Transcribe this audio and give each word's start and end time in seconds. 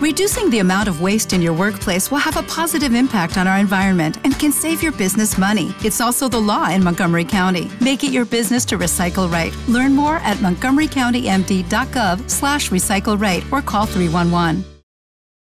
Reducing 0.00 0.48
the 0.48 0.60
amount 0.60 0.88
of 0.88 1.02
waste 1.02 1.34
in 1.34 1.42
your 1.42 1.52
workplace 1.52 2.10
will 2.10 2.24
have 2.24 2.38
a 2.38 2.42
positive 2.44 2.94
impact 2.94 3.36
on 3.36 3.46
our 3.46 3.58
environment 3.58 4.16
and 4.24 4.32
can 4.38 4.50
save 4.50 4.82
your 4.82 4.92
business 4.92 5.36
money. 5.36 5.74
It's 5.84 6.00
also 6.00 6.26
the 6.26 6.40
law 6.40 6.70
in 6.70 6.82
Montgomery 6.82 7.26
County. 7.26 7.70
Make 7.82 8.02
it 8.02 8.10
your 8.10 8.24
business 8.24 8.64
to 8.66 8.78
recycle 8.78 9.30
right. 9.30 9.54
Learn 9.68 9.94
more 9.94 10.16
at 10.24 10.38
montgomerycountymd.gov 10.38 12.30
slash 12.30 12.70
recycle 12.70 13.20
right 13.20 13.44
or 13.52 13.60
call 13.60 13.84
311. 13.84 14.64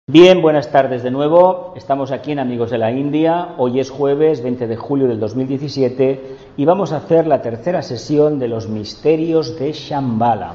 Bien, 0.09 0.41
buenas 0.41 0.73
tardes 0.73 1.03
de 1.03 1.11
nuevo. 1.11 1.75
Estamos 1.77 2.11
aquí 2.11 2.33
en 2.33 2.39
Amigos 2.39 2.71
de 2.71 2.79
la 2.79 2.91
India. 2.93 3.57
Hoy 3.59 3.79
es 3.79 3.91
jueves 3.91 4.43
20 4.43 4.69
de 4.69 4.77
julio 4.77 5.07
del 5.07 5.21
2017 5.21 6.37
y 6.57 6.65
vamos 6.65 6.93
a 6.93 6.97
hacer 6.97 7.27
la 7.27 7.43
tercera 7.43 7.83
sesión 7.83 8.39
de 8.39 8.49
los 8.49 8.71
misterios 8.71 9.59
de 9.59 9.75
Shambhala. 9.75 10.55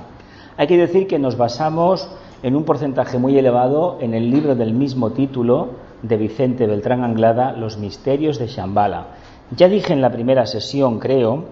Hay 0.57 0.65
que 0.65 0.77
decir 0.77 1.05
que 1.05 1.19
nos 1.19 1.37
basamos 1.37 2.09
en 2.43 2.55
un 2.55 2.63
porcentaje 2.63 3.17
muy 3.19 3.37
elevado 3.37 3.97
en 4.01 4.13
el 4.13 4.31
libro 4.31 4.55
del 4.55 4.73
mismo 4.73 5.11
título 5.11 5.69
de 6.01 6.17
Vicente 6.17 6.65
Beltrán 6.65 7.03
Anglada, 7.03 7.51
Los 7.53 7.77
misterios 7.77 8.39
de 8.39 8.47
Shambhala. 8.47 9.07
Ya 9.55 9.67
dije 9.67 9.93
en 9.93 10.01
la 10.01 10.11
primera 10.11 10.45
sesión, 10.45 10.99
creo, 10.99 11.45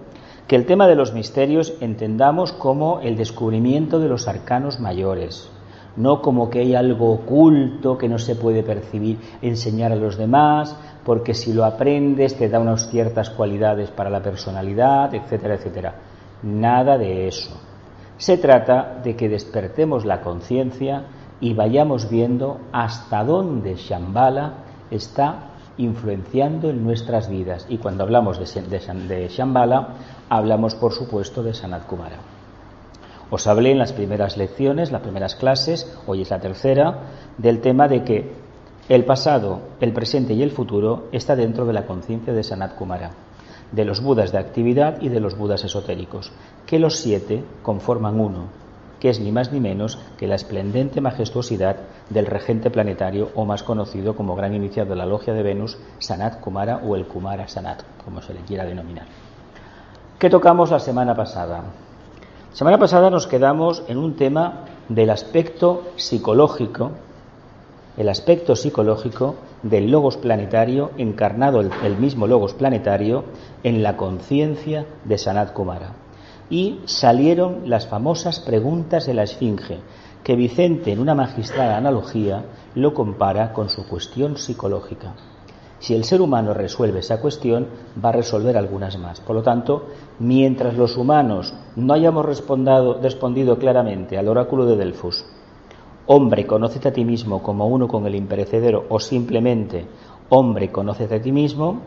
que 0.48 0.56
el 0.56 0.66
tema 0.66 0.88
de 0.88 0.96
los 0.96 1.12
misterios 1.12 1.74
entendamos 1.80 2.52
como 2.52 3.00
el 3.00 3.16
descubrimiento 3.16 4.00
de 4.00 4.08
los 4.08 4.26
arcanos 4.26 4.80
mayores, 4.80 5.48
no 5.96 6.22
como 6.22 6.50
que 6.50 6.60
hay 6.60 6.74
algo 6.74 7.12
oculto 7.12 7.96
que 7.96 8.08
no 8.08 8.18
se 8.18 8.34
puede 8.34 8.64
percibir, 8.64 9.18
enseñar 9.42 9.92
a 9.92 9.96
los 9.96 10.16
demás, 10.16 10.76
porque 11.04 11.34
si 11.34 11.52
lo 11.52 11.64
aprendes 11.64 12.36
te 12.36 12.48
da 12.48 12.58
unas 12.58 12.90
ciertas 12.90 13.30
cualidades 13.30 13.90
para 13.92 14.10
la 14.10 14.22
personalidad, 14.22 15.14
etcétera, 15.14 15.54
etcétera. 15.54 15.94
Nada 16.42 16.98
de 16.98 17.28
eso. 17.28 17.69
Se 18.20 18.36
trata 18.36 19.00
de 19.02 19.16
que 19.16 19.30
despertemos 19.30 20.04
la 20.04 20.20
conciencia 20.20 21.04
y 21.40 21.54
vayamos 21.54 22.10
viendo 22.10 22.60
hasta 22.70 23.24
dónde 23.24 23.76
Shambhala 23.76 24.56
está 24.90 25.52
influenciando 25.78 26.68
en 26.68 26.84
nuestras 26.84 27.30
vidas. 27.30 27.64
Y 27.70 27.78
cuando 27.78 28.04
hablamos 28.04 28.38
de, 28.38 29.28
Shambhala, 29.30 29.88
hablamos 30.28 30.74
por 30.74 30.92
supuesto 30.92 31.42
de 31.42 31.54
Sanat 31.54 31.86
Kumara. 31.86 32.18
Os 33.30 33.46
hablé 33.46 33.70
en 33.70 33.78
las 33.78 33.94
primeras 33.94 34.36
lecciones, 34.36 34.92
las 34.92 35.00
primeras 35.00 35.34
clases, 35.34 35.90
hoy 36.06 36.20
es 36.20 36.28
la 36.28 36.40
tercera, 36.40 36.98
del 37.38 37.62
tema 37.62 37.88
de 37.88 38.04
que 38.04 38.34
el 38.90 39.06
pasado, 39.06 39.60
el 39.80 39.94
presente 39.94 40.34
y 40.34 40.42
el 40.42 40.50
futuro 40.50 41.08
está 41.10 41.36
dentro 41.36 41.64
de 41.64 41.72
la 41.72 41.86
conciencia 41.86 42.34
de 42.34 42.42
Sanat 42.42 42.74
Kumara 42.74 43.12
de 43.72 43.84
los 43.84 44.02
budas 44.02 44.32
de 44.32 44.38
actividad 44.38 45.00
y 45.00 45.08
de 45.08 45.20
los 45.20 45.36
budas 45.36 45.64
esotéricos, 45.64 46.32
que 46.66 46.78
los 46.78 46.96
siete 46.96 47.44
conforman 47.62 48.20
uno, 48.20 48.48
que 49.00 49.08
es 49.08 49.18
ni 49.18 49.32
más 49.32 49.52
ni 49.52 49.60
menos 49.60 49.98
que 50.18 50.26
la 50.26 50.34
esplendente 50.34 51.00
majestuosidad 51.00 51.76
del 52.10 52.26
regente 52.26 52.70
planetario 52.70 53.30
o 53.34 53.44
más 53.44 53.62
conocido 53.62 54.14
como 54.14 54.36
gran 54.36 54.54
iniciado 54.54 54.90
de 54.90 54.96
la 54.96 55.06
logia 55.06 55.32
de 55.32 55.42
Venus, 55.42 55.78
Sanat 55.98 56.40
Kumara 56.40 56.82
o 56.84 56.96
el 56.96 57.06
Kumara 57.06 57.48
Sanat, 57.48 57.82
como 58.04 58.20
se 58.20 58.34
le 58.34 58.40
quiera 58.40 58.64
denominar. 58.64 59.06
¿Qué 60.18 60.28
tocamos 60.28 60.70
la 60.70 60.78
semana 60.78 61.14
pasada? 61.14 61.62
La 62.50 62.56
semana 62.56 62.78
pasada 62.78 63.10
nos 63.10 63.26
quedamos 63.26 63.82
en 63.88 63.96
un 63.96 64.16
tema 64.16 64.64
del 64.88 65.10
aspecto 65.10 65.92
psicológico, 65.96 66.90
el 67.96 68.08
aspecto 68.08 68.56
psicológico 68.56 69.36
del 69.62 69.90
logos 69.90 70.16
planetario, 70.16 70.90
encarnado 70.96 71.60
el, 71.60 71.96
mismo 71.98 72.26
logos 72.26 72.54
planetario 72.54 73.24
en 73.62 73.82
la 73.82 73.96
conciencia 73.96 74.86
de 75.04 75.18
Sanat 75.18 75.52
Kumara. 75.52 75.92
Y 76.48 76.80
salieron 76.84 77.68
las 77.68 77.86
famosas 77.86 78.40
preguntas 78.40 79.06
de 79.06 79.14
la 79.14 79.24
Esfinge, 79.24 79.78
que 80.24 80.36
Vicente, 80.36 80.92
en 80.92 81.00
una 81.00 81.14
magistrada 81.14 81.76
analogía, 81.76 82.44
lo 82.74 82.94
compara 82.94 83.52
con 83.52 83.68
su 83.68 83.86
cuestión 83.86 84.36
psicológica. 84.36 85.14
Si 85.78 85.94
el 85.94 86.04
ser 86.04 86.20
humano 86.20 86.52
resuelve 86.52 87.00
esa 87.00 87.20
cuestión, 87.20 87.66
va 88.02 88.10
a 88.10 88.12
resolver 88.12 88.56
algunas 88.56 88.98
más. 88.98 89.20
Por 89.20 89.34
lo 89.34 89.42
tanto, 89.42 89.86
mientras 90.18 90.74
los 90.74 90.96
humanos 90.96 91.54
no 91.74 91.94
hayamos 91.94 92.26
respondido 92.26 93.58
claramente 93.58 94.18
al 94.18 94.28
oráculo 94.28 94.66
de 94.66 94.76
Delfos, 94.76 95.24
hombre, 96.12 96.44
conócete 96.44 96.88
a 96.88 96.92
ti 96.92 97.04
mismo 97.04 97.40
como 97.40 97.68
uno 97.68 97.86
con 97.86 98.04
el 98.04 98.16
imperecedero 98.16 98.84
o 98.88 98.98
simplemente 98.98 99.86
hombre, 100.28 100.72
conócete 100.72 101.14
a 101.14 101.22
ti 101.22 101.30
mismo, 101.30 101.82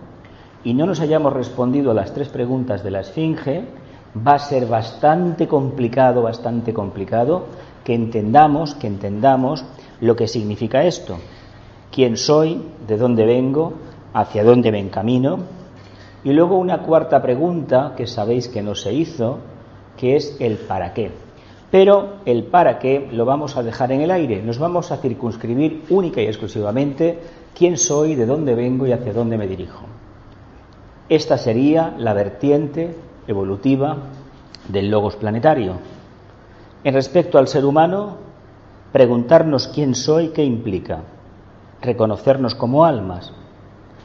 y 0.64 0.74
no 0.74 0.86
nos 0.86 1.02
hayamos 1.02 1.34
respondido 1.34 1.92
a 1.92 1.94
las 1.94 2.14
tres 2.14 2.30
preguntas 2.30 2.86
de 2.86 2.92
la 2.92 3.02
Esfinge, 3.02 3.66
va 4.16 4.36
a 4.36 4.40
ser 4.40 4.66
bastante 4.66 5.46
complicado, 5.46 6.22
bastante 6.22 6.74
complicado 6.74 7.48
que 7.84 7.94
entendamos, 7.94 8.76
que 8.76 8.88
entendamos 8.88 9.66
lo 10.00 10.16
que 10.16 10.30
significa 10.30 10.86
esto. 10.86 11.18
¿Quién 11.92 12.16
soy? 12.16 12.62
¿De 12.88 12.96
dónde 12.96 13.26
vengo? 13.26 13.74
¿Hacia 14.14 14.46
dónde 14.46 14.72
me 14.72 14.80
encamino? 14.80 15.40
Y 16.24 16.32
luego 16.32 16.58
una 16.58 16.84
cuarta 16.84 17.22
pregunta 17.22 17.94
que 17.98 18.08
sabéis 18.08 18.48
que 18.48 18.62
no 18.62 18.74
se 18.74 18.94
hizo, 18.94 19.40
que 19.98 20.16
es 20.16 20.38
el 20.40 20.60
para 20.60 20.94
qué. 20.94 21.12
Pero 21.74 22.18
el 22.26 22.44
para 22.44 22.78
qué 22.78 23.10
lo 23.12 23.26
vamos 23.26 23.58
a 23.58 23.64
dejar 23.64 23.92
en 23.92 24.02
el 24.02 24.12
aire. 24.12 24.44
Nos 24.44 24.60
vamos 24.60 24.92
a 24.92 24.98
circunscribir 24.98 25.86
única 25.90 26.22
y 26.22 26.28
exclusivamente 26.28 27.18
quién 27.58 27.80
soy, 27.80 28.14
de 28.14 28.28
dónde 28.28 28.54
vengo 28.54 28.86
y 28.86 28.92
hacia 28.92 29.12
dónde 29.12 29.40
me 29.40 29.48
dirijo. 29.48 29.86
Esta 31.10 31.40
sería 31.40 31.96
la 31.98 32.14
vertiente 32.14 32.96
evolutiva 33.26 33.98
del 34.68 34.92
logos 34.92 35.16
planetario. 35.16 35.78
En 36.84 36.94
respecto 36.94 37.40
al 37.40 37.48
ser 37.48 37.66
humano, 37.66 38.18
preguntarnos 38.92 39.68
quién 39.68 39.96
soy, 39.96 40.28
qué 40.28 40.44
implica. 40.44 41.02
Reconocernos 41.82 42.54
como 42.54 42.86
almas, 42.86 43.34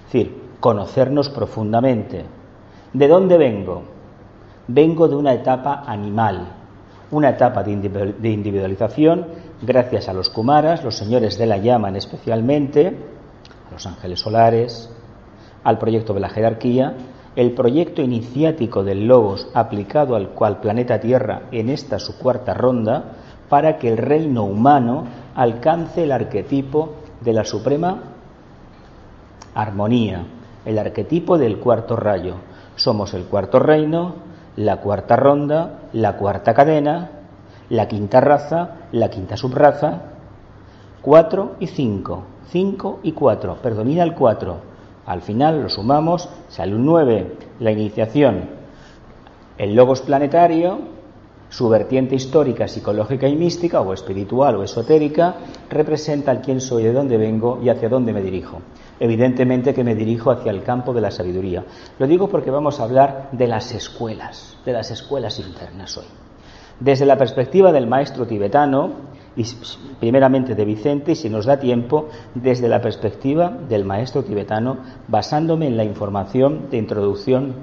es 0.07 0.13
decir, 0.15 0.43
conocernos 0.61 1.29
profundamente. 1.29 2.25
¿De 2.95 3.09
dónde 3.09 3.37
vengo? 3.37 3.83
Vengo 4.69 5.07
de 5.07 5.17
una 5.17 5.35
etapa 5.35 5.85
animal, 5.87 6.58
una 7.11 7.31
etapa 7.31 7.63
de 7.63 8.29
individualización 8.31 9.27
gracias 9.63 10.09
a 10.09 10.13
los 10.13 10.29
Kumaras, 10.29 10.85
los 10.85 10.97
señores 10.97 11.39
de 11.39 11.47
la 11.47 11.57
llaman 11.57 11.97
especialmente, 11.97 12.97
a 13.69 13.73
los 13.73 13.87
ángeles 13.87 14.21
solares, 14.21 14.91
al 15.65 15.79
proyecto 15.79 16.15
de 16.15 16.21
la 16.21 16.29
jerarquía, 16.29 16.95
el 17.35 17.53
proyecto 17.53 18.03
iniciático 18.03 18.83
del 18.83 19.07
Logos 19.07 19.49
aplicado 19.55 20.17
al 20.17 20.31
cual 20.31 20.61
planeta 20.61 21.01
Tierra 21.01 21.43
en 21.53 21.71
esta 21.71 21.99
su 21.99 22.19
cuarta 22.19 22.53
ronda 22.55 23.13
para 23.49 23.79
que 23.79 23.89
el 23.89 23.97
reino 23.97 24.45
humano 24.45 25.05
alcance 25.35 26.03
el 26.03 26.13
arquetipo 26.13 26.95
de 27.21 27.33
la 27.33 27.45
suprema 27.45 28.03
armonía, 29.55 30.27
el 30.65 30.79
arquetipo 30.79 31.39
del 31.39 31.59
cuarto 31.59 31.97
rayo. 31.97 32.35
Somos 32.77 33.15
el 33.15 33.25
cuarto 33.25 33.59
reino, 33.59 34.15
la 34.59 34.79
cuarta 34.79 35.15
ronda, 35.15 35.83
la 35.93 36.17
cuarta 36.17 36.53
cadena, 36.53 37.11
la 37.71 37.87
quinta 37.87 38.21
raza, 38.21 38.71
la 38.91 39.09
quinta 39.09 39.37
subraza, 39.37 40.01
cuatro 41.01 41.55
y 41.61 41.69
cinco, 41.69 42.25
cinco 42.51 42.99
y 43.05 43.13
cuatro, 43.13 43.59
predomina 43.63 44.03
el 44.03 44.15
cuatro. 44.15 44.57
Al 45.07 45.23
final 45.23 45.63
lo 45.63 45.69
sumamos, 45.69 46.29
sale 46.49 46.75
un 46.75 46.85
nueve, 46.85 47.37
la 47.61 47.71
iniciación. 47.71 48.47
El 49.59 49.77
logos 49.77 50.01
planetario, 50.01 50.81
su 51.49 51.69
vertiente 51.69 52.15
histórica, 52.15 52.69
psicológica 52.69 53.27
y 53.29 53.37
mística, 53.37 53.81
o 53.81 53.93
espiritual 53.93 54.57
o 54.57 54.63
esotérica, 54.63 55.37
representa 55.71 56.31
al 56.31 56.41
quién 56.41 56.61
soy, 56.61 56.85
de 56.85 56.93
dónde 56.93 57.17
vengo 57.17 57.59
y 57.63 57.69
hacia 57.69 57.89
dónde 57.89 58.13
me 58.13 58.23
dirijo 58.23 58.61
evidentemente 59.01 59.75
que 59.75 59.85
me 59.85 59.95
dirijo 59.95 60.31
hacia 60.31 60.51
el 60.51 60.63
campo 60.63 60.93
de 60.93 61.01
la 61.01 61.11
sabiduría. 61.11 61.65
Lo 61.99 62.07
digo 62.07 62.29
porque 62.29 62.51
vamos 62.51 62.81
a 62.81 62.85
hablar 62.85 63.29
de 63.33 63.47
las 63.47 63.73
escuelas, 63.73 64.57
de 64.65 64.73
las 64.73 64.91
escuelas 64.91 65.39
internas 65.39 65.97
hoy. 65.97 66.07
Desde 66.81 67.07
la 67.07 67.17
perspectiva 67.17 67.73
del 67.73 67.87
maestro 67.87 68.27
tibetano, 68.27 69.09
y 69.37 69.45
primeramente 70.01 70.55
de 70.55 70.65
Vicente, 70.65 71.13
y 71.13 71.17
si 71.17 71.29
nos 71.29 71.47
da 71.47 71.59
tiempo, 71.59 72.09
desde 72.35 72.69
la 72.69 72.81
perspectiva 72.81 73.51
del 73.69 73.85
maestro 73.85 74.23
tibetano, 74.25 74.79
basándome 75.07 75.67
en 75.67 75.77
la 75.77 75.85
información 75.85 76.71
de 76.71 76.79
introducción 76.79 77.55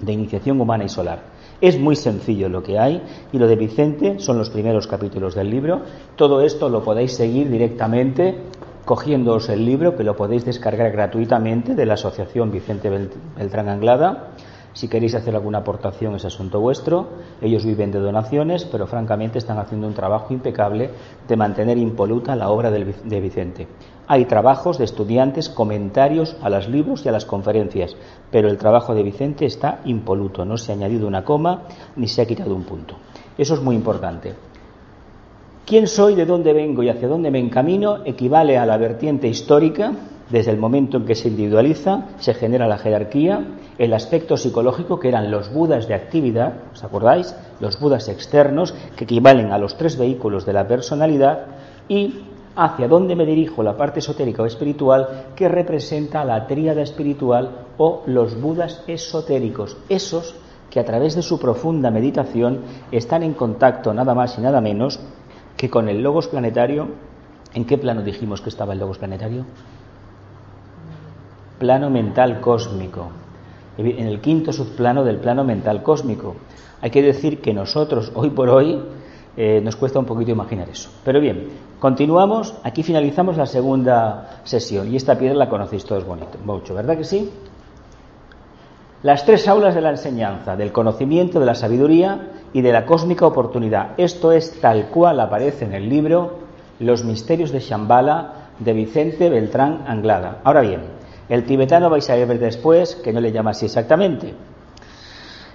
de 0.00 0.12
iniciación 0.12 0.60
humana 0.60 0.84
y 0.84 0.88
solar. 0.88 1.35
Es 1.60 1.78
muy 1.78 1.96
sencillo 1.96 2.48
lo 2.48 2.62
que 2.62 2.78
hay 2.78 3.02
y 3.32 3.38
lo 3.38 3.46
de 3.46 3.56
Vicente 3.56 4.18
son 4.18 4.36
los 4.36 4.50
primeros 4.50 4.86
capítulos 4.86 5.34
del 5.34 5.50
libro. 5.50 5.82
Todo 6.14 6.42
esto 6.42 6.68
lo 6.68 6.82
podéis 6.82 7.14
seguir 7.14 7.50
directamente 7.50 8.42
cogiéndoos 8.84 9.48
el 9.48 9.64
libro 9.64 9.96
que 9.96 10.04
lo 10.04 10.16
podéis 10.16 10.44
descargar 10.44 10.92
gratuitamente 10.92 11.74
de 11.74 11.86
la 11.86 11.94
Asociación 11.94 12.52
Vicente 12.52 12.90
Beltrán 13.36 13.68
Anglada. 13.68 14.32
Si 14.74 14.88
queréis 14.88 15.14
hacer 15.14 15.34
alguna 15.34 15.58
aportación 15.58 16.14
es 16.14 16.26
asunto 16.26 16.60
vuestro. 16.60 17.08
Ellos 17.40 17.64
viven 17.64 17.90
de 17.90 17.98
donaciones, 17.98 18.66
pero 18.66 18.86
francamente 18.86 19.38
están 19.38 19.58
haciendo 19.58 19.86
un 19.86 19.94
trabajo 19.94 20.34
impecable 20.34 20.90
de 21.26 21.36
mantener 21.36 21.78
impoluta 21.78 22.36
la 22.36 22.50
obra 22.50 22.70
de 22.70 23.20
Vicente. 23.20 23.66
Hay 24.08 24.26
trabajos 24.26 24.78
de 24.78 24.84
estudiantes, 24.84 25.48
comentarios 25.48 26.36
a 26.40 26.48
los 26.48 26.68
libros 26.68 27.04
y 27.04 27.08
a 27.08 27.12
las 27.12 27.24
conferencias, 27.24 27.96
pero 28.30 28.48
el 28.48 28.56
trabajo 28.56 28.94
de 28.94 29.02
Vicente 29.02 29.46
está 29.46 29.80
impoluto. 29.84 30.44
No 30.44 30.56
se 30.56 30.70
ha 30.70 30.76
añadido 30.76 31.08
una 31.08 31.24
coma 31.24 31.62
ni 31.96 32.06
se 32.06 32.22
ha 32.22 32.26
quitado 32.26 32.54
un 32.54 32.62
punto. 32.62 32.94
Eso 33.36 33.54
es 33.54 33.60
muy 33.60 33.74
importante. 33.74 34.34
quién 35.66 35.88
soy, 35.88 36.14
de 36.14 36.24
dónde 36.24 36.52
vengo 36.52 36.84
y 36.84 36.88
hacia 36.88 37.08
dónde 37.08 37.32
me 37.32 37.40
encamino 37.40 38.04
equivale 38.04 38.56
a 38.56 38.64
la 38.64 38.76
vertiente 38.76 39.26
histórica, 39.26 39.92
desde 40.30 40.52
el 40.52 40.58
momento 40.58 40.96
en 40.96 41.04
que 41.04 41.16
se 41.16 41.28
individualiza, 41.28 42.06
se 42.18 42.34
genera 42.34 42.68
la 42.68 42.78
jerarquía, 42.78 43.44
el 43.78 43.92
aspecto 43.92 44.36
psicológico, 44.36 45.00
que 45.00 45.08
eran 45.08 45.30
los 45.30 45.52
budas 45.52 45.88
de 45.88 45.94
actividad, 45.94 46.54
¿os 46.72 46.84
acordáis? 46.84 47.34
Los 47.60 47.78
budas 47.80 48.08
externos, 48.08 48.74
que 48.96 49.04
equivalen 49.04 49.52
a 49.52 49.58
los 49.58 49.76
tres 49.76 49.98
vehículos 49.98 50.46
de 50.46 50.52
la 50.52 50.66
personalidad, 50.66 51.46
y 51.88 52.14
hacia 52.56 52.88
dónde 52.88 53.14
me 53.14 53.26
dirijo, 53.26 53.62
la 53.62 53.76
parte 53.76 54.00
esotérica 54.00 54.42
o 54.42 54.46
espiritual, 54.46 55.26
que 55.36 55.48
representa 55.48 56.24
la 56.24 56.46
tríada 56.46 56.82
espiritual 56.82 57.66
o 57.76 58.02
los 58.06 58.40
budas 58.40 58.82
esotéricos, 58.86 59.76
esos 59.90 60.34
que 60.70 60.80
a 60.80 60.84
través 60.84 61.14
de 61.14 61.22
su 61.22 61.38
profunda 61.38 61.90
meditación 61.90 62.62
están 62.90 63.22
en 63.22 63.34
contacto 63.34 63.94
nada 63.94 64.14
más 64.14 64.38
y 64.38 64.40
nada 64.40 64.60
menos 64.60 64.98
que 65.56 65.70
con 65.70 65.88
el 65.88 66.02
logos 66.02 66.28
planetario. 66.28 66.88
¿En 67.54 67.64
qué 67.64 67.78
plano 67.78 68.02
dijimos 68.02 68.40
que 68.40 68.48
estaba 68.48 68.72
el 68.72 68.80
logos 68.80 68.98
planetario? 68.98 69.44
Plano 71.58 71.88
mental 71.88 72.40
cósmico, 72.40 73.08
en 73.78 74.06
el 74.06 74.20
quinto 74.20 74.52
subplano 74.52 75.04
del 75.04 75.18
plano 75.18 75.44
mental 75.44 75.82
cósmico. 75.82 76.36
Hay 76.82 76.90
que 76.90 77.02
decir 77.02 77.40
que 77.40 77.54
nosotros, 77.54 78.12
hoy 78.14 78.30
por 78.30 78.50
hoy, 78.50 78.78
eh, 79.36 79.60
nos 79.60 79.76
cuesta 79.76 79.98
un 79.98 80.06
poquito 80.06 80.30
imaginar 80.30 80.68
eso. 80.68 80.90
Pero 81.04 81.20
bien, 81.20 81.48
continuamos. 81.78 82.54
Aquí 82.62 82.82
finalizamos 82.82 83.36
la 83.36 83.46
segunda 83.46 84.40
sesión 84.44 84.90
y 84.92 84.96
esta 84.96 85.18
piedra 85.18 85.36
la 85.36 85.48
conocéis 85.48 85.84
todos 85.84 86.04
bonito, 86.04 86.38
mucho, 86.44 86.74
¿verdad 86.74 86.96
que 86.96 87.04
sí? 87.04 87.30
Las 89.02 89.26
tres 89.26 89.46
aulas 89.46 89.74
de 89.74 89.82
la 89.82 89.90
enseñanza, 89.90 90.56
del 90.56 90.72
conocimiento, 90.72 91.38
de 91.38 91.46
la 91.46 91.54
sabiduría 91.54 92.30
y 92.52 92.62
de 92.62 92.72
la 92.72 92.86
cósmica 92.86 93.26
oportunidad. 93.26 93.90
Esto 93.98 94.32
es 94.32 94.60
tal 94.60 94.88
cual 94.88 95.20
aparece 95.20 95.66
en 95.66 95.74
el 95.74 95.88
libro 95.88 96.38
Los 96.80 97.04
misterios 97.04 97.52
de 97.52 97.60
Shambhala 97.60 98.48
de 98.58 98.72
Vicente 98.72 99.28
Beltrán 99.28 99.84
Anglada. 99.86 100.40
Ahora 100.44 100.62
bien, 100.62 100.80
el 101.28 101.44
tibetano 101.44 101.90
vais 101.90 102.08
a 102.08 102.14
ver 102.14 102.38
después 102.38 102.96
que 102.96 103.12
no 103.12 103.20
le 103.20 103.32
llama 103.32 103.50
así 103.50 103.66
exactamente. 103.66 104.34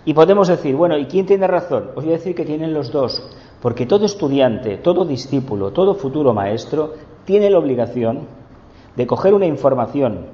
Y 0.06 0.14
podemos 0.14 0.48
decir, 0.48 0.76
bueno, 0.76 0.98
¿y 0.98 1.06
quién 1.06 1.26
tiene 1.26 1.48
razón? 1.48 1.90
Os 1.96 2.04
voy 2.04 2.14
a 2.14 2.18
decir 2.18 2.36
que 2.36 2.46
tienen 2.46 2.74
los 2.74 2.92
dos, 2.92 3.24
porque 3.62 3.86
todo 3.86 4.06
estudiante, 4.06 4.78
todo 4.78 5.06
discípulo, 5.06 5.72
todo 5.72 5.96
futuro 5.96 6.34
maestro 6.34 6.94
tiene 7.26 7.50
la 7.50 7.60
obligación 7.60 8.28
de 8.96 9.08
coger 9.08 9.34
una 9.34 9.46
información 9.46 10.26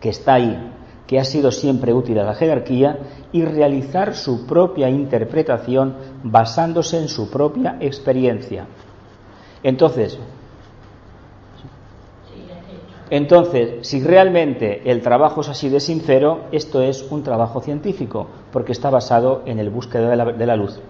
que 0.00 0.08
está 0.08 0.34
ahí, 0.34 0.72
que 1.06 1.18
ha 1.18 1.24
sido 1.24 1.52
siempre 1.52 1.92
útil 1.92 2.18
a 2.18 2.24
la 2.24 2.34
jerarquía, 2.34 2.98
y 3.32 3.44
realizar 3.44 4.14
su 4.14 4.46
propia 4.46 4.88
interpretación 4.88 5.94
basándose 6.24 6.98
en 6.98 7.08
su 7.08 7.30
propia 7.30 7.76
experiencia. 7.80 8.66
Entonces, 9.62 10.18
entonces, 13.10 13.86
si 13.86 14.02
realmente 14.02 14.90
el 14.90 15.00
trabajo 15.02 15.42
es 15.42 15.48
así 15.48 15.68
de 15.68 15.78
sincero, 15.78 16.46
esto 16.52 16.82
es 16.82 17.06
un 17.10 17.22
trabajo 17.22 17.60
científico, 17.60 18.26
porque 18.50 18.72
está 18.72 18.90
basado 18.90 19.42
en 19.46 19.58
el 19.58 19.70
búsqueda 19.70 20.10
de 20.10 20.16
la, 20.16 20.24
de 20.32 20.46
la 20.46 20.56
luz. 20.56 20.80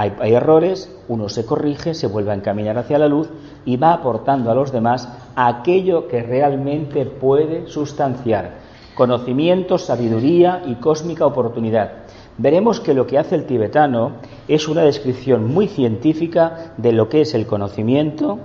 Hay, 0.00 0.32
errores, 0.32 0.90
uno 1.08 1.28
se 1.28 1.44
corrige, 1.44 1.92
se 1.92 2.06
vuelve 2.06 2.30
a 2.30 2.34
encaminar 2.34 2.78
hacia 2.78 2.98
la 2.98 3.06
luz 3.06 3.28
y 3.66 3.76
va 3.76 3.92
aportando 3.92 4.50
a 4.50 4.54
los 4.54 4.72
demás 4.72 5.06
aquello 5.36 6.08
que 6.08 6.22
realmente 6.22 7.04
puede 7.04 7.66
sustanciar 7.66 8.60
conocimiento, 8.94 9.76
sabiduría 9.76 10.62
y 10.66 10.76
cósmica 10.76 11.26
oportunidad. 11.26 12.04
Veremos 12.38 12.80
que 12.80 12.94
lo 12.94 13.06
que 13.06 13.18
hace 13.18 13.34
el 13.34 13.44
tibetano 13.44 14.12
es 14.48 14.68
una 14.68 14.82
descripción 14.82 15.52
muy 15.52 15.68
científica 15.68 16.72
de 16.78 16.92
lo 16.92 17.10
que 17.10 17.20
es 17.20 17.34
el 17.34 17.46
conocimiento, 17.46 18.38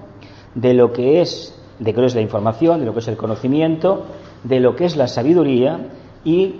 de 0.55 0.73
lo 0.73 0.91
que 0.91 1.21
es, 1.21 1.57
de 1.79 1.93
qué 1.93 2.05
es 2.05 2.15
la 2.15 2.21
información, 2.21 2.81
de 2.81 2.85
lo 2.85 2.93
que 2.93 2.99
es 2.99 3.07
el 3.07 3.17
conocimiento, 3.17 4.05
de 4.43 4.59
lo 4.59 4.75
que 4.75 4.85
es 4.85 4.97
la 4.97 5.07
sabiduría 5.07 5.87
y 6.25 6.55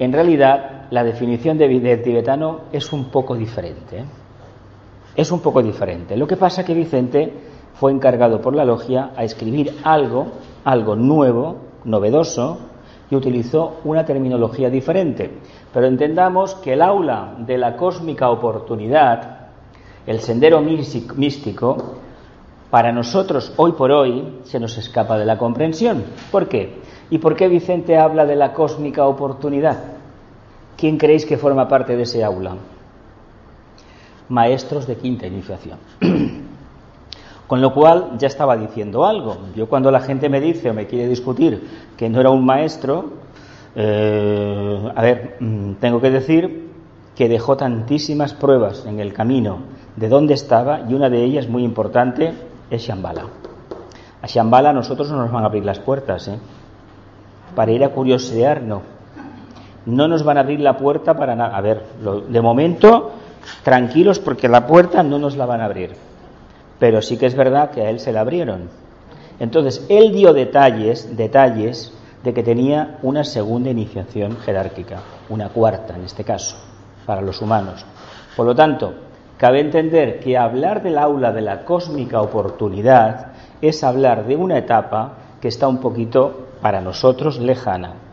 en 0.00 0.12
realidad 0.12 0.77
la 0.90 1.04
definición 1.04 1.58
de, 1.58 1.68
del 1.68 2.02
tibetano 2.02 2.60
es 2.72 2.92
un 2.92 3.10
poco 3.10 3.36
diferente. 3.36 3.98
¿eh? 3.98 4.04
Es 5.16 5.30
un 5.30 5.40
poco 5.40 5.62
diferente. 5.62 6.16
Lo 6.16 6.26
que 6.26 6.36
pasa 6.36 6.64
que 6.64 6.74
Vicente 6.74 7.32
fue 7.74 7.92
encargado 7.92 8.40
por 8.40 8.54
la 8.54 8.64
logia 8.64 9.10
a 9.16 9.24
escribir 9.24 9.76
algo, 9.84 10.26
algo 10.64 10.96
nuevo, 10.96 11.56
novedoso, 11.84 12.58
y 13.10 13.16
utilizó 13.16 13.76
una 13.84 14.04
terminología 14.04 14.68
diferente. 14.70 15.30
Pero 15.72 15.86
entendamos 15.86 16.54
que 16.56 16.74
el 16.74 16.82
aula 16.82 17.36
de 17.38 17.58
la 17.58 17.76
cósmica 17.76 18.30
oportunidad, 18.30 19.48
el 20.06 20.20
sendero 20.20 20.60
místico, 20.60 21.76
para 22.70 22.92
nosotros 22.92 23.52
hoy 23.56 23.72
por 23.72 23.90
hoy 23.90 24.40
se 24.42 24.60
nos 24.60 24.76
escapa 24.76 25.18
de 25.18 25.24
la 25.24 25.38
comprensión. 25.38 26.04
¿Por 26.30 26.48
qué? 26.48 26.80
¿Y 27.10 27.18
por 27.18 27.34
qué 27.34 27.48
Vicente 27.48 27.96
habla 27.96 28.26
de 28.26 28.36
la 28.36 28.52
cósmica 28.52 29.06
oportunidad? 29.06 29.97
¿Quién 30.78 30.96
creéis 30.96 31.26
que 31.26 31.36
forma 31.36 31.66
parte 31.66 31.96
de 31.96 32.04
ese 32.04 32.22
aula? 32.22 32.54
Maestros 34.28 34.86
de 34.86 34.94
quinta 34.94 35.26
iniciación. 35.26 35.76
Con 37.48 37.60
lo 37.60 37.74
cual 37.74 38.12
ya 38.16 38.28
estaba 38.28 38.56
diciendo 38.56 39.04
algo. 39.04 39.38
Yo 39.56 39.68
cuando 39.68 39.90
la 39.90 40.00
gente 40.00 40.28
me 40.28 40.40
dice 40.40 40.70
o 40.70 40.74
me 40.74 40.86
quiere 40.86 41.08
discutir 41.08 41.66
que 41.96 42.08
no 42.08 42.20
era 42.20 42.30
un 42.30 42.46
maestro, 42.46 43.10
eh, 43.74 44.92
a 44.94 45.02
ver, 45.02 45.36
mm, 45.40 45.72
tengo 45.80 46.00
que 46.00 46.10
decir 46.10 46.68
que 47.16 47.28
dejó 47.28 47.56
tantísimas 47.56 48.32
pruebas 48.32 48.86
en 48.86 49.00
el 49.00 49.12
camino 49.12 49.58
de 49.96 50.08
dónde 50.08 50.34
estaba 50.34 50.82
y 50.88 50.94
una 50.94 51.10
de 51.10 51.24
ellas 51.24 51.48
muy 51.48 51.64
importante 51.64 52.34
es 52.70 52.82
Shambhala. 52.82 53.24
A 54.22 54.26
Shambhala 54.28 54.72
nosotros 54.72 55.10
no 55.10 55.16
nos 55.16 55.32
van 55.32 55.42
a 55.42 55.46
abrir 55.46 55.64
las 55.64 55.80
puertas, 55.80 56.28
¿eh? 56.28 56.38
Para 57.56 57.72
ir 57.72 57.82
a 57.82 57.88
curiosear, 57.88 58.62
no 59.88 60.06
no 60.06 60.06
nos 60.06 60.22
van 60.22 60.36
a 60.36 60.40
abrir 60.40 60.60
la 60.60 60.76
puerta 60.76 61.16
para 61.16 61.34
nada. 61.34 61.56
A 61.56 61.60
ver, 61.62 61.82
de 62.28 62.40
momento, 62.42 63.12
tranquilos 63.62 64.18
porque 64.18 64.46
la 64.46 64.66
puerta 64.66 65.02
no 65.02 65.18
nos 65.18 65.34
la 65.36 65.46
van 65.46 65.62
a 65.62 65.64
abrir. 65.64 65.92
Pero 66.78 67.00
sí 67.00 67.16
que 67.16 67.24
es 67.24 67.34
verdad 67.34 67.70
que 67.70 67.80
a 67.80 67.88
él 67.88 67.98
se 67.98 68.12
la 68.12 68.20
abrieron. 68.20 68.68
Entonces, 69.40 69.86
él 69.88 70.12
dio 70.12 70.34
detalles, 70.34 71.16
detalles 71.16 71.94
de 72.22 72.34
que 72.34 72.42
tenía 72.42 72.98
una 73.02 73.24
segunda 73.24 73.70
iniciación 73.70 74.36
jerárquica, 74.36 74.98
una 75.30 75.48
cuarta 75.48 75.96
en 75.96 76.04
este 76.04 76.22
caso, 76.22 76.56
para 77.06 77.22
los 77.22 77.40
humanos. 77.40 77.86
Por 78.36 78.44
lo 78.44 78.54
tanto, 78.54 78.92
cabe 79.38 79.60
entender 79.60 80.20
que 80.20 80.36
hablar 80.36 80.82
del 80.82 80.98
aula 80.98 81.32
de 81.32 81.40
la 81.40 81.64
cósmica 81.64 82.20
oportunidad 82.20 83.28
es 83.62 83.82
hablar 83.82 84.26
de 84.26 84.36
una 84.36 84.58
etapa 84.58 85.14
que 85.40 85.48
está 85.48 85.66
un 85.66 85.78
poquito 85.78 86.48
para 86.60 86.82
nosotros 86.82 87.38
lejana. 87.38 88.07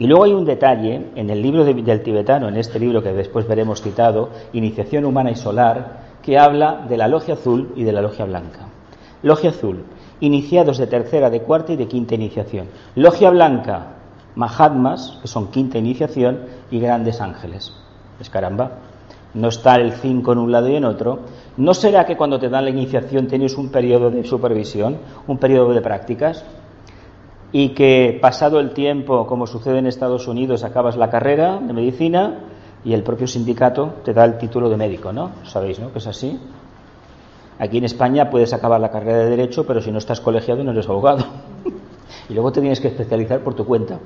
Y 0.00 0.06
luego 0.06 0.24
hay 0.24 0.32
un 0.32 0.46
detalle 0.46 1.10
en 1.14 1.28
el 1.28 1.42
libro 1.42 1.62
del 1.62 2.02
tibetano, 2.02 2.48
en 2.48 2.56
este 2.56 2.80
libro 2.80 3.02
que 3.02 3.12
después 3.12 3.46
veremos 3.46 3.82
citado, 3.82 4.30
Iniciación 4.54 5.04
Humana 5.04 5.30
y 5.30 5.36
Solar, 5.36 6.16
que 6.22 6.38
habla 6.38 6.86
de 6.88 6.96
la 6.96 7.06
logia 7.06 7.34
azul 7.34 7.74
y 7.76 7.84
de 7.84 7.92
la 7.92 8.00
logia 8.00 8.24
blanca. 8.24 8.60
Logia 9.22 9.50
azul, 9.50 9.84
iniciados 10.20 10.78
de 10.78 10.86
tercera, 10.86 11.28
de 11.28 11.42
cuarta 11.42 11.74
y 11.74 11.76
de 11.76 11.86
quinta 11.86 12.14
iniciación. 12.14 12.68
Logia 12.94 13.28
blanca, 13.28 13.88
Mahatmas, 14.36 15.18
que 15.20 15.28
son 15.28 15.50
quinta 15.50 15.76
iniciación, 15.76 16.46
y 16.70 16.80
grandes 16.80 17.20
ángeles. 17.20 17.70
Es 18.18 18.30
caramba. 18.30 18.78
No 19.34 19.48
está 19.48 19.74
el 19.74 19.92
cinco 19.92 20.32
en 20.32 20.38
un 20.38 20.50
lado 20.50 20.70
y 20.70 20.76
en 20.76 20.86
otro. 20.86 21.20
¿No 21.58 21.74
será 21.74 22.06
que 22.06 22.16
cuando 22.16 22.38
te 22.38 22.48
dan 22.48 22.64
la 22.64 22.70
iniciación 22.70 23.26
tienes 23.26 23.58
un 23.58 23.70
periodo 23.70 24.10
de 24.10 24.24
supervisión, 24.24 24.96
un 25.26 25.36
periodo 25.36 25.74
de 25.74 25.82
prácticas? 25.82 26.42
Y 27.52 27.70
que 27.70 28.18
pasado 28.20 28.60
el 28.60 28.72
tiempo, 28.72 29.26
como 29.26 29.46
sucede 29.46 29.78
en 29.78 29.86
Estados 29.86 30.28
Unidos, 30.28 30.62
acabas 30.62 30.96
la 30.96 31.10
carrera 31.10 31.58
de 31.58 31.72
medicina 31.72 32.38
y 32.84 32.92
el 32.92 33.02
propio 33.02 33.26
sindicato 33.26 33.94
te 34.04 34.12
da 34.12 34.24
el 34.24 34.38
título 34.38 34.68
de 34.68 34.76
médico, 34.76 35.12
¿no? 35.12 35.32
Sabéis, 35.44 35.78
¿no? 35.80 35.92
Que 35.92 35.98
es 35.98 36.06
así. 36.06 36.38
Aquí 37.58 37.78
en 37.78 37.84
España 37.84 38.30
puedes 38.30 38.54
acabar 38.54 38.80
la 38.80 38.90
carrera 38.90 39.18
de 39.18 39.30
Derecho, 39.30 39.66
pero 39.66 39.82
si 39.82 39.90
no 39.90 39.98
estás 39.98 40.20
colegiado 40.20 40.64
no 40.64 40.70
eres 40.70 40.88
abogado. 40.88 41.24
y 42.28 42.32
luego 42.32 42.52
te 42.52 42.60
tienes 42.60 42.80
que 42.80 42.88
especializar 42.88 43.40
por 43.40 43.54
tu 43.54 43.66
cuenta. 43.66 43.98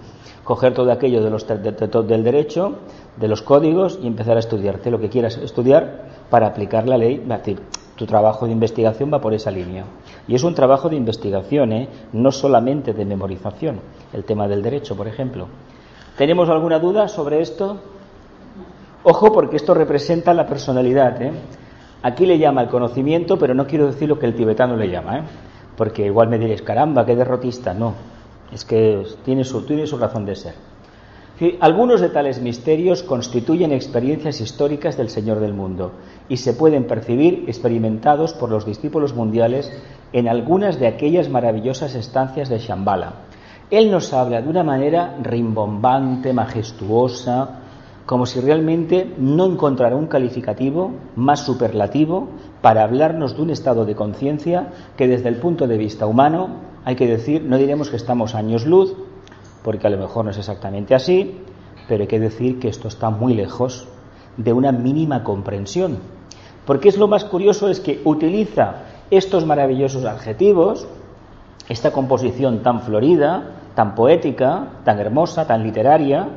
Coger 0.42 0.74
todo 0.74 0.90
aquello 0.90 1.22
de 1.22 1.30
los, 1.30 1.46
del 1.46 2.24
derecho, 2.24 2.78
de 3.16 3.28
los 3.28 3.42
códigos 3.42 3.98
y 4.02 4.06
empezar 4.06 4.36
a 4.36 4.40
estudiarte 4.40 4.90
lo 4.90 4.98
que 4.98 5.08
quieras 5.08 5.36
estudiar 5.36 6.04
para 6.30 6.48
aplicar 6.48 6.88
la 6.88 6.98
ley. 6.98 7.22
Tu 7.96 8.06
trabajo 8.06 8.46
de 8.46 8.52
investigación 8.52 9.12
va 9.12 9.20
por 9.20 9.34
esa 9.34 9.50
línea. 9.50 9.84
Y 10.26 10.34
es 10.34 10.42
un 10.42 10.54
trabajo 10.54 10.88
de 10.88 10.96
investigación, 10.96 11.72
¿eh? 11.72 11.88
no 12.12 12.32
solamente 12.32 12.92
de 12.92 13.04
memorización, 13.04 13.80
el 14.12 14.24
tema 14.24 14.48
del 14.48 14.62
derecho, 14.62 14.96
por 14.96 15.06
ejemplo. 15.06 15.46
¿Tenemos 16.16 16.48
alguna 16.48 16.78
duda 16.78 17.06
sobre 17.08 17.40
esto? 17.40 17.78
Ojo, 19.04 19.32
porque 19.32 19.56
esto 19.56 19.74
representa 19.74 20.34
la 20.34 20.46
personalidad. 20.46 21.20
¿eh? 21.22 21.32
Aquí 22.02 22.26
le 22.26 22.38
llama 22.38 22.62
el 22.62 22.68
conocimiento, 22.68 23.38
pero 23.38 23.54
no 23.54 23.66
quiero 23.66 23.86
decir 23.86 24.08
lo 24.08 24.18
que 24.18 24.26
el 24.26 24.34
tibetano 24.34 24.76
le 24.76 24.88
llama, 24.88 25.18
¿eh? 25.18 25.22
porque 25.76 26.06
igual 26.06 26.28
me 26.28 26.38
diréis, 26.38 26.62
caramba, 26.62 27.06
qué 27.06 27.14
derrotista. 27.14 27.74
No, 27.74 27.94
es 28.52 28.64
que 28.64 29.04
tiene 29.24 29.44
su, 29.44 29.62
tiene 29.62 29.86
su 29.86 29.98
razón 29.98 30.24
de 30.26 30.34
ser. 30.34 30.54
Algunos 31.58 32.00
de 32.00 32.10
tales 32.10 32.40
misterios 32.40 33.02
constituyen 33.02 33.72
experiencias 33.72 34.40
históricas 34.40 34.96
del 34.96 35.10
Señor 35.10 35.40
del 35.40 35.52
mundo 35.52 35.90
y 36.28 36.38
se 36.38 36.54
pueden 36.54 36.86
percibir 36.86 37.44
experimentados 37.46 38.32
por 38.32 38.50
los 38.50 38.64
discípulos 38.64 39.14
mundiales 39.14 39.72
en 40.12 40.28
algunas 40.28 40.78
de 40.78 40.86
aquellas 40.86 41.28
maravillosas 41.28 41.94
estancias 41.94 42.48
de 42.48 42.58
Shambhala. 42.58 43.14
Él 43.70 43.90
nos 43.90 44.12
habla 44.12 44.42
de 44.42 44.48
una 44.48 44.62
manera 44.62 45.16
rimbombante, 45.22 46.32
majestuosa, 46.32 47.60
como 48.06 48.26
si 48.26 48.40
realmente 48.40 49.14
no 49.18 49.46
encontrara 49.46 49.96
un 49.96 50.06
calificativo 50.06 50.92
más 51.16 51.40
superlativo 51.40 52.28
para 52.60 52.84
hablarnos 52.84 53.36
de 53.36 53.42
un 53.42 53.50
estado 53.50 53.84
de 53.84 53.94
conciencia 53.94 54.68
que 54.96 55.08
desde 55.08 55.30
el 55.30 55.36
punto 55.36 55.66
de 55.66 55.78
vista 55.78 56.06
humano, 56.06 56.74
hay 56.84 56.96
que 56.96 57.06
decir, 57.06 57.42
no 57.42 57.56
diremos 57.56 57.88
que 57.88 57.96
estamos 57.96 58.34
años 58.34 58.66
luz, 58.66 58.94
porque 59.62 59.86
a 59.86 59.90
lo 59.90 59.98
mejor 59.98 60.26
no 60.26 60.30
es 60.30 60.38
exactamente 60.38 60.94
así, 60.94 61.40
pero 61.88 62.02
hay 62.02 62.08
que 62.08 62.20
decir 62.20 62.58
que 62.58 62.68
esto 62.68 62.88
está 62.88 63.08
muy 63.08 63.34
lejos 63.34 63.88
de 64.36 64.52
una 64.52 64.72
mínima 64.72 65.22
comprensión. 65.24 65.98
Porque 66.66 66.88
es 66.88 66.96
lo 66.96 67.08
más 67.08 67.24
curioso 67.24 67.68
es 67.68 67.80
que 67.80 68.00
utiliza 68.04 68.76
estos 69.10 69.44
maravillosos 69.44 70.04
adjetivos, 70.04 70.86
esta 71.68 71.92
composición 71.92 72.62
tan 72.62 72.82
florida, 72.82 73.50
tan 73.74 73.94
poética, 73.94 74.68
tan 74.84 74.98
hermosa, 74.98 75.46
tan 75.46 75.62
literaria, 75.62 76.28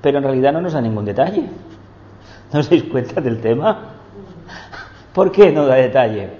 pero 0.00 0.18
en 0.18 0.24
realidad 0.24 0.52
no 0.52 0.60
nos 0.60 0.72
da 0.72 0.80
ningún 0.80 1.04
detalle. 1.04 1.44
¿No 2.52 2.60
os 2.60 2.70
dais 2.70 2.84
cuenta 2.84 3.20
del 3.20 3.40
tema? 3.40 3.78
¿Por 5.12 5.32
qué 5.32 5.52
no 5.52 5.66
da 5.66 5.74
detalle? 5.74 6.30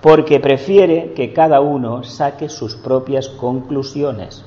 Porque 0.00 0.38
prefiere 0.38 1.12
que 1.14 1.32
cada 1.32 1.60
uno 1.60 2.04
saque 2.04 2.48
sus 2.48 2.76
propias 2.76 3.28
conclusiones. 3.28 4.44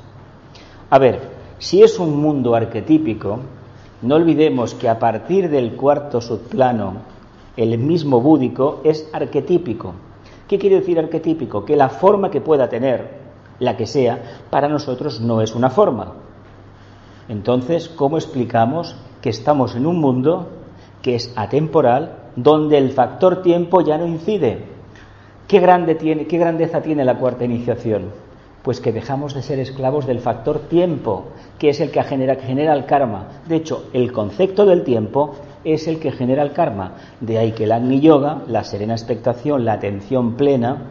A 0.89 1.00
ver, 1.00 1.20
si 1.60 1.84
es 1.84 2.00
un 2.00 2.22
mundo 2.22 2.55
arquetípico, 2.55 3.39
no 4.01 4.15
olvidemos 4.15 4.74
que 4.74 4.89
a 4.89 4.98
partir 4.98 5.50
del 5.50 5.75
cuarto 5.75 6.22
subplano, 6.22 6.93
el 7.55 7.77
mismo 7.77 8.20
búdico 8.20 8.81
es 8.84 9.10
arquetípico. 9.13 9.93
¿Qué 10.48 10.58
quiere 10.58 10.79
decir 10.79 10.98
arquetípico? 10.98 11.65
Que 11.65 11.75
la 11.75 11.89
forma 11.89 12.31
que 12.31 12.41
pueda 12.41 12.67
tener, 12.67 13.20
la 13.60 13.77
que 13.77 13.86
sea, 13.86 14.41
para 14.50 14.67
nosotros 14.67 15.22
no 15.22 15.41
es 15.41 15.53
una 15.53 15.70
forma. 15.70 16.13
Entonces, 17.29 17.89
¿cómo 17.89 18.17
explicamos 18.17 18.96
que 19.22 19.29
estamos 19.29 19.75
en 19.75 19.86
un 19.86 20.00
mundo 20.00 20.50
que 21.01 21.15
es 21.15 21.31
atemporal, 21.36 22.17
donde 22.36 22.77
el 22.77 22.91
factor 22.91 23.43
tiempo 23.43 23.81
ya 23.81 23.98
no 23.98 24.08
incide? 24.08 24.65
¿Qué, 25.48 25.60
grande 25.60 25.96
tiene, 25.96 26.25
qué 26.25 26.38
grandeza 26.38 26.81
tiene 26.81 27.05
la 27.05 27.17
cuarta 27.17 27.46
iniciación? 27.46 28.10
Pues 28.63 28.80
que 28.80 28.91
dejamos 28.91 29.34
de 29.34 29.41
ser 29.41 29.60
esclavos 29.60 30.06
del 30.06 30.20
factor 30.20 30.60
tiempo, 30.60 31.25
que 31.58 31.70
es 31.70 31.80
el 31.80 31.91
que 31.91 32.03
genera, 32.03 32.74
el 32.74 32.86
karma. 32.86 33.41
De 33.48 33.56
hecho, 33.56 33.86
el 33.94 34.12
concepto 34.12 34.65
del 34.65 34.84
tiempo 34.84 35.36
es 35.63 35.88
el 35.88 36.00
que 36.00 36.12
genera 36.12 36.44
el 36.44 36.53
karma. 36.53 36.96
De 37.20 37.38
ahí 37.38 37.53
que 37.53 37.63
el 37.63 37.72
Agni 37.72 38.00
Yoga, 38.00 38.44
la 38.48 38.63
serena 38.63 38.94
expectación, 38.94 39.65
la 39.65 39.74
atención 39.74 40.36
plena, 40.36 40.84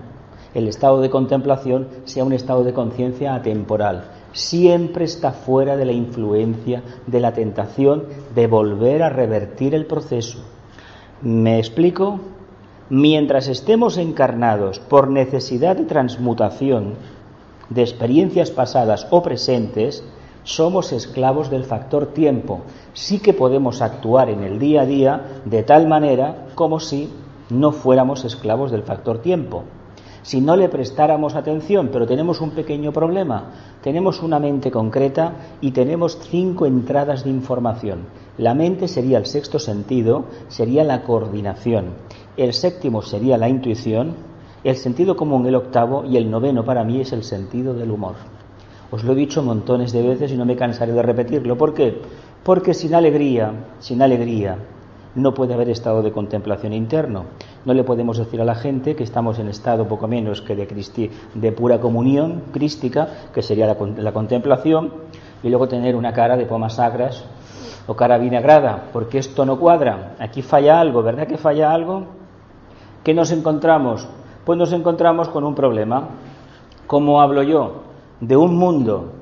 el 0.52 0.66
estado 0.66 1.00
de 1.00 1.10
contemplación 1.10 1.88
sea 2.04 2.24
un 2.24 2.32
estado 2.32 2.64
de 2.64 2.72
conciencia 2.72 3.34
atemporal 3.34 4.04
siempre 4.32 5.04
está 5.04 5.32
fuera 5.32 5.76
de 5.76 5.84
la 5.84 5.92
influencia 5.92 6.82
de 7.06 7.20
la 7.20 7.32
tentación 7.32 8.04
de 8.34 8.46
volver 8.46 9.02
a 9.02 9.10
revertir 9.10 9.74
el 9.74 9.86
proceso. 9.86 10.38
¿Me 11.22 11.58
explico? 11.58 12.20
Mientras 12.88 13.48
estemos 13.48 13.98
encarnados 13.98 14.80
por 14.80 15.10
necesidad 15.10 15.76
de 15.76 15.84
transmutación 15.84 16.94
de 17.70 17.82
experiencias 17.82 18.50
pasadas 18.50 19.06
o 19.10 19.22
presentes, 19.22 20.04
somos 20.44 20.92
esclavos 20.92 21.50
del 21.50 21.64
factor 21.64 22.06
tiempo. 22.08 22.60
Sí 22.92 23.18
que 23.18 23.32
podemos 23.32 23.80
actuar 23.80 24.28
en 24.28 24.42
el 24.42 24.58
día 24.58 24.82
a 24.82 24.86
día 24.86 25.42
de 25.44 25.62
tal 25.62 25.86
manera 25.88 26.48
como 26.54 26.80
si 26.80 27.10
no 27.48 27.72
fuéramos 27.72 28.24
esclavos 28.24 28.70
del 28.70 28.82
factor 28.82 29.22
tiempo 29.22 29.64
si 30.22 30.40
no 30.40 30.56
le 30.56 30.68
prestáramos 30.68 31.34
atención, 31.34 31.88
pero 31.92 32.06
tenemos 32.06 32.40
un 32.40 32.50
pequeño 32.50 32.92
problema. 32.92 33.52
Tenemos 33.82 34.22
una 34.22 34.38
mente 34.38 34.70
concreta 34.70 35.32
y 35.60 35.70
tenemos 35.70 36.18
cinco 36.30 36.66
entradas 36.66 37.24
de 37.24 37.30
información. 37.30 38.00
La 38.36 38.54
mente 38.54 38.88
sería 38.88 39.18
el 39.18 39.26
sexto 39.26 39.58
sentido, 39.58 40.24
sería 40.48 40.84
la 40.84 41.02
coordinación. 41.02 41.94
El 42.36 42.52
séptimo 42.52 43.02
sería 43.02 43.38
la 43.38 43.48
intuición, 43.48 44.14
el 44.62 44.76
sentido 44.76 45.16
común 45.16 45.46
el 45.46 45.54
octavo 45.54 46.04
y 46.04 46.16
el 46.16 46.30
noveno 46.30 46.64
para 46.64 46.84
mí 46.84 47.00
es 47.00 47.12
el 47.12 47.24
sentido 47.24 47.74
del 47.74 47.90
humor. 47.90 48.14
Os 48.90 49.04
lo 49.04 49.12
he 49.12 49.16
dicho 49.16 49.42
montones 49.42 49.92
de 49.92 50.02
veces 50.02 50.32
y 50.32 50.36
no 50.36 50.44
me 50.44 50.56
cansaré 50.56 50.92
de 50.92 51.02
repetirlo. 51.02 51.56
¿Por 51.56 51.74
qué? 51.74 52.00
Porque 52.42 52.74
sin 52.74 52.94
alegría, 52.94 53.52
sin 53.78 54.02
alegría, 54.02 54.58
no 55.14 55.32
puede 55.32 55.54
haber 55.54 55.70
estado 55.70 56.02
de 56.02 56.12
contemplación 56.12 56.72
interno. 56.72 57.24
No 57.64 57.72
le 57.72 57.84
podemos 57.84 58.18
decir 58.18 58.40
a 58.40 58.44
la 58.44 58.54
gente 58.54 58.96
que 58.96 59.04
estamos 59.04 59.38
en 59.38 59.48
estado 59.48 59.86
poco 59.86 60.08
menos 60.08 60.42
que 60.42 60.56
de, 60.56 61.10
de 61.34 61.52
pura 61.52 61.80
comunión 61.80 62.42
crística, 62.52 63.08
que 63.32 63.42
sería 63.42 63.66
la, 63.66 63.76
la, 63.96 64.12
contemplación, 64.12 64.92
y 65.42 65.48
luego 65.48 65.68
tener 65.68 65.96
una 65.96 66.12
cara 66.12 66.36
de 66.36 66.46
pomas 66.46 66.74
sagras 66.74 67.24
o 67.86 67.94
cara 67.94 68.18
vinagrada, 68.18 68.88
porque 68.92 69.18
esto 69.18 69.46
no 69.46 69.58
cuadra. 69.58 70.16
Aquí 70.18 70.42
falla 70.42 70.80
algo, 70.80 71.02
¿verdad 71.02 71.26
que 71.26 71.38
falla 71.38 71.72
algo? 71.72 72.04
¿Qué 73.02 73.14
nos 73.14 73.32
encontramos? 73.32 74.06
Pues 74.44 74.58
nos 74.58 74.72
encontramos 74.72 75.28
con 75.28 75.44
un 75.44 75.54
problema. 75.54 76.08
¿Cómo 76.86 77.20
hablo 77.20 77.42
yo? 77.42 77.82
De 78.20 78.36
un 78.36 78.56
mundo 78.56 79.12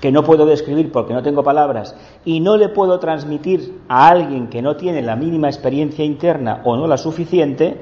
que 0.00 0.12
no 0.12 0.22
puedo 0.22 0.46
describir 0.46 0.90
porque 0.90 1.12
no 1.12 1.22
tengo 1.22 1.42
palabras 1.42 1.94
y 2.24 2.40
no 2.40 2.56
le 2.56 2.68
puedo 2.70 2.98
transmitir 2.98 3.80
a 3.88 4.08
alguien 4.08 4.48
que 4.48 4.62
no 4.62 4.76
tiene 4.76 5.02
la 5.02 5.16
mínima 5.16 5.48
experiencia 5.48 6.04
interna 6.04 6.62
o 6.64 6.76
no 6.76 6.86
la 6.86 6.96
suficiente, 6.96 7.76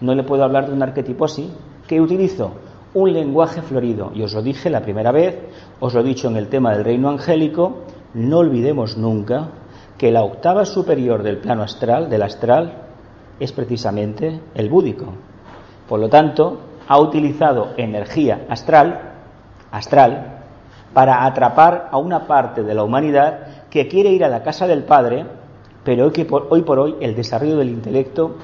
no 0.00 0.14
le 0.14 0.24
puedo 0.24 0.42
hablar 0.42 0.66
de 0.66 0.72
un 0.72 0.82
arquetipo 0.82 1.24
así. 1.24 1.50
¿Qué 1.86 2.00
utilizo? 2.00 2.52
Un 2.94 3.12
lenguaje 3.12 3.62
florido. 3.62 4.10
Y 4.14 4.22
os 4.22 4.34
lo 4.34 4.42
dije 4.42 4.70
la 4.70 4.82
primera 4.82 5.12
vez, 5.12 5.38
os 5.78 5.94
lo 5.94 6.00
he 6.00 6.04
dicho 6.04 6.28
en 6.28 6.36
el 6.36 6.48
tema 6.48 6.72
del 6.72 6.84
reino 6.84 7.08
angélico, 7.08 7.82
no 8.14 8.38
olvidemos 8.38 8.96
nunca 8.96 9.50
que 9.96 10.10
la 10.10 10.24
octava 10.24 10.64
superior 10.64 11.22
del 11.22 11.38
plano 11.38 11.62
astral, 11.62 12.08
del 12.08 12.22
astral, 12.22 12.72
es 13.38 13.52
precisamente 13.52 14.40
el 14.54 14.68
búdico. 14.68 15.06
Por 15.90 15.98
lo 15.98 16.08
tanto, 16.08 16.60
ha 16.86 17.00
utilizado 17.00 17.70
energía 17.76 18.46
astral, 18.48 19.10
astral, 19.72 20.44
para 20.94 21.26
atrapar 21.26 21.88
a 21.90 21.98
una 21.98 22.28
parte 22.28 22.62
de 22.62 22.74
la 22.74 22.84
humanidad 22.84 23.66
que 23.70 23.88
quiere 23.88 24.10
ir 24.10 24.24
a 24.24 24.28
la 24.28 24.44
casa 24.44 24.68
del 24.68 24.84
Padre, 24.84 25.26
pero 25.82 26.06
hoy, 26.06 26.24
por, 26.24 26.46
hoy 26.48 26.62
por 26.62 26.78
hoy 26.78 26.94
el 27.00 27.16
desarrollo 27.16 27.56
del 27.56 27.70
intelecto 27.70 28.36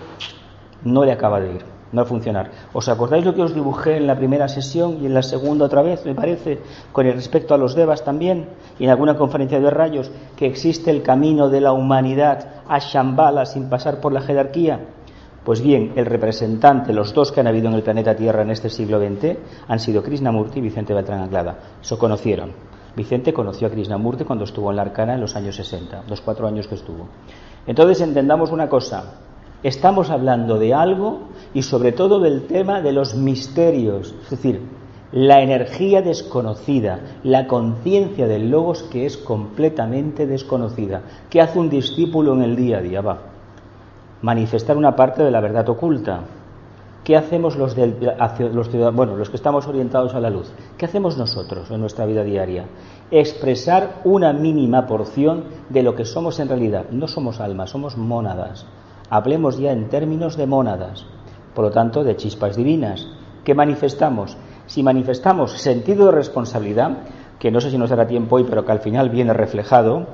no 0.82 1.04
le 1.04 1.12
acaba 1.12 1.38
de 1.38 1.52
ir, 1.52 1.64
no 1.92 2.00
va 2.00 2.02
a 2.02 2.08
funcionar. 2.08 2.50
¿Os 2.72 2.88
acordáis 2.88 3.24
lo 3.24 3.32
que 3.32 3.42
os 3.42 3.54
dibujé 3.54 3.96
en 3.96 4.08
la 4.08 4.16
primera 4.16 4.48
sesión 4.48 4.98
y 5.00 5.06
en 5.06 5.14
la 5.14 5.22
segunda 5.22 5.66
otra 5.66 5.82
vez, 5.82 6.04
me 6.04 6.16
parece, 6.16 6.58
con 6.90 7.06
el 7.06 7.14
respecto 7.14 7.54
a 7.54 7.58
los 7.58 7.76
devas 7.76 8.02
también, 8.02 8.48
y 8.76 8.86
en 8.86 8.90
alguna 8.90 9.16
conferencia 9.16 9.60
de 9.60 9.70
rayos, 9.70 10.10
que 10.34 10.46
existe 10.46 10.90
el 10.90 11.04
camino 11.04 11.48
de 11.48 11.60
la 11.60 11.72
humanidad 11.72 12.64
a 12.66 12.80
Shambhala 12.80 13.46
sin 13.46 13.70
pasar 13.70 14.00
por 14.00 14.12
la 14.12 14.20
jerarquía? 14.20 14.80
Pues 15.46 15.62
bien, 15.62 15.92
el 15.94 16.06
representante, 16.06 16.92
los 16.92 17.14
dos 17.14 17.30
que 17.30 17.38
han 17.38 17.46
habido 17.46 17.68
en 17.68 17.74
el 17.74 17.84
planeta 17.84 18.16
Tierra 18.16 18.42
en 18.42 18.50
este 18.50 18.68
siglo 18.68 18.98
XX, 18.98 19.36
han 19.68 19.78
sido 19.78 20.02
Krishnamurti 20.02 20.58
y 20.58 20.62
Vicente 20.62 20.92
Beltrán 20.92 21.20
Anglada. 21.20 21.76
Se 21.82 21.96
conocieron. 21.96 22.50
Vicente 22.96 23.32
conoció 23.32 23.68
a 23.68 23.70
Krishnamurti 23.70 24.24
cuando 24.24 24.44
estuvo 24.44 24.70
en 24.70 24.76
la 24.76 24.82
Arcana 24.82 25.14
en 25.14 25.20
los 25.20 25.36
años 25.36 25.54
60, 25.54 26.02
los 26.08 26.20
cuatro 26.20 26.48
años 26.48 26.66
que 26.66 26.74
estuvo. 26.74 27.06
Entonces 27.64 28.00
entendamos 28.00 28.50
una 28.50 28.68
cosa. 28.68 29.20
Estamos 29.62 30.10
hablando 30.10 30.58
de 30.58 30.74
algo 30.74 31.28
y 31.54 31.62
sobre 31.62 31.92
todo 31.92 32.18
del 32.18 32.48
tema 32.48 32.80
de 32.80 32.90
los 32.90 33.14
misterios, 33.14 34.16
es 34.24 34.30
decir, 34.30 34.62
la 35.12 35.42
energía 35.42 36.02
desconocida, 36.02 37.20
la 37.22 37.46
conciencia 37.46 38.26
del 38.26 38.50
logos 38.50 38.82
que 38.82 39.06
es 39.06 39.16
completamente 39.16 40.26
desconocida. 40.26 41.02
¿Qué 41.30 41.40
hace 41.40 41.60
un 41.60 41.70
discípulo 41.70 42.34
en 42.34 42.42
el 42.42 42.56
día 42.56 42.78
a 42.78 42.82
día? 42.82 43.00
Va 43.00 43.35
manifestar 44.22 44.76
una 44.76 44.96
parte 44.96 45.22
de 45.22 45.30
la 45.30 45.40
verdad 45.40 45.68
oculta. 45.68 46.20
¿Qué 47.04 47.16
hacemos 47.16 47.56
los, 47.56 47.76
del, 47.76 47.94
bueno, 48.92 49.16
los 49.16 49.30
que 49.30 49.36
estamos 49.36 49.68
orientados 49.68 50.14
a 50.14 50.20
la 50.20 50.28
luz? 50.28 50.50
¿Qué 50.76 50.86
hacemos 50.86 51.16
nosotros 51.16 51.70
en 51.70 51.80
nuestra 51.80 52.04
vida 52.04 52.24
diaria? 52.24 52.64
Expresar 53.12 54.00
una 54.02 54.32
mínima 54.32 54.86
porción 54.88 55.44
de 55.68 55.84
lo 55.84 55.94
que 55.94 56.04
somos 56.04 56.40
en 56.40 56.48
realidad. 56.48 56.86
No 56.90 57.06
somos 57.06 57.38
almas, 57.38 57.70
somos 57.70 57.96
mónadas. 57.96 58.66
Hablemos 59.08 59.56
ya 59.56 59.70
en 59.70 59.88
términos 59.88 60.36
de 60.36 60.48
mónadas, 60.48 61.06
por 61.54 61.66
lo 61.66 61.70
tanto, 61.70 62.02
de 62.02 62.16
chispas 62.16 62.56
divinas. 62.56 63.06
¿Qué 63.44 63.54
manifestamos? 63.54 64.36
Si 64.66 64.82
manifestamos 64.82 65.52
sentido 65.52 66.06
de 66.06 66.12
responsabilidad, 66.12 66.90
que 67.38 67.52
no 67.52 67.60
sé 67.60 67.70
si 67.70 67.78
nos 67.78 67.90
dará 67.90 68.08
tiempo 68.08 68.34
hoy, 68.34 68.46
pero 68.48 68.64
que 68.64 68.72
al 68.72 68.80
final 68.80 69.10
viene 69.10 69.32
reflejado, 69.32 70.08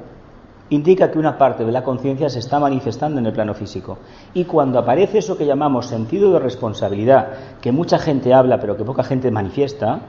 indica 0.75 1.11
que 1.11 1.19
una 1.19 1.39
parte 1.39 1.65
de 1.65 1.73
la 1.73 1.83
conciencia 1.83 2.29
se 2.29 2.39
está 2.39 2.59
manifestando 2.59 3.19
en 3.19 3.27
el 3.27 3.33
plano 3.33 3.55
físico. 3.55 3.99
Y 4.35 4.45
cuando 4.45 4.79
aparece 4.79 5.19
eso 5.19 5.37
que 5.37 5.47
llamamos 5.47 5.87
sentido 5.87 6.33
de 6.33 6.39
responsabilidad, 6.39 7.29
que 7.61 7.73
mucha 7.73 7.99
gente 7.99 8.33
habla 8.33 8.59
pero 8.59 8.77
que 8.77 8.85
poca 8.85 9.05
gente 9.05 9.31
manifiesta, 9.31 10.01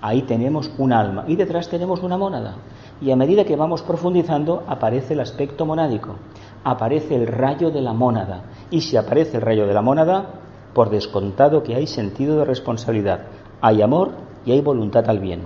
Ahí 0.00 0.22
tenemos 0.22 0.70
un 0.78 0.92
alma 0.92 1.24
y 1.26 1.36
detrás 1.36 1.68
tenemos 1.68 2.02
una 2.02 2.18
mónada. 2.18 2.56
Y 3.00 3.10
a 3.10 3.16
medida 3.16 3.44
que 3.44 3.56
vamos 3.56 3.82
profundizando 3.82 4.62
aparece 4.66 5.14
el 5.14 5.20
aspecto 5.20 5.64
monádico, 5.66 6.16
aparece 6.64 7.16
el 7.16 7.26
rayo 7.26 7.70
de 7.70 7.80
la 7.80 7.92
mónada. 7.92 8.42
Y 8.70 8.82
si 8.82 8.96
aparece 8.96 9.38
el 9.38 9.42
rayo 9.42 9.66
de 9.66 9.74
la 9.74 9.82
mónada, 9.82 10.26
por 10.74 10.90
descontado 10.90 11.62
que 11.62 11.74
hay 11.74 11.86
sentido 11.86 12.38
de 12.38 12.44
responsabilidad, 12.44 13.20
hay 13.60 13.82
amor 13.82 14.12
y 14.44 14.52
hay 14.52 14.60
voluntad 14.60 15.08
al 15.08 15.18
bien. 15.18 15.42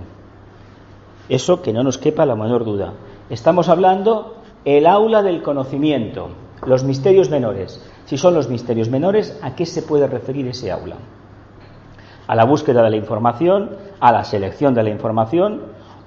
Eso 1.29 1.61
que 1.61 1.71
no 1.71 1.83
nos 1.83 1.97
quepa 1.97 2.25
la 2.25 2.35
menor 2.35 2.65
duda. 2.65 2.93
Estamos 3.29 3.69
hablando 3.69 4.40
el 4.65 4.85
aula 4.85 5.23
del 5.23 5.41
conocimiento, 5.41 6.29
los 6.65 6.83
misterios 6.83 7.29
menores. 7.29 7.83
Si 8.05 8.17
son 8.17 8.33
los 8.33 8.49
misterios 8.49 8.89
menores, 8.89 9.39
¿a 9.41 9.55
qué 9.55 9.65
se 9.65 9.81
puede 9.81 10.07
referir 10.07 10.47
ese 10.47 10.71
aula? 10.71 10.97
A 12.27 12.35
la 12.35 12.45
búsqueda 12.45 12.83
de 12.83 12.91
la 12.91 12.97
información, 12.97 13.71
a 13.99 14.11
la 14.11 14.23
selección 14.23 14.73
de 14.73 14.83
la 14.83 14.89
información, 14.89 15.61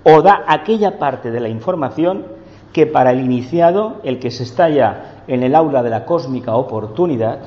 o 0.05 0.23
da 0.23 0.45
aquella 0.47 0.99
parte 0.99 1.31
de 1.31 1.41
la 1.41 1.49
información 1.49 2.27
que 2.73 2.87
para 2.87 3.13
el 3.13 3.21
iniciado, 3.21 4.01
el 4.05 4.19
que 4.19 4.31
se 4.31 4.43
está 4.43 4.69
ya 4.69 5.25
en 5.27 5.43
el 5.43 5.55
aula 5.55 5.83
de 5.83 5.91
la 5.91 6.05
cósmica 6.05 6.55
oportunidad, 6.55 7.39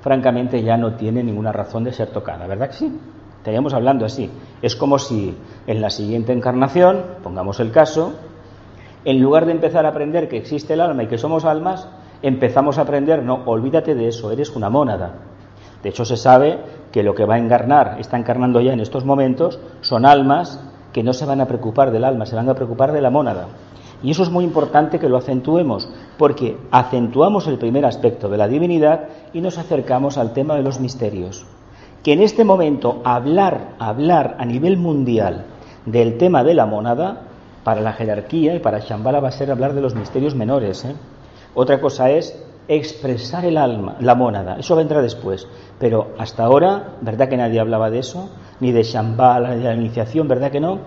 francamente 0.00 0.62
ya 0.62 0.76
no 0.76 0.94
tiene 0.94 1.22
ninguna 1.22 1.52
razón 1.52 1.84
de 1.84 1.92
ser 1.92 2.10
tocada, 2.10 2.46
¿verdad 2.46 2.68
que 2.68 2.76
sí? 2.76 3.00
Estaríamos 3.38 3.74
hablando 3.74 4.04
así. 4.04 4.30
Es 4.62 4.76
como 4.76 4.98
si 4.98 5.36
en 5.66 5.80
la 5.80 5.90
siguiente 5.90 6.32
encarnación, 6.32 7.02
pongamos 7.22 7.60
el 7.60 7.70
caso, 7.70 8.14
en 9.06 9.22
lugar 9.22 9.46
de 9.46 9.52
empezar 9.52 9.86
a 9.86 9.90
aprender 9.90 10.28
que 10.28 10.36
existe 10.36 10.74
el 10.74 10.80
alma 10.80 11.04
y 11.04 11.06
que 11.06 11.16
somos 11.16 11.44
almas, 11.44 11.88
empezamos 12.22 12.76
a 12.76 12.82
aprender, 12.82 13.22
no, 13.22 13.44
olvídate 13.46 13.94
de 13.94 14.08
eso, 14.08 14.32
eres 14.32 14.50
una 14.56 14.68
mónada. 14.68 15.14
De 15.80 15.90
hecho, 15.90 16.04
se 16.04 16.16
sabe 16.16 16.58
que 16.90 17.04
lo 17.04 17.14
que 17.14 17.24
va 17.24 17.36
a 17.36 17.38
encarnar, 17.38 17.98
está 18.00 18.18
encarnando 18.18 18.60
ya 18.60 18.72
en 18.72 18.80
estos 18.80 19.04
momentos, 19.04 19.60
son 19.80 20.06
almas 20.06 20.60
que 20.92 21.04
no 21.04 21.12
se 21.12 21.24
van 21.24 21.40
a 21.40 21.46
preocupar 21.46 21.92
del 21.92 22.02
alma, 22.02 22.26
se 22.26 22.34
van 22.34 22.48
a 22.48 22.54
preocupar 22.54 22.90
de 22.90 23.00
la 23.00 23.10
mónada. 23.10 23.46
Y 24.02 24.10
eso 24.10 24.24
es 24.24 24.30
muy 24.30 24.42
importante 24.42 24.98
que 24.98 25.08
lo 25.08 25.18
acentuemos, 25.18 25.88
porque 26.18 26.58
acentuamos 26.72 27.46
el 27.46 27.58
primer 27.58 27.86
aspecto 27.86 28.28
de 28.28 28.38
la 28.38 28.48
divinidad 28.48 29.04
y 29.32 29.40
nos 29.40 29.56
acercamos 29.56 30.18
al 30.18 30.32
tema 30.32 30.56
de 30.56 30.64
los 30.64 30.80
misterios. 30.80 31.46
Que 32.02 32.14
en 32.14 32.22
este 32.22 32.44
momento 32.44 33.02
hablar, 33.04 33.76
hablar 33.78 34.34
a 34.40 34.44
nivel 34.44 34.78
mundial 34.78 35.46
del 35.84 36.18
tema 36.18 36.42
de 36.42 36.54
la 36.54 36.66
mónada 36.66 37.22
para 37.66 37.80
la 37.80 37.94
jerarquía 37.94 38.54
y 38.54 38.60
para 38.60 38.78
Shambhala 38.78 39.18
va 39.18 39.26
a 39.26 39.32
ser 39.32 39.50
hablar 39.50 39.74
de 39.74 39.80
los 39.80 39.96
misterios 39.96 40.36
menores. 40.36 40.84
¿eh? 40.84 40.94
Otra 41.52 41.80
cosa 41.80 42.10
es 42.10 42.40
expresar 42.68 43.44
el 43.44 43.58
alma, 43.58 43.96
la 43.98 44.14
mónada, 44.14 44.54
eso 44.56 44.76
vendrá 44.76 45.02
después. 45.02 45.48
Pero 45.80 46.12
hasta 46.16 46.44
ahora, 46.44 46.92
¿verdad 47.00 47.28
que 47.28 47.36
nadie 47.36 47.58
hablaba 47.58 47.90
de 47.90 47.98
eso? 47.98 48.30
Ni 48.60 48.70
de 48.70 48.84
Shambhala, 48.84 49.56
ni 49.56 49.64
de 49.64 49.68
la 49.68 49.74
iniciación, 49.74 50.28
¿verdad 50.28 50.52
que 50.52 50.60
no? 50.60 50.78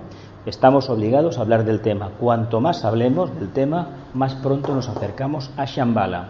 Estamos 0.46 0.90
obligados 0.90 1.38
a 1.38 1.42
hablar 1.42 1.66
del 1.66 1.82
tema. 1.82 2.12
Cuanto 2.18 2.62
más 2.62 2.86
hablemos 2.86 3.38
del 3.38 3.52
tema, 3.52 4.06
más 4.14 4.36
pronto 4.36 4.74
nos 4.74 4.88
acercamos 4.88 5.52
a 5.58 5.66
Shambhala, 5.66 6.30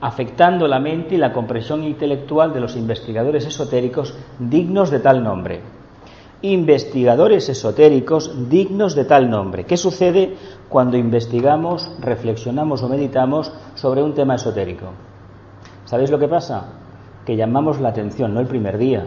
afectando 0.00 0.68
la 0.68 0.78
mente 0.78 1.16
y 1.16 1.18
la 1.18 1.32
comprensión 1.32 1.82
intelectual 1.82 2.52
de 2.52 2.60
los 2.60 2.76
investigadores 2.76 3.46
esotéricos 3.46 4.16
dignos 4.38 4.92
de 4.92 5.00
tal 5.00 5.24
nombre 5.24 5.81
investigadores 6.42 7.48
esotéricos 7.48 8.48
dignos 8.48 8.94
de 8.94 9.04
tal 9.04 9.30
nombre. 9.30 9.64
¿Qué 9.64 9.76
sucede 9.76 10.36
cuando 10.68 10.96
investigamos, 10.96 11.90
reflexionamos 12.00 12.82
o 12.82 12.88
meditamos 12.88 13.52
sobre 13.74 14.02
un 14.02 14.14
tema 14.14 14.34
esotérico? 14.34 14.86
¿Sabéis 15.84 16.10
lo 16.10 16.18
que 16.18 16.28
pasa? 16.28 16.66
Que 17.24 17.36
llamamos 17.36 17.80
la 17.80 17.90
atención, 17.90 18.34
no 18.34 18.40
el 18.40 18.48
primer 18.48 18.76
día, 18.76 19.06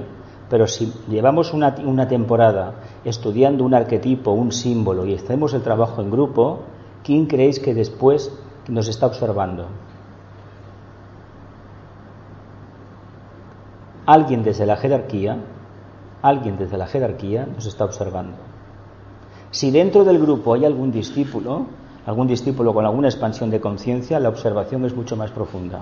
pero 0.49 0.67
si 0.67 0.93
llevamos 1.09 1.53
una, 1.53 2.07
temporada 2.07 2.75
estudiando 3.03 3.65
un 3.65 3.73
arquetipo, 3.73 4.31
un 4.31 4.51
símbolo 4.51 5.05
y 5.05 5.15
hacemos 5.15 5.53
el 5.53 5.61
trabajo 5.61 6.01
en 6.01 6.11
grupo, 6.11 6.59
¿quién 7.03 7.25
creéis 7.25 7.59
que 7.59 7.73
después 7.73 8.31
nos 8.69 8.87
está 8.87 9.07
observando? 9.07 9.67
Alguien 14.05 14.43
desde 14.43 14.65
la 14.65 14.77
jerarquía 14.77 15.39
alguien 16.27 16.57
desde 16.57 16.77
la 16.77 16.87
jerarquía 16.87 17.45
nos 17.45 17.65
está 17.65 17.85
observando. 17.85 18.37
Si 19.51 19.71
dentro 19.71 20.03
del 20.03 20.19
grupo 20.19 20.53
hay 20.53 20.65
algún 20.65 20.91
discípulo, 20.91 21.67
algún 22.05 22.27
discípulo 22.27 22.73
con 22.73 22.85
alguna 22.85 23.07
expansión 23.07 23.49
de 23.49 23.61
conciencia, 23.61 24.19
la 24.19 24.29
observación 24.29 24.85
es 24.85 24.95
mucho 24.95 25.15
más 25.15 25.31
profunda. 25.31 25.81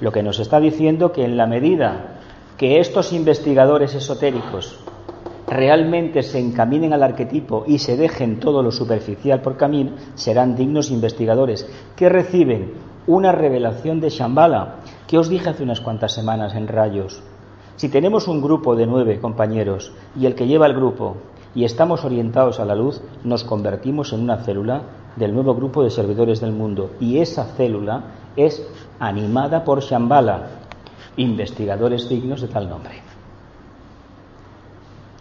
Lo 0.00 0.12
que 0.12 0.22
nos 0.22 0.38
está 0.38 0.60
diciendo 0.60 1.10
que 1.10 1.24
en 1.24 1.36
la 1.36 1.46
medida 1.46 2.20
que 2.56 2.80
estos 2.80 3.12
investigadores 3.12 3.94
esotéricos 3.94 4.78
realmente 5.46 6.22
se 6.22 6.38
encaminen 6.38 6.92
al 6.92 7.02
arquetipo 7.02 7.64
y 7.66 7.78
se 7.78 7.96
dejen 7.96 8.40
todo 8.40 8.62
lo 8.62 8.70
superficial 8.70 9.40
por 9.40 9.56
camino, 9.56 9.92
serán 10.14 10.56
dignos 10.56 10.90
investigadores 10.90 11.68
que 11.96 12.08
reciben 12.08 12.74
una 13.06 13.32
revelación 13.32 14.00
de 14.00 14.10
Shambhala, 14.10 14.76
que 15.06 15.18
os 15.18 15.28
dije 15.28 15.50
hace 15.50 15.62
unas 15.62 15.80
cuantas 15.80 16.12
semanas 16.12 16.54
en 16.54 16.66
Rayos, 16.66 17.22
si 17.76 17.88
tenemos 17.88 18.26
un 18.26 18.40
grupo 18.40 18.74
de 18.74 18.86
nueve 18.86 19.20
compañeros 19.20 19.92
y 20.18 20.26
el 20.26 20.34
que 20.34 20.46
lleva 20.46 20.66
el 20.66 20.74
grupo 20.74 21.16
y 21.54 21.64
estamos 21.64 22.04
orientados 22.04 22.58
a 22.58 22.64
la 22.64 22.74
luz, 22.74 23.00
nos 23.24 23.44
convertimos 23.44 24.12
en 24.12 24.20
una 24.20 24.38
célula 24.38 24.82
del 25.16 25.34
nuevo 25.34 25.54
grupo 25.54 25.82
de 25.82 25.90
servidores 25.90 26.40
del 26.40 26.52
mundo. 26.52 26.90
Y 27.00 27.18
esa 27.18 27.44
célula 27.44 28.04
es 28.36 28.66
animada 28.98 29.64
por 29.64 29.80
Shambhala, 29.80 30.48
investigadores 31.16 32.08
dignos 32.08 32.40
de 32.40 32.48
tal 32.48 32.68
nombre. 32.68 33.02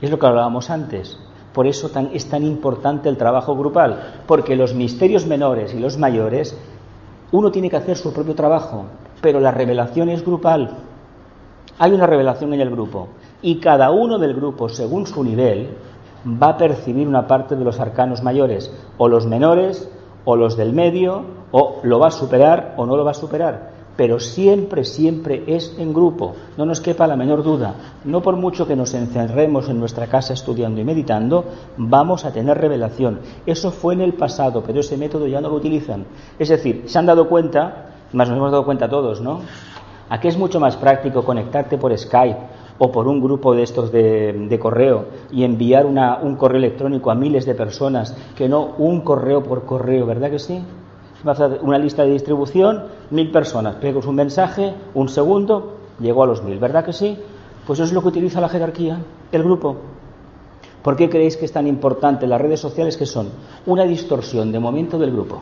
Es 0.02 0.12
lo 0.12 0.20
que 0.20 0.28
hablábamos 0.28 0.70
antes. 0.70 1.18
Por 1.54 1.68
eso 1.68 1.90
es 2.14 2.30
tan 2.30 2.44
importante 2.44 3.08
el 3.08 3.18
trabajo 3.18 3.56
grupal, 3.56 4.24
porque 4.28 4.58
los 4.58 4.74
misterios 4.74 5.26
menores 5.26 5.74
y 5.74 5.80
los 5.80 5.98
mayores, 5.98 6.58
uno 7.32 7.52
tiene 7.52 7.70
que 7.70 7.78
hacer 7.78 7.96
su 7.96 8.12
propio 8.14 8.36
trabajo, 8.36 8.86
pero 9.22 9.40
la 9.40 9.52
revelación 9.52 10.10
es 10.10 10.24
grupal. 10.24 10.85
Hay 11.78 11.92
una 11.92 12.08
revelación 12.08 12.54
en 12.54 12.62
el 12.62 12.70
grupo 12.70 13.10
y 13.42 13.58
cada 13.58 13.92
uno 13.92 14.18
del 14.18 14.34
grupo, 14.34 14.70
según 14.70 15.06
su 15.06 15.24
nivel, 15.24 15.72
va 16.26 16.50
a 16.50 16.58
percibir 16.58 17.08
una 17.08 17.28
parte 17.28 17.56
de 17.56 17.66
los 17.66 17.80
arcanos 17.80 18.24
mayores, 18.24 18.72
o 18.98 19.10
los 19.10 19.26
menores, 19.28 19.90
o 20.24 20.36
los 20.38 20.56
del 20.56 20.72
medio, 20.72 21.24
o 21.52 21.82
lo 21.84 22.00
va 22.00 22.08
a 22.08 22.12
superar 22.12 22.76
o 22.78 22.86
no 22.86 22.96
lo 22.96 23.04
va 23.04 23.12
a 23.12 23.16
superar. 23.16 23.76
Pero 23.98 24.20
siempre, 24.20 24.84
siempre 24.84 25.44
es 25.48 25.76
en 25.78 25.94
grupo. 25.94 26.36
No 26.58 26.66
nos 26.66 26.82
quepa 26.82 27.08
la 27.08 27.16
menor 27.16 27.44
duda. 27.44 27.76
No 28.04 28.22
por 28.22 28.36
mucho 28.36 28.68
que 28.68 28.76
nos 28.76 28.94
encerremos 28.94 29.70
en 29.70 29.80
nuestra 29.80 30.08
casa 30.08 30.34
estudiando 30.34 30.82
y 30.82 30.84
meditando, 30.84 31.46
vamos 31.78 32.26
a 32.26 32.32
tener 32.32 32.58
revelación. 32.58 33.20
Eso 33.46 33.72
fue 33.72 33.94
en 33.94 34.02
el 34.02 34.14
pasado, 34.14 34.64
pero 34.66 34.82
ese 34.82 34.98
método 34.98 35.28
ya 35.28 35.40
no 35.40 35.50
lo 35.50 35.56
utilizan. 35.56 36.06
Es 36.40 36.50
decir, 36.50 36.84
se 36.88 37.00
han 37.00 37.06
dado 37.06 37.30
cuenta, 37.30 37.88
más 38.12 38.28
nos 38.28 38.38
hemos 38.38 38.52
dado 38.52 38.66
cuenta 38.66 38.90
todos, 38.90 39.22
¿no? 39.22 39.42
Aquí 40.10 40.28
es 40.28 40.38
mucho 40.38 40.60
más 40.60 40.78
práctico 40.78 41.24
conectarte 41.24 41.78
por 41.78 41.98
Skype 41.98 42.38
o 42.78 42.92
por 42.92 43.08
un 43.08 43.22
grupo 43.22 43.56
de 43.56 43.64
estos 43.64 43.92
de, 43.92 44.60
correo 44.62 45.06
y 45.32 45.44
enviar 45.44 45.86
un 45.86 46.36
correo 46.36 46.58
electrónico 46.58 47.10
a 47.10 47.16
miles 47.16 47.46
de 47.46 47.56
personas 47.56 48.16
que 48.36 48.48
no 48.48 48.76
un 48.78 49.02
correo 49.02 49.42
por 49.42 49.66
correo, 49.66 50.06
¿verdad 50.06 50.30
que 50.30 50.40
sí? 50.40 50.62
Una 51.62 51.80
lista 51.80 52.04
de 52.04 52.12
distribución, 52.12 52.84
mil 53.10 53.32
personas, 53.32 53.76
pegos 53.76 54.06
un 54.06 54.16
mensaje, 54.16 54.76
un 54.94 55.10
segundo, 55.10 55.78
llegó 56.00 56.24
a 56.24 56.28
los 56.28 56.44
mil, 56.44 56.60
¿verdad 56.60 56.86
que 56.86 56.94
sí? 56.94 57.18
Pues 57.66 57.80
eso 57.80 57.86
es 57.86 57.94
lo 57.94 58.02
que 58.02 58.10
utiliza 58.10 58.40
la 58.40 58.50
jerarquía, 58.50 59.00
el 59.32 59.44
grupo. 59.44 59.78
¿Por 60.84 60.96
qué 60.96 61.10
creéis 61.10 61.36
que 61.36 61.46
es 61.46 61.52
tan 61.52 61.66
importante 61.66 62.28
las 62.28 62.40
redes 62.40 62.60
sociales 62.60 62.96
que 62.96 63.08
son 63.08 63.30
una 63.66 63.86
distorsión 63.86 64.52
de 64.52 64.60
momento 64.60 65.00
del 65.00 65.12
grupo? 65.12 65.42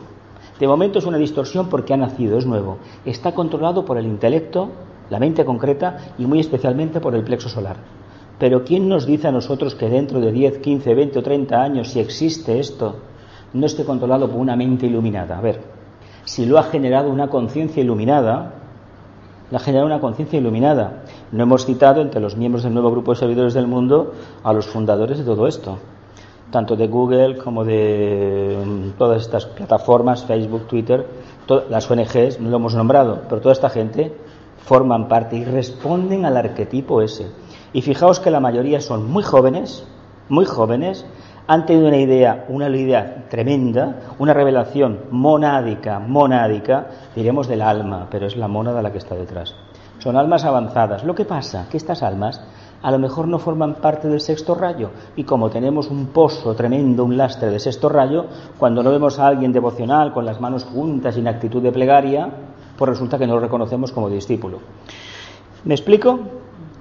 De 0.58 0.68
momento 0.68 1.00
es 1.00 1.06
una 1.06 1.18
distorsión 1.18 1.68
porque 1.68 1.94
ha 1.94 1.96
nacido, 1.96 2.38
es 2.38 2.46
nuevo. 2.46 2.78
Está 3.04 3.32
controlado 3.32 3.84
por 3.84 3.98
el 3.98 4.06
intelecto, 4.06 4.70
la 5.10 5.18
mente 5.18 5.44
concreta 5.44 5.98
y 6.16 6.26
muy 6.26 6.38
especialmente 6.38 7.00
por 7.00 7.14
el 7.16 7.24
plexo 7.24 7.48
solar. 7.48 7.76
Pero 8.38 8.64
¿quién 8.64 8.88
nos 8.88 9.04
dice 9.04 9.28
a 9.28 9.32
nosotros 9.32 9.74
que 9.74 9.88
dentro 9.88 10.20
de 10.20 10.30
10, 10.30 10.58
15, 10.58 10.94
20 10.94 11.18
o 11.18 11.22
30 11.22 11.60
años, 11.60 11.88
si 11.88 11.98
existe 11.98 12.60
esto, 12.60 12.96
no 13.52 13.66
esté 13.66 13.84
controlado 13.84 14.28
por 14.28 14.40
una 14.40 14.54
mente 14.54 14.86
iluminada? 14.86 15.38
A 15.38 15.40
ver, 15.40 15.60
si 16.24 16.46
lo 16.46 16.58
ha 16.58 16.64
generado 16.64 17.10
una 17.10 17.28
conciencia 17.28 17.82
iluminada, 17.82 18.54
la 19.50 19.58
ha 19.58 19.60
generado 19.60 19.86
una 19.86 20.00
conciencia 20.00 20.38
iluminada. 20.38 21.04
No 21.32 21.42
hemos 21.42 21.66
citado 21.66 22.00
entre 22.00 22.20
los 22.20 22.36
miembros 22.36 22.62
del 22.62 22.74
nuevo 22.74 22.92
grupo 22.92 23.12
de 23.12 23.18
servidores 23.18 23.54
del 23.54 23.66
mundo 23.66 24.12
a 24.44 24.52
los 24.52 24.66
fundadores 24.66 25.18
de 25.18 25.24
todo 25.24 25.48
esto 25.48 25.78
tanto 26.50 26.76
de 26.76 26.86
Google 26.86 27.38
como 27.38 27.64
de 27.64 28.56
mm, 28.64 28.90
todas 28.98 29.22
estas 29.22 29.46
plataformas, 29.46 30.24
Facebook, 30.24 30.66
Twitter, 30.66 31.06
las 31.68 31.90
ONGs, 31.90 32.40
no 32.40 32.50
lo 32.50 32.56
hemos 32.56 32.74
nombrado, 32.74 33.22
pero 33.28 33.40
toda 33.40 33.52
esta 33.52 33.70
gente 33.70 34.14
forman 34.58 35.08
parte 35.08 35.36
y 35.36 35.44
responden 35.44 36.24
al 36.24 36.36
arquetipo 36.36 37.02
ese. 37.02 37.26
Y 37.72 37.82
fijaos 37.82 38.20
que 38.20 38.30
la 38.30 38.40
mayoría 38.40 38.80
son 38.80 39.10
muy 39.10 39.22
jóvenes, 39.22 39.86
muy 40.28 40.44
jóvenes, 40.44 41.04
han 41.46 41.66
tenido 41.66 41.88
una 41.88 41.98
idea, 41.98 42.46
una 42.48 42.68
idea 42.68 43.26
tremenda, 43.28 43.96
una 44.18 44.32
revelación 44.32 45.00
monádica, 45.10 45.98
monádica, 45.98 46.86
diremos 47.14 47.48
del 47.48 47.60
alma, 47.60 48.06
pero 48.10 48.26
es 48.26 48.36
la 48.36 48.48
mónada 48.48 48.80
la 48.80 48.92
que 48.92 48.98
está 48.98 49.14
detrás. 49.14 49.54
Son 49.98 50.16
almas 50.16 50.44
avanzadas. 50.44 51.04
Lo 51.04 51.14
que 51.14 51.24
pasa 51.24 51.66
que 51.70 51.76
estas 51.76 52.02
almas 52.02 52.40
a 52.84 52.90
lo 52.90 52.98
mejor 52.98 53.26
no 53.26 53.38
forman 53.38 53.76
parte 53.76 54.08
del 54.08 54.20
sexto 54.20 54.54
rayo. 54.54 54.90
Y 55.16 55.24
como 55.24 55.48
tenemos 55.48 55.90
un 55.90 56.08
pozo 56.08 56.54
tremendo, 56.54 57.06
un 57.06 57.16
lastre 57.16 57.48
de 57.48 57.58
sexto 57.58 57.88
rayo, 57.88 58.26
cuando 58.58 58.82
no 58.82 58.90
vemos 58.90 59.18
a 59.18 59.26
alguien 59.26 59.54
devocional 59.54 60.12
con 60.12 60.26
las 60.26 60.38
manos 60.38 60.64
juntas 60.64 61.16
y 61.16 61.20
en 61.20 61.28
actitud 61.28 61.62
de 61.62 61.72
plegaria, 61.72 62.28
pues 62.76 62.90
resulta 62.90 63.16
que 63.16 63.26
no 63.26 63.36
lo 63.36 63.40
reconocemos 63.40 63.90
como 63.90 64.10
discípulo. 64.10 64.58
¿Me 65.64 65.72
explico? 65.72 66.18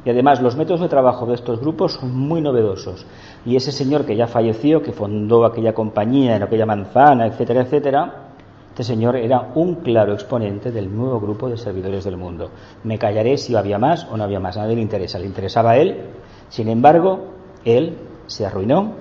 Y 0.03 0.09
además 0.09 0.41
los 0.41 0.57
métodos 0.57 0.81
de 0.81 0.89
trabajo 0.89 1.25
de 1.25 1.35
estos 1.35 1.61
grupos 1.61 1.93
son 1.93 2.13
muy 2.13 2.41
novedosos. 2.41 3.05
Y 3.45 3.55
ese 3.55 3.71
señor 3.71 4.05
que 4.05 4.17
ya 4.17 4.27
falleció, 4.27 4.81
que 4.81 4.91
fundó 4.91 5.45
aquella 5.45 5.73
compañía 5.73 6.35
en 6.35 6.43
aquella 6.43 6.65
manzana, 6.65 7.27
etcétera, 7.27 7.61
etcétera, 7.61 8.32
este 8.73 8.85
señor 8.85 9.15
era 9.17 9.51
un 9.53 9.75
claro 9.75 10.13
exponente 10.13 10.71
del 10.71 10.91
nuevo 10.91 11.19
grupo 11.19 11.47
de 11.47 11.57
servidores 11.57 12.05
del 12.05 12.17
mundo. 12.17 12.49
Me 12.83 12.97
callaré 12.97 13.37
si 13.37 13.55
había 13.55 13.77
más 13.77 14.07
o 14.11 14.17
no 14.17 14.23
había 14.23 14.39
más. 14.39 14.57
A 14.57 14.61
nadie 14.61 14.77
le 14.77 14.81
interesa. 14.81 15.19
Le 15.19 15.27
interesaba 15.27 15.73
a 15.73 15.77
él. 15.77 16.09
Sin 16.49 16.67
embargo, 16.67 17.19
él 17.65 17.95
se 18.25 18.47
arruinó, 18.47 18.93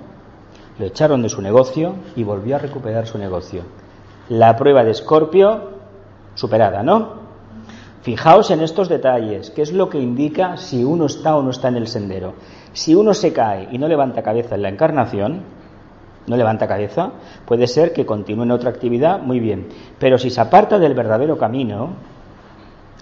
lo 0.78 0.84
echaron 0.84 1.22
de 1.22 1.30
su 1.30 1.40
negocio 1.40 1.94
y 2.14 2.22
volvió 2.22 2.56
a 2.56 2.58
recuperar 2.58 3.06
su 3.06 3.16
negocio. 3.16 3.62
La 4.28 4.56
prueba 4.56 4.84
de 4.84 4.90
Escorpio 4.90 5.70
superada, 6.34 6.82
¿no? 6.82 7.22
Fijaos 8.02 8.50
en 8.50 8.60
estos 8.60 8.90
detalles, 8.90 9.50
qué 9.52 9.62
es 9.62 9.72
lo 9.72 9.88
que 9.88 9.98
indica 9.98 10.58
si 10.58 10.84
uno 10.84 11.06
está 11.06 11.34
o 11.34 11.42
no 11.42 11.48
está 11.48 11.68
en 11.68 11.76
el 11.76 11.86
sendero. 11.86 12.34
Si 12.74 12.94
uno 12.94 13.14
se 13.14 13.32
cae 13.32 13.68
y 13.72 13.78
no 13.78 13.88
levanta 13.88 14.22
cabeza 14.22 14.54
en 14.54 14.62
la 14.62 14.68
encarnación, 14.68 15.61
no 16.26 16.36
levanta 16.36 16.68
cabeza, 16.68 17.12
puede 17.46 17.66
ser 17.66 17.92
que 17.92 18.06
continúe 18.06 18.44
en 18.44 18.50
otra 18.50 18.70
actividad, 18.70 19.20
muy 19.20 19.40
bien. 19.40 19.68
Pero 19.98 20.18
si 20.18 20.30
se 20.30 20.40
aparta 20.40 20.78
del 20.78 20.94
verdadero 20.94 21.36
camino, 21.38 21.90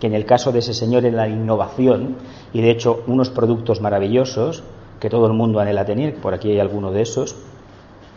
que 0.01 0.07
en 0.07 0.15
el 0.15 0.25
caso 0.25 0.53
de 0.53 0.61
ese 0.61 0.75
señor 0.75 1.05
es 1.05 1.13
la 1.13 1.29
innovación, 1.29 2.17
y 2.53 2.63
de 2.63 2.71
hecho 2.71 3.03
unos 3.07 3.31
productos 3.31 3.81
maravillosos, 3.81 4.63
que 4.99 5.11
todo 5.11 5.27
el 5.27 5.33
mundo 5.33 5.61
anhela 5.61 5.85
tener, 5.85 6.17
por 6.17 6.35
aquí 6.35 6.51
hay 6.51 6.61
alguno 6.61 6.91
de 6.93 7.03
esos, 7.03 7.37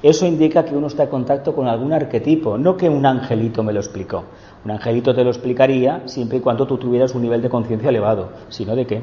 eso 0.02 0.26
indica 0.26 0.66
que 0.66 0.76
uno 0.76 0.88
está 0.88 1.04
en 1.04 1.10
contacto 1.10 1.56
con 1.56 1.68
algún 1.68 1.94
arquetipo, 1.94 2.58
no 2.58 2.76
que 2.76 2.90
un 2.90 3.06
angelito 3.06 3.64
me 3.64 3.72
lo 3.72 3.80
explicó. 3.80 4.26
Un 4.66 4.72
angelito 4.72 5.16
te 5.16 5.24
lo 5.24 5.30
explicaría 5.30 6.02
siempre 6.08 6.40
y 6.40 6.42
cuando 6.42 6.68
tú 6.68 6.78
tuvieras 6.78 7.16
un 7.16 7.22
nivel 7.22 7.42
de 7.42 7.50
conciencia 7.50 7.88
elevado, 7.88 8.32
sino 8.50 8.76
de 8.76 8.86
qué. 8.86 9.02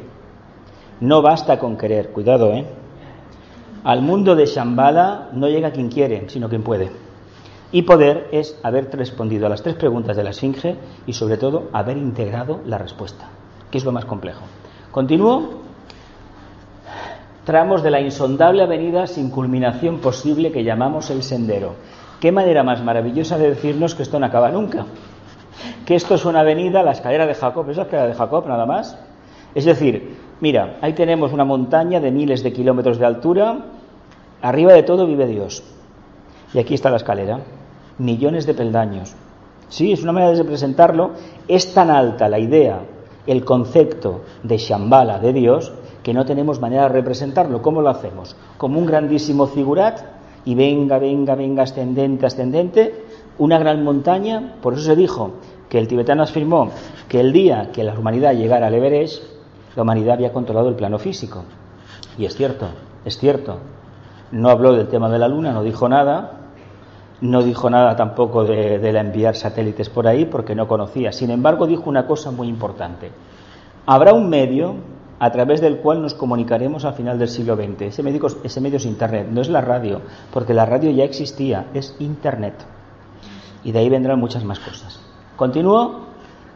No 1.00 1.22
basta 1.22 1.58
con 1.58 1.78
querer, 1.78 2.10
cuidado, 2.10 2.52
¿eh? 2.52 2.66
Al 3.84 4.02
mundo 4.02 4.36
de 4.36 4.46
Shambhala 4.46 5.28
no 5.32 5.48
llega 5.48 5.70
quien 5.70 5.88
quiere, 5.88 6.28
sino 6.28 6.48
quien 6.48 6.62
puede. 6.62 6.90
Y 7.72 7.82
poder 7.82 8.28
es 8.32 8.58
haber 8.62 8.90
respondido 8.96 9.46
a 9.46 9.48
las 9.48 9.62
tres 9.62 9.76
preguntas 9.76 10.16
de 10.16 10.24
la 10.24 10.30
Esfinge 10.30 10.76
y 11.06 11.12
sobre 11.12 11.36
todo 11.36 11.68
haber 11.72 11.96
integrado 11.96 12.60
la 12.66 12.78
respuesta, 12.78 13.28
que 13.70 13.78
es 13.78 13.84
lo 13.84 13.92
más 13.92 14.04
complejo. 14.04 14.42
Continúo. 14.90 15.60
Tramos 17.44 17.82
de 17.82 17.90
la 17.90 18.00
insondable 18.00 18.62
avenida 18.62 19.06
sin 19.06 19.30
culminación 19.30 19.98
posible 19.98 20.52
que 20.52 20.64
llamamos 20.64 21.10
el 21.10 21.22
sendero. 21.22 21.74
Qué 22.20 22.32
manera 22.32 22.62
más 22.62 22.82
maravillosa 22.82 23.38
de 23.38 23.50
decirnos 23.50 23.94
que 23.94 24.02
esto 24.02 24.18
no 24.18 24.26
acaba 24.26 24.50
nunca 24.50 24.86
que 25.90 25.94
esto 25.94 26.14
es 26.14 26.24
una 26.24 26.40
avenida, 26.40 26.82
la 26.82 26.92
escalera 26.92 27.26
de 27.26 27.34
Jacob, 27.34 27.68
es 27.68 27.76
la 27.76 27.82
escalera 27.82 28.08
de 28.08 28.14
Jacob 28.14 28.46
nada 28.46 28.66
más. 28.66 28.96
Es 29.56 29.64
decir, 29.64 30.16
mira, 30.40 30.78
ahí 30.80 30.92
tenemos 30.92 31.32
una 31.32 31.44
montaña 31.44 32.00
de 32.00 32.10
miles 32.10 32.42
de 32.42 32.52
kilómetros 32.52 32.98
de 32.98 33.06
altura, 33.06 33.66
arriba 34.42 34.72
de 34.72 34.82
todo 34.82 35.06
vive 35.06 35.26
Dios. 35.26 35.62
Y 36.52 36.58
aquí 36.58 36.74
está 36.74 36.90
la 36.90 36.96
escalera, 36.96 37.40
millones 37.98 38.46
de 38.46 38.54
peldaños. 38.54 39.14
Sí, 39.68 39.92
es 39.92 40.02
una 40.02 40.12
manera 40.12 40.32
de 40.32 40.42
representarlo. 40.42 41.12
Es 41.46 41.72
tan 41.72 41.90
alta 41.90 42.28
la 42.28 42.38
idea, 42.38 42.80
el 43.26 43.44
concepto 43.44 44.22
de 44.42 44.58
Shambhala, 44.58 45.20
de 45.20 45.32
Dios, 45.32 45.72
que 46.02 46.12
no 46.12 46.24
tenemos 46.24 46.60
manera 46.60 46.82
de 46.82 46.88
representarlo. 46.88 47.62
¿Cómo 47.62 47.80
lo 47.80 47.88
hacemos? 47.88 48.34
Como 48.56 48.78
un 48.78 48.86
grandísimo 48.86 49.46
figurat 49.46 50.00
y 50.44 50.54
venga, 50.54 50.98
venga, 50.98 51.34
venga, 51.34 51.62
ascendente, 51.62 52.26
ascendente, 52.26 53.04
una 53.38 53.58
gran 53.58 53.84
montaña, 53.84 54.56
por 54.60 54.74
eso 54.74 54.82
se 54.82 54.96
dijo 54.96 55.32
que 55.68 55.78
el 55.78 55.86
tibetano 55.86 56.22
afirmó 56.22 56.70
que 57.08 57.20
el 57.20 57.32
día 57.32 57.70
que 57.72 57.84
la 57.84 57.96
humanidad 57.96 58.34
llegara 58.34 58.66
al 58.66 58.74
Everest, 58.74 59.22
la 59.76 59.82
humanidad 59.82 60.14
había 60.14 60.32
controlado 60.32 60.68
el 60.68 60.74
plano 60.74 60.98
físico. 60.98 61.44
Y 62.18 62.24
es 62.24 62.34
cierto, 62.34 62.68
es 63.04 63.18
cierto. 63.18 63.58
No 64.32 64.50
habló 64.50 64.72
del 64.72 64.88
tema 64.88 65.08
de 65.08 65.18
la 65.18 65.28
Luna, 65.28 65.52
no 65.52 65.62
dijo 65.62 65.88
nada, 65.88 66.32
no 67.20 67.42
dijo 67.42 67.68
nada 67.70 67.96
tampoco 67.96 68.44
de, 68.44 68.78
de 68.78 68.90
enviar 68.90 69.34
satélites 69.36 69.88
por 69.88 70.06
ahí 70.06 70.24
porque 70.24 70.54
no 70.54 70.68
conocía. 70.68 71.12
Sin 71.12 71.30
embargo, 71.30 71.66
dijo 71.66 71.88
una 71.88 72.06
cosa 72.06 72.30
muy 72.30 72.48
importante. 72.48 73.10
Habrá 73.86 74.12
un 74.12 74.28
medio 74.28 74.76
a 75.18 75.30
través 75.30 75.60
del 75.60 75.78
cual 75.78 76.00
nos 76.00 76.14
comunicaremos 76.14 76.84
al 76.84 76.94
final 76.94 77.18
del 77.18 77.28
siglo 77.28 77.54
XX. 77.54 77.82
Ese 77.82 78.02
medio, 78.02 78.26
ese 78.42 78.60
medio 78.60 78.78
es 78.78 78.86
Internet, 78.86 79.28
no 79.30 79.42
es 79.42 79.50
la 79.50 79.60
radio, 79.60 80.00
porque 80.32 80.54
la 80.54 80.64
radio 80.64 80.90
ya 80.90 81.04
existía, 81.04 81.66
es 81.74 81.94
Internet. 81.98 82.54
Y 83.62 83.72
de 83.72 83.80
ahí 83.80 83.88
vendrán 83.90 84.18
muchas 84.18 84.44
más 84.44 84.58
cosas. 84.58 84.98
Continúo. 85.36 86.09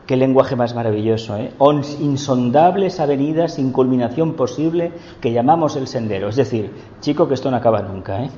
Qué 0.07 0.17
lenguaje 0.17 0.55
más 0.55 0.75
maravilloso, 0.75 1.37
¿eh? 1.38 1.53
Insondables 2.01 3.01
avenidas 3.01 3.55
sin 3.55 3.73
culminación 3.73 4.35
posible 4.35 4.93
que 5.21 5.33
llamamos 5.33 5.77
el 5.77 5.87
sendero. 5.87 6.29
Es 6.29 6.37
decir, 6.37 6.73
chico, 7.01 7.27
que 7.27 7.35
esto 7.35 7.51
no 7.51 7.57
acaba 7.57 7.81
nunca, 7.81 8.23
¿eh? 8.25 8.31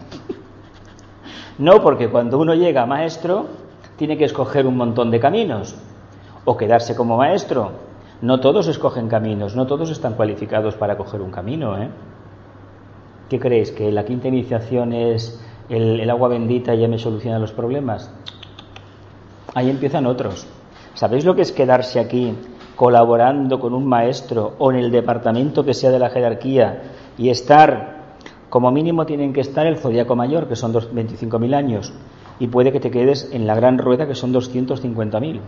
No, 1.58 1.82
porque 1.82 2.08
cuando 2.08 2.38
uno 2.38 2.54
llega 2.54 2.82
a 2.82 2.86
maestro, 2.86 3.46
tiene 3.96 4.16
que 4.16 4.24
escoger 4.24 4.66
un 4.66 4.76
montón 4.76 5.10
de 5.10 5.18
caminos. 5.18 5.74
O 6.44 6.56
quedarse 6.56 6.94
como 6.94 7.16
maestro. 7.16 7.72
No 8.22 8.38
todos 8.38 8.68
escogen 8.68 9.08
caminos, 9.08 9.56
no 9.56 9.66
todos 9.66 9.90
están 9.90 10.14
cualificados 10.14 10.76
para 10.76 10.96
coger 10.96 11.20
un 11.20 11.32
camino, 11.32 11.76
¿eh? 11.82 11.88
¿Qué 13.28 13.40
creéis? 13.40 13.72
¿Que 13.72 13.90
la 13.90 14.04
quinta 14.04 14.28
iniciación 14.28 14.92
es 14.92 15.42
el, 15.68 16.08
agua 16.08 16.28
bendita 16.28 16.74
y 16.74 16.80
ya 16.80 16.88
me 16.88 16.98
soluciona 16.98 17.40
los 17.40 17.52
problemas? 17.52 18.10
ahí 19.54 19.70
empiezan 19.70 20.06
otros. 20.06 20.46
¿Sabéis 20.96 21.26
lo 21.26 21.34
que 21.34 21.42
es 21.42 21.52
quedarse 21.52 22.00
aquí 22.00 22.34
colaborando 22.74 23.60
con 23.60 23.74
un 23.74 23.86
maestro 23.86 24.54
o 24.58 24.72
en 24.72 24.78
el 24.78 24.90
departamento 24.90 25.62
que 25.62 25.74
sea 25.74 25.90
de 25.90 25.98
la 25.98 26.08
jerarquía 26.08 26.84
y 27.18 27.28
estar, 27.28 28.16
como 28.48 28.70
mínimo 28.70 29.04
tienen 29.04 29.34
que 29.34 29.42
estar 29.42 29.66
el 29.66 29.76
zodiaco 29.76 30.16
mayor, 30.16 30.48
que 30.48 30.56
son 30.56 30.72
25.000 30.72 31.54
años, 31.54 31.92
y 32.38 32.46
puede 32.46 32.72
que 32.72 32.80
te 32.80 32.90
quedes 32.90 33.30
en 33.30 33.46
la 33.46 33.54
gran 33.54 33.76
rueda, 33.76 34.06
que 34.06 34.14
son 34.14 34.32
250.000, 34.32 35.40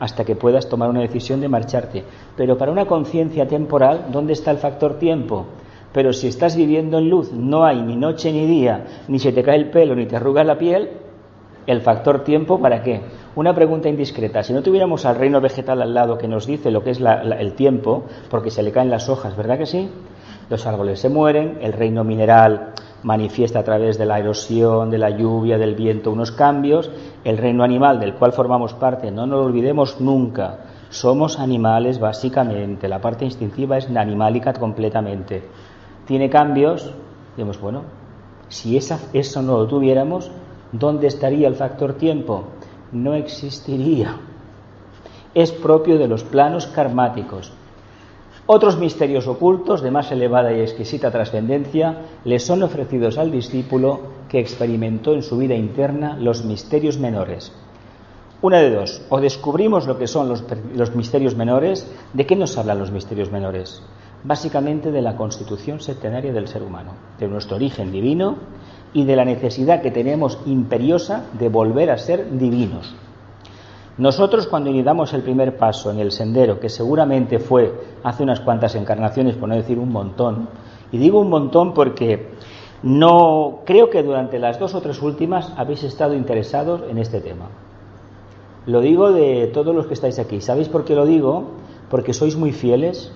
hasta 0.00 0.24
que 0.26 0.36
puedas 0.36 0.68
tomar 0.68 0.90
una 0.90 1.00
decisión 1.00 1.40
de 1.40 1.48
marcharte. 1.48 2.04
Pero 2.36 2.58
para 2.58 2.70
una 2.70 2.84
conciencia 2.84 3.48
temporal, 3.48 4.08
¿dónde 4.12 4.34
está 4.34 4.50
el 4.50 4.58
factor 4.58 4.98
tiempo? 4.98 5.46
Pero 5.94 6.12
si 6.12 6.28
estás 6.28 6.56
viviendo 6.56 6.98
en 6.98 7.08
luz, 7.08 7.32
no 7.32 7.64
hay 7.64 7.80
ni 7.80 7.96
noche 7.96 8.30
ni 8.32 8.44
día, 8.44 8.84
ni 9.08 9.18
se 9.18 9.32
te 9.32 9.42
cae 9.42 9.56
el 9.56 9.70
pelo, 9.70 9.94
ni 9.94 10.04
te 10.04 10.16
arruga 10.16 10.44
la 10.44 10.58
piel, 10.58 10.90
el 11.68 11.82
factor 11.82 12.24
tiempo, 12.24 12.58
¿para 12.58 12.82
qué? 12.82 13.02
Una 13.36 13.54
pregunta 13.54 13.90
indiscreta. 13.90 14.42
Si 14.42 14.54
no 14.54 14.62
tuviéramos 14.62 15.04
al 15.04 15.16
reino 15.16 15.38
vegetal 15.38 15.82
al 15.82 15.92
lado 15.92 16.16
que 16.16 16.26
nos 16.26 16.46
dice 16.46 16.70
lo 16.70 16.82
que 16.82 16.92
es 16.92 17.00
el 17.00 17.52
tiempo, 17.52 18.04
porque 18.30 18.50
se 18.50 18.62
le 18.62 18.72
caen 18.72 18.88
las 18.88 19.10
hojas, 19.10 19.36
¿verdad 19.36 19.58
que 19.58 19.66
sí? 19.66 19.90
Los 20.48 20.66
árboles 20.66 20.98
se 20.98 21.10
mueren, 21.10 21.58
el 21.60 21.74
reino 21.74 22.04
mineral 22.04 22.72
manifiesta 23.02 23.58
a 23.58 23.64
través 23.64 23.98
de 23.98 24.06
la 24.06 24.18
erosión, 24.18 24.88
de 24.90 24.96
la 24.96 25.10
lluvia, 25.10 25.58
del 25.58 25.74
viento 25.74 26.10
unos 26.10 26.32
cambios, 26.32 26.90
el 27.22 27.36
reino 27.36 27.62
animal 27.62 28.00
del 28.00 28.14
cual 28.14 28.32
formamos 28.32 28.72
parte, 28.72 29.10
no 29.10 29.26
nos 29.26 29.44
olvidemos 29.44 30.00
nunca, 30.00 30.60
somos 30.88 31.38
animales 31.38 32.00
básicamente, 32.00 32.88
la 32.88 33.02
parte 33.02 33.26
instintiva 33.26 33.76
es 33.76 33.94
animálica 33.94 34.54
completamente. 34.54 35.42
Tiene 36.06 36.30
cambios, 36.30 36.94
digamos, 37.36 37.60
bueno, 37.60 37.82
si 38.48 38.78
eso 38.78 39.42
no 39.42 39.58
lo 39.58 39.66
tuviéramos, 39.66 40.30
¿Dónde 40.72 41.06
estaría 41.06 41.48
el 41.48 41.54
factor 41.54 41.94
tiempo? 41.94 42.44
No 42.92 43.14
existiría. 43.14 44.16
Es 45.34 45.50
propio 45.52 45.98
de 45.98 46.08
los 46.08 46.24
planos 46.24 46.66
karmáticos. 46.66 47.52
Otros 48.46 48.78
misterios 48.78 49.26
ocultos 49.26 49.82
de 49.82 49.90
más 49.90 50.10
elevada 50.10 50.52
y 50.52 50.60
exquisita 50.60 51.10
trascendencia 51.10 51.98
le 52.24 52.38
son 52.38 52.62
ofrecidos 52.62 53.18
al 53.18 53.30
discípulo 53.30 54.00
que 54.28 54.40
experimentó 54.40 55.14
en 55.14 55.22
su 55.22 55.38
vida 55.38 55.54
interna 55.54 56.16
los 56.18 56.44
misterios 56.44 56.98
menores. 56.98 57.52
Una 58.40 58.58
de 58.58 58.70
dos, 58.70 59.02
o 59.08 59.20
descubrimos 59.20 59.86
lo 59.86 59.98
que 59.98 60.06
son 60.06 60.28
los, 60.28 60.44
los, 60.74 60.94
misterios 60.94 61.34
menores, 61.34 61.90
¿de 62.12 62.24
qué 62.24 62.36
nos 62.36 62.56
hablan 62.56 62.78
los 62.78 62.90
misterios 62.90 63.32
menores? 63.32 63.82
Básicamente 64.22 64.92
de 64.92 65.02
la 65.02 65.16
constitución 65.16 65.80
septenaria 65.80 66.32
del 66.32 66.48
ser 66.48 66.62
humano, 66.62 66.92
de 67.18 67.28
nuestro 67.28 67.56
origen 67.56 67.90
divino 67.90 68.36
y 68.92 69.04
de 69.04 69.16
la 69.16 69.24
necesidad 69.24 69.82
que 69.82 69.90
tenemos 69.90 70.38
imperiosa 70.46 71.24
de 71.38 71.48
volver 71.48 71.90
a 71.90 71.98
ser 71.98 72.30
divinos. 72.38 72.94
Nosotros 73.98 74.46
cuando 74.46 74.70
iniciamos 74.70 75.12
el 75.12 75.22
primer 75.22 75.56
paso 75.56 75.90
en 75.90 75.98
el 75.98 76.12
sendero, 76.12 76.60
que 76.60 76.68
seguramente 76.68 77.40
fue 77.40 77.74
hace 78.04 78.22
unas 78.22 78.40
cuantas 78.40 78.76
encarnaciones, 78.76 79.34
por 79.34 79.48
no 79.48 79.56
decir 79.56 79.78
un 79.78 79.90
montón, 79.90 80.48
y 80.92 80.98
digo 80.98 81.20
un 81.20 81.28
montón 81.28 81.74
porque 81.74 82.28
no 82.82 83.60
creo 83.64 83.90
que 83.90 84.04
durante 84.04 84.38
las 84.38 84.60
dos 84.60 84.74
o 84.74 84.80
tres 84.80 85.02
últimas 85.02 85.52
habéis 85.56 85.82
estado 85.82 86.14
interesados 86.14 86.82
en 86.88 86.98
este 86.98 87.20
tema. 87.20 87.46
Lo 88.66 88.80
digo 88.80 89.10
de 89.10 89.50
todos 89.52 89.74
los 89.74 89.86
que 89.86 89.94
estáis 89.94 90.18
aquí. 90.18 90.40
¿Sabéis 90.40 90.68
por 90.68 90.84
qué 90.84 90.94
lo 90.94 91.04
digo? 91.04 91.44
Porque 91.90 92.12
sois 92.12 92.36
muy 92.36 92.52
fieles, 92.52 93.10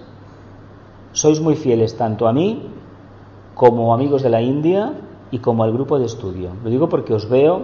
sois 1.12 1.40
muy 1.40 1.54
fieles 1.54 1.96
tanto 1.96 2.26
a 2.26 2.32
mí 2.32 2.70
como 3.54 3.94
amigos 3.94 4.22
de 4.22 4.30
la 4.30 4.40
India 4.40 4.94
y 5.32 5.38
como 5.40 5.64
al 5.64 5.72
grupo 5.72 5.98
de 5.98 6.04
estudio. 6.04 6.50
Lo 6.62 6.70
digo 6.70 6.88
porque 6.88 7.14
os 7.14 7.28
veo 7.28 7.62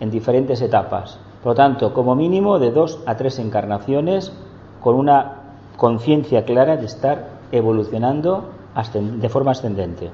en 0.00 0.10
diferentes 0.10 0.60
etapas. 0.60 1.20
Por 1.42 1.52
lo 1.52 1.54
tanto, 1.54 1.94
como 1.94 2.16
mínimo 2.16 2.58
de 2.58 2.72
dos 2.72 2.98
a 3.06 3.16
tres 3.16 3.38
encarnaciones 3.38 4.32
con 4.80 4.96
una 4.96 5.36
conciencia 5.76 6.44
clara 6.44 6.76
de 6.76 6.86
estar 6.86 7.38
evolucionando 7.52 8.50
de 8.92 9.28
forma 9.28 9.52
ascendente. 9.52 10.10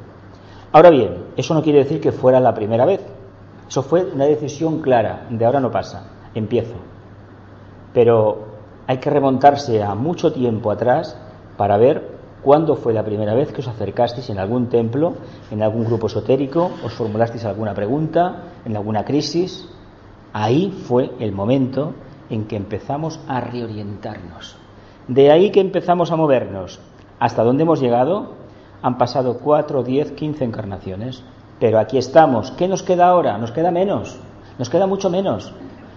Ahora 0.72 0.90
bien, 0.90 1.24
eso 1.36 1.54
no 1.54 1.62
quiere 1.62 1.78
decir 1.78 2.00
que 2.00 2.12
fuera 2.12 2.40
la 2.40 2.54
primera 2.54 2.84
vez. 2.84 3.00
Eso 3.68 3.82
fue 3.82 4.04
una 4.04 4.24
decisión 4.24 4.80
clara, 4.80 5.26
de 5.30 5.44
ahora 5.44 5.60
no 5.60 5.70
pasa, 5.70 6.04
empiezo. 6.34 6.74
Pero 7.92 8.38
hay 8.86 8.98
que 8.98 9.10
remontarse 9.10 9.82
a 9.82 9.94
mucho 9.94 10.32
tiempo 10.32 10.70
atrás 10.70 11.16
para 11.56 11.76
ver 11.76 12.13
cuándo 12.44 12.76
fue 12.76 12.92
la 12.92 13.02
primera 13.02 13.34
vez 13.34 13.50
que 13.52 13.62
os 13.62 13.68
acercasteis 13.68 14.28
en 14.28 14.38
algún 14.38 14.68
templo, 14.68 15.14
en 15.50 15.62
algún 15.62 15.84
grupo 15.84 16.06
esotérico, 16.06 16.70
os 16.84 16.92
formulasteis 16.92 17.44
alguna 17.46 17.74
pregunta, 17.74 18.52
en 18.64 18.76
alguna 18.76 19.04
crisis. 19.04 19.66
Ahí 20.32 20.70
fue 20.70 21.12
el 21.18 21.32
momento 21.32 21.94
en 22.28 22.44
que 22.44 22.56
empezamos 22.56 23.18
a 23.26 23.40
reorientarnos. 23.40 24.56
De 25.08 25.30
ahí 25.30 25.50
que 25.50 25.60
empezamos 25.60 26.12
a 26.12 26.16
movernos. 26.16 26.80
¿Hasta 27.18 27.42
dónde 27.42 27.62
hemos 27.62 27.80
llegado? 27.80 28.34
Han 28.82 28.98
pasado 28.98 29.38
cuatro, 29.38 29.82
diez, 29.82 30.12
quince 30.12 30.44
encarnaciones. 30.44 31.22
Pero 31.58 31.78
aquí 31.78 31.96
estamos. 31.96 32.50
¿Qué 32.52 32.68
nos 32.68 32.82
queda 32.82 33.08
ahora? 33.08 33.38
Nos 33.38 33.52
queda 33.52 33.70
menos. 33.70 34.18
Nos 34.58 34.68
queda 34.68 34.86
mucho 34.86 35.08
menos. 35.08 35.52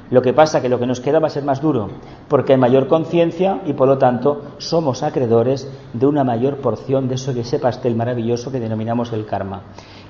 Lo 0.09 0.21
que 0.21 0.33
pasa 0.33 0.61
que 0.61 0.69
lo 0.69 0.79
que 0.79 0.87
nos 0.87 1.01
queda 1.01 1.19
va 1.19 1.27
a 1.27 1.31
ser 1.31 1.43
más 1.43 1.61
duro, 1.61 1.89
porque 2.29 2.53
hay 2.53 2.59
mayor 2.59 2.87
conciencia 2.87 3.61
y 3.65 3.73
por 3.73 3.89
lo 3.89 3.97
tanto 3.97 4.41
somos 4.57 5.03
acreedores 5.03 5.69
de 5.91 6.05
una 6.05 6.23
mayor 6.23 6.57
porción 6.57 7.09
de 7.09 7.15
eso 7.15 7.33
que 7.33 7.41
ese 7.41 7.59
pastel 7.59 7.95
maravilloso 7.95 8.51
que 8.51 8.59
denominamos 8.59 9.11
el 9.11 9.25
karma. 9.25 9.63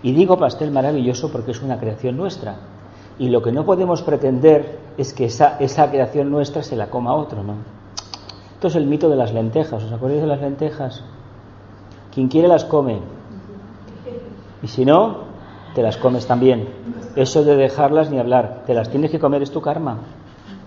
Y 0.04 0.14
digo 0.14 0.38
pastel 0.38 0.72
maravilloso 0.72 1.32
porque 1.32 1.52
es 1.52 1.62
una 1.64 1.80
creación 1.80 2.16
nuestra. 2.16 2.58
Y 3.18 3.30
lo 3.30 3.42
que 3.42 3.52
no 3.52 3.66
podemos 3.66 4.04
pretender 4.04 4.78
es 4.98 5.14
que 5.14 5.26
esa, 5.26 5.58
esa 5.60 5.90
creación 5.90 6.30
nuestra 6.30 6.62
se 6.62 6.76
la 6.76 6.92
coma 6.92 7.16
otro, 7.16 7.44
¿no? 7.44 7.56
Esto 8.54 8.68
es 8.68 8.76
el 8.76 8.86
mito 8.86 9.10
de 9.10 9.16
las 9.16 9.34
lentejas. 9.34 9.84
¿Os 9.84 9.92
acordáis 9.92 10.22
de 10.22 10.28
las 10.28 10.42
lentejas? 10.42 11.04
Quien 12.14 12.28
quiere 12.28 12.48
las 12.48 12.66
come. 12.66 13.00
Y 14.62 14.68
si 14.68 14.86
no, 14.86 15.27
te 15.78 15.84
las 15.84 15.98
comes 15.98 16.26
también. 16.26 16.68
Eso 17.16 17.44
de 17.44 17.56
dejarlas 17.56 18.10
ni 18.10 18.18
hablar, 18.18 18.64
te 18.66 18.74
las 18.74 18.90
tienes 18.90 19.12
que 19.12 19.20
comer, 19.20 19.44
es 19.44 19.52
tu 19.52 19.62
karma. 19.62 20.00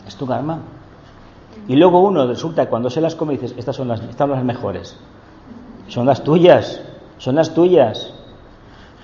Es 0.06 0.14
tu 0.14 0.24
karma. 0.24 0.60
Y 1.66 1.74
luego 1.74 1.98
uno 1.98 2.28
resulta 2.28 2.62
que 2.62 2.70
cuando 2.70 2.90
se 2.90 3.00
las 3.00 3.16
come 3.16 3.32
dices, 3.32 3.52
estas 3.58 3.74
son 3.74 3.88
las, 3.88 4.00
son 4.16 4.30
las 4.30 4.44
mejores. 4.44 4.96
Son 5.88 6.06
las 6.06 6.22
tuyas, 6.22 6.80
son 7.18 7.34
las 7.34 7.52
tuyas. 7.52 8.14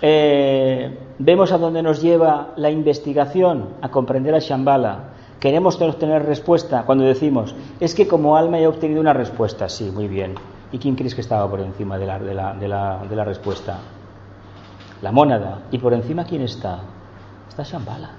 Eh, 0.00 0.96
vemos 1.18 1.50
a 1.50 1.58
dónde 1.58 1.82
nos 1.82 2.00
lleva 2.00 2.52
la 2.54 2.70
investigación, 2.70 3.70
a 3.82 3.88
comprender 3.88 4.36
a 4.36 4.38
Shambhala. 4.38 5.08
Queremos 5.40 5.76
tener 5.98 6.24
respuesta 6.24 6.84
cuando 6.86 7.02
decimos, 7.02 7.52
es 7.80 7.96
que 7.96 8.06
como 8.06 8.36
alma 8.36 8.60
he 8.60 8.68
obtenido 8.68 9.00
una 9.00 9.12
respuesta. 9.12 9.68
Sí, 9.68 9.90
muy 9.92 10.06
bien. 10.06 10.36
¿Y 10.70 10.78
quién 10.78 10.94
crees 10.94 11.16
que 11.16 11.22
estaba 11.22 11.50
por 11.50 11.58
encima 11.58 11.98
de 11.98 12.06
la, 12.06 12.20
de 12.20 12.32
la, 12.32 12.54
de 12.54 12.68
la, 12.68 13.02
de 13.10 13.16
la 13.16 13.24
respuesta? 13.24 13.80
La 15.02 15.12
mónada. 15.12 15.62
¿Y 15.70 15.78
por 15.78 15.92
encima 15.92 16.24
quién 16.24 16.42
está? 16.42 16.80
Está 17.48 17.62
Shambhala. 17.62 18.10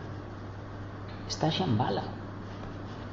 Está 1.28 1.50
Shambhala. 1.50 2.04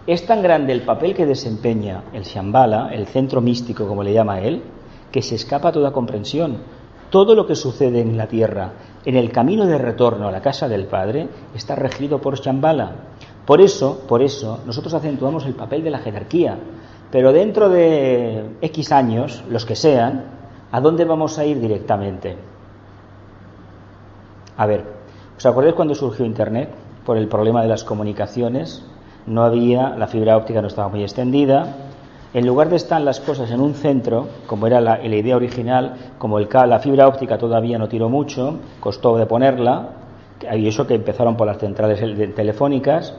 Es 0.06 0.26
tan 0.26 0.42
grande 0.42 0.72
el 0.72 0.82
papel 0.82 1.14
que 1.14 1.26
desempeña 1.26 2.04
el 2.12 2.24
Shambhala, 2.24 2.90
el 2.92 3.06
centro 3.06 3.40
místico 3.40 3.86
como 3.86 4.02
le 4.02 4.12
llama 4.12 4.40
él, 4.40 4.62
que 5.10 5.22
se 5.22 5.34
escapa 5.34 5.68
a 5.68 5.72
toda 5.72 5.92
comprensión. 5.92 6.58
Todo 7.10 7.34
lo 7.34 7.46
que 7.46 7.54
sucede 7.54 8.00
en 8.00 8.16
la 8.16 8.26
tierra, 8.26 8.72
en 9.04 9.16
el 9.16 9.30
camino 9.30 9.66
de 9.66 9.78
retorno 9.78 10.28
a 10.28 10.32
la 10.32 10.42
casa 10.42 10.68
del 10.68 10.86
Padre, 10.86 11.28
está 11.54 11.74
regido 11.74 12.20
por 12.20 12.38
Shambhala. 12.38 12.92
Por 13.46 13.60
eso, 13.60 14.02
por 14.08 14.22
eso, 14.22 14.60
nosotros 14.66 14.94
acentuamos 14.94 15.46
el 15.46 15.54
papel 15.54 15.84
de 15.84 15.90
la 15.90 15.98
jerarquía. 15.98 16.58
Pero 17.10 17.32
dentro 17.32 17.68
de 17.68 18.56
X 18.60 18.92
años, 18.92 19.44
los 19.48 19.64
que 19.64 19.76
sean, 19.76 20.24
¿a 20.72 20.80
dónde 20.80 21.04
vamos 21.04 21.38
a 21.38 21.44
ir 21.44 21.60
directamente? 21.60 22.36
A 24.56 24.66
ver, 24.66 24.84
¿os 25.36 25.46
acordáis 25.46 25.74
cuando 25.74 25.94
surgió 25.94 26.24
Internet? 26.24 26.70
Por 27.04 27.16
el 27.16 27.28
problema 27.28 27.62
de 27.62 27.68
las 27.68 27.84
comunicaciones, 27.84 28.84
no 29.26 29.42
había, 29.42 29.90
la 29.90 30.06
fibra 30.06 30.36
óptica 30.36 30.62
no 30.62 30.68
estaba 30.68 30.88
muy 30.88 31.02
extendida. 31.02 31.66
En 32.32 32.46
lugar 32.46 32.68
de 32.68 32.76
estar 32.76 33.00
las 33.00 33.20
cosas 33.20 33.50
en 33.50 33.60
un 33.60 33.74
centro, 33.74 34.26
como 34.46 34.66
era 34.66 34.80
la, 34.80 35.04
idea 35.04 35.36
original, 35.36 35.94
como 36.18 36.38
la 36.38 36.78
fibra 36.78 37.06
óptica 37.08 37.38
todavía 37.38 37.78
no 37.78 37.88
tiró 37.88 38.08
mucho, 38.08 38.58
costó 38.80 39.16
de 39.16 39.26
ponerla, 39.26 39.88
y 40.52 40.66
eso 40.66 40.86
que 40.86 40.94
empezaron 40.94 41.36
por 41.36 41.46
las 41.46 41.58
centrales 41.58 42.00
telefónicas, 42.34 43.14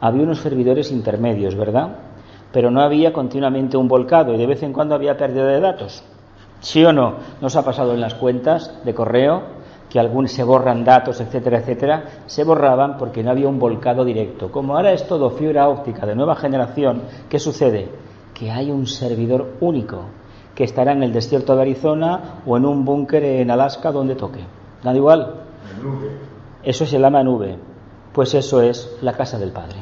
había 0.00 0.22
unos 0.22 0.40
servidores 0.40 0.90
intermedios, 0.92 1.54
¿verdad? 1.54 1.88
Pero 2.52 2.70
no 2.70 2.80
había 2.82 3.12
continuamente 3.12 3.76
un 3.76 3.88
volcado 3.88 4.34
y 4.34 4.38
de 4.38 4.46
vez 4.46 4.62
en 4.62 4.72
cuando 4.72 4.94
había 4.94 5.16
pérdida 5.16 5.46
de 5.46 5.60
datos. 5.60 6.02
¿Sí 6.60 6.84
o 6.84 6.92
no? 6.92 7.14
¿Nos 7.40 7.54
ha 7.56 7.64
pasado 7.64 7.94
en 7.94 8.00
las 8.00 8.14
cuentas 8.14 8.74
de 8.84 8.94
correo? 8.94 9.57
Que 9.90 9.98
algún 9.98 10.28
se 10.28 10.44
borran 10.44 10.84
datos, 10.84 11.20
etcétera, 11.20 11.58
etcétera, 11.58 12.04
se 12.26 12.44
borraban 12.44 12.98
porque 12.98 13.22
no 13.22 13.30
había 13.30 13.48
un 13.48 13.58
volcado 13.58 14.04
directo. 14.04 14.52
Como 14.52 14.76
ahora 14.76 14.92
es 14.92 15.06
todo 15.06 15.30
fibra 15.30 15.68
óptica 15.68 16.06
de 16.06 16.14
nueva 16.14 16.36
generación, 16.36 17.02
¿qué 17.28 17.38
sucede? 17.38 17.88
Que 18.34 18.50
hay 18.50 18.70
un 18.70 18.86
servidor 18.86 19.54
único 19.60 20.04
que 20.54 20.64
estará 20.64 20.92
en 20.92 21.02
el 21.02 21.12
desierto 21.12 21.54
de 21.54 21.62
Arizona 21.62 22.42
o 22.44 22.56
en 22.56 22.66
un 22.66 22.84
búnker 22.84 23.24
en 23.24 23.50
Alaska 23.50 23.92
donde 23.92 24.14
toque. 24.14 24.40
¿Da 24.82 24.94
igual? 24.94 25.34
Eso 26.62 26.84
se 26.84 26.98
llama 26.98 27.22
nube. 27.22 27.56
Pues 28.12 28.34
eso 28.34 28.60
es 28.60 28.98
la 29.00 29.12
casa 29.12 29.38
del 29.38 29.52
Padre. 29.52 29.78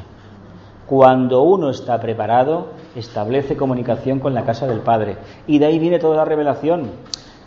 Cuando 0.87 1.43
uno 1.43 1.71
está 1.71 1.99
preparado, 1.99 2.69
establece 2.95 3.57
comunicación 3.57 4.21
con 4.21 4.35
la 4.35 4.45
casa 4.45 4.67
del 4.67 4.81
Padre. 4.81 5.17
Y 5.47 5.59
de 5.59 5.67
ahí 5.67 5.79
viene 5.79 5.99
toda 5.99 6.17
la 6.17 6.25
revelación. 6.25 6.91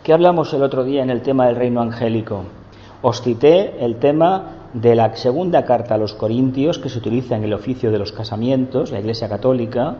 ¿Qué 0.02 0.14
hablamos 0.14 0.54
el 0.54 0.62
otro 0.62 0.82
día 0.82 1.02
en 1.02 1.10
el 1.10 1.20
tema 1.20 1.46
del 1.46 1.56
reino 1.56 1.82
angélico? 1.82 2.44
Os 3.02 3.20
cité 3.20 3.84
el 3.84 3.96
tema 3.96 4.70
de 4.72 4.94
la 4.94 5.14
segunda 5.14 5.66
carta 5.66 5.94
a 5.94 5.98
los 5.98 6.14
Corintios 6.14 6.78
que 6.78 6.88
se 6.88 6.98
utiliza 6.98 7.36
en 7.36 7.44
el 7.44 7.52
oficio 7.52 7.90
de 7.90 7.98
los 7.98 8.10
casamientos, 8.10 8.92
la 8.92 9.00
Iglesia 9.00 9.28
Católica. 9.28 9.96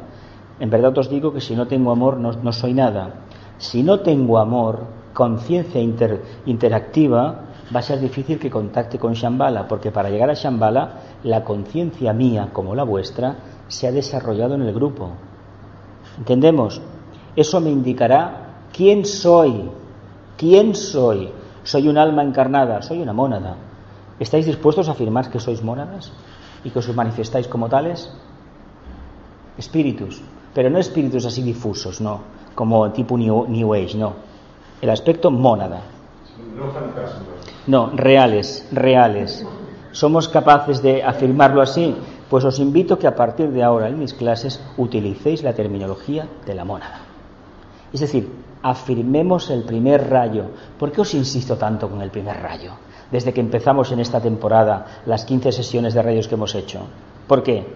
En 0.59 0.71
verdad 0.71 0.97
os 0.97 1.11
digo 1.11 1.35
que 1.35 1.43
si 1.43 1.55
no 1.55 1.67
tengo 1.67 1.91
amor 1.93 2.17
no, 2.17 2.53
soy 2.55 2.73
nada. 2.73 3.27
Si 3.59 3.83
no 3.83 4.01
tengo 4.01 4.39
amor, 4.39 4.85
conciencia 5.13 5.83
interactiva, 6.47 7.41
va 7.75 7.81
a 7.81 7.83
ser 7.83 8.01
difícil 8.01 8.39
que 8.39 8.49
contacte 8.49 8.99
con 8.99 9.13
Shambhala, 9.13 9.69
porque 9.69 9.91
para 9.91 10.09
llegar 10.09 10.31
a 10.31 10.35
Shambhala, 10.35 10.93
la 11.25 11.45
conciencia 11.45 12.15
mía, 12.15 12.49
como 12.55 12.75
la 12.75 12.85
vuestra, 12.85 13.37
se 13.69 13.87
ha 13.87 13.93
desarrollado 13.93 14.55
en 14.55 14.63
el 14.63 14.73
grupo. 14.73 15.11
¿Entendemos? 16.17 16.81
Eso 17.37 17.61
me 17.61 17.69
indicará 17.69 18.47
quién 18.73 19.05
soy, 19.05 19.71
¿Quién 20.40 20.74
soy? 20.74 21.29
Soy 21.64 21.87
un 21.87 21.98
alma 21.98 22.22
encarnada, 22.22 22.81
soy 22.81 23.03
una 23.03 23.12
mónada. 23.12 23.57
¿Estáis 24.18 24.46
dispuestos 24.46 24.88
a 24.88 24.92
afirmar 24.92 25.29
que 25.29 25.38
sois 25.38 25.62
mónadas 25.62 26.14
y 26.64 26.70
que 26.70 26.79
os 26.79 26.88
manifestáis 26.96 27.46
como 27.46 27.68
tales? 27.68 28.11
Espíritus, 29.59 30.22
pero 30.55 30.70
no 30.70 30.79
espíritus 30.79 31.26
así 31.26 31.42
difusos, 31.42 32.00
no, 32.00 32.22
como 32.55 32.90
tipo 32.90 33.18
New, 33.18 33.74
Age, 33.74 33.98
no. 33.98 34.14
El 34.81 34.88
aspecto 34.88 35.31
mónada. 35.31 35.83
No 36.57 37.90
No, 37.90 37.90
reales, 37.94 38.66
reales. 38.72 39.44
¿Somos 39.92 40.26
capaces 40.26 40.81
de 40.81 41.03
afirmarlo 41.03 41.61
así? 41.61 41.94
Pues 42.31 42.46
os 42.46 42.59
invito 42.61 42.98
que 42.98 43.07
a 43.07 43.14
partir 43.14 43.50
de 43.50 43.62
ahora 43.62 43.88
en 43.88 43.98
mis 43.98 44.14
clases 44.14 44.59
utilicéis 44.79 45.42
la 45.42 45.53
terminología 45.53 46.26
de 46.46 46.55
la 46.55 46.64
mónada. 46.64 47.00
Es 47.92 48.00
decir, 48.00 48.31
afirmemos 48.62 49.51
el 49.51 49.64
primer 49.64 50.09
rayo. 50.09 50.44
¿Por 50.79 50.92
qué 50.92 51.01
os 51.01 51.14
insisto 51.14 51.57
tanto 51.57 51.88
con 51.88 52.03
el 52.03 52.11
primer 52.11 52.40
rayo? 52.40 52.73
Desde 53.11 53.33
que 53.33 53.40
empezamos 53.40 53.90
en 53.92 54.01
esta 54.01 54.20
temporada 54.20 55.03
las 55.07 55.25
15 55.25 55.53
sesiones 55.53 55.94
de 55.94 56.03
rayos 56.03 56.29
que 56.29 56.35
hemos 56.35 56.55
hecho. 56.55 56.81
¿Por 57.27 57.42
qué? 57.42 57.66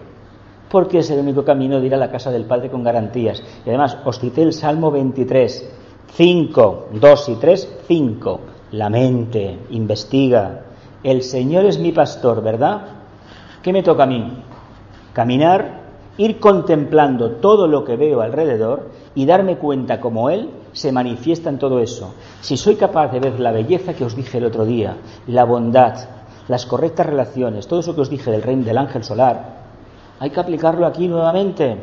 Porque 0.69 0.99
es 0.99 1.09
el 1.09 1.19
único 1.19 1.43
camino 1.43 1.79
de 1.79 1.87
ir 1.87 1.95
a 1.95 1.97
la 1.97 2.11
casa 2.11 2.31
del 2.31 2.45
Padre 2.45 2.69
con 2.69 2.83
garantías. 2.83 3.41
Y 3.65 3.69
además, 3.69 3.97
os 4.05 4.19
cité 4.19 4.43
el 4.43 4.53
Salmo 4.53 4.91
23, 4.91 5.69
5, 6.13 6.89
2 6.93 7.29
y 7.29 7.35
3, 7.35 7.77
5. 7.87 8.39
La 8.71 8.89
mente, 8.89 9.59
investiga. 9.71 10.61
El 11.03 11.21
Señor 11.21 11.65
es 11.65 11.79
mi 11.79 11.91
pastor, 11.91 12.41
¿verdad? 12.41 12.81
¿Qué 13.61 13.71
me 13.73 13.83
toca 13.83 14.03
a 14.03 14.07
mí? 14.07 14.43
Caminar, 15.13 15.81
ir 16.17 16.39
contemplando 16.39 17.31
todo 17.31 17.67
lo 17.67 17.83
que 17.83 17.95
veo 17.95 18.21
alrededor 18.21 18.89
y 19.13 19.25
darme 19.25 19.57
cuenta 19.57 19.99
como 19.99 20.29
Él 20.29 20.49
se 20.75 20.91
manifiesta 20.91 21.49
en 21.49 21.57
todo 21.57 21.79
eso. 21.79 22.13
Si 22.41 22.57
soy 22.57 22.75
capaz 22.75 23.11
de 23.11 23.21
ver 23.21 23.39
la 23.39 23.53
belleza 23.53 23.93
que 23.93 24.03
os 24.03 24.15
dije 24.15 24.37
el 24.37 24.45
otro 24.45 24.65
día, 24.65 24.97
la 25.25 25.45
bondad, 25.45 25.95
las 26.49 26.65
correctas 26.65 27.05
relaciones, 27.05 27.65
todo 27.67 27.79
eso 27.79 27.95
que 27.95 28.01
os 28.01 28.09
dije 28.09 28.29
del 28.29 28.43
reino 28.43 28.65
del 28.65 28.77
ángel 28.77 29.03
solar, 29.03 29.55
hay 30.19 30.29
que 30.29 30.39
aplicarlo 30.39 30.85
aquí 30.85 31.07
nuevamente. 31.07 31.77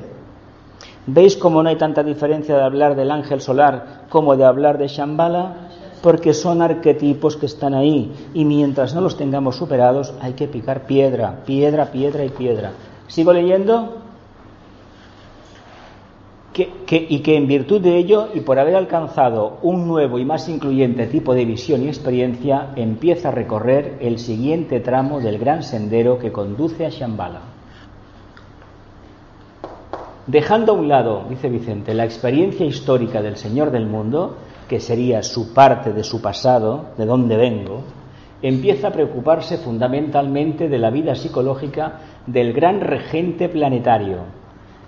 ¿Veis 1.07 1.37
cómo 1.37 1.63
no 1.63 1.71
hay 1.71 1.77
tanta 1.77 2.03
diferencia 2.03 2.55
de 2.55 2.63
hablar 2.63 2.95
del 2.95 3.11
ángel 3.11 3.41
solar 3.41 4.05
como 4.11 4.37
de 4.37 4.45
hablar 4.45 4.77
de 4.77 4.89
Shambhala? 4.89 5.71
Porque 6.03 6.35
son 6.35 6.61
arquetipos 6.61 7.37
que 7.37 7.47
están 7.47 7.75
ahí 7.75 8.13
y 8.35 8.45
mientras 8.45 8.95
no 8.95 9.01
los 9.01 9.17
tengamos 9.17 9.57
superados 9.57 10.13
hay 10.21 10.35
que 10.35 10.49
picar 10.49 10.83
piedra, 10.87 11.45
piedra, 11.47 11.87
piedra 11.87 12.25
y 12.25 12.29
piedra. 12.29 12.73
¿Sigo 13.09 13.33
leyendo? 13.33 14.02
Y 16.55 17.21
que 17.21 17.37
en 17.37 17.47
virtud 17.47 17.81
de 17.81 17.97
ello 17.97 18.29
y 18.35 18.41
por 18.41 18.59
haber 18.59 18.77
alcanzado 18.77 19.59
un 19.63 19.89
nuevo 19.89 20.19
y 20.19 20.25
más 20.25 20.49
incluyente 20.49 21.07
tipo 21.07 21.35
de 21.35 21.45
visión 21.45 21.83
y 21.83 21.89
experiencia, 21.89 22.73
empieza 22.77 23.29
a 23.29 23.33
recorrer 23.33 23.97
el 24.01 24.19
siguiente 24.19 24.81
tramo 24.81 25.21
del 25.21 25.39
gran 25.39 25.63
sendero 25.63 26.19
que 26.19 26.33
conduce 26.33 26.85
a 26.85 26.91
Shambhala. 26.91 27.41
Dejando 30.27 30.73
a 30.73 30.77
un 30.77 30.89
lado, 30.89 31.25
dice 31.29 31.49
Vicente, 31.49 31.95
la 31.95 32.05
experiencia 32.05 32.65
histórica 32.65 33.23
del 33.23 33.37
Señor 33.37 33.71
del 33.73 33.87
mundo, 33.87 34.37
que 34.69 34.79
sería 34.79 35.23
su 35.23 35.53
parte 35.53 35.93
de 35.93 36.05
su 36.05 36.23
pasado, 36.23 36.91
de 36.97 37.07
dónde 37.07 37.37
vengo, 37.37 37.83
empieza 38.41 38.89
a 38.89 38.93
preocuparse 38.93 39.59
fundamentalmente 39.59 40.69
de 40.69 40.79
la 40.79 40.91
vida 40.91 41.15
psicológica 41.15 42.01
del 42.27 42.53
gran 42.53 42.81
regente 42.81 43.49
planetario, 43.49 44.42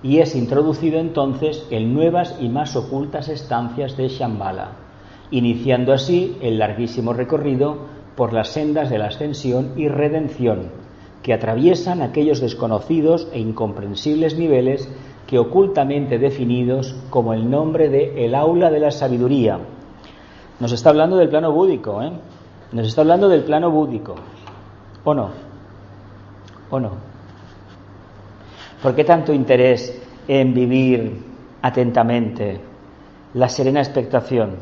y 0.04 0.18
es 0.18 0.36
introducido 0.36 1.00
entonces 1.00 1.66
en 1.70 1.94
nuevas 1.94 2.36
y 2.38 2.50
más 2.50 2.76
ocultas 2.76 3.30
estancias 3.30 3.96
de 3.96 4.08
Shambhala, 4.08 4.72
iniciando 5.30 5.94
así 5.94 6.36
el 6.42 6.58
larguísimo 6.58 7.14
recorrido 7.14 7.78
por 8.14 8.34
las 8.34 8.50
sendas 8.50 8.90
de 8.90 8.98
la 8.98 9.06
ascensión 9.06 9.72
y 9.76 9.88
redención, 9.88 10.70
que 11.22 11.32
atraviesan 11.32 12.02
aquellos 12.02 12.42
desconocidos 12.42 13.28
e 13.32 13.40
incomprensibles 13.40 14.36
niveles 14.36 14.90
que 15.26 15.38
ocultamente 15.38 16.18
definidos 16.18 16.94
como 17.08 17.32
el 17.32 17.50
nombre 17.50 17.88
de 17.88 18.26
el 18.26 18.34
aula 18.34 18.70
de 18.70 18.80
la 18.80 18.90
sabiduría. 18.90 19.58
Nos 20.60 20.72
está 20.72 20.90
hablando 20.90 21.16
del 21.16 21.30
plano 21.30 21.50
búdico, 21.50 22.02
¿eh? 22.02 22.12
Nos 22.72 22.86
está 22.86 23.00
hablando 23.00 23.30
del 23.30 23.42
plano 23.42 23.70
búdico. 23.70 24.16
¿O 25.02 25.14
no? 25.14 25.30
¿O 26.70 26.78
no? 26.78 27.13
¿Por 28.84 28.94
qué 28.94 29.02
tanto 29.02 29.32
interés 29.32 29.98
en 30.28 30.52
vivir 30.52 31.18
atentamente 31.62 32.60
la 33.32 33.48
serena 33.48 33.80
expectación? 33.80 34.56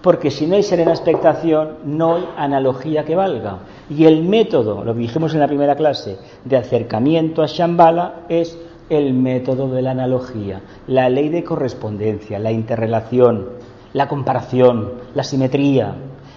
Porque 0.00 0.30
si 0.30 0.46
no 0.46 0.56
hay 0.56 0.62
serena 0.62 0.92
expectación, 0.92 1.76
no 1.84 2.14
hay 2.14 2.24
analogía 2.38 3.04
que 3.04 3.14
valga. 3.14 3.58
Y 3.90 4.06
el 4.06 4.22
método, 4.22 4.82
lo 4.82 4.94
dijimos 4.94 5.34
en 5.34 5.40
la 5.40 5.46
primera 5.46 5.76
clase, 5.76 6.16
de 6.46 6.56
acercamiento 6.56 7.42
a 7.42 7.48
Shambhala 7.48 8.22
es 8.30 8.58
el 8.88 9.12
método 9.12 9.68
de 9.68 9.82
la 9.82 9.90
analogía, 9.90 10.62
la 10.86 11.10
ley 11.10 11.28
de 11.28 11.44
correspondencia, 11.44 12.38
la 12.38 12.50
interrelación, 12.50 13.50
la 13.92 14.08
comparación, 14.08 14.90
la 15.14 15.22
simetría, 15.22 15.96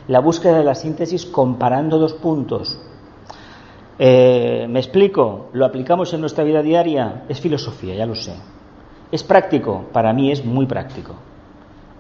la 0.09 0.19
búsqueda 0.19 0.57
de 0.57 0.65
la 0.65 0.75
síntesis 0.75 1.25
comparando 1.25 1.99
dos 1.99 2.15
puntos. 2.15 2.81
Eh, 3.97 4.67
¿Me 4.69 4.79
explico? 4.79 5.49
¿Lo 5.53 5.65
aplicamos 5.65 6.13
en 6.13 6.19
nuestra 6.19 6.43
vida 6.43 6.62
diaria? 6.62 7.23
Es 7.29 7.39
filosofía, 7.39 7.95
ya 7.95 8.05
lo 8.05 8.15
sé. 8.15 8.34
¿Es 9.12 9.23
práctico? 9.23 9.86
Para 9.93 10.12
mí 10.12 10.31
es 10.31 10.43
muy 10.43 10.65
práctico. 10.65 11.15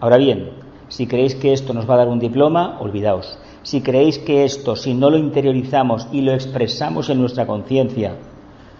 Ahora 0.01 0.17
bien, 0.17 0.49
si 0.89 1.07
creéis 1.07 1.35
que 1.35 1.53
esto 1.53 1.73
nos 1.73 1.89
va 1.89 1.93
a 1.93 1.97
dar 1.97 2.09
un 2.09 2.19
diploma, 2.19 2.77
olvidaos. 2.81 3.39
Si 3.63 3.81
creéis 3.81 4.19
que 4.19 4.43
esto, 4.43 4.75
si 4.75 4.93
no 4.93 5.09
lo 5.09 5.17
interiorizamos 5.17 6.07
y 6.11 6.21
lo 6.21 6.33
expresamos 6.33 7.09
en 7.09 7.21
nuestra 7.21 7.47
conciencia, 7.47 8.15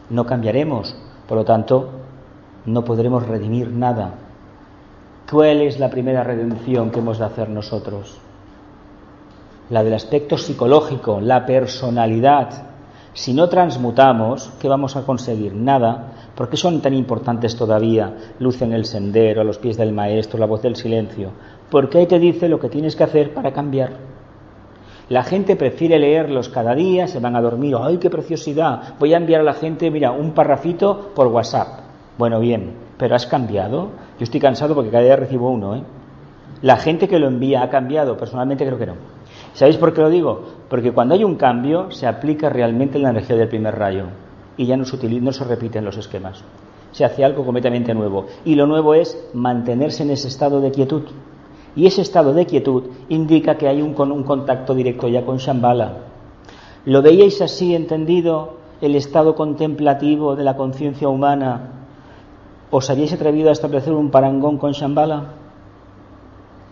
no 0.10 0.26
cambiaremos. 0.26 0.96
Por 1.28 1.38
lo 1.38 1.46
tanto, 1.46 1.90
no 2.66 2.84
podremos 2.84 3.26
redimir 3.26 3.72
nada. 3.72 4.16
¿Cuál 5.32 5.62
es 5.62 5.80
la 5.80 5.90
primera 5.90 6.24
redención 6.24 6.92
que 6.92 7.00
hemos 7.00 7.18
de 7.18 7.26
hacer 7.26 7.50
nosotros? 7.50 8.20
La 9.70 9.84
del 9.84 9.94
aspecto 9.94 10.38
psicológico, 10.38 11.20
la 11.20 11.46
personalidad, 11.46 12.75
si 13.16 13.34
no 13.34 13.48
transmutamos, 13.48 14.52
¿qué 14.60 14.68
vamos 14.68 14.98
a 14.98 15.04
conseguir? 15.04 15.54
Nada. 15.54 16.12
¿Por 16.36 16.50
qué 16.50 16.58
son 16.58 16.82
tan 16.82 16.94
importantes 16.94 17.56
todavía? 17.56 18.14
Luz 18.40 18.62
en 18.62 18.74
el 18.74 18.84
sendero, 18.84 19.40
a 19.40 19.46
los 19.46 19.58
pies 19.58 19.78
del 19.78 19.94
maestro, 19.94 20.38
la 20.38 20.46
voz 20.46 20.62
del 20.62 20.76
silencio. 20.76 21.30
Porque 21.72 22.00
ahí 22.00 22.08
te 22.08 22.20
dice 22.20 22.50
lo 22.50 22.60
que 22.60 22.68
tienes 22.68 22.94
que 22.98 23.06
hacer 23.06 23.34
para 23.34 23.54
cambiar. 23.54 23.94
La 25.08 25.24
gente 25.24 25.56
prefiere 25.56 25.98
leerlos 25.98 26.50
cada 26.50 26.76
día, 26.76 27.08
se 27.08 27.22
van 27.22 27.38
a 27.38 27.42
dormir, 27.42 27.78
¡ay, 27.80 28.00
qué 28.00 28.10
preciosidad! 28.10 28.96
Voy 29.00 29.14
a 29.14 29.18
enviar 29.18 29.40
a 29.40 29.46
la 29.46 29.54
gente, 29.54 29.90
mira, 29.90 30.12
un 30.12 30.32
parrafito 30.32 31.14
por 31.16 31.28
WhatsApp. 31.28 31.86
Bueno, 32.18 32.42
bien, 32.42 32.74
pero 32.98 33.16
¿has 33.16 33.28
cambiado? 33.28 33.92
Yo 34.20 34.24
estoy 34.26 34.42
cansado 34.42 34.76
porque 34.76 34.92
cada 34.92 35.06
día 35.06 35.16
recibo 35.16 35.50
uno, 35.52 35.76
¿eh? 35.78 35.84
La 36.62 36.76
gente 36.76 37.08
que 37.08 37.20
lo 37.20 37.28
envía 37.28 37.64
ha 37.64 37.70
cambiado, 37.70 38.18
personalmente 38.18 38.66
creo 38.66 38.78
que 38.78 38.88
no. 38.88 38.96
¿Sabéis 39.56 39.78
por 39.78 39.94
qué 39.94 40.02
lo 40.02 40.10
digo? 40.10 40.42
Porque 40.70 40.92
cuando 40.92 41.16
hay 41.16 41.24
un 41.24 41.36
cambio 41.36 41.90
se 41.90 42.08
aplica 42.08 42.50
realmente 42.50 43.00
la 43.00 43.12
energía 43.12 43.38
del 43.38 43.48
primer 43.48 43.80
rayo 43.80 44.08
y 44.58 44.66
ya 44.66 44.76
no 44.76 44.84
se, 44.84 44.98
utiliza, 44.98 45.46
repiten 45.46 45.86
los 45.86 45.96
esquemas. 45.96 46.44
Se 46.92 47.06
hace 47.06 47.24
algo 47.24 47.46
completamente 47.46 47.94
nuevo. 47.94 48.26
Y 48.44 48.56
lo 48.56 48.68
nuevo 48.68 48.94
es 48.96 49.18
mantenerse 49.34 50.04
en 50.04 50.10
ese 50.10 50.28
estado 50.28 50.60
de 50.60 50.72
quietud. 50.72 51.04
Y 51.74 51.86
ese 51.86 52.02
estado 52.02 52.34
de 52.34 52.46
quietud 52.46 52.84
indica 53.08 53.56
que 53.56 53.70
hay 53.70 53.82
un, 53.82 53.96
un 53.98 54.24
contacto 54.24 54.76
directo 54.76 55.08
ya 55.08 55.26
con 55.26 55.38
Shambhala. 55.38 56.00
¿Lo 56.84 57.02
veíais 57.02 57.42
así 57.42 57.76
entendido 57.76 58.58
el 58.82 58.94
estado 58.96 59.36
contemplativo 59.36 60.36
de 60.36 60.44
la 60.44 60.58
conciencia 60.58 61.08
humana? 61.08 61.72
¿Os 62.72 62.90
habíais 62.90 63.14
atrevido 63.14 63.48
a 63.48 63.54
establecer 63.54 63.94
un 63.94 64.12
parangón 64.12 64.58
con 64.58 64.74
Shambhala? 64.74 65.28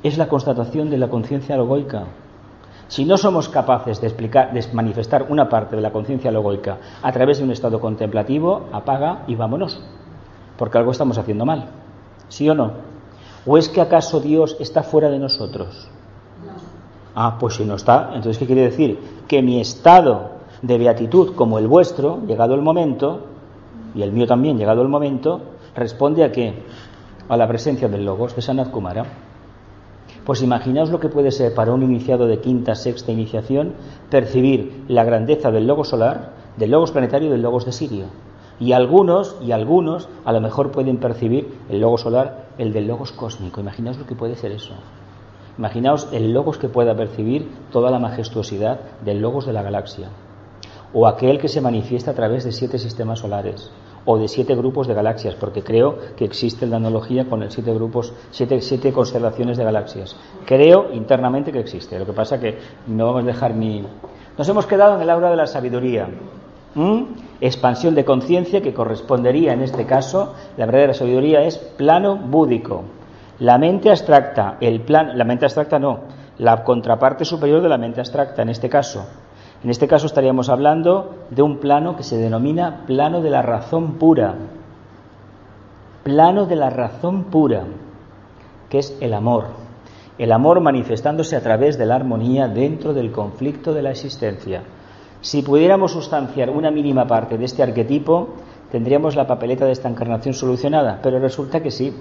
Es 0.04 0.18
la 0.18 0.28
constatación 0.28 0.90
de 0.90 0.98
la 0.98 1.08
conciencia 1.08 1.56
logoica. 1.56 2.08
Si 2.94 3.06
no 3.06 3.18
somos 3.18 3.50
capaces 3.50 4.00
de 4.02 4.06
explicar, 4.06 4.54
de 4.54 4.64
manifestar 4.72 5.26
una 5.28 5.50
parte 5.50 5.76
de 5.76 5.82
la 5.82 5.92
conciencia 5.92 6.30
logoica 6.30 6.78
a 7.02 7.12
través 7.12 7.40
de 7.40 7.44
un 7.44 7.50
estado 7.50 7.82
contemplativo, 7.82 8.68
apaga 8.72 9.24
y 9.26 9.34
vámonos, 9.34 9.82
porque 10.60 10.78
algo 10.78 10.92
estamos 10.92 11.18
haciendo 11.18 11.44
mal. 11.44 11.70
¿Sí 12.30 12.48
o 12.48 12.54
no? 12.54 12.74
¿O 13.48 13.58
es 13.58 13.68
que 13.68 13.82
acaso 13.82 14.20
Dios 14.20 14.56
está 14.60 14.84
fuera 14.84 15.10
de 15.10 15.18
nosotros? 15.18 15.88
Ah, 17.16 17.38
pues 17.40 17.56
si 17.56 17.66
no 17.66 17.78
está, 17.78 18.12
entonces 18.14 18.38
¿qué 18.38 18.46
quiere 18.46 18.62
decir? 18.62 19.00
Que 19.28 19.42
mi 19.42 19.60
estado 19.60 20.34
de 20.62 20.78
beatitud, 20.78 21.34
como 21.34 21.58
el 21.58 21.68
vuestro, 21.68 22.20
llegado 22.28 22.54
el 22.54 22.62
momento, 22.62 23.22
y 23.96 24.04
el 24.04 24.12
mío 24.12 24.28
también, 24.28 24.60
llegado 24.60 24.84
el 24.84 24.88
momento, 24.88 25.42
responde 25.76 26.24
a 26.24 26.32
qué? 26.32 26.62
A 27.28 27.38
la 27.38 27.48
presencia 27.48 27.88
del 27.88 28.06
Logos 28.06 28.36
de 28.36 28.44
Sanat 28.44 28.70
Kumara. 28.70 29.33
Pues 30.26 30.42
imaginaos 30.42 30.90
lo 30.90 31.02
que 31.02 31.10
puede 31.10 31.32
ser 31.32 31.54
para 31.54 31.74
un 31.74 31.84
iniciado 31.84 32.28
de 32.28 32.40
quinta, 32.40 32.76
sexta 32.76 33.12
iniciación 33.12 33.74
percibir 34.10 34.86
la 34.88 35.04
grandeza 35.04 35.52
del 35.52 35.68
logo 35.68 35.84
solar, 35.84 36.32
del 36.56 36.72
logos 36.72 36.92
planetario 36.92 37.28
y 37.28 37.32
del 37.32 37.42
logos 37.42 37.66
de 37.66 37.74
Sirio. 37.74 38.06
Y 38.58 38.72
algunos, 38.72 39.36
y 39.42 39.52
algunos, 39.52 40.08
a 40.24 40.32
lo 40.32 40.40
mejor 40.40 40.72
pueden 40.72 40.98
percibir 40.98 41.54
el 41.70 41.82
logo 41.82 41.98
solar, 41.98 42.46
el 42.58 42.72
del 42.72 42.88
logos 42.88 43.12
cósmico. 43.12 43.60
Imaginaos 43.60 43.98
lo 43.98 44.06
que 44.06 44.16
puede 44.16 44.38
ser 44.38 44.54
eso. 44.54 44.74
Imaginaos 45.58 46.08
el 46.14 46.32
logos 46.32 46.58
que 46.58 46.70
pueda 46.70 46.96
percibir 46.96 47.50
toda 47.72 47.92
la 47.92 48.00
majestuosidad 48.00 48.80
del 49.04 49.22
logos 49.22 49.46
de 49.46 49.54
la 49.54 49.62
galaxia. 49.62 50.08
O 50.94 51.06
aquel 51.06 51.38
que 51.38 51.50
se 51.50 51.60
manifiesta 51.60 52.12
a 52.12 52.16
través 52.16 52.46
de 52.46 52.54
siete 52.54 52.78
sistemas 52.78 53.20
solares 53.20 53.72
o 54.06 54.18
de 54.18 54.28
siete 54.28 54.56
grupos 54.56 54.88
de 54.88 54.94
galaxias, 54.94 55.36
porque 55.36 55.64
creo 55.64 55.98
que 56.16 56.26
existe 56.26 56.66
la 56.66 56.78
analogía 56.78 57.26
con 57.26 57.44
el 57.44 57.52
siete 57.52 57.74
grupos, 57.74 58.14
siete, 58.32 58.62
siete 58.62 58.92
constelaciones 58.92 59.58
de 59.58 59.64
galaxias. 59.64 60.16
Creo 60.46 60.92
internamente 60.94 61.52
que 61.52 61.60
existe. 61.60 61.98
Lo 61.98 62.06
que 62.06 62.14
pasa 62.14 62.40
que 62.40 62.58
no 62.88 63.08
vamos 63.08 63.24
a 63.24 63.28
dejar 63.28 63.56
ni. 63.56 63.84
Nos 64.38 64.50
hemos 64.50 64.66
quedado 64.66 64.96
en 64.96 65.02
el 65.02 65.10
aura 65.10 65.30
de 65.30 65.36
la 65.38 65.48
sabiduría. 65.48 66.10
Expansión 67.40 67.94
de 67.94 68.04
conciencia 68.04 68.62
que 68.62 68.74
correspondería 68.74 69.54
en 69.54 69.62
este 69.62 69.86
caso, 69.86 70.34
la 70.58 70.66
verdadera 70.66 70.94
sabiduría 70.94 71.44
es 71.44 71.58
plano 71.58 72.16
búdico. 72.18 72.84
La 73.40 73.58
mente 73.58 73.90
abstracta, 73.90 74.58
el 74.60 74.82
plan, 74.82 75.18
la 75.18 75.24
mente 75.24 75.46
abstracta 75.46 75.78
no, 75.78 76.02
la 76.38 76.64
contraparte 76.64 77.26
superior 77.26 77.62
de 77.62 77.70
la 77.70 77.78
mente 77.78 78.00
abstracta 78.00 78.42
en 78.42 78.50
este 78.50 78.70
caso, 78.70 79.06
en 79.64 79.70
este 79.70 79.88
caso 79.88 80.08
estaríamos 80.08 80.50
hablando 80.50 81.16
de 81.30 81.42
un 81.42 81.60
plano 81.60 81.96
que 81.96 82.04
se 82.04 82.18
denomina 82.18 82.84
plano 82.86 83.22
de 83.22 83.30
la 83.30 83.42
razón 83.42 83.94
pura. 83.94 84.36
Plano 86.04 86.46
de 86.46 86.58
la 86.58 86.70
razón 86.70 87.26
pura, 87.26 87.64
que 88.70 88.80
es 88.80 88.98
el 89.00 89.14
amor. 89.14 89.46
El 90.18 90.34
amor 90.34 90.60
manifestándose 90.60 91.38
a 91.38 91.42
través 91.42 91.78
de 91.78 91.86
la 91.86 91.96
armonía 91.96 92.50
dentro 92.50 92.94
del 92.94 93.14
conflicto 93.14 93.74
de 93.74 93.82
la 93.84 93.92
existencia. 93.92 94.64
Si 95.22 95.42
pudiéramos 95.42 95.94
sustanciar 95.94 96.50
una 96.50 96.70
mínima 96.70 97.08
parte 97.08 97.38
de 97.38 97.46
este 97.46 97.64
arquetipo, 97.64 98.34
tendríamos 98.70 99.16
la 99.16 99.28
papeleta 99.28 99.66
de 99.66 99.72
esta 99.72 99.88
encarnación 99.88 100.34
solucionada. 100.34 101.00
Pero 101.02 101.20
resulta 101.20 101.64
que 101.64 101.72
sí, 101.72 101.96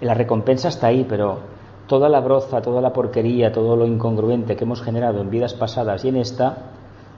la 0.00 0.14
recompensa 0.14 0.68
está 0.68 0.86
ahí, 0.86 1.04
pero 1.06 1.40
toda 1.86 2.08
la 2.08 2.20
broza, 2.20 2.62
toda 2.62 2.80
la 2.80 2.94
porquería, 2.94 3.52
todo 3.52 3.76
lo 3.76 3.84
incongruente 3.84 4.56
que 4.56 4.64
hemos 4.64 4.80
generado 4.80 5.20
en 5.20 5.28
vidas 5.28 5.52
pasadas 5.52 6.02
y 6.06 6.08
en 6.08 6.16
esta, 6.16 6.56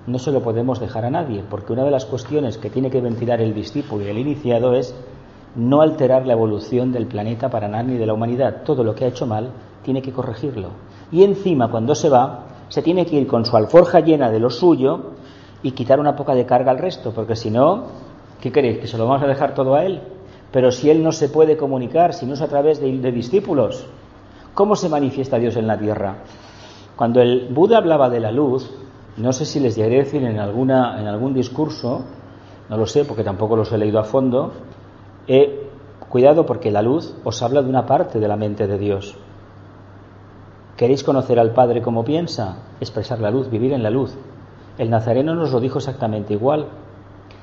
no 0.06 0.18
se 0.18 0.30
lo 0.30 0.42
podemos 0.42 0.78
dejar 0.80 1.04
a 1.04 1.10
nadie, 1.10 1.42
porque 1.48 1.72
una 1.72 1.84
de 1.84 1.90
las 1.90 2.04
cuestiones 2.04 2.58
que 2.58 2.70
tiene 2.70 2.90
que 2.90 3.00
ventilar 3.00 3.40
el 3.40 3.54
discípulo 3.54 4.04
y 4.04 4.08
el 4.08 4.18
iniciado 4.18 4.74
es 4.74 4.94
no 5.56 5.80
alterar 5.80 6.26
la 6.26 6.34
evolución 6.34 6.92
del 6.92 7.06
planeta 7.06 7.48
para 7.48 7.66
nada 7.66 7.82
ni 7.82 7.96
de 7.96 8.06
la 8.06 8.14
humanidad. 8.14 8.62
Todo 8.64 8.84
lo 8.84 8.94
que 8.94 9.04
ha 9.04 9.08
hecho 9.08 9.26
mal 9.26 9.50
tiene 9.82 10.02
que 10.02 10.12
corregirlo. 10.12 10.70
Y 11.10 11.24
encima, 11.24 11.70
cuando 11.70 11.94
se 11.94 12.08
va, 12.08 12.44
se 12.68 12.82
tiene 12.82 13.06
que 13.06 13.16
ir 13.16 13.26
con 13.26 13.44
su 13.44 13.56
alforja 13.56 14.00
llena 14.00 14.30
de 14.30 14.38
lo 14.38 14.50
suyo 14.50 15.12
y 15.62 15.72
quitar 15.72 15.98
una 15.98 16.14
poca 16.14 16.34
de 16.34 16.46
carga 16.46 16.70
al 16.70 16.78
resto, 16.78 17.12
porque 17.12 17.34
si 17.34 17.50
no, 17.50 17.84
¿qué 18.40 18.52
queréis? 18.52 18.78
¿Que 18.78 18.86
se 18.86 18.98
lo 18.98 19.06
vamos 19.06 19.22
a 19.22 19.26
dejar 19.26 19.54
todo 19.54 19.74
a 19.74 19.84
él? 19.84 20.02
Pero 20.52 20.70
si 20.70 20.90
él 20.90 21.02
no 21.02 21.10
se 21.12 21.28
puede 21.28 21.56
comunicar, 21.56 22.14
si 22.14 22.26
no 22.26 22.34
es 22.34 22.42
a 22.42 22.48
través 22.48 22.80
de, 22.80 22.98
de 22.98 23.12
discípulos, 23.12 23.86
¿cómo 24.54 24.76
se 24.76 24.88
manifiesta 24.88 25.38
Dios 25.38 25.56
en 25.56 25.66
la 25.66 25.78
tierra? 25.78 26.18
Cuando 26.96 27.20
el 27.20 27.48
Buda 27.50 27.78
hablaba 27.78 28.08
de 28.08 28.20
la 28.20 28.30
luz, 28.30 28.70
no 29.16 29.32
sé 29.32 29.46
si 29.46 29.60
les 29.60 29.76
llegaré 29.76 30.00
a 30.00 30.04
decir 30.04 30.22
en, 30.22 30.38
alguna, 30.38 31.00
en 31.00 31.06
algún 31.06 31.32
discurso, 31.32 32.04
no 32.68 32.76
lo 32.76 32.86
sé 32.86 33.04
porque 33.04 33.24
tampoco 33.24 33.56
los 33.56 33.72
he 33.72 33.78
leído 33.78 33.98
a 33.98 34.04
fondo, 34.04 34.52
eh, 35.26 35.70
cuidado 36.08 36.44
porque 36.44 36.70
la 36.70 36.82
luz 36.82 37.14
os 37.24 37.42
habla 37.42 37.62
de 37.62 37.70
una 37.70 37.86
parte 37.86 38.20
de 38.20 38.28
la 38.28 38.36
mente 38.36 38.66
de 38.66 38.78
Dios. 38.78 39.16
¿Queréis 40.76 41.02
conocer 41.02 41.38
al 41.38 41.52
Padre 41.52 41.80
como 41.80 42.04
piensa? 42.04 42.58
Expresar 42.80 43.20
la 43.20 43.30
luz, 43.30 43.48
vivir 43.48 43.72
en 43.72 43.82
la 43.82 43.88
luz. 43.88 44.14
El 44.76 44.90
Nazareno 44.90 45.34
nos 45.34 45.50
lo 45.50 45.60
dijo 45.60 45.78
exactamente 45.78 46.34
igual. 46.34 46.66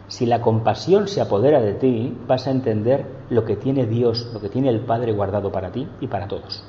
Si 0.07 0.27
la 0.27 0.41
compasión 0.41 1.07
se 1.07 1.21
apodera 1.21 1.59
de 1.59 1.73
ti, 1.73 2.15
vas 2.27 2.45
a 2.45 2.51
entender 2.51 3.07
lo 3.31 3.43
que 3.45 3.55
tiene 3.55 3.87
Dios, 3.87 4.29
lo 4.31 4.39
que 4.39 4.49
tiene 4.49 4.69
el 4.69 4.81
Padre 4.81 5.13
guardado 5.13 5.51
para 5.51 5.71
ti 5.71 5.87
y 5.99 6.05
para 6.05 6.27
todos. 6.27 6.63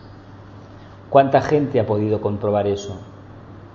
¿Cuánta 1.10 1.42
gente 1.42 1.78
ha 1.78 1.86
podido 1.86 2.22
comprobar 2.22 2.66
eso? 2.66 2.98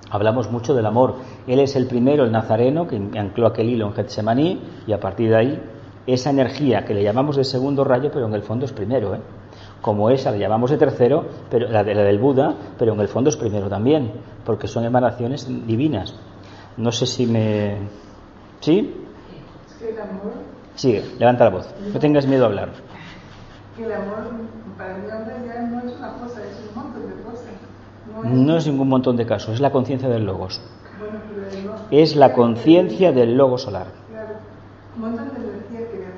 Hablamos 0.10 0.50
mucho 0.52 0.74
del 0.74 0.86
amor. 0.86 1.16
Él 1.48 1.60
es 1.60 1.76
el 1.76 1.88
primero, 1.88 2.24
el 2.24 2.32
nazareno, 2.32 2.88
que 2.88 2.96
ancló 2.96 3.48
aquel 3.48 3.70
hilo 3.70 3.88
en 3.88 3.94
Getsemaní 3.94 4.62
y 4.88 4.94
a 4.94 5.00
partir 5.00 5.30
de 5.30 5.36
ahí 5.36 5.62
esa 6.08 6.32
energía 6.32 6.86
que 6.86 6.94
le 6.94 7.04
llamamos 7.04 7.36
de 7.36 7.44
segundo 7.44 7.84
rayo, 7.84 8.10
pero 8.12 8.28
en 8.28 8.34
el 8.34 8.42
fondo 8.42 8.66
es 8.66 8.72
primero. 8.72 9.16
¿eh? 9.16 9.20
Como 9.82 10.10
esa 10.10 10.32
le 10.32 10.40
llamamos 10.40 10.72
de 10.72 10.78
tercero, 10.78 11.26
pero 11.50 11.70
la, 11.70 11.84
de, 11.84 11.94
la 11.94 12.04
del 12.04 12.20
Buda, 12.20 12.56
pero 12.78 12.94
en 12.94 13.00
el 13.00 13.08
fondo 13.08 13.30
es 13.30 13.38
primero 13.38 13.70
también, 13.70 14.12
porque 14.46 14.68
son 14.68 14.84
emanaciones 14.86 15.48
divinas. 15.68 16.16
No 16.78 16.92
sé 16.92 17.06
si 17.06 17.26
me... 17.26 17.78
¿Sí? 18.60 19.06
Sigue, 20.76 21.04
levanta 21.20 21.46
la 21.46 21.50
voz. 21.52 21.74
No 21.94 22.00
tengas 22.00 22.26
miedo 22.26 22.44
a 22.44 22.48
hablar. 22.48 22.70
Que 23.76 23.84
el 23.84 23.92
amor 23.92 24.32
para 24.78 24.96
hombre 24.96 25.36
ya 25.46 25.62
no 25.62 25.80
es 25.80 25.98
una 25.98 26.14
cosa, 26.14 26.42
es 26.44 26.58
un 26.70 26.84
montón 26.84 27.10
de 27.10 27.22
cosas. 27.24 27.48
No 28.24 28.58
es 28.58 28.68
ningún 28.68 28.90
montón 28.90 29.18
de 29.18 29.26
casos, 29.26 29.56
es 29.56 29.60
la 29.60 29.72
conciencia 29.72 30.10
del 30.10 30.26
logos. 30.26 30.62
Es 31.92 32.16
la 32.16 32.34
conciencia 32.34 33.12
del 33.12 33.36
logo 33.36 33.58
solar. 33.58 33.88
Claro, 34.10 34.36
un 34.96 35.02
montón 35.02 35.30
de 35.30 35.42
energía. 35.42 36.12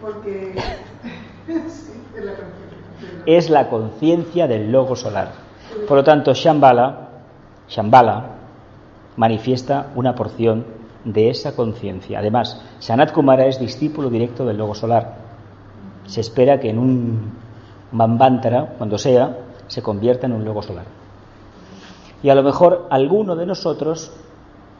Porque. 0.00 0.54
sí, 1.46 1.92
es 2.16 2.24
la 2.24 2.32
conciencia. 2.32 3.22
Es 3.26 3.50
la 3.50 3.68
conciencia 3.68 4.46
del 4.46 4.70
logo 4.70 4.96
solar. 4.96 5.32
Por 5.88 5.96
lo 5.96 6.04
tanto, 6.04 6.34
Shambhala, 6.34 7.08
Shambhala 7.68 8.26
manifiesta 9.16 9.88
una 9.94 10.14
porción 10.14 10.64
de 11.04 11.30
esa 11.30 11.56
conciencia. 11.56 12.18
Además, 12.18 12.60
Sanat 12.78 13.12
Kumara 13.12 13.46
es 13.46 13.58
discípulo 13.58 14.10
directo 14.10 14.44
del 14.44 14.58
logo 14.58 14.74
solar. 14.74 15.16
Se 16.06 16.20
espera 16.20 16.60
que 16.60 16.70
en 16.70 16.78
un 16.78 17.32
Manvantara, 17.92 18.74
cuando 18.78 18.96
sea, 18.96 19.36
se 19.72 19.80
convierta 19.80 20.26
en 20.26 20.34
un 20.34 20.44
logo 20.44 20.60
solar. 20.60 20.84
Y 22.22 22.28
a 22.28 22.34
lo 22.34 22.42
mejor 22.42 22.88
alguno 22.90 23.36
de 23.36 23.46
nosotros, 23.46 24.12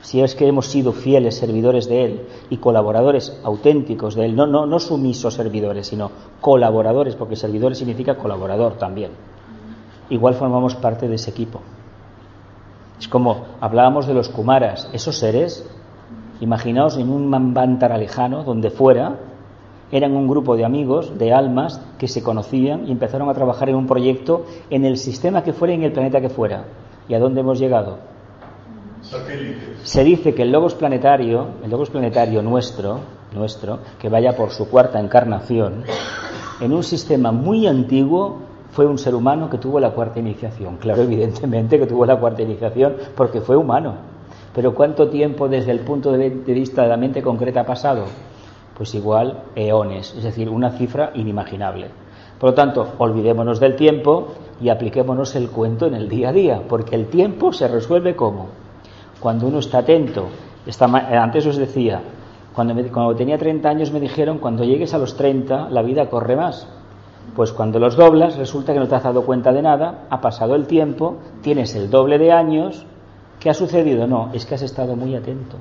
si 0.03 0.21
es 0.21 0.35
que 0.35 0.47
hemos 0.47 0.67
sido 0.67 0.93
fieles 0.93 1.39
servidores 1.39 1.89
de 1.89 2.05
Él 2.05 2.21
y 2.51 2.59
colaboradores 2.59 3.41
auténticos 3.43 4.15
de 4.15 4.27
Él, 4.27 4.37
no, 4.37 4.47
no, 4.47 4.67
no 4.67 4.79
sumisos 4.79 5.33
servidores, 5.33 5.87
sino 5.87 6.11
colaboradores, 6.43 7.17
porque 7.17 7.37
servidores 7.37 7.79
significa 7.79 8.19
colaborador 8.19 8.75
también, 8.75 9.13
igual 10.11 10.35
formamos 10.35 10.75
parte 10.75 11.09
de 11.09 11.15
ese 11.15 11.31
equipo. 11.31 11.63
Es 13.01 13.09
como 13.09 13.47
hablábamos 13.63 14.07
de 14.07 14.13
los 14.13 14.29
Kumaras, 14.29 14.91
esos 14.93 15.17
seres, 15.17 15.67
imaginaos 16.41 16.99
en 16.99 17.09
un 17.09 17.31
Manvantara 17.31 17.97
lejano, 17.97 18.45
donde 18.45 18.69
fuera, 18.69 19.17
eran 19.93 20.17
un 20.17 20.27
grupo 20.27 20.57
de 20.57 20.65
amigos, 20.65 21.19
de 21.19 21.33
almas, 21.33 21.81
que 21.99 22.09
se 22.09 22.23
conocían 22.23 22.89
y 22.89 22.93
empezaron 22.93 23.29
a 23.29 23.35
trabajar 23.35 23.69
en 23.69 23.77
un 23.77 23.87
proyecto 23.87 24.47
en 24.71 24.85
el 24.87 24.97
sistema 24.97 25.45
que 25.45 25.53
fuera 25.53 25.75
y 25.75 25.77
en 25.77 25.85
el 25.85 25.93
planeta 25.93 26.21
que 26.21 26.31
fuera. 26.31 26.65
¿Y 27.09 27.15
a 27.15 27.21
dónde 27.21 27.43
hemos 27.43 27.59
llegado? 27.59 27.99
Satélites. 29.03 29.81
Se 29.83 30.03
dice 30.03 30.35
que 30.35 30.43
el 30.43 30.51
logos 30.51 30.75
planetario, 30.75 31.47
el 31.63 31.71
logos 31.71 31.91
planetario 31.91 32.41
nuestro, 32.43 33.01
nuestro, 33.35 33.81
que 34.01 34.09
vaya 34.09 34.35
por 34.35 34.51
su 34.51 34.69
cuarta 34.71 34.99
encarnación, 34.99 35.85
en 36.61 36.73
un 36.73 36.83
sistema 36.83 37.31
muy 37.31 37.67
antiguo 37.67 38.39
fue 38.71 38.87
un 38.87 38.97
ser 38.97 39.15
humano 39.15 39.51
que 39.51 39.59
tuvo 39.59 39.79
la 39.79 39.91
cuarta 39.91 40.21
iniciación. 40.21 40.79
Claro, 40.79 41.03
evidentemente 41.03 41.79
que 41.79 41.87
tuvo 41.87 42.07
la 42.07 42.19
cuarta 42.19 42.43
iniciación 42.43 42.97
porque 43.15 43.43
fue 43.43 43.57
humano. 43.57 43.95
Pero 44.55 44.75
¿cuánto 44.75 45.09
tiempo 45.09 45.49
desde 45.49 45.73
el 45.73 45.81
punto 45.81 46.13
de 46.13 46.31
vista 46.31 46.83
de 46.83 46.89
la 46.89 46.97
mente 46.97 47.23
concreta 47.23 47.61
ha 47.61 47.67
pasado? 47.67 48.05
Pues 48.77 48.95
igual 48.95 49.43
eones, 49.55 50.15
es 50.17 50.25
decir, 50.25 50.49
una 50.49 50.71
cifra 50.71 51.11
inimaginable. 51.15 51.89
Por 52.39 52.51
lo 52.51 52.55
tanto, 52.55 52.95
olvidémonos 52.99 53.61
del 53.61 53.77
tiempo 53.77 54.29
y 54.61 54.69
apliquémonos 54.71 55.35
el 55.37 55.51
cuento 55.51 55.87
en 55.87 55.95
el 55.95 56.09
día 56.09 56.31
a 56.31 56.33
día, 56.33 56.63
porque 56.69 56.97
el 56.97 57.07
tiempo 57.07 57.53
se 57.53 57.69
resuelve 57.69 58.17
como 58.17 58.49
cuando 59.21 59.47
uno 59.47 59.59
está 59.61 59.79
atento. 59.79 60.27
Esta 60.67 60.89
ma- 60.89 61.09
eh, 61.13 61.17
antes 61.17 61.47
os 61.47 61.57
decía, 61.57 62.01
cuando, 62.55 62.75
cuando 62.93 63.15
tenía 63.15 63.39
30 63.39 63.69
años 63.69 63.93
me 63.93 64.01
dijeron, 64.01 64.39
cuando 64.39 64.65
llegues 64.65 64.93
a 64.95 64.99
los 64.99 65.17
30, 65.17 65.69
la 65.71 65.83
vida 65.83 66.09
corre 66.09 66.35
más. 66.37 66.67
Pues 67.37 67.53
cuando 67.53 67.79
los 67.79 67.97
doblas, 67.97 68.37
resulta 68.37 68.73
que 68.73 68.81
no 68.81 68.89
te 68.89 68.97
has 68.97 69.05
dado 69.05 69.25
cuenta 69.25 69.53
de 69.53 69.63
nada, 69.63 70.07
ha 70.11 70.21
pasado 70.21 70.55
el 70.57 70.67
tiempo, 70.67 71.19
tienes 71.43 71.75
el 71.77 71.89
doble 71.91 72.19
de 72.19 72.33
años. 72.33 72.85
¿Qué 73.39 73.51
ha 73.51 73.55
sucedido? 73.55 74.07
No, 74.09 74.31
es 74.33 74.45
que 74.47 74.55
has 74.57 74.63
estado 74.63 74.97
muy 74.97 75.15
atento. 75.15 75.57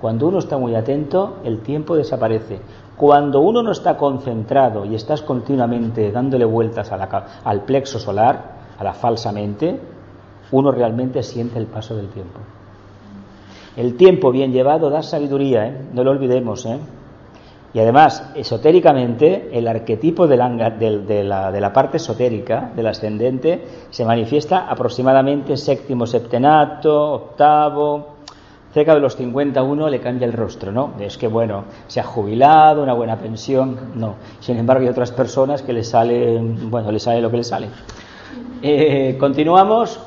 Cuando 0.00 0.28
uno 0.28 0.38
está 0.38 0.58
muy 0.58 0.74
atento, 0.74 1.38
el 1.44 1.60
tiempo 1.60 1.96
desaparece. 1.96 2.60
Cuando 2.96 3.40
uno 3.40 3.62
no 3.62 3.72
está 3.72 3.96
concentrado 3.96 4.84
y 4.84 4.94
estás 4.94 5.22
continuamente 5.22 6.10
dándole 6.12 6.44
vueltas 6.44 6.90
al 6.92 7.62
plexo 7.62 7.98
solar, 7.98 8.58
a 8.78 8.84
la 8.84 8.92
falsa 8.92 9.32
mente, 9.32 9.78
uno 10.52 10.70
realmente 10.70 11.22
siente 11.22 11.58
el 11.58 11.66
paso 11.66 11.96
del 11.96 12.08
tiempo. 12.08 12.38
El 13.76 13.96
tiempo 13.96 14.30
bien 14.32 14.52
llevado 14.52 14.90
da 14.90 15.02
sabiduría, 15.02 15.66
¿eh? 15.66 15.80
no 15.92 16.02
lo 16.02 16.10
olvidemos. 16.10 16.66
¿eh? 16.66 16.78
Y 17.74 17.80
además, 17.80 18.32
esotéricamente, 18.34 19.50
el 19.52 19.68
arquetipo 19.68 20.26
de, 20.26 20.36
la, 20.36 21.50
de 21.52 21.60
la 21.60 21.72
parte 21.72 21.98
esotérica, 21.98 22.72
del 22.74 22.86
ascendente, 22.86 23.64
se 23.90 24.04
manifiesta 24.04 24.68
aproximadamente 24.68 25.56
séptimo 25.56 26.06
septenato, 26.06 27.12
octavo, 27.12 28.18
cerca 28.78 28.94
de 28.94 29.00
los 29.00 29.16
51 29.16 29.88
le 29.88 29.98
cambia 29.98 30.24
el 30.24 30.32
rostro, 30.32 30.70
¿no? 30.70 30.92
Es 31.00 31.18
que, 31.18 31.26
bueno, 31.26 31.64
se 31.88 31.98
ha 31.98 32.04
jubilado, 32.04 32.80
una 32.84 32.92
buena 32.92 33.18
pensión, 33.18 33.76
no. 33.96 34.14
Sin 34.38 34.56
embargo, 34.56 34.84
hay 34.84 34.88
otras 34.88 35.10
personas 35.10 35.62
que 35.62 35.72
le 35.72 35.82
sale, 35.82 36.38
bueno, 36.40 36.92
le 36.92 37.00
sale 37.00 37.20
lo 37.20 37.28
que 37.28 37.38
le 37.38 37.44
sale. 37.44 37.66
Eh, 38.62 39.16
continuamos. 39.18 39.98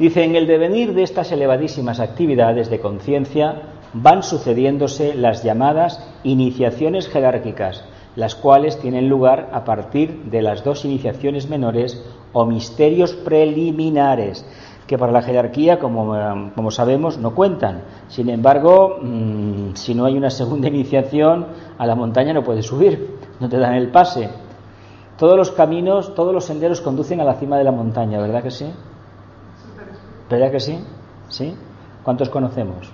Dice, 0.00 0.24
en 0.24 0.34
el 0.34 0.48
devenir 0.48 0.94
de 0.94 1.04
estas 1.04 1.30
elevadísimas 1.30 2.00
actividades 2.00 2.68
de 2.70 2.80
conciencia 2.80 3.62
van 3.92 4.24
sucediéndose 4.24 5.14
las 5.14 5.44
llamadas 5.44 6.04
iniciaciones 6.24 7.08
jerárquicas, 7.08 7.84
las 8.16 8.34
cuales 8.34 8.80
tienen 8.80 9.08
lugar 9.08 9.50
a 9.52 9.64
partir 9.64 10.24
de 10.24 10.42
las 10.42 10.64
dos 10.64 10.84
iniciaciones 10.84 11.48
menores 11.48 12.04
o 12.32 12.46
misterios 12.46 13.12
preliminares, 13.12 14.44
que 14.88 14.98
para 14.98 15.12
la 15.12 15.22
jerarquía, 15.22 15.78
como, 15.78 16.16
eh, 16.16 16.50
como 16.56 16.70
sabemos, 16.70 17.18
no 17.18 17.34
cuentan. 17.34 17.82
Sin 18.08 18.30
embargo, 18.30 18.98
mm, 19.02 19.74
si 19.74 19.94
no 19.94 20.06
hay 20.06 20.16
una 20.16 20.30
segunda 20.30 20.68
iniciación, 20.68 21.46
a 21.76 21.86
la 21.86 21.94
montaña 21.94 22.32
no 22.32 22.42
puedes 22.42 22.64
subir, 22.64 23.18
no 23.38 23.50
te 23.50 23.58
dan 23.58 23.74
el 23.74 23.90
pase. 23.90 24.30
Todos 25.18 25.36
los 25.36 25.52
caminos, 25.52 26.14
todos 26.14 26.32
los 26.32 26.46
senderos 26.46 26.80
conducen 26.80 27.20
a 27.20 27.24
la 27.24 27.34
cima 27.34 27.58
de 27.58 27.64
la 27.64 27.72
montaña, 27.72 28.18
¿verdad 28.18 28.42
que 28.42 28.50
sí? 28.50 28.72
¿Verdad 30.30 30.50
que 30.50 30.60
sí? 30.60 30.82
¿Sí? 31.28 31.54
¿Cuántos 32.02 32.30
conocemos? 32.30 32.90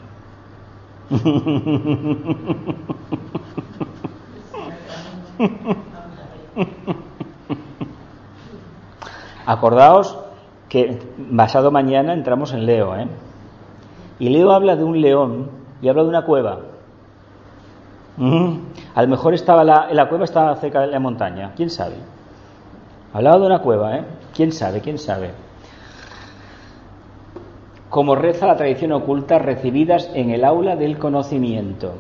Acordaos 9.46 10.23
que 10.74 10.98
pasado 11.36 11.70
mañana 11.70 12.12
entramos 12.14 12.52
en 12.52 12.66
Leo, 12.66 12.96
¿eh? 12.96 13.06
Y 14.18 14.28
Leo 14.28 14.50
habla 14.50 14.74
de 14.74 14.82
un 14.82 15.00
león 15.00 15.48
y 15.80 15.88
habla 15.88 16.02
de 16.02 16.08
una 16.08 16.24
cueva. 16.24 16.58
Mm. 18.16 18.54
A 18.92 19.02
lo 19.02 19.08
mejor 19.08 19.34
estaba 19.34 19.62
la, 19.62 19.86
la 19.92 20.08
cueva 20.08 20.24
estaba 20.24 20.56
cerca 20.56 20.80
de 20.80 20.88
la 20.88 20.98
montaña, 20.98 21.52
quién 21.54 21.70
sabe. 21.70 21.94
Hablaba 23.12 23.38
de 23.38 23.46
una 23.46 23.60
cueva, 23.60 23.98
¿eh? 23.98 24.04
¿Quién 24.34 24.50
sabe? 24.50 24.80
¿Quién 24.80 24.98
sabe? 24.98 25.30
Como 27.88 28.16
reza 28.16 28.48
la 28.48 28.56
tradición 28.56 28.90
oculta, 28.90 29.38
recibidas 29.38 30.10
en 30.12 30.30
el 30.30 30.44
aula 30.44 30.74
del 30.74 30.98
conocimiento. 30.98 31.92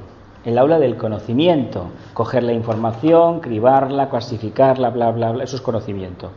el 0.44 0.58
aula 0.58 0.80
del 0.80 0.96
conocimiento, 0.96 1.90
coger 2.12 2.42
la 2.42 2.52
información, 2.52 3.38
cribarla, 3.38 4.10
clasificarla, 4.10 4.90
bla, 4.90 5.12
bla, 5.12 5.30
bla, 5.30 5.44
eso 5.44 5.54
es 5.54 5.62
conocimiento. 5.62 6.32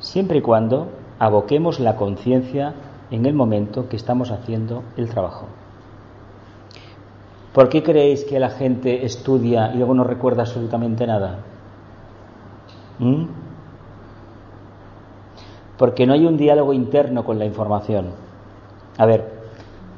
Siempre 0.00 0.38
y 0.38 0.40
cuando 0.40 0.88
aboquemos 1.24 1.80
la 1.80 1.96
conciencia 1.96 2.74
en 3.10 3.24
el 3.24 3.32
momento 3.32 3.88
que 3.88 3.96
estamos 3.96 4.30
haciendo 4.30 4.82
el 4.98 5.08
trabajo. 5.08 5.46
¿Por 7.54 7.70
qué 7.70 7.82
creéis 7.82 8.24
que 8.24 8.38
la 8.38 8.50
gente 8.50 9.06
estudia 9.06 9.72
y 9.72 9.78
luego 9.78 9.94
no 9.94 10.04
recuerda 10.04 10.42
absolutamente 10.42 11.06
nada? 11.06 11.38
¿Mm? 12.98 13.24
Porque 15.78 16.06
no 16.06 16.12
hay 16.12 16.26
un 16.26 16.36
diálogo 16.36 16.74
interno 16.74 17.24
con 17.24 17.38
la 17.38 17.46
información. 17.46 18.08
A 18.98 19.06
ver, 19.06 19.32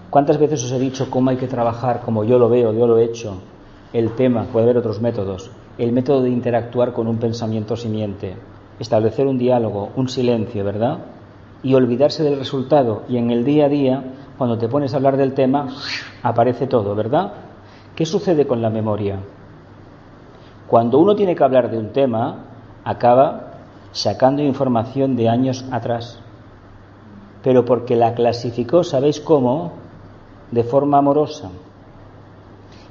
¿cuántas 0.09 0.39
veces 0.39 0.63
os 0.63 0.71
he 0.71 0.79
dicho 0.79 1.11
cómo 1.11 1.31
hay 1.31 1.39
que 1.39 1.49
trabajar, 1.49 2.03
como 2.03 2.23
yo 2.23 2.39
lo 2.39 2.49
veo, 2.49 2.73
yo 2.73 2.87
lo 2.87 2.99
he 2.99 3.05
hecho? 3.05 3.39
El 3.93 4.13
tema, 4.13 4.45
puede 4.45 4.67
haber 4.67 4.79
otros 4.79 5.01
métodos. 5.01 5.51
El 5.77 5.91
método 5.91 6.23
de 6.23 6.31
interactuar 6.31 6.93
con 6.93 7.09
un 7.09 7.17
pensamiento 7.17 7.75
simiente. 7.75 8.37
Establecer 8.79 9.27
un 9.27 9.39
diálogo, 9.39 9.91
un 9.97 10.09
silencio, 10.09 10.65
¿verdad? 10.65 11.16
Y 11.67 11.75
olvidarse 11.75 12.23
del 12.23 12.39
resultado. 12.39 13.03
Y 13.09 13.17
en 13.17 13.33
el 13.33 13.45
día 13.45 13.67
a 13.67 13.69
día, 13.69 14.05
cuando 14.39 14.57
te 14.57 14.69
pones 14.69 14.95
a 14.95 14.99
hablar 14.99 15.17
del 15.17 15.35
tema, 15.35 15.67
aparece 16.23 16.69
todo, 16.69 16.95
¿verdad? 16.95 17.33
¿Qué 17.97 18.07
sucede 18.07 18.47
con 18.47 18.63
la 18.63 18.71
memoria? 18.71 19.19
Cuando 20.69 21.01
uno 21.01 21.17
tiene 21.17 21.35
que 21.35 21.43
hablar 21.43 21.69
de 21.69 21.79
un 21.79 21.89
tema, 21.89 22.45
acaba 22.85 23.55
sacando 23.91 24.43
información 24.43 25.17
de 25.17 25.29
años 25.29 25.65
atrás. 25.73 26.21
Pero 27.43 27.65
porque 27.65 27.97
la 27.97 28.15
clasificó, 28.15 28.85
¿sabéis 28.85 29.19
cómo? 29.19 29.73
De 30.53 30.63
forma 30.63 30.99
amorosa. 30.99 31.51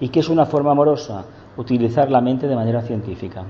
¿Y 0.02 0.10
qué 0.10 0.20
es 0.20 0.28
una 0.28 0.48
forma 0.48 0.72
amorosa? 0.72 1.24
Utilizar 1.56 2.12
la 2.12 2.20
mente 2.20 2.46
de 2.46 2.58
manera 2.58 2.82
científica. 2.82 3.46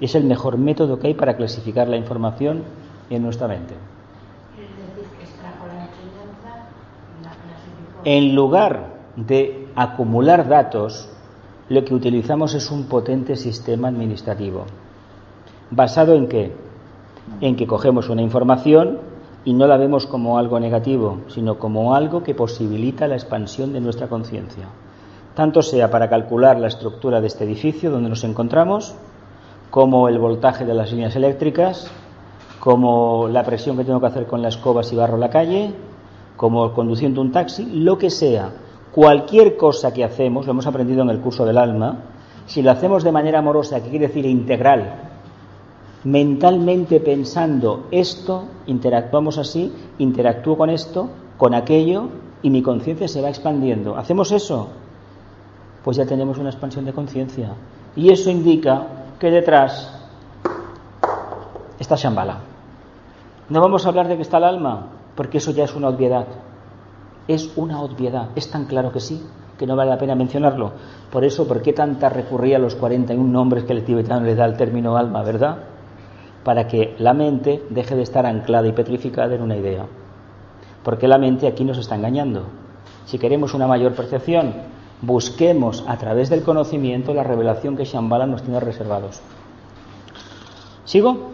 Es 0.00 0.14
el 0.14 0.24
mejor 0.24 0.58
método 0.58 0.98
que 0.98 1.06
hay 1.06 1.14
para 1.14 1.34
clasificar 1.38 1.88
la 1.88 1.96
información 1.96 2.85
en 3.10 3.22
nuestra 3.22 3.48
mente. 3.48 3.74
En 8.04 8.34
lugar 8.34 8.94
de 9.16 9.68
acumular 9.74 10.48
datos, 10.48 11.08
lo 11.68 11.84
que 11.84 11.94
utilizamos 11.94 12.54
es 12.54 12.70
un 12.70 12.84
potente 12.84 13.34
sistema 13.34 13.88
administrativo. 13.88 14.64
¿Basado 15.70 16.14
en 16.14 16.28
qué? 16.28 16.52
En 17.40 17.56
que 17.56 17.66
cogemos 17.66 18.08
una 18.08 18.22
información 18.22 19.00
y 19.44 19.52
no 19.54 19.66
la 19.66 19.76
vemos 19.76 20.06
como 20.06 20.38
algo 20.38 20.60
negativo, 20.60 21.22
sino 21.28 21.58
como 21.58 21.94
algo 21.94 22.22
que 22.22 22.34
posibilita 22.34 23.08
la 23.08 23.16
expansión 23.16 23.72
de 23.72 23.80
nuestra 23.80 24.08
conciencia. 24.08 24.66
Tanto 25.34 25.62
sea 25.62 25.90
para 25.90 26.08
calcular 26.08 26.58
la 26.58 26.68
estructura 26.68 27.20
de 27.20 27.26
este 27.26 27.44
edificio 27.44 27.90
donde 27.90 28.08
nos 28.08 28.24
encontramos, 28.24 28.94
como 29.70 30.08
el 30.08 30.18
voltaje 30.18 30.64
de 30.64 30.74
las 30.74 30.92
líneas 30.92 31.16
eléctricas, 31.16 31.90
como 32.66 33.28
la 33.28 33.44
presión 33.44 33.76
que 33.76 33.84
tengo 33.84 34.00
que 34.00 34.08
hacer 34.08 34.26
con 34.26 34.42
la 34.42 34.48
escoba 34.48 34.82
si 34.82 34.96
barro 34.96 35.16
la 35.16 35.30
calle, 35.30 35.72
como 36.36 36.72
conduciendo 36.72 37.20
un 37.20 37.30
taxi, 37.30 37.64
lo 37.64 37.96
que 37.96 38.10
sea 38.10 38.50
Cualquier 38.96 39.58
cosa 39.58 39.92
que 39.92 40.02
hacemos, 40.02 40.46
lo 40.46 40.52
hemos 40.52 40.66
aprendido 40.66 41.02
en 41.02 41.10
el 41.10 41.20
curso 41.20 41.44
del 41.44 41.58
alma, 41.58 41.98
si 42.46 42.62
lo 42.62 42.70
hacemos 42.70 43.04
de 43.04 43.12
manera 43.12 43.40
amorosa, 43.40 43.82
que 43.82 43.90
quiere 43.90 44.08
decir 44.08 44.24
integral, 44.24 44.94
mentalmente 46.04 47.00
pensando 47.00 47.88
esto, 47.90 48.46
interactuamos 48.66 49.36
así, 49.36 49.70
interactúo 49.98 50.56
con 50.56 50.70
esto, 50.70 51.10
con 51.36 51.52
aquello, 51.52 52.08
y 52.40 52.48
mi 52.48 52.62
conciencia 52.62 53.06
se 53.06 53.20
va 53.20 53.28
expandiendo. 53.28 53.98
¿Hacemos 53.98 54.32
eso? 54.32 54.70
Pues 55.84 55.98
ya 55.98 56.06
tenemos 56.06 56.38
una 56.38 56.48
expansión 56.48 56.86
de 56.86 56.94
conciencia. 56.94 57.50
Y 57.94 58.10
eso 58.10 58.30
indica 58.30 58.86
que 59.20 59.30
detrás 59.30 59.92
está 61.78 61.96
Shambhala. 61.96 62.55
No 63.48 63.60
vamos 63.60 63.86
a 63.86 63.88
hablar 63.88 64.08
de 64.08 64.16
que 64.16 64.22
está 64.22 64.38
el 64.38 64.44
alma, 64.44 64.88
porque 65.14 65.38
eso 65.38 65.50
ya 65.52 65.64
es 65.64 65.74
una 65.74 65.88
obviedad 65.88 66.26
es 67.28 67.52
una 67.56 67.80
obviedad. 67.80 68.28
Es 68.36 68.50
tan 68.50 68.66
claro 68.66 68.92
que 68.92 69.00
sí 69.00 69.22
que 69.58 69.66
no 69.66 69.74
vale 69.74 69.90
la 69.90 69.98
pena 69.98 70.14
mencionarlo. 70.14 70.72
Por 71.10 71.24
eso, 71.24 71.48
¿por 71.48 71.62
qué 71.62 71.72
tanta 71.72 72.08
recurría 72.08 72.56
a 72.56 72.60
los 72.60 72.74
41 72.74 73.26
nombres 73.26 73.64
que 73.64 73.72
el 73.72 73.84
tibetano 73.84 74.26
le 74.26 74.34
da 74.34 74.44
al 74.44 74.56
término 74.56 74.96
alma, 74.96 75.22
verdad? 75.22 75.58
Para 76.44 76.68
que 76.68 76.94
la 76.98 77.14
mente 77.14 77.62
deje 77.70 77.96
de 77.96 78.02
estar 78.02 78.26
anclada 78.26 78.68
y 78.68 78.72
petrificada 78.72 79.34
en 79.34 79.42
una 79.42 79.56
idea. 79.56 79.86
Porque 80.82 81.08
la 81.08 81.18
mente 81.18 81.46
aquí 81.46 81.64
nos 81.64 81.78
está 81.78 81.96
engañando. 81.96 82.44
Si 83.06 83.18
queremos 83.18 83.54
una 83.54 83.66
mayor 83.66 83.94
percepción, 83.94 84.52
busquemos 85.00 85.84
a 85.88 85.96
través 85.96 86.28
del 86.28 86.42
conocimiento 86.42 87.14
la 87.14 87.24
revelación 87.24 87.76
que 87.76 87.84
Shambhala 87.84 88.26
nos 88.26 88.42
tiene 88.42 88.60
reservados. 88.60 89.20
¿Sigo? 90.84 91.30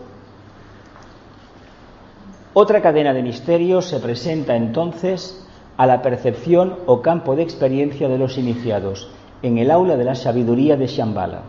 Otra 2.55 2.83
cadena 2.83 3.15
de 3.15 3.23
misterios 3.23 3.87
se 3.87 3.99
presenta 3.99 4.57
entonces 4.57 5.43
a 5.79 5.87
la 5.87 6.03
percepción 6.03 6.77
o 6.85 7.01
campo 7.01 7.35
de 7.35 7.43
experiencia 7.43 8.11
de 8.11 8.19
los 8.19 8.37
iniciados 8.37 9.09
en 9.41 9.57
el 9.57 9.71
aula 9.71 9.97
de 9.97 10.05
la 10.05 10.15
sabiduría 10.15 10.77
de 10.77 10.87
Shambhala, 10.87 11.45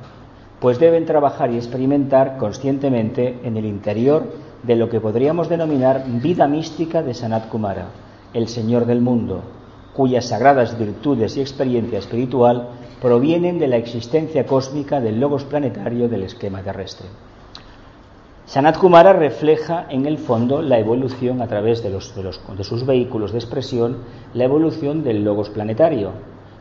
pues 0.61 0.79
deben 0.79 1.05
trabajar 1.05 1.51
y 1.51 1.57
experimentar 1.57 2.37
conscientemente 2.37 3.37
en 3.43 3.57
el 3.57 3.65
interior 3.65 4.31
de 4.63 4.77
lo 4.77 4.89
que 4.89 5.01
podríamos 5.01 5.49
denominar 5.49 6.05
vida 6.07 6.47
mística 6.47 7.03
de 7.03 7.13
Sanat 7.13 7.49
Kumara, 7.49 7.87
el 8.33 8.47
Señor 8.47 8.85
del 8.85 9.01
mundo, 9.01 9.41
cuyas 9.93 10.29
sagradas 10.29 10.79
virtudes 10.79 11.35
y 11.35 11.41
experiencia 11.41 11.99
espiritual 11.99 12.69
provienen 13.01 13.59
de 13.59 13.67
la 13.67 13.75
existencia 13.75 14.45
cósmica 14.45 15.01
del 15.01 15.19
logos 15.19 15.43
planetario 15.43 16.07
del 16.07 16.23
esquema 16.23 16.61
terrestre. 16.61 17.07
Sanat 18.45 18.77
Kumara 18.77 19.13
refleja 19.13 19.85
en 19.89 20.05
el 20.05 20.17
fondo 20.17 20.61
la 20.61 20.77
evolución 20.77 21.41
a 21.41 21.47
través 21.47 21.81
de, 21.81 21.89
los, 21.89 22.13
de, 22.13 22.63
sus 22.65 22.85
vehículos 22.85 23.31
de 23.31 23.37
expresión, 23.37 23.99
la 24.33 24.43
evolución 24.43 25.01
del 25.01 25.23
logos 25.23 25.49
planetario. 25.49 26.11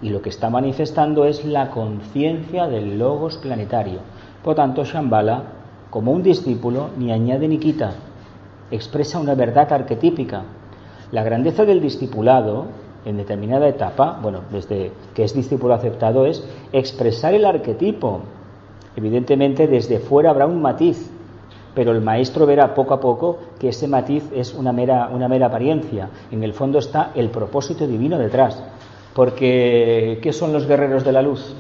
Y 0.01 0.11
lo 0.11 0.23
que 0.23 0.29
está 0.29 0.49
manifestando 0.49 1.25
es 1.25 1.45
la 1.45 1.71
conciencia 1.71 2.69
del 2.69 3.01
logos 3.01 3.37
planetario. 3.37 3.99
Por 4.45 4.55
tanto, 4.55 4.85
Shambhala, 4.85 5.43
como 5.91 6.13
un 6.13 6.23
discípulo, 6.23 6.91
ni 6.97 7.11
añade 7.11 7.49
ni 7.49 7.59
quita, 7.59 7.95
expresa 8.71 9.19
una 9.19 9.35
verdad 9.35 9.73
arquetípica. 9.73 10.45
La 11.11 11.25
grandeza 11.25 11.65
del 11.65 11.81
discipulado 11.81 12.67
en 13.05 13.17
determinada 13.17 13.67
etapa, 13.67 14.21
bueno, 14.23 14.43
desde 14.53 14.93
que 15.15 15.25
es 15.25 15.35
discípulo 15.35 15.75
aceptado, 15.75 16.27
es 16.27 16.47
expresar 16.73 17.35
el 17.35 17.45
arquetipo. 17.45 18.21
Evidentemente, 18.95 19.67
desde 19.67 19.99
fuera 19.99 20.31
habrá 20.31 20.47
un 20.47 20.63
matiz, 20.63 21.12
pero 21.75 21.93
el 21.93 22.01
maestro 22.01 22.47
verá 22.47 22.75
poco 22.75 22.95
a 22.95 23.01
poco 23.01 23.39
que 23.59 23.69
ese 23.69 23.89
matiz 23.89 24.25
es 24.35 24.55
una 24.55 24.73
mera, 24.73 25.09
una 25.13 25.29
mera 25.29 25.47
apariencia. 25.47 26.11
En 26.31 26.43
el 26.43 26.53
fondo 26.53 26.79
está 26.79 27.13
el 27.15 27.31
propósito 27.31 27.87
divino 27.87 28.19
detrás. 28.19 28.63
Porque, 29.15 30.19
¿qué 30.23 30.33
son 30.33 30.53
los 30.53 30.67
guerreros 30.67 31.05
de 31.05 31.13
la 31.13 31.23
luz? 31.23 31.55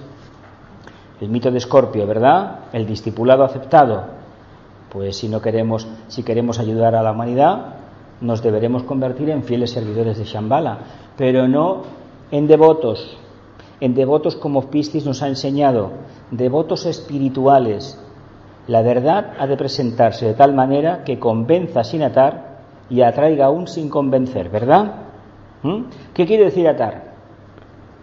El 1.21 1.29
mito 1.29 1.51
de 1.51 1.59
Escorpio, 1.59 2.07
¿verdad? 2.07 2.61
El 2.73 2.87
discipulado 2.87 3.45
aceptado. 3.45 4.05
Pues 4.91 5.17
si 5.17 5.29
no 5.29 5.41
queremos, 5.41 5.87
si 6.09 6.23
queremos 6.23 6.59
ayudar 6.59 6.95
a 6.95 7.03
la 7.03 7.13
humanidad, 7.13 7.77
nos 8.21 8.43
deberemos 8.43 8.83
convertir 8.85 9.31
en 9.31 9.43
fieles 9.43 9.71
servidores 9.71 10.19
de 10.19 10.25
Shambhala, 10.25 10.79
pero 11.17 11.49
no 11.49 11.83
en 12.31 12.47
devotos, 12.47 13.17
en 13.81 13.95
devotos 13.95 14.37
como 14.37 14.71
Piscis 14.71 15.05
nos 15.05 15.23
ha 15.23 15.29
enseñado, 15.29 15.91
devotos 16.31 16.87
espirituales, 16.87 17.99
la 18.69 18.83
verdad 18.83 19.35
ha 19.39 19.47
de 19.47 19.57
presentarse 19.57 20.27
de 20.27 20.35
tal 20.35 20.55
manera 20.55 21.03
que 21.05 21.19
convenza 21.19 21.83
sin 21.83 22.03
atar 22.03 22.53
y 22.89 23.03
atraiga 23.03 23.47
aún 23.47 23.67
sin 23.67 23.89
convencer, 23.89 24.51
¿verdad? 24.51 24.95
¿Mm? 25.63 25.85
¿Qué 26.15 26.27
quiere 26.27 26.45
decir 26.45 26.69
atar? 26.69 27.13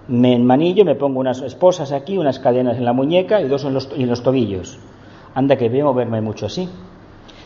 Me 0.07 0.33
enmanillo, 0.33 0.83
me 0.85 0.95
pongo 0.95 1.19
unas 1.19 1.41
esposas 1.41 1.91
aquí, 1.91 2.17
unas 2.17 2.39
cadenas 2.39 2.77
en 2.77 2.85
la 2.85 2.93
muñeca 2.93 3.41
y 3.41 3.47
dos 3.47 3.63
en 3.63 3.73
los, 3.73 4.23
tobillos. 4.23 4.79
Anda 5.35 5.55
que 5.55 5.69
veo 5.69 5.85
moverme 5.85 6.19
mucho 6.21 6.47
así. 6.47 6.67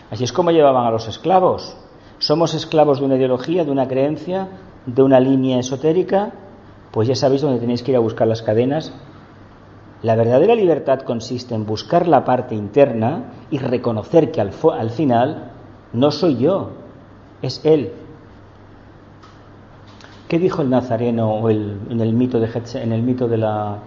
Así 0.10 0.24
es 0.24 0.32
como 0.32 0.52
llevaban 0.52 0.88
a 0.88 0.92
los 0.92 1.08
esclavos. 1.08 1.76
Somos 2.20 2.54
esclavos 2.54 3.00
de 3.00 3.06
una 3.06 3.18
ideología, 3.18 3.66
de 3.66 3.72
una 3.72 3.88
creencia, 3.88 4.48
de 4.86 5.04
una 5.04 5.20
línea 5.20 5.60
esotérica. 5.60 6.32
Pues 6.92 7.10
ya 7.10 7.16
sabéis 7.16 7.42
dónde 7.42 7.60
tenéis 7.60 7.84
que 7.84 7.92
ir 7.92 7.98
a 7.98 8.00
buscar 8.00 8.28
las 8.28 8.42
cadenas 8.42 8.94
la 10.04 10.16
verdadera 10.16 10.54
libertad 10.54 11.00
consiste 11.00 11.56
en 11.56 11.66
buscar 11.66 12.10
la 12.10 12.26
parte 12.26 12.56
interna 12.56 13.32
y 13.50 13.58
reconocer 13.58 14.32
que 14.32 14.42
al, 14.42 14.52
final 14.92 15.52
no 15.94 16.12
soy 16.12 16.38
yo, 16.38 16.72
es 17.42 17.62
Él. 17.64 17.94
¿Qué 20.28 20.40
dijo 20.40 20.62
el 20.62 20.70
nazareno 20.70 21.50
en 21.50 22.02
el 22.02 22.14
mito 22.14 22.40
de 22.40 22.50
en 22.76 22.92
el 22.92 23.02
mito 23.02 23.28
de 23.30 23.38
la 23.38 23.78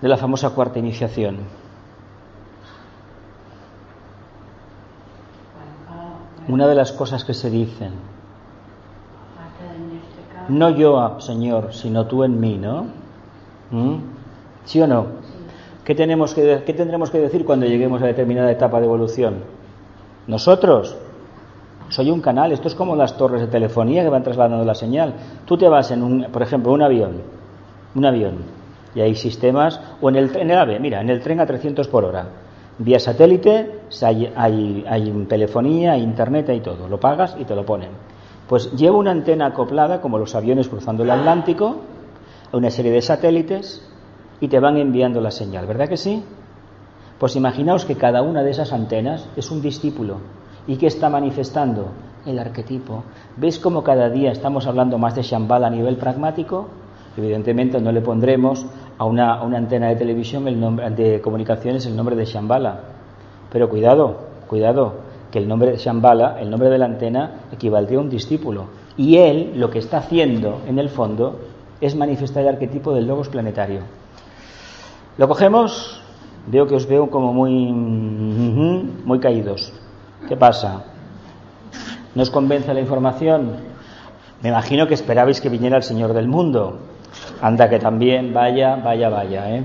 de 0.00 0.08
la 0.08 0.16
famosa 0.16 0.50
cuarta 0.50 0.78
iniciación? 0.78 1.38
Una 6.46 6.68
de 6.68 6.74
las 6.76 6.92
cosas 6.92 7.24
que 7.24 7.34
se 7.34 7.50
dicen 7.50 7.92
No 10.48 10.70
yo, 10.70 11.18
Señor, 11.18 11.72
sino 11.72 12.06
tú 12.06 12.22
en 12.22 12.38
mí, 12.38 12.56
¿no? 12.58 12.86
¿Mm? 13.70 14.14
¿Sí 14.64 14.80
o 14.80 14.86
no? 14.86 15.06
¿Qué, 15.84 15.94
tenemos 15.94 16.34
que, 16.34 16.62
¿Qué 16.64 16.72
tendremos 16.72 17.10
que 17.10 17.18
decir 17.18 17.44
cuando 17.44 17.66
lleguemos 17.66 18.02
a 18.02 18.06
determinada 18.06 18.50
etapa 18.50 18.80
de 18.80 18.86
evolución? 18.86 19.44
Nosotros, 20.26 20.96
soy 21.90 22.10
un 22.10 22.22
canal, 22.22 22.52
esto 22.52 22.68
es 22.68 22.74
como 22.74 22.96
las 22.96 23.18
torres 23.18 23.42
de 23.42 23.48
telefonía 23.48 24.02
que 24.02 24.08
van 24.08 24.22
trasladando 24.22 24.64
la 24.64 24.74
señal. 24.74 25.14
Tú 25.44 25.58
te 25.58 25.68
vas 25.68 25.90
en 25.90 26.02
un, 26.02 26.24
por 26.32 26.42
ejemplo, 26.42 26.72
un 26.72 26.82
avión, 26.82 27.20
un 27.94 28.06
avión, 28.06 28.38
y 28.94 29.02
hay 29.02 29.14
sistemas, 29.14 29.78
o 30.00 30.08
en 30.08 30.16
el, 30.16 30.34
en 30.36 30.50
el 30.50 30.58
AVE, 30.58 30.80
mira, 30.80 31.02
en 31.02 31.10
el 31.10 31.20
tren 31.20 31.40
a 31.40 31.46
300 31.46 31.86
por 31.88 32.04
hora, 32.04 32.28
vía 32.78 32.98
satélite, 32.98 33.80
hay, 34.02 34.32
hay, 34.34 34.84
hay 34.88 35.26
telefonía, 35.28 35.92
hay 35.92 36.02
internet, 36.02 36.48
hay 36.48 36.60
todo, 36.60 36.88
lo 36.88 36.98
pagas 36.98 37.36
y 37.38 37.44
te 37.44 37.54
lo 37.54 37.66
ponen. 37.66 37.90
Pues 38.48 38.72
lleva 38.72 38.96
una 38.96 39.10
antena 39.10 39.46
acoplada, 39.46 40.00
como 40.00 40.18
los 40.18 40.34
aviones 40.34 40.68
cruzando 40.68 41.02
el 41.02 41.10
Atlántico, 41.10 41.76
a 42.50 42.56
una 42.56 42.70
serie 42.70 42.92
de 42.92 43.02
satélites 43.02 43.82
y 44.40 44.48
te 44.48 44.60
van 44.60 44.76
enviando 44.76 45.20
la 45.20 45.30
señal, 45.30 45.66
¿verdad 45.66 45.88
que 45.88 45.96
sí? 45.96 46.22
Pues 47.18 47.36
imaginaos 47.36 47.84
que 47.84 47.96
cada 47.96 48.22
una 48.22 48.42
de 48.42 48.50
esas 48.50 48.72
antenas 48.72 49.28
es 49.36 49.50
un 49.50 49.62
discípulo 49.62 50.18
¿Y 50.66 50.76
qué 50.76 50.86
está 50.86 51.10
manifestando? 51.10 51.88
El 52.24 52.38
arquetipo. 52.38 53.04
¿Ves 53.36 53.58
cómo 53.58 53.84
cada 53.84 54.08
día 54.08 54.32
estamos 54.32 54.66
hablando 54.66 54.96
más 54.96 55.14
de 55.14 55.20
Shambhala 55.20 55.66
a 55.66 55.70
nivel 55.70 55.96
pragmático? 55.96 56.68
Evidentemente 57.18 57.78
no 57.82 57.92
le 57.92 58.00
pondremos 58.00 58.64
a 58.96 59.04
una, 59.04 59.40
antena 59.42 59.88
de 59.88 59.96
televisión 59.96 60.48
el 60.48 60.58
nombre, 60.58 60.88
de 60.90 61.20
comunicaciones 61.20 61.84
el 61.84 61.94
nombre 61.94 62.16
de 62.16 62.24
Shambhala. 62.24 62.80
Pero 63.52 63.68
cuidado, 63.68 64.16
cuidado, 64.48 64.94
que 65.30 65.38
el 65.38 65.46
nombre 65.46 65.72
de 65.72 65.76
Shambhala, 65.76 66.40
el 66.40 66.48
nombre 66.48 66.70
de 66.70 66.78
la 66.78 66.86
antena, 66.86 67.42
equivaldría 67.52 67.98
a 67.98 68.02
un 68.02 68.08
discípulo. 68.08 68.64
Y 68.96 69.18
él 69.18 69.52
lo 69.56 69.68
que 69.68 69.80
está 69.80 69.98
haciendo, 69.98 70.62
en 70.66 70.78
el 70.78 70.88
fondo, 70.88 71.40
es 71.78 71.94
manifestar 71.94 72.42
el 72.42 72.48
arquetipo 72.48 72.94
del 72.94 73.06
logos 73.06 73.28
planetario. 73.28 73.80
Lo 75.16 75.28
cogemos, 75.28 76.02
veo 76.46 76.66
que 76.66 76.74
os 76.74 76.86
veo 76.86 77.08
como 77.08 77.32
muy, 77.32 77.72
muy 77.72 79.20
caídos. 79.20 79.72
¿Qué 80.28 80.36
pasa? 80.36 80.84
¿No 82.14 82.22
os 82.22 82.30
convence 82.30 82.74
la 82.74 82.80
información? 82.80 83.56
Me 84.42 84.48
imagino 84.48 84.86
que 84.86 84.94
esperabais 84.94 85.40
que 85.40 85.48
viniera 85.48 85.76
el 85.76 85.82
Señor 85.82 86.12
del 86.12 86.26
mundo. 86.26 86.78
Anda 87.40 87.68
que 87.68 87.78
también, 87.78 88.34
vaya, 88.34 88.76
vaya, 88.76 89.08
vaya. 89.08 89.56
¿eh? 89.56 89.62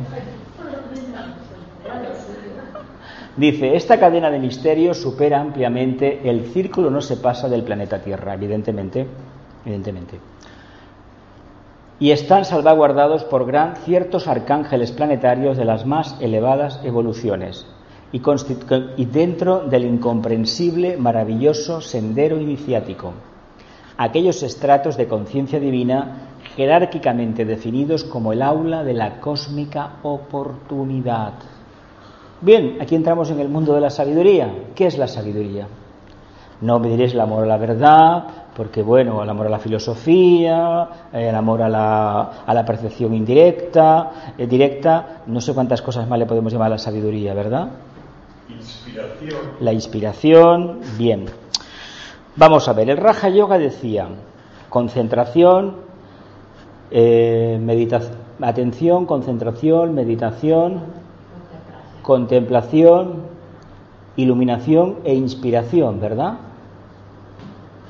Dice, 3.36 3.76
esta 3.76 4.00
cadena 4.00 4.30
de 4.30 4.38
misterios 4.38 5.02
supera 5.02 5.40
ampliamente, 5.40 6.30
el 6.30 6.46
círculo 6.48 6.90
no 6.90 7.02
se 7.02 7.18
pasa 7.18 7.48
del 7.48 7.64
planeta 7.64 8.02
Tierra, 8.02 8.34
evidentemente, 8.34 9.08
evidentemente. 9.66 10.20
Y 12.00 12.12
están 12.12 12.46
salvaguardados 12.46 13.26
por 13.26 13.46
gran 13.46 13.76
ciertos 13.76 14.28
arcángeles 14.28 14.92
planetarios 14.92 15.58
de 15.58 15.66
las 15.66 15.86
más 15.86 16.16
elevadas 16.22 16.80
evoluciones, 16.84 17.66
y, 18.12 19.06
dentro 19.06 19.60
del 19.68 19.86
incomprensible, 19.86 20.98
maravilloso 20.98 21.82
sendero 21.82 22.40
iniciático. 22.40 23.14
Aquellos 23.98 24.42
estratos 24.44 24.96
de 24.96 25.08
conciencia 25.08 25.60
divina 25.60 26.30
jerárquicamente 26.56 27.46
definidos 27.46 28.06
como 28.06 28.32
el 28.34 28.42
aula 28.42 28.84
de 28.84 28.94
la 28.94 29.20
cósmica 29.20 29.98
oportunidad. 30.04 31.34
Bien, 32.42 32.78
aquí 32.82 32.96
entramos 32.96 33.30
en 33.30 33.42
el 33.42 33.50
mundo 33.50 33.74
de 33.74 33.82
la 33.82 33.90
sabiduría. 33.90 34.50
¿Qué 34.74 34.88
es 34.88 34.98
la 34.98 35.08
sabiduría? 35.08 35.68
No 36.62 36.80
me 36.80 36.90
diréis 36.90 37.14
el 37.14 37.20
amor 37.20 37.44
a 37.44 37.48
la 37.48 37.58
verdad, 37.58 38.24
porque 38.60 38.84
bueno, 38.84 39.24
el 39.24 39.30
amor 39.30 39.48
a 39.48 39.50
la 39.52 39.60
filosofía, 39.60 40.90
el 41.14 41.34
amor 41.34 41.62
a 41.62 41.70
la, 41.70 42.20
a 42.46 42.54
la 42.54 42.66
percepción 42.66 43.14
indirecta, 43.14 44.34
eh, 44.38 44.48
directa, 44.48 45.22
no 45.28 45.40
sé 45.40 45.54
cuántas 45.54 45.82
cosas 45.82 46.10
más 46.10 46.20
le 46.20 46.26
podemos 46.26 46.52
llamar 46.52 46.66
a 46.66 46.72
la 46.72 46.78
sabiduría, 46.78 47.34
¿verdad? 47.34 47.70
La 49.62 49.72
inspiración, 49.72 50.82
bien. 50.98 51.28
Vamos 52.36 52.68
a 52.68 52.74
ver, 52.74 52.90
el 52.90 52.98
Raja 52.98 53.30
Yoga 53.30 53.58
decía 53.58 54.10
concentración, 54.68 55.78
eh, 56.92 57.88
atención, 58.42 59.06
concentración, 59.06 59.96
meditación, 59.96 60.82
contemplación, 62.02 63.22
iluminación 64.18 64.98
e 65.06 65.16
inspiración, 65.16 66.02
¿verdad? 66.02 66.49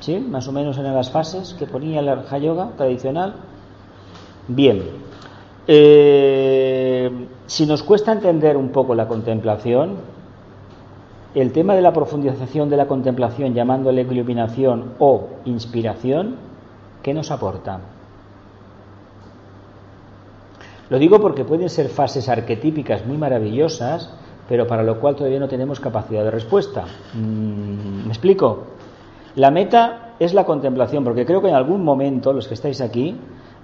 ¿Sí? 0.00 0.18
Más 0.18 0.48
o 0.48 0.52
menos 0.52 0.78
en 0.78 0.84
las 0.84 1.10
fases 1.10 1.54
que 1.54 1.66
ponía 1.66 2.00
el 2.00 2.06
Raja 2.06 2.38
Yoga 2.38 2.70
tradicional. 2.76 3.34
Bien. 4.48 4.82
Eh, 5.66 7.10
si 7.46 7.66
nos 7.66 7.82
cuesta 7.82 8.12
entender 8.12 8.56
un 8.56 8.70
poco 8.70 8.94
la 8.94 9.06
contemplación, 9.06 9.96
el 11.34 11.52
tema 11.52 11.74
de 11.74 11.82
la 11.82 11.92
profundización 11.92 12.70
de 12.70 12.76
la 12.76 12.86
contemplación, 12.86 13.54
llamándole 13.54 14.02
iluminación 14.02 14.94
o 14.98 15.28
inspiración, 15.44 16.36
¿qué 17.02 17.14
nos 17.14 17.30
aporta? 17.30 17.80
Lo 20.88 20.98
digo 20.98 21.20
porque 21.20 21.44
pueden 21.44 21.70
ser 21.70 21.88
fases 21.88 22.28
arquetípicas 22.28 23.06
muy 23.06 23.16
maravillosas, 23.16 24.10
pero 24.48 24.66
para 24.66 24.82
lo 24.82 24.98
cual 24.98 25.14
todavía 25.14 25.38
no 25.38 25.46
tenemos 25.46 25.78
capacidad 25.78 26.24
de 26.24 26.32
respuesta. 26.32 26.84
Mm, 27.14 28.06
¿Me 28.06 28.08
explico? 28.08 28.64
La 29.36 29.50
meta 29.50 30.14
es 30.18 30.34
la 30.34 30.44
contemplación, 30.44 31.04
porque 31.04 31.24
creo 31.24 31.40
que 31.40 31.48
en 31.48 31.54
algún 31.54 31.84
momento, 31.84 32.32
los 32.32 32.48
que 32.48 32.54
estáis 32.54 32.80
aquí, 32.80 33.16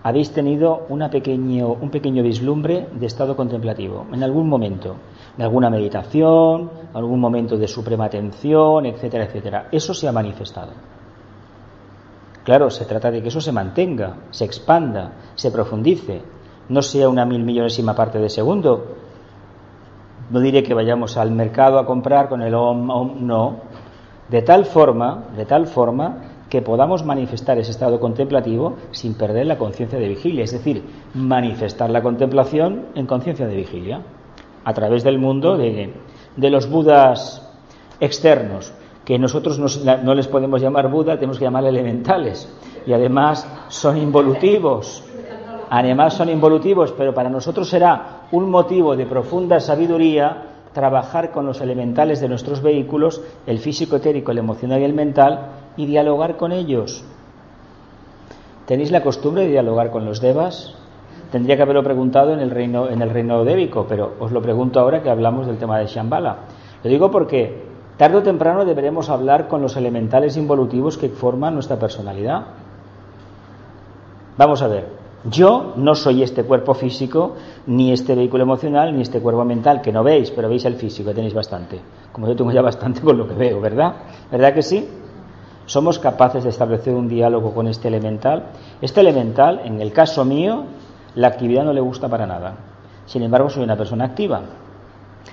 habéis 0.02 0.30
tenido 0.32 0.86
una 0.88 1.10
pequeño, 1.10 1.72
un 1.72 1.90
pequeño 1.90 2.22
vislumbre 2.22 2.86
de 2.92 3.06
estado 3.06 3.34
contemplativo, 3.34 4.06
en 4.12 4.22
algún 4.22 4.48
momento, 4.48 4.94
de 5.36 5.42
alguna 5.42 5.68
meditación, 5.68 6.70
algún 6.94 7.18
momento 7.18 7.56
de 7.56 7.66
suprema 7.66 8.04
atención, 8.04 8.86
etcétera, 8.86 9.24
etcétera. 9.24 9.68
Eso 9.72 9.92
se 9.94 10.06
ha 10.06 10.12
manifestado. 10.12 10.72
Claro, 12.44 12.70
se 12.70 12.84
trata 12.84 13.10
de 13.10 13.20
que 13.20 13.28
eso 13.28 13.40
se 13.40 13.50
mantenga, 13.50 14.18
se 14.30 14.44
expanda, 14.44 15.10
se 15.34 15.50
profundice, 15.50 16.22
no 16.68 16.80
sea 16.80 17.08
una 17.08 17.24
mil 17.24 17.42
millonésima 17.42 17.94
parte 17.96 18.20
de 18.20 18.30
segundo. 18.30 18.84
No 20.30 20.38
diré 20.38 20.62
que 20.62 20.74
vayamos 20.74 21.16
al 21.16 21.32
mercado 21.32 21.80
a 21.80 21.86
comprar 21.86 22.28
con 22.28 22.42
el 22.42 22.54
om, 22.54 22.88
om, 22.88 23.26
no. 23.26 23.56
De 24.28 24.42
tal 24.42 24.64
forma, 24.64 25.24
de 25.36 25.44
tal 25.44 25.66
forma 25.66 26.16
que 26.48 26.62
podamos 26.62 27.04
manifestar 27.04 27.58
ese 27.58 27.70
estado 27.70 27.98
contemplativo 27.98 28.76
sin 28.90 29.14
perder 29.14 29.46
la 29.46 29.58
conciencia 29.58 29.98
de 29.98 30.08
vigilia, 30.08 30.44
es 30.44 30.52
decir, 30.52 30.82
manifestar 31.14 31.90
la 31.90 32.02
contemplación 32.02 32.86
en 32.94 33.06
conciencia 33.06 33.46
de 33.46 33.56
vigilia, 33.56 34.02
a 34.64 34.72
través 34.72 35.04
del 35.04 35.18
mundo 35.18 35.56
de, 35.56 35.92
los 36.36 36.68
budas 36.68 37.48
externos, 38.00 38.72
que 39.04 39.18
nosotros 39.18 39.58
no, 39.58 40.14
les 40.14 40.26
podemos 40.26 40.60
llamar 40.60 40.90
Buda, 40.90 41.14
tenemos 41.14 41.38
que 41.38 41.44
llamar 41.44 41.64
elementales, 41.64 42.52
y 42.84 42.92
además 42.92 43.48
son 43.68 43.96
involutivos, 43.96 45.04
además 45.70 46.14
son 46.14 46.28
involutivos, 46.28 46.92
pero 46.92 47.14
para 47.14 47.30
nosotros 47.30 47.68
será 47.68 48.22
un 48.32 48.50
motivo 48.50 48.96
de 48.96 49.06
profunda 49.06 49.60
sabiduría 49.60 50.55
trabajar 50.76 51.30
con 51.30 51.46
los 51.46 51.62
elementales 51.62 52.20
de 52.20 52.28
nuestros 52.28 52.60
vehículos, 52.60 53.22
el 53.46 53.60
físico 53.60 53.96
etérico, 53.96 54.30
el 54.30 54.36
emocional 54.36 54.82
y 54.82 54.84
el 54.84 54.92
mental, 54.92 55.52
y 55.78 55.86
dialogar 55.86 56.36
con 56.36 56.52
ellos. 56.52 57.02
¿Tenéis 58.66 58.90
la 58.90 59.00
costumbre 59.00 59.44
de 59.44 59.52
dialogar 59.52 59.90
con 59.90 60.04
los 60.04 60.20
devas? 60.20 60.74
Tendría 61.32 61.56
que 61.56 61.62
haberlo 61.62 61.82
preguntado 61.82 62.34
en 62.34 62.40
el 62.40 62.50
reino, 62.50 62.90
en 62.90 63.00
el 63.00 63.08
reino 63.08 63.42
débico, 63.42 63.86
pero 63.88 64.16
os 64.20 64.32
lo 64.32 64.42
pregunto 64.42 64.78
ahora 64.78 65.02
que 65.02 65.08
hablamos 65.08 65.46
del 65.46 65.56
tema 65.56 65.78
de 65.78 65.86
Shambhala. 65.86 66.40
Lo 66.84 66.90
digo 66.90 67.10
porque 67.10 67.64
tarde 67.96 68.18
o 68.18 68.22
temprano 68.22 68.66
deberemos 68.66 69.08
hablar 69.08 69.48
con 69.48 69.62
los 69.62 69.78
elementales 69.78 70.36
involutivos 70.36 70.98
que 70.98 71.08
forman 71.08 71.54
nuestra 71.54 71.78
personalidad. 71.78 72.48
Vamos 74.36 74.60
a 74.60 74.68
ver, 74.68 74.88
yo 75.24 75.72
no 75.76 75.94
soy 75.94 76.22
este 76.22 76.44
cuerpo 76.44 76.74
físico, 76.74 77.34
ni 77.66 77.92
este 77.92 78.14
vehículo 78.14 78.44
emocional, 78.44 78.94
ni 78.94 79.02
este 79.02 79.20
cuerpo 79.20 79.44
mental, 79.44 79.80
que 79.80 79.92
no 79.92 80.04
veis, 80.04 80.30
pero 80.30 80.48
veis 80.48 80.64
el 80.64 80.74
físico, 80.74 81.12
tenéis 81.12 81.34
bastante. 81.34 81.80
Como 82.12 82.28
yo 82.28 82.36
tengo 82.36 82.52
ya 82.52 82.62
bastante 82.62 83.00
con 83.00 83.18
lo 83.18 83.26
que 83.26 83.34
veo, 83.34 83.60
¿verdad? 83.60 83.94
¿Verdad 84.30 84.54
que 84.54 84.62
sí? 84.62 84.88
¿Somos 85.66 85.98
capaces 85.98 86.44
de 86.44 86.50
establecer 86.50 86.94
un 86.94 87.08
diálogo 87.08 87.52
con 87.52 87.66
este 87.66 87.88
elemental? 87.88 88.50
Este 88.80 89.00
elemental, 89.00 89.62
en 89.64 89.80
el 89.80 89.92
caso 89.92 90.24
mío, 90.24 90.64
la 91.16 91.28
actividad 91.28 91.64
no 91.64 91.72
le 91.72 91.80
gusta 91.80 92.08
para 92.08 92.26
nada. 92.26 92.54
Sin 93.06 93.22
embargo, 93.22 93.50
soy 93.50 93.64
una 93.64 93.76
persona 93.76 94.04
activa. 94.04 94.42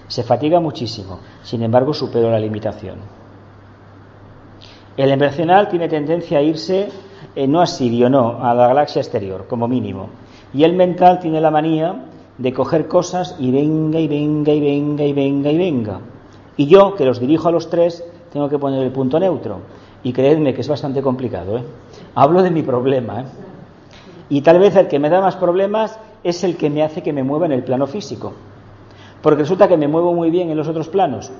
Se 0.07 0.23
fatiga 0.23 0.59
muchísimo. 0.59 1.19
Sin 1.43 1.61
embargo, 1.61 1.93
supero 1.93 2.31
la 2.31 2.39
limitación. 2.39 2.97
El 4.97 5.11
emocional 5.11 5.69
tiene 5.69 5.87
tendencia 5.87 6.39
a 6.39 6.41
irse, 6.41 6.89
eh, 7.35 7.47
no 7.47 7.61
a 7.61 7.67
Sirio, 7.67 8.09
no, 8.09 8.43
a 8.43 8.53
la 8.53 8.67
galaxia 8.67 9.01
exterior, 9.01 9.45
como 9.47 9.67
mínimo. 9.67 10.09
Y 10.53 10.63
el 10.63 10.73
mental 10.73 11.19
tiene 11.19 11.41
la 11.41 11.51
manía 11.51 12.05
de 12.37 12.53
coger 12.53 12.87
cosas 12.87 13.35
y 13.39 13.51
venga 13.51 13.99
y 13.99 14.07
venga 14.07 14.51
y 14.51 14.59
venga 14.59 15.03
y 15.03 15.13
venga 15.13 15.51
y 15.51 15.57
venga. 15.57 15.99
Y 16.57 16.67
yo, 16.67 16.95
que 16.95 17.05
los 17.05 17.19
dirijo 17.19 17.47
a 17.47 17.51
los 17.51 17.69
tres, 17.69 18.03
tengo 18.31 18.49
que 18.49 18.59
poner 18.59 18.83
el 18.83 18.91
punto 18.91 19.19
neutro. 19.19 19.59
Y 20.03 20.13
creedme 20.13 20.53
que 20.53 20.61
es 20.61 20.67
bastante 20.67 21.01
complicado. 21.01 21.57
¿eh? 21.57 21.63
Hablo 22.15 22.43
de 22.43 22.51
mi 22.51 22.61
problema. 22.61 23.21
¿eh? 23.21 23.25
Y 24.29 24.41
tal 24.41 24.59
vez 24.59 24.75
el 24.75 24.87
que 24.87 24.99
me 24.99 25.09
da 25.09 25.21
más 25.21 25.35
problemas 25.35 25.99
es 26.23 26.43
el 26.43 26.57
que 26.57 26.69
me 26.69 26.83
hace 26.83 27.01
que 27.01 27.13
me 27.13 27.23
mueva 27.23 27.45
en 27.45 27.53
el 27.53 27.63
plano 27.63 27.87
físico. 27.87 28.33
Porque 29.21 29.41
resulta 29.41 29.67
que 29.67 29.77
me 29.77 29.87
muevo 29.87 30.13
muy 30.13 30.29
bien 30.29 30.49
en 30.49 30.57
los 30.57 30.67
otros 30.67 30.89
planos, 30.89 31.31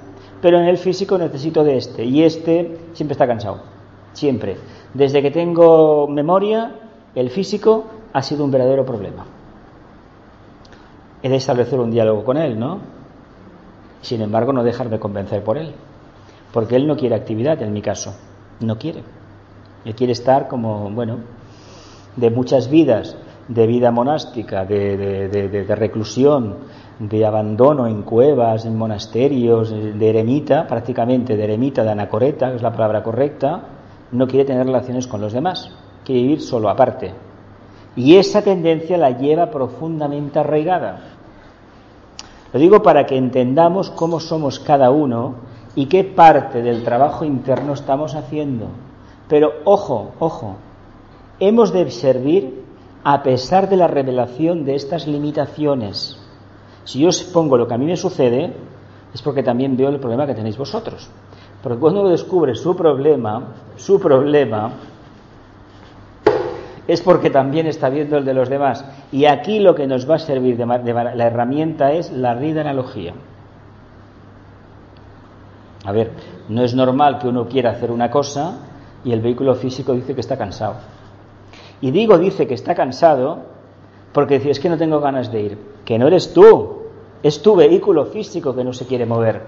pero 0.41 0.57
en 0.57 0.65
el 0.65 0.77
físico 0.77 1.17
necesito 1.17 1.63
de 1.63 1.77
este. 1.77 2.05
Y 2.05 2.23
este 2.23 2.77
siempre 2.93 3.13
está 3.13 3.27
cansado. 3.27 3.61
Siempre. 4.13 4.57
Desde 4.93 5.21
que 5.21 5.31
tengo 5.31 6.07
memoria, 6.07 6.75
el 7.15 7.29
físico 7.29 7.85
ha 8.13 8.21
sido 8.21 8.43
un 8.43 8.51
verdadero 8.51 8.85
problema. 8.85 9.25
He 11.23 11.29
de 11.29 11.35
establecer 11.35 11.79
un 11.79 11.89
diálogo 11.89 12.23
con 12.23 12.37
él, 12.37 12.59
¿no? 12.59 12.79
Sin 14.01 14.21
embargo, 14.21 14.53
no 14.53 14.63
dejarme 14.63 14.99
convencer 14.99 15.43
por 15.43 15.57
él. 15.57 15.73
Porque 16.51 16.75
él 16.75 16.85
no 16.85 16.95
quiere 16.95 17.15
actividad, 17.15 17.61
en 17.61 17.73
mi 17.73 17.81
caso. 17.81 18.13
No 18.59 18.77
quiere. 18.77 19.03
Él 19.85 19.95
quiere 19.95 20.13
estar 20.13 20.47
como, 20.47 20.91
bueno, 20.91 21.19
de 22.15 22.29
muchas 22.29 22.69
vidas, 22.69 23.15
de 23.47 23.65
vida 23.65 23.89
monástica, 23.91 24.65
de, 24.65 25.65
reclusión, 25.75 26.57
de 26.99 27.25
abandono 27.25 27.87
en 27.87 28.03
cuevas, 28.03 28.65
en 28.65 28.77
monasterios, 28.77 29.71
de 29.71 30.09
eremita, 30.09 30.67
prácticamente 30.67 31.35
de 31.35 31.43
eremita, 31.43 31.83
de 31.83 31.91
anacoreta, 31.91 32.49
que 32.49 32.57
es 32.57 32.61
la 32.61 32.71
palabra 32.71 33.01
correcta, 33.01 33.63
no 34.11 34.27
quiere 34.27 34.45
tener 34.45 34.65
relaciones 34.65 35.07
con 35.07 35.21
los 35.21 35.33
demás, 35.33 35.71
quiere 36.03 36.21
vivir 36.21 36.41
solo 36.41 36.69
aparte. 36.69 37.13
Y 37.95 38.15
esa 38.15 38.41
tendencia 38.41 38.97
la 38.97 39.11
lleva 39.11 39.51
profundamente 39.51 40.39
arraigada. 40.39 41.01
Lo 42.51 42.59
digo 42.59 42.83
para 42.83 43.05
que 43.05 43.17
entendamos 43.17 43.89
cómo 43.89 44.19
somos 44.19 44.59
cada 44.59 44.91
uno 44.91 45.35
y 45.75 45.87
qué 45.87 46.03
parte 46.03 46.61
del 46.61 46.83
trabajo 46.83 47.25
interno 47.25 47.73
estamos 47.73 48.15
haciendo. 48.15 48.67
Pero 49.27 49.53
ojo, 49.63 50.11
ojo, 50.19 50.55
hemos 51.39 51.73
de 51.73 51.89
servir 51.89 52.63
a 53.03 53.23
pesar 53.23 53.69
de 53.69 53.77
la 53.77 53.87
revelación 53.87 54.65
de 54.65 54.75
estas 54.75 55.07
limitaciones. 55.07 56.17
Si 56.85 56.99
yo 56.99 57.09
os 57.09 57.23
pongo 57.23 57.57
lo 57.57 57.67
que 57.67 57.73
a 57.73 57.77
mí 57.77 57.85
me 57.85 57.97
sucede, 57.97 58.53
es 59.13 59.21
porque 59.21 59.43
también 59.43 59.75
veo 59.77 59.89
el 59.89 59.99
problema 59.99 60.25
que 60.25 60.35
tenéis 60.35 60.57
vosotros. 60.57 61.09
Porque 61.63 61.79
cuando 61.79 62.01
uno 62.01 62.09
descubre 62.09 62.53
su 62.55 62.75
problema, 62.75 63.41
su 63.77 63.97
problema, 63.97 64.71
es 66.85 67.01
porque 67.01 67.29
también 67.29 67.67
está 67.67 67.87
viendo 67.89 68.17
el 68.17 68.25
de 68.25 68.33
los 68.33 68.49
demás. 68.49 68.85
Y 69.13 69.25
aquí 69.25 69.59
lo 69.59 69.73
que 69.73 69.87
nos 69.87 70.09
va 70.09 70.15
a 70.15 70.19
servir 70.19 70.57
de, 70.57 70.65
la 70.65 71.25
herramienta 71.25 71.93
es 71.93 72.11
la 72.11 72.35
rida 72.35 72.61
analogía. 72.61 73.13
A 75.85 75.91
ver, 75.93 76.11
no 76.49 76.63
es 76.63 76.75
normal 76.75 77.19
que 77.19 77.29
uno 77.29 77.47
quiera 77.47 77.71
hacer 77.71 77.91
una 77.91 78.11
cosa 78.11 78.57
y 79.05 79.13
el 79.13 79.21
vehículo 79.21 79.55
físico 79.55 79.93
dice 79.93 80.13
que 80.13 80.21
está 80.21 80.37
cansado. 80.37 80.75
Y 81.79 81.91
digo 81.91 82.17
dice 82.17 82.47
que 82.47 82.53
está 82.53 82.75
cansado 82.75 83.39
porque 84.13 84.35
dice 84.35 84.51
es 84.51 84.59
que 84.59 84.69
no 84.69 84.77
tengo 84.77 84.99
ganas 84.99 85.31
de 85.31 85.41
ir. 85.41 85.57
Que 85.85 85.97
no 85.97 86.07
eres 86.07 86.33
tú, 86.33 86.83
es 87.21 87.41
tu 87.41 87.55
vehículo 87.55 88.05
físico 88.05 88.53
que 88.53 88.63
no 88.63 88.73
se 88.73 88.85
quiere 88.85 89.05
mover. 89.05 89.41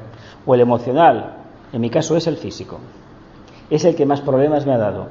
O 0.46 0.56
el 0.56 0.62
emocional, 0.62 1.45
en 1.76 1.82
mi 1.82 1.90
caso 1.90 2.16
es 2.16 2.26
el 2.26 2.38
físico. 2.38 2.80
Es 3.70 3.84
el 3.84 3.98
que 3.98 4.06
más 4.06 4.22
problemas 4.22 4.66
me 4.66 4.74
ha 4.74 4.78
dado. 4.78 5.10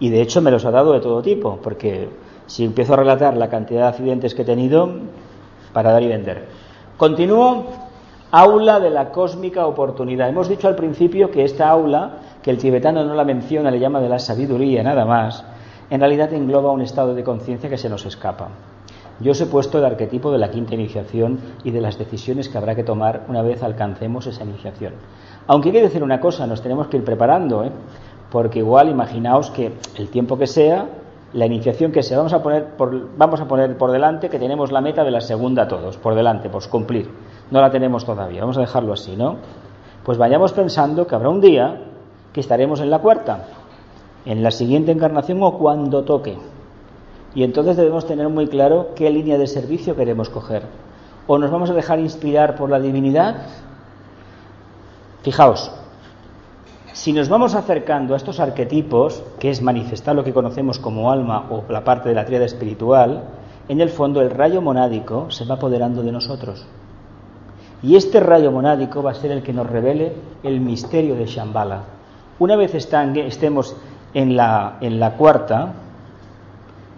Y 0.00 0.10
de 0.10 0.20
hecho 0.20 0.42
me 0.42 0.50
los 0.50 0.64
ha 0.64 0.72
dado 0.72 0.92
de 0.92 0.98
todo 0.98 1.22
tipo, 1.22 1.60
porque 1.62 2.08
si 2.46 2.64
empiezo 2.64 2.94
a 2.94 2.96
relatar 2.96 3.36
la 3.36 3.48
cantidad 3.48 3.82
de 3.82 3.88
accidentes 3.90 4.34
que 4.34 4.42
he 4.42 4.44
tenido, 4.44 4.90
para 5.72 5.92
dar 5.92 6.02
y 6.02 6.08
vender. 6.08 6.48
Continúo. 6.96 7.64
Aula 8.32 8.80
de 8.80 8.90
la 8.90 9.12
cósmica 9.12 9.66
oportunidad. 9.66 10.28
Hemos 10.28 10.48
dicho 10.48 10.66
al 10.66 10.74
principio 10.74 11.30
que 11.30 11.44
esta 11.44 11.68
aula, 11.68 12.18
que 12.42 12.50
el 12.50 12.58
tibetano 12.58 13.04
no 13.04 13.14
la 13.14 13.24
menciona, 13.24 13.70
le 13.70 13.78
llama 13.78 14.00
de 14.00 14.08
la 14.08 14.18
sabiduría, 14.18 14.82
nada 14.82 15.04
más, 15.04 15.44
en 15.90 16.00
realidad 16.00 16.32
engloba 16.32 16.72
un 16.72 16.80
estado 16.80 17.14
de 17.14 17.22
conciencia 17.22 17.70
que 17.70 17.78
se 17.78 17.88
nos 17.88 18.04
escapa. 18.04 18.48
Yo 19.20 19.32
os 19.32 19.40
he 19.40 19.46
puesto 19.46 19.78
el 19.78 19.84
arquetipo 19.84 20.32
de 20.32 20.38
la 20.38 20.50
quinta 20.50 20.74
iniciación 20.74 21.38
y 21.62 21.70
de 21.70 21.80
las 21.80 21.98
decisiones 21.98 22.48
que 22.48 22.56
habrá 22.56 22.74
que 22.74 22.84
tomar 22.84 23.26
una 23.28 23.42
vez 23.42 23.62
alcancemos 23.62 24.26
esa 24.26 24.44
iniciación. 24.44 24.94
Aunque 25.46 25.68
hay 25.68 25.74
que 25.74 25.82
decir 25.82 26.02
una 26.02 26.20
cosa, 26.20 26.46
nos 26.46 26.62
tenemos 26.62 26.88
que 26.88 26.98
ir 26.98 27.04
preparando, 27.04 27.64
¿eh? 27.64 27.70
porque 28.30 28.60
igual 28.60 28.88
imaginaos 28.88 29.50
que 29.50 29.72
el 29.96 30.08
tiempo 30.08 30.38
que 30.38 30.46
sea, 30.46 30.86
la 31.32 31.46
iniciación 31.46 31.92
que 31.92 32.02
sea, 32.02 32.18
vamos 32.18 32.32
a 32.32 32.42
poner 32.42 32.76
por, 32.76 33.16
vamos 33.16 33.40
a 33.40 33.46
poner 33.46 33.76
por 33.76 33.90
delante 33.90 34.28
que 34.28 34.38
tenemos 34.38 34.72
la 34.72 34.80
meta 34.80 35.04
de 35.04 35.10
la 35.10 35.20
segunda 35.20 35.68
todos, 35.68 35.96
por 35.96 36.14
delante, 36.14 36.48
pues 36.48 36.68
cumplir. 36.68 37.10
No 37.50 37.60
la 37.60 37.70
tenemos 37.70 38.04
todavía, 38.04 38.40
vamos 38.40 38.56
a 38.58 38.60
dejarlo 38.60 38.92
así, 38.92 39.16
¿no? 39.16 39.36
Pues 40.04 40.18
vayamos 40.18 40.52
pensando 40.52 41.06
que 41.06 41.14
habrá 41.14 41.28
un 41.28 41.40
día 41.40 41.82
que 42.32 42.40
estaremos 42.40 42.80
en 42.80 42.90
la 42.90 43.00
cuarta, 43.00 43.44
en 44.24 44.42
la 44.42 44.50
siguiente 44.50 44.92
encarnación 44.92 45.42
o 45.42 45.58
cuando 45.58 46.04
toque. 46.04 46.36
Y 47.34 47.44
entonces 47.44 47.76
debemos 47.76 48.06
tener 48.06 48.28
muy 48.28 48.48
claro 48.48 48.88
qué 48.96 49.10
línea 49.10 49.38
de 49.38 49.46
servicio 49.46 49.94
queremos 49.94 50.30
coger. 50.30 50.62
O 51.26 51.38
nos 51.38 51.50
vamos 51.50 51.70
a 51.70 51.74
dejar 51.74 52.00
inspirar 52.00 52.56
por 52.56 52.70
la 52.70 52.80
divinidad. 52.80 53.46
Fijaos, 55.22 55.70
si 56.92 57.12
nos 57.12 57.28
vamos 57.28 57.54
acercando 57.54 58.14
a 58.14 58.16
estos 58.16 58.40
arquetipos, 58.40 59.22
que 59.38 59.50
es 59.50 59.62
manifestar 59.62 60.14
lo 60.14 60.24
que 60.24 60.32
conocemos 60.32 60.78
como 60.78 61.10
alma 61.10 61.46
o 61.50 61.64
la 61.70 61.84
parte 61.84 62.08
de 62.08 62.14
la 62.14 62.24
tríada 62.24 62.46
espiritual, 62.46 63.24
en 63.68 63.80
el 63.80 63.90
fondo 63.90 64.20
el 64.20 64.30
rayo 64.30 64.60
monádico 64.60 65.30
se 65.30 65.44
va 65.44 65.54
apoderando 65.54 66.02
de 66.02 66.12
nosotros. 66.12 66.66
Y 67.82 67.96
este 67.96 68.20
rayo 68.20 68.50
monádico 68.50 69.02
va 69.02 69.12
a 69.12 69.14
ser 69.14 69.30
el 69.30 69.42
que 69.42 69.52
nos 69.52 69.68
revele 69.68 70.12
el 70.42 70.60
misterio 70.60 71.14
de 71.14 71.26
Shambhala. 71.26 71.82
Una 72.38 72.56
vez 72.56 72.74
estemos 72.74 73.76
en 74.14 74.36
la, 74.36 74.78
en 74.80 74.98
la 74.98 75.16
cuarta 75.16 75.74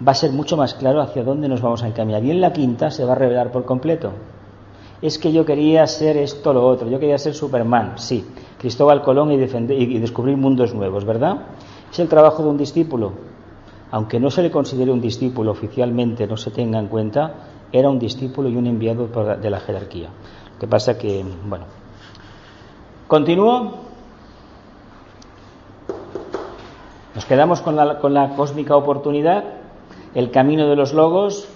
va 0.06 0.12
a 0.12 0.16
ser 0.16 0.32
mucho 0.32 0.56
más 0.56 0.74
claro 0.74 1.00
hacia 1.00 1.22
dónde 1.22 1.48
nos 1.48 1.60
vamos 1.60 1.82
a 1.82 1.88
encaminar. 1.88 2.24
Y 2.24 2.30
en 2.30 2.40
la 2.40 2.52
quinta 2.52 2.90
se 2.90 3.04
va 3.04 3.12
a 3.12 3.16
revelar 3.16 3.50
por 3.50 3.64
completo. 3.64 4.12
Es 5.02 5.18
que 5.18 5.32
yo 5.32 5.44
quería 5.44 5.84
ser 5.88 6.16
esto, 6.16 6.52
lo 6.52 6.64
otro, 6.64 6.88
yo 6.88 7.00
quería 7.00 7.18
ser 7.18 7.34
Superman, 7.34 7.94
sí, 7.98 8.24
Cristóbal 8.56 9.02
Colón 9.02 9.32
y, 9.32 9.36
defender, 9.36 9.76
y 9.76 9.98
descubrir 9.98 10.36
mundos 10.36 10.72
nuevos, 10.72 11.04
¿verdad? 11.04 11.42
Es 11.90 11.98
el 11.98 12.08
trabajo 12.08 12.44
de 12.44 12.48
un 12.48 12.56
discípulo. 12.56 13.12
Aunque 13.90 14.20
no 14.20 14.30
se 14.30 14.42
le 14.42 14.50
considere 14.50 14.92
un 14.92 15.00
discípulo 15.00 15.50
oficialmente, 15.50 16.26
no 16.28 16.36
se 16.36 16.52
tenga 16.52 16.78
en 16.78 16.86
cuenta, 16.86 17.34
era 17.72 17.90
un 17.90 17.98
discípulo 17.98 18.48
y 18.48 18.56
un 18.56 18.66
enviado 18.66 19.08
de 19.36 19.50
la 19.50 19.58
jerarquía. 19.60 20.08
Lo 20.54 20.58
que 20.60 20.66
pasa 20.68 20.96
que, 20.96 21.24
bueno. 21.46 21.64
Continúo. 23.08 23.72
Nos 27.14 27.24
quedamos 27.26 27.60
con 27.60 27.76
la, 27.76 27.98
con 27.98 28.14
la 28.14 28.36
cósmica 28.36 28.76
oportunidad, 28.76 29.44
el 30.14 30.30
camino 30.30 30.68
de 30.68 30.76
los 30.76 30.94
logos, 30.94 31.48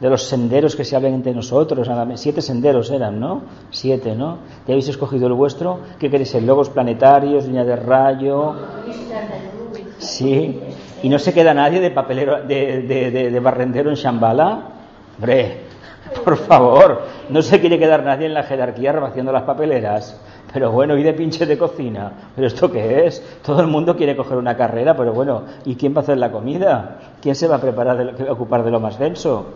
de 0.00 0.10
los 0.10 0.24
senderos 0.24 0.76
que 0.76 0.84
se 0.84 0.94
hablan 0.96 1.14
entre 1.14 1.32
nosotros. 1.32 1.88
Siete 2.16 2.42
senderos 2.42 2.90
eran, 2.90 3.18
¿no? 3.18 3.42
Siete, 3.70 4.14
¿no? 4.14 4.38
¿Ya 4.66 4.72
habéis 4.74 4.88
escogido 4.88 5.26
el 5.26 5.32
vuestro? 5.32 5.80
¿Qué 5.98 6.10
queréis 6.10 6.30
ser? 6.30 6.42
¿Logos 6.42 6.68
planetarios, 6.70 7.46
línea 7.46 7.64
de 7.64 7.76
rayo? 7.76 8.54
Sí. 9.98 10.60
¿Y 11.02 11.08
no 11.08 11.18
se 11.18 11.32
queda 11.32 11.54
nadie 11.54 11.80
de 11.80 11.90
papelero, 11.90 12.42
de, 12.42 12.82
de, 12.82 13.30
de 13.30 13.40
barrendero 13.40 13.90
en 13.90 13.96
Shambhala? 13.96 14.62
Hombre, 15.16 15.60
por 16.24 16.36
favor, 16.36 17.02
no 17.30 17.42
se 17.42 17.60
quiere 17.60 17.78
quedar 17.78 18.02
nadie 18.04 18.26
en 18.26 18.34
la 18.34 18.42
jerarquía 18.42 18.92
rebaciendo 18.92 19.32
las 19.32 19.42
papeleras. 19.42 20.20
Pero 20.52 20.70
bueno, 20.70 20.96
y 20.96 21.02
de 21.02 21.12
pinche 21.12 21.46
de 21.46 21.58
cocina. 21.58 22.12
¿Pero 22.34 22.46
esto 22.46 22.70
qué 22.70 23.06
es? 23.06 23.22
Todo 23.42 23.60
el 23.60 23.66
mundo 23.66 23.96
quiere 23.96 24.16
coger 24.16 24.38
una 24.38 24.56
carrera, 24.56 24.96
pero 24.96 25.12
bueno, 25.12 25.42
¿y 25.64 25.74
quién 25.74 25.94
va 25.94 25.98
a 25.98 26.02
hacer 26.02 26.18
la 26.18 26.30
comida? 26.30 26.98
¿Quién 27.20 27.34
se 27.34 27.48
va 27.48 27.56
a 27.56 27.60
preparar, 27.60 28.16
de, 28.16 28.28
a 28.28 28.32
ocupar 28.32 28.64
de 28.64 28.70
lo 28.70 28.80
más 28.80 28.98
denso? 28.98 29.46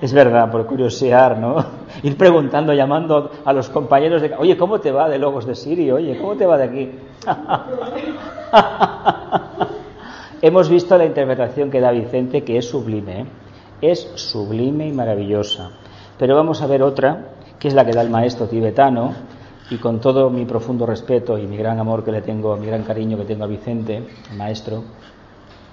Es 0.00 0.12
verdad, 0.12 0.50
por 0.50 0.66
curiosear, 0.66 1.38
¿no? 1.38 1.64
Ir 2.02 2.16
preguntando, 2.16 2.74
llamando 2.74 3.30
a 3.44 3.52
los 3.52 3.70
compañeros 3.70 4.20
de... 4.20 4.34
Oye, 4.36 4.56
¿cómo 4.56 4.80
te 4.80 4.90
va 4.90 5.08
de 5.08 5.18
Logos 5.18 5.46
de 5.46 5.54
Sirio? 5.54 5.96
Oye, 5.96 6.18
¿cómo 6.18 6.34
te 6.34 6.46
va 6.46 6.58
de 6.58 6.64
aquí? 6.64 6.90
Hemos 10.42 10.68
visto 10.68 10.98
la 10.98 11.06
interpretación 11.06 11.70
que 11.70 11.80
da 11.80 11.90
Vicente, 11.90 12.44
que 12.44 12.58
es 12.58 12.68
sublime, 12.68 13.22
¿eh? 13.22 13.26
es 13.80 14.10
sublime 14.16 14.88
y 14.88 14.92
maravillosa. 14.92 15.70
Pero 16.18 16.36
vamos 16.36 16.60
a 16.60 16.66
ver 16.66 16.82
otra, 16.82 17.28
que 17.58 17.68
es 17.68 17.74
la 17.74 17.86
que 17.86 17.92
da 17.92 18.02
el 18.02 18.10
maestro 18.10 18.46
tibetano, 18.46 19.14
y 19.70 19.78
con 19.78 20.00
todo 20.00 20.30
mi 20.30 20.44
profundo 20.44 20.86
respeto 20.86 21.38
y 21.38 21.46
mi 21.46 21.56
gran 21.56 21.78
amor 21.78 22.04
que 22.04 22.12
le 22.12 22.22
tengo, 22.22 22.56
mi 22.56 22.66
gran 22.66 22.82
cariño 22.82 23.16
que 23.16 23.24
tengo 23.24 23.44
a 23.44 23.48
Vicente, 23.48 24.06
maestro, 24.36 24.84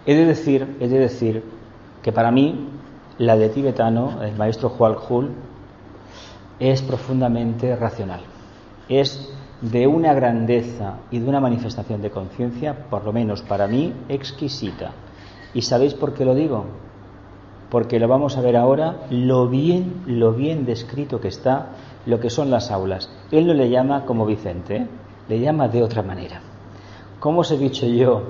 he 0.05 0.15
de 0.15 0.25
decir, 0.25 0.77
he 0.79 0.87
de 0.87 0.99
decir 0.99 1.43
que 2.01 2.11
para 2.11 2.31
mí 2.31 2.69
la 3.17 3.35
de 3.35 3.49
tibetano, 3.49 4.23
el 4.23 4.35
maestro 4.35 4.69
Juan 4.69 4.95
Hul, 5.09 5.31
es 6.59 6.81
profundamente 6.81 7.75
racional. 7.75 8.21
Es 8.87 9.31
de 9.61 9.87
una 9.87 10.13
grandeza 10.13 10.97
y 11.11 11.19
de 11.19 11.29
una 11.29 11.39
manifestación 11.39 12.01
de 12.01 12.09
conciencia, 12.09 12.89
por 12.89 13.03
lo 13.03 13.13
menos 13.13 13.41
para 13.43 13.67
mí, 13.67 13.93
exquisita. 14.09 14.91
¿Y 15.53 15.61
sabéis 15.63 15.93
por 15.93 16.13
qué 16.13 16.25
lo 16.25 16.33
digo? 16.33 16.65
Porque 17.69 17.99
lo 17.99 18.07
vamos 18.07 18.37
a 18.37 18.41
ver 18.41 18.57
ahora, 18.57 19.01
lo 19.09 19.47
bien, 19.47 20.03
lo 20.05 20.33
bien 20.33 20.65
descrito 20.65 21.21
que 21.21 21.27
está 21.27 21.69
lo 22.05 22.19
que 22.19 22.29
son 22.29 22.49
las 22.51 22.71
aulas. 22.71 23.09
Él 23.31 23.47
no 23.47 23.53
le 23.53 23.69
llama 23.69 24.05
como 24.05 24.25
Vicente, 24.25 24.75
¿eh? 24.75 24.87
le 25.27 25.39
llama 25.39 25.67
de 25.67 25.83
otra 25.83 26.01
manera. 26.01 26.41
Como 27.19 27.41
os 27.41 27.51
he 27.51 27.57
dicho 27.57 27.85
yo 27.85 28.23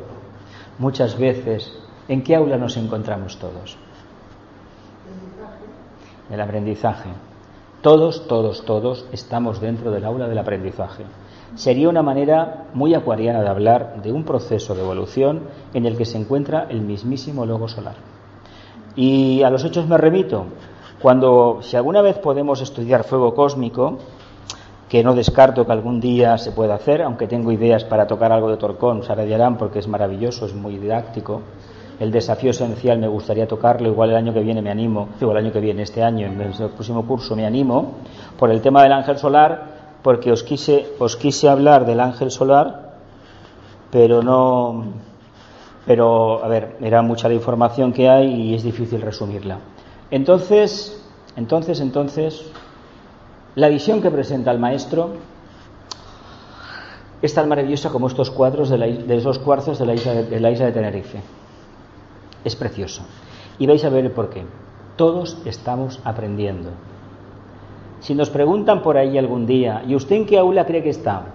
muchas 0.79 1.17
veces, 1.17 1.81
¿En 2.11 2.23
qué 2.23 2.35
aula 2.35 2.57
nos 2.57 2.75
encontramos 2.75 3.37
todos? 3.37 3.77
El 6.29 6.41
aprendizaje. 6.41 7.09
Todos, 7.81 8.27
todos, 8.27 8.65
todos 8.65 9.05
estamos 9.13 9.61
dentro 9.61 9.91
del 9.91 10.03
aula 10.03 10.27
del 10.27 10.37
aprendizaje. 10.37 11.05
Sería 11.55 11.87
una 11.87 12.01
manera 12.01 12.65
muy 12.73 12.95
acuariana 12.95 13.41
de 13.41 13.47
hablar 13.47 14.01
de 14.01 14.11
un 14.11 14.25
proceso 14.25 14.75
de 14.75 14.81
evolución 14.81 15.43
en 15.73 15.85
el 15.85 15.95
que 15.95 16.03
se 16.03 16.17
encuentra 16.17 16.67
el 16.69 16.81
mismísimo 16.81 17.45
logo 17.45 17.69
solar. 17.69 17.95
Y 18.97 19.41
a 19.43 19.49
los 19.49 19.63
hechos 19.63 19.87
me 19.87 19.97
remito. 19.97 20.47
Cuando, 21.01 21.59
si 21.61 21.75
alguna 21.75 22.01
vez 22.01 22.19
podemos 22.19 22.61
estudiar 22.61 23.03
fuego 23.03 23.33
cósmico, 23.33 23.97
que 24.87 25.03
no 25.03 25.15
descarto 25.15 25.65
que 25.65 25.71
algún 25.71 25.99
día 25.99 26.37
se 26.37 26.51
pueda 26.51 26.75
hacer, 26.75 27.01
aunque 27.01 27.25
tengo 27.25 27.51
ideas 27.51 27.83
para 27.85 28.05
tocar 28.05 28.31
algo 28.31 28.49
de 28.49 28.57
Torcón, 28.57 29.03
se 29.03 29.15
radiarán 29.15 29.57
porque 29.57 29.79
es 29.79 29.87
maravilloso, 29.87 30.45
es 30.45 30.53
muy 30.53 30.77
didáctico. 30.77 31.41
El 31.99 32.11
desafío 32.11 32.51
esencial 32.51 32.99
me 32.99 33.07
gustaría 33.07 33.47
tocarlo, 33.47 33.87
igual 33.87 34.11
el 34.11 34.17
año 34.17 34.33
que 34.33 34.41
viene 34.41 34.61
me 34.61 34.69
animo, 34.69 35.09
igual 35.19 35.37
el 35.37 35.45
año 35.45 35.53
que 35.53 35.59
viene, 35.59 35.83
este 35.83 36.03
año, 36.03 36.27
en 36.27 36.39
el 36.39 36.51
próximo 36.51 37.05
curso 37.07 37.35
me 37.35 37.45
animo, 37.45 37.93
por 38.37 38.51
el 38.51 38.61
tema 38.61 38.83
del 38.83 38.91
ángel 38.91 39.17
solar, 39.17 39.97
porque 40.03 40.31
os 40.31 40.43
quise, 40.43 40.89
os 40.99 41.15
quise 41.15 41.47
hablar 41.47 41.85
del 41.85 41.99
ángel 41.99 42.29
solar, 42.29 42.95
pero 43.89 44.21
no, 44.21 44.83
pero 45.85 46.43
a 46.43 46.47
ver, 46.47 46.77
era 46.81 47.01
mucha 47.01 47.27
la 47.27 47.33
información 47.33 47.93
que 47.93 48.09
hay 48.09 48.27
y 48.27 48.55
es 48.55 48.63
difícil 48.63 49.01
resumirla. 49.01 49.57
Entonces, 50.11 51.01
entonces, 51.37 51.79
entonces, 51.79 52.45
la 53.55 53.69
visión 53.69 54.01
que 54.01 54.11
presenta 54.11 54.51
el 54.51 54.59
maestro 54.59 55.11
es 57.21 57.33
tan 57.33 57.47
maravillosa 57.47 57.89
como 57.89 58.07
estos 58.07 58.29
cuadros 58.29 58.69
de, 58.69 59.05
esos 59.15 59.39
cuarzos 59.39 59.79
de 59.79 59.85
la, 59.85 59.93
isla 59.93 60.13
de, 60.13 60.39
la 60.39 60.51
isla 60.51 60.65
de 60.65 60.71
Tenerife. 60.73 61.21
Es 62.43 62.55
precioso. 62.55 63.03
Y 63.57 63.67
vais 63.67 63.83
a 63.85 63.89
ver 63.89 64.13
por 64.13 64.29
qué. 64.29 64.43
Todos 64.97 65.37
estamos 65.45 65.99
aprendiendo. 66.03 66.71
Si 68.01 68.15
nos 68.15 68.29
preguntan 68.29 68.81
por 68.81 68.97
ahí 68.97 69.17
algún 69.17 69.45
día, 69.45 69.83
¿y 69.87 69.95
usted 69.95 70.15
en 70.15 70.25
qué 70.25 70.39
aula 70.39 70.65
cree 70.65 70.83
que 70.83 70.89
está? 70.89 71.25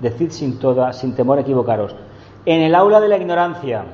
Decid 0.00 0.30
sin 0.30 0.58
toda, 0.58 0.92
sin 0.92 1.14
temor 1.14 1.38
a 1.38 1.42
equivocaros. 1.42 1.94
En 2.46 2.62
el 2.62 2.74
aula 2.74 3.00
de 3.00 3.08
la 3.08 3.16
ignorancia. 3.18 3.84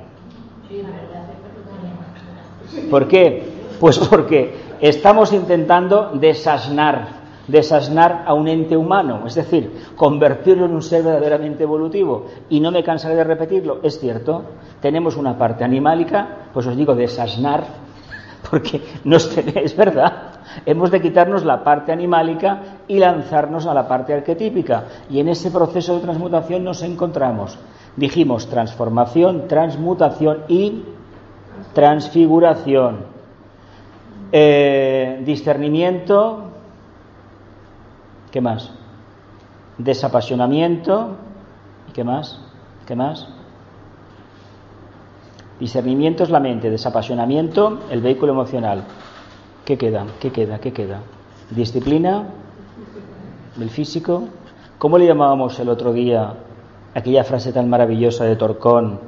¿Por 2.90 3.08
qué? 3.08 3.53
Pues 3.80 3.98
porque 3.98 4.54
estamos 4.80 5.32
intentando 5.32 6.10
desasnar 6.14 7.24
desasnar 7.46 8.24
a 8.26 8.34
un 8.34 8.48
ente 8.48 8.76
humano, 8.76 9.22
es 9.26 9.34
decir, 9.34 9.70
convertirlo 9.96 10.66
en 10.66 10.72
un 10.72 10.82
ser 10.82 11.02
verdaderamente 11.02 11.62
evolutivo. 11.62 12.26
Y 12.48 12.60
no 12.60 12.70
me 12.70 12.82
cansaré 12.82 13.16
de 13.16 13.24
repetirlo, 13.24 13.80
es 13.82 13.98
cierto, 13.98 14.42
tenemos 14.80 15.16
una 15.16 15.36
parte 15.36 15.64
animálica, 15.64 16.48
pues 16.52 16.66
os 16.66 16.76
digo 16.76 16.94
desasnar, 16.94 17.64
porque 18.50 18.80
no 19.04 19.16
es 19.16 19.76
verdad. 19.76 20.12
Hemos 20.66 20.90
de 20.90 21.00
quitarnos 21.00 21.44
la 21.44 21.64
parte 21.64 21.92
animálica 21.92 22.78
y 22.86 22.98
lanzarnos 22.98 23.66
a 23.66 23.74
la 23.74 23.88
parte 23.88 24.14
arquetípica. 24.14 24.84
Y 25.10 25.18
en 25.20 25.28
ese 25.28 25.50
proceso 25.50 25.96
de 25.96 26.02
transmutación 26.02 26.62
nos 26.62 26.82
encontramos. 26.82 27.58
Dijimos 27.96 28.48
transformación, 28.48 29.48
transmutación 29.48 30.40
y 30.48 30.82
transfiguración. 31.72 33.13
Eh, 34.36 35.22
discernimiento, 35.24 36.50
¿Qué 38.34 38.40
más? 38.40 38.68
Desapasionamiento. 39.78 41.10
¿Y 41.88 41.92
qué 41.92 42.02
más? 42.02 42.40
¿Qué 42.84 42.96
más? 42.96 43.28
Discernimiento 45.60 46.24
es 46.24 46.30
la 46.30 46.40
mente, 46.40 46.68
desapasionamiento, 46.68 47.82
el 47.90 48.00
vehículo 48.00 48.32
emocional. 48.32 48.82
¿Qué 49.64 49.78
queda? 49.78 50.04
¿Qué 50.18 50.32
queda? 50.32 50.58
¿Qué 50.58 50.72
queda? 50.72 51.02
Disciplina, 51.50 52.26
el 53.60 53.70
físico. 53.70 54.24
¿Cómo 54.78 54.98
le 54.98 55.06
llamábamos 55.06 55.60
el 55.60 55.68
otro 55.68 55.92
día 55.92 56.34
aquella 56.92 57.22
frase 57.22 57.52
tan 57.52 57.70
maravillosa 57.70 58.24
de 58.24 58.34
Torcón? 58.34 58.98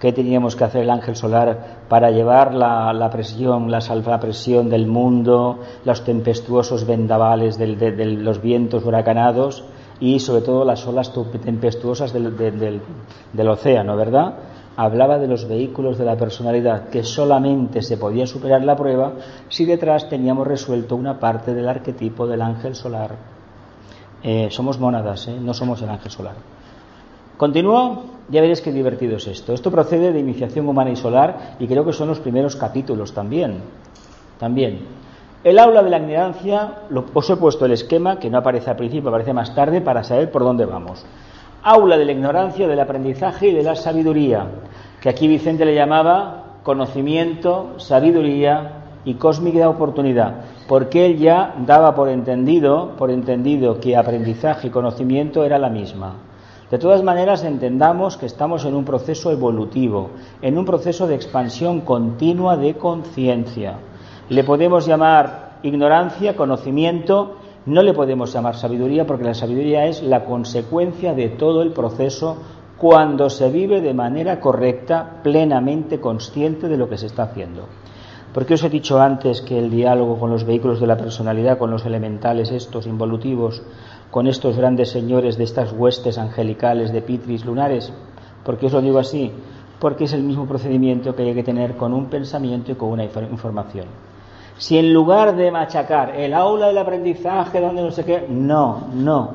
¿Qué 0.00 0.12
teníamos 0.14 0.56
que 0.56 0.64
hacer 0.64 0.84
el 0.84 0.90
ángel 0.90 1.14
solar 1.14 1.84
para 1.90 2.10
llevar 2.10 2.54
la, 2.54 3.10
presión, 3.12 3.70
la 3.70 3.82
salva 3.82 4.18
presión 4.18 4.70
del 4.70 4.86
mundo, 4.86 5.58
los 5.84 6.02
tempestuosos 6.04 6.86
vendavales 6.86 7.58
de, 7.58 7.66
los 8.06 8.40
vientos 8.40 8.82
huracanados 8.86 9.62
y 10.00 10.18
sobre 10.20 10.40
todo 10.40 10.64
las 10.64 10.86
olas 10.86 11.12
tempestuosas 11.44 12.14
del, 12.14 12.34
del 12.34 13.48
océano, 13.48 13.94
¿verdad? 13.94 14.36
Hablaba 14.74 15.18
de 15.18 15.28
los 15.28 15.46
vehículos 15.46 15.98
de 15.98 16.06
la 16.06 16.16
personalidad 16.16 16.88
que 16.88 17.04
solamente 17.04 17.82
se 17.82 17.98
podía 17.98 18.26
superar 18.26 18.64
la 18.64 18.76
prueba 18.76 19.12
si 19.50 19.66
detrás 19.66 20.08
teníamos 20.08 20.46
resuelto 20.46 20.96
una 20.96 21.20
parte 21.20 21.52
del 21.52 21.68
arquetipo 21.68 22.26
del 22.26 22.40
ángel 22.40 22.74
solar. 22.74 23.16
Eh, 24.22 24.48
somos 24.50 24.78
mónadas, 24.78 25.28
¿eh? 25.28 25.36
no 25.38 25.52
somos 25.52 25.82
el 25.82 25.90
ángel 25.90 26.10
solar. 26.10 26.36
Continúo, 27.36 28.19
ya 28.30 28.40
veréis 28.40 28.60
qué 28.60 28.72
divertido 28.72 29.16
es 29.16 29.26
esto. 29.26 29.52
Esto 29.52 29.70
procede 29.70 30.12
de 30.12 30.20
Iniciación 30.20 30.68
Humana 30.68 30.90
y 30.90 30.96
Solar 30.96 31.56
y 31.58 31.66
creo 31.66 31.84
que 31.84 31.92
son 31.92 32.08
los 32.08 32.20
primeros 32.20 32.56
capítulos 32.56 33.12
también. 33.12 33.58
También. 34.38 34.80
El 35.42 35.58
aula 35.58 35.82
de 35.82 35.90
la 35.90 35.98
ignorancia, 35.98 36.74
os 37.14 37.30
he 37.30 37.36
puesto 37.36 37.64
el 37.64 37.72
esquema, 37.72 38.18
que 38.18 38.30
no 38.30 38.38
aparece 38.38 38.70
al 38.70 38.76
principio, 38.76 39.08
aparece 39.08 39.32
más 39.32 39.54
tarde, 39.54 39.80
para 39.80 40.04
saber 40.04 40.30
por 40.30 40.42
dónde 40.42 40.66
vamos. 40.66 41.04
Aula 41.62 41.96
de 41.96 42.04
la 42.04 42.12
ignorancia, 42.12 42.68
del 42.68 42.78
aprendizaje 42.78 43.48
y 43.48 43.54
de 43.54 43.62
la 43.62 43.74
sabiduría, 43.74 44.46
que 45.00 45.08
aquí 45.08 45.26
Vicente 45.28 45.64
le 45.64 45.74
llamaba 45.74 46.58
conocimiento, 46.62 47.78
sabiduría 47.78 48.80
y 49.04 49.14
cósmica 49.14 49.68
oportunidad, 49.68 50.44
porque 50.68 51.06
él 51.06 51.18
ya 51.18 51.54
daba 51.66 51.94
por 51.94 52.10
entendido, 52.10 52.94
por 52.98 53.10
entendido 53.10 53.80
que 53.80 53.96
aprendizaje 53.96 54.68
y 54.68 54.70
conocimiento 54.70 55.44
era 55.44 55.58
la 55.58 55.70
misma. 55.70 56.29
De 56.70 56.78
todas 56.78 57.02
maneras, 57.02 57.42
entendamos 57.42 58.16
que 58.16 58.26
estamos 58.26 58.64
en 58.64 58.76
un 58.76 58.84
proceso 58.84 59.32
evolutivo, 59.32 60.10
en 60.40 60.56
un 60.56 60.64
proceso 60.64 61.08
de 61.08 61.16
expansión 61.16 61.80
continua 61.80 62.56
de 62.56 62.74
conciencia. 62.74 63.78
Le 64.28 64.44
podemos 64.44 64.86
llamar 64.86 65.58
ignorancia, 65.64 66.36
conocimiento, 66.36 67.38
no 67.66 67.82
le 67.82 67.92
podemos 67.92 68.32
llamar 68.32 68.54
sabiduría 68.54 69.04
porque 69.04 69.24
la 69.24 69.34
sabiduría 69.34 69.86
es 69.86 70.02
la 70.04 70.24
consecuencia 70.24 71.12
de 71.12 71.30
todo 71.30 71.62
el 71.62 71.72
proceso 71.72 72.36
cuando 72.78 73.28
se 73.28 73.50
vive 73.50 73.80
de 73.80 73.92
manera 73.92 74.38
correcta, 74.40 75.20
plenamente 75.24 76.00
consciente 76.00 76.68
de 76.68 76.78
lo 76.78 76.88
que 76.88 76.98
se 76.98 77.06
está 77.06 77.24
haciendo. 77.24 77.66
Porque 78.32 78.54
os 78.54 78.62
he 78.62 78.70
dicho 78.70 79.00
antes 79.00 79.42
que 79.42 79.58
el 79.58 79.70
diálogo 79.70 80.18
con 80.20 80.30
los 80.30 80.44
vehículos 80.44 80.80
de 80.80 80.86
la 80.86 80.96
personalidad, 80.96 81.58
con 81.58 81.72
los 81.72 81.84
elementales 81.84 82.52
estos 82.52 82.86
involutivos, 82.86 83.60
con 84.10 84.26
estos 84.26 84.56
grandes 84.56 84.90
señores 84.90 85.38
de 85.38 85.44
estas 85.44 85.72
huestes 85.72 86.18
angelicales 86.18 86.92
de 86.92 87.02
pitris 87.02 87.44
lunares. 87.44 87.92
¿Por 88.44 88.58
qué 88.58 88.66
os 88.66 88.72
lo 88.72 88.82
digo 88.82 88.98
así? 88.98 89.30
Porque 89.78 90.04
es 90.04 90.12
el 90.12 90.22
mismo 90.22 90.46
procedimiento 90.46 91.14
que 91.14 91.22
hay 91.22 91.34
que 91.34 91.42
tener 91.42 91.76
con 91.76 91.94
un 91.94 92.06
pensamiento 92.06 92.72
y 92.72 92.74
con 92.74 92.90
una 92.90 93.04
información. 93.04 93.86
Si 94.58 94.76
en 94.76 94.92
lugar 94.92 95.36
de 95.36 95.50
machacar 95.50 96.16
el 96.16 96.34
aula 96.34 96.66
del 96.66 96.78
aprendizaje, 96.78 97.60
donde 97.60 97.82
no 97.82 97.90
sé 97.90 98.04
qué, 98.04 98.26
no, 98.28 98.88
no, 98.92 99.30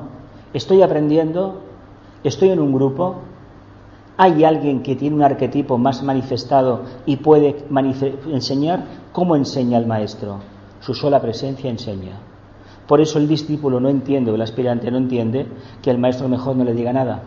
estoy 0.52 0.82
aprendiendo, 0.82 1.62
estoy 2.22 2.50
en 2.50 2.60
un 2.60 2.72
grupo, 2.72 3.16
hay 4.18 4.44
alguien 4.44 4.82
que 4.82 4.94
tiene 4.94 5.16
un 5.16 5.22
arquetipo 5.22 5.78
más 5.78 6.02
manifestado 6.02 6.82
y 7.06 7.16
puede 7.16 7.64
enseñar, 8.30 8.84
¿cómo 9.12 9.36
enseña 9.36 9.78
el 9.78 9.86
maestro? 9.86 10.38
Su 10.80 10.94
sola 10.94 11.20
presencia 11.20 11.68
enseña. 11.68 12.35
Por 12.86 13.00
eso 13.00 13.18
el 13.18 13.26
discípulo 13.26 13.80
no 13.80 13.88
entiende, 13.88 14.30
o 14.30 14.34
el 14.34 14.42
aspirante 14.42 14.90
no 14.90 14.98
entiende, 14.98 15.46
que 15.82 15.90
el 15.90 15.98
maestro 15.98 16.28
mejor 16.28 16.56
no 16.56 16.64
le 16.64 16.74
diga 16.74 16.92
nada. 16.92 17.22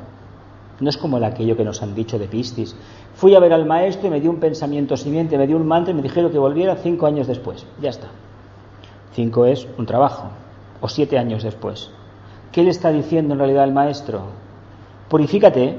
No 0.79 0.89
es 0.89 0.97
como 0.97 1.17
aquello 1.17 1.57
que 1.57 1.65
nos 1.65 1.83
han 1.83 1.93
dicho 1.93 2.17
de 2.17 2.27
Pistis. 2.27 2.75
Fui 3.15 3.35
a 3.35 3.39
ver 3.39 3.51
al 3.51 3.65
maestro 3.65 4.07
y 4.07 4.11
me 4.11 4.21
dio 4.21 4.31
un 4.31 4.39
pensamiento 4.39 4.95
siguiente, 4.95 5.37
me 5.37 5.47
dio 5.47 5.57
un 5.57 5.67
mantra 5.67 5.91
y 5.91 5.95
me 5.95 6.01
dijeron 6.01 6.31
que 6.31 6.39
volviera 6.39 6.77
cinco 6.77 7.05
años 7.05 7.27
después. 7.27 7.65
Ya 7.81 7.89
está. 7.89 8.07
Cinco 9.13 9.45
es 9.45 9.67
un 9.77 9.85
trabajo. 9.85 10.29
O 10.79 10.87
siete 10.87 11.17
años 11.17 11.43
después. 11.43 11.91
¿Qué 12.53 12.63
le 12.63 12.69
está 12.69 12.91
diciendo 12.91 13.33
en 13.33 13.39
realidad 13.39 13.65
el 13.65 13.73
maestro? 13.73 14.21
Purifícate 15.09 15.77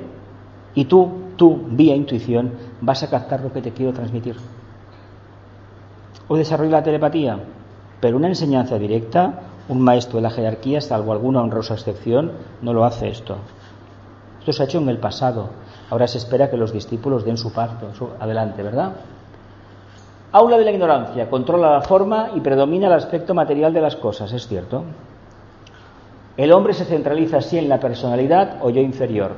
y 0.74 0.84
tú, 0.84 1.10
tú, 1.36 1.58
vía 1.70 1.96
intuición, 1.96 2.52
vas 2.82 3.02
a 3.02 3.08
captar 3.08 3.40
lo 3.40 3.52
que 3.52 3.62
te 3.62 3.72
quiero 3.72 3.94
transmitir. 3.94 4.36
O 6.28 6.36
desarrolla 6.36 6.72
la 6.72 6.82
telepatía. 6.82 7.38
Pero 8.00 8.18
una 8.18 8.28
enseñanza 8.28 8.78
directa 8.78 9.40
un 9.70 9.80
maestro 9.80 10.16
de 10.16 10.22
la 10.22 10.30
jerarquía, 10.30 10.80
salvo 10.80 11.12
alguna 11.12 11.40
honrosa 11.40 11.74
excepción, 11.74 12.32
no 12.60 12.74
lo 12.74 12.84
hace 12.84 13.08
esto. 13.08 13.36
Esto 14.40 14.52
se 14.52 14.62
ha 14.62 14.66
hecho 14.66 14.78
en 14.78 14.88
el 14.88 14.98
pasado. 14.98 15.48
Ahora 15.90 16.08
se 16.08 16.18
espera 16.18 16.50
que 16.50 16.56
los 16.56 16.72
discípulos 16.72 17.24
den 17.24 17.36
su 17.36 17.52
parto. 17.52 17.86
Adelante, 18.18 18.64
¿verdad? 18.64 18.92
Aula 20.32 20.58
de 20.58 20.64
la 20.64 20.72
ignorancia. 20.72 21.30
Controla 21.30 21.70
la 21.70 21.82
forma 21.82 22.30
y 22.34 22.40
predomina 22.40 22.88
el 22.88 22.94
aspecto 22.94 23.32
material 23.32 23.72
de 23.72 23.80
las 23.80 23.94
cosas, 23.94 24.32
es 24.32 24.48
cierto. 24.48 24.82
El 26.36 26.50
hombre 26.52 26.74
se 26.74 26.84
centraliza 26.84 27.38
así 27.38 27.56
en 27.56 27.68
la 27.68 27.78
personalidad 27.78 28.58
o 28.62 28.70
yo 28.70 28.80
inferior. 28.80 29.32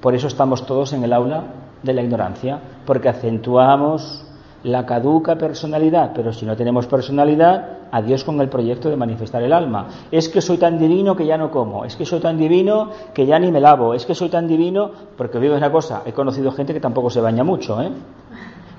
Por 0.00 0.14
eso 0.14 0.26
estamos 0.26 0.64
todos 0.64 0.94
en 0.94 1.04
el 1.04 1.12
aula 1.12 1.44
de 1.82 1.92
la 1.92 2.02
ignorancia, 2.02 2.60
porque 2.86 3.10
acentuamos 3.10 4.24
la 4.64 4.84
caduca 4.84 5.36
personalidad, 5.36 6.12
pero 6.14 6.32
si 6.32 6.44
no 6.44 6.56
tenemos 6.56 6.86
personalidad, 6.86 7.88
adiós 7.90 8.24
con 8.24 8.40
el 8.40 8.48
proyecto 8.48 8.90
de 8.90 8.96
manifestar 8.96 9.42
el 9.42 9.52
alma. 9.52 9.86
Es 10.10 10.28
que 10.28 10.40
soy 10.40 10.56
tan 10.56 10.78
divino 10.78 11.14
que 11.14 11.26
ya 11.26 11.38
no 11.38 11.50
como, 11.50 11.84
es 11.84 11.96
que 11.96 12.04
soy 12.04 12.20
tan 12.20 12.38
divino 12.38 12.90
que 13.12 13.26
ya 13.26 13.38
ni 13.38 13.52
me 13.52 13.60
lavo, 13.60 13.94
es 13.94 14.04
que 14.06 14.14
soy 14.14 14.30
tan 14.30 14.48
divino, 14.48 14.90
porque 15.16 15.38
digo 15.38 15.54
una 15.54 15.70
cosa, 15.70 16.02
he 16.06 16.12
conocido 16.12 16.50
gente 16.50 16.72
que 16.72 16.80
tampoco 16.80 17.10
se 17.10 17.20
baña 17.20 17.44
mucho, 17.44 17.80
¿eh? 17.80 17.90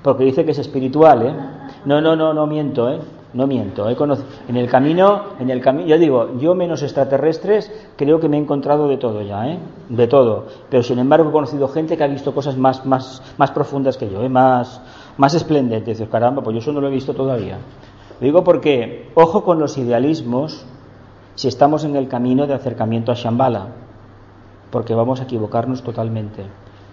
porque 0.05 0.23
dice 0.23 0.45
que 0.45 0.51
es 0.51 0.59
espiritual, 0.59 1.25
¿eh? 1.25 1.33
No, 1.85 1.99
no, 1.99 2.15
no, 2.15 2.31
no 2.31 2.45
miento, 2.45 2.91
¿eh? 2.91 2.99
No 3.33 3.47
miento. 3.47 3.89
He 3.89 3.95
conocido, 3.95 4.27
en 4.47 4.55
el 4.55 4.69
camino, 4.69 5.23
en 5.39 5.49
el 5.49 5.61
camino, 5.61 5.87
yo 5.87 5.97
digo, 5.97 6.37
yo 6.37 6.53
menos 6.53 6.83
extraterrestres, 6.83 7.71
creo 7.95 8.19
que 8.19 8.29
me 8.29 8.37
he 8.37 8.39
encontrado 8.39 8.87
de 8.87 8.97
todo 8.97 9.23
ya, 9.23 9.47
¿eh? 9.47 9.57
De 9.89 10.05
todo. 10.05 10.45
Pero 10.69 10.83
sin 10.83 10.99
embargo 10.99 11.29
he 11.29 11.31
conocido 11.31 11.67
gente 11.69 11.97
que 11.97 12.03
ha 12.03 12.07
visto 12.07 12.35
cosas 12.35 12.55
más, 12.55 12.85
más, 12.85 13.23
más 13.39 13.49
profundas 13.49 13.97
que 13.97 14.07
yo, 14.07 14.21
¿eh? 14.21 14.29
Más, 14.29 14.79
más 15.17 15.33
esplendentes. 15.33 15.97
Dices, 15.97 16.11
caramba, 16.11 16.41
pues 16.41 16.53
yo 16.55 16.59
eso 16.59 16.71
no 16.71 16.81
lo 16.81 16.87
he 16.87 16.91
visto 16.91 17.13
todavía. 17.13 17.57
digo 18.19 18.43
porque, 18.43 19.11
ojo 19.15 19.43
con 19.43 19.59
los 19.59 19.77
idealismos 19.77 20.65
si 21.35 21.47
estamos 21.47 21.83
en 21.83 21.95
el 21.95 22.07
camino 22.07 22.47
de 22.47 22.53
acercamiento 22.53 23.11
a 23.11 23.15
Shambhala, 23.15 23.67
porque 24.71 24.95
vamos 24.95 25.19
a 25.19 25.23
equivocarnos 25.23 25.83
totalmente 25.83 26.43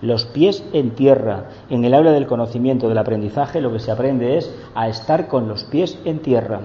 los 0.03 0.27
pies 0.27 0.65
en 0.73 0.91
tierra. 0.91 1.45
En 1.71 1.85
el 1.85 1.95
aula 1.95 2.13
del 2.13 2.27
conocimiento, 2.27 2.89
del 2.89 2.99
aprendizaje, 2.99 3.61
lo 3.61 3.73
que 3.73 3.79
se 3.79 3.91
aprende 3.91 4.37
es 4.37 4.53
a 4.75 4.89
estar 4.89 5.29
con 5.29 5.49
los 5.49 5.65
pies 5.65 5.99
en 6.05 6.19
tierra. 6.19 6.61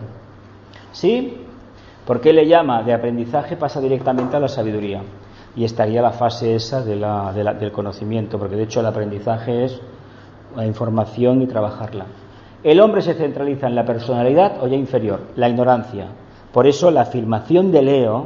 ¿Sí? 0.92 1.38
¿Por 2.06 2.20
qué 2.20 2.34
le 2.34 2.48
llama 2.48 2.84
de 2.84 2.94
aprendizaje? 2.94 3.56
Pasa 3.56 3.80
directamente 3.80 4.36
a 4.36 4.40
la 4.40 4.48
sabiduría. 4.48 5.04
Y 5.56 5.64
estaría 5.64 6.02
la 6.02 6.12
fase 6.12 6.56
esa 6.56 6.82
del 6.84 7.72
conocimiento, 7.72 8.38
porque 8.38 8.56
de 8.56 8.64
hecho 8.64 8.80
el 8.80 8.86
aprendizaje 8.88 9.66
es 9.66 9.80
la 10.56 10.66
información 10.66 11.42
y 11.42 11.48
trabajarla. 11.48 12.06
El 12.64 12.80
hombre 12.80 13.02
se 13.02 13.14
centraliza 13.14 13.68
en 13.68 13.76
la 13.76 13.86
personalidad 13.86 14.62
o 14.62 14.68
ya 14.68 14.76
inferior, 14.76 15.22
la 15.36 15.48
ignorancia. 15.48 16.08
Por 16.52 16.68
eso 16.68 16.90
la 16.92 17.02
afirmación 17.02 17.72
de 17.72 17.82
Leo, 17.82 18.26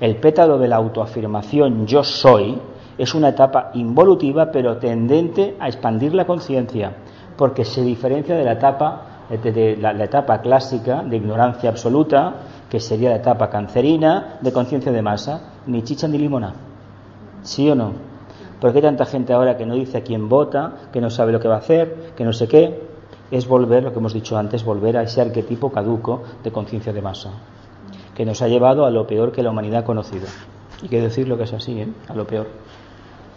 el 0.00 0.16
pétalo 0.16 0.58
de 0.58 0.68
la 0.68 0.76
autoafirmación 0.76 1.86
yo 1.86 2.04
soy, 2.04 2.58
es 2.98 3.14
una 3.14 3.30
etapa 3.30 3.70
involutiva 3.74 4.50
pero 4.52 4.76
tendente 4.76 5.56
a 5.58 5.68
expandir 5.68 6.14
la 6.14 6.26
conciencia, 6.26 6.92
porque 7.36 7.64
se 7.64 7.82
diferencia 7.82 8.36
de 8.36 8.44
la 8.44 8.52
etapa, 8.52 9.02
de 9.30 9.78
la, 9.80 10.04
etapa 10.04 10.42
clásica 10.42 11.02
de 11.02 11.16
ignorancia 11.16 11.70
absoluta, 11.70 12.34
que 12.68 12.80
sería 12.80 13.10
la 13.10 13.16
etapa 13.16 13.48
cancerina 13.48 14.38
de 14.42 14.52
conciencia 14.52 14.92
de 14.92 15.00
masa, 15.00 15.40
ni 15.66 15.82
chicha 15.82 16.06
ni 16.06 16.18
limona. 16.18 16.52
¿Sí 17.42 17.70
o 17.70 17.74
no? 17.74 18.09
¿Por 18.60 18.72
qué 18.72 18.82
tanta 18.82 19.06
gente 19.06 19.32
ahora 19.32 19.56
que 19.56 19.64
no 19.64 19.74
dice 19.74 19.98
a 19.98 20.02
quién 20.02 20.28
vota, 20.28 20.74
que 20.92 21.00
no 21.00 21.08
sabe 21.08 21.32
lo 21.32 21.40
que 21.40 21.48
va 21.48 21.56
a 21.56 21.58
hacer, 21.58 22.12
que 22.16 22.24
no 22.24 22.32
sé 22.32 22.46
qué? 22.46 22.78
Es 23.30 23.48
volver, 23.48 23.84
lo 23.84 23.92
que 23.92 23.98
hemos 23.98 24.12
dicho 24.12 24.36
antes, 24.36 24.64
volver 24.64 24.98
a 24.98 25.02
ese 25.02 25.20
arquetipo 25.20 25.70
caduco 25.70 26.22
de 26.44 26.52
conciencia 26.52 26.92
de 26.92 27.00
masa, 27.00 27.30
que 28.14 28.26
nos 28.26 28.42
ha 28.42 28.48
llevado 28.48 28.84
a 28.84 28.90
lo 28.90 29.06
peor 29.06 29.32
que 29.32 29.42
la 29.42 29.50
humanidad 29.50 29.80
ha 29.80 29.84
conocido. 29.84 30.26
Y 30.82 30.88
que 30.88 31.00
decirlo 31.00 31.38
que 31.38 31.44
es 31.44 31.52
así, 31.52 31.80
¿eh? 31.80 31.88
a 32.08 32.14
lo 32.14 32.26
peor. 32.26 32.48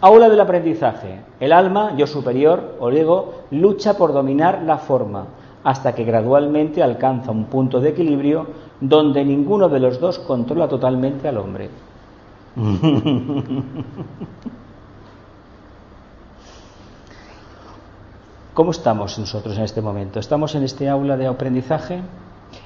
Aula 0.00 0.28
del 0.28 0.40
aprendizaje. 0.40 1.20
El 1.40 1.52
alma, 1.52 1.96
yo 1.96 2.06
superior 2.06 2.76
o 2.78 2.90
ego, 2.90 3.44
lucha 3.50 3.96
por 3.96 4.12
dominar 4.12 4.62
la 4.62 4.76
forma 4.76 5.26
hasta 5.62 5.94
que 5.94 6.04
gradualmente 6.04 6.82
alcanza 6.82 7.30
un 7.30 7.46
punto 7.46 7.80
de 7.80 7.90
equilibrio 7.90 8.46
donde 8.80 9.24
ninguno 9.24 9.70
de 9.70 9.80
los 9.80 9.98
dos 9.98 10.18
controla 10.18 10.68
totalmente 10.68 11.26
al 11.26 11.38
hombre. 11.38 11.70
¿Cómo 18.54 18.70
estamos 18.70 19.18
nosotros 19.18 19.58
en 19.58 19.64
este 19.64 19.82
momento? 19.82 20.20
¿Estamos 20.20 20.54
en 20.54 20.62
este 20.62 20.88
aula 20.88 21.16
de 21.16 21.26
aprendizaje? 21.26 22.00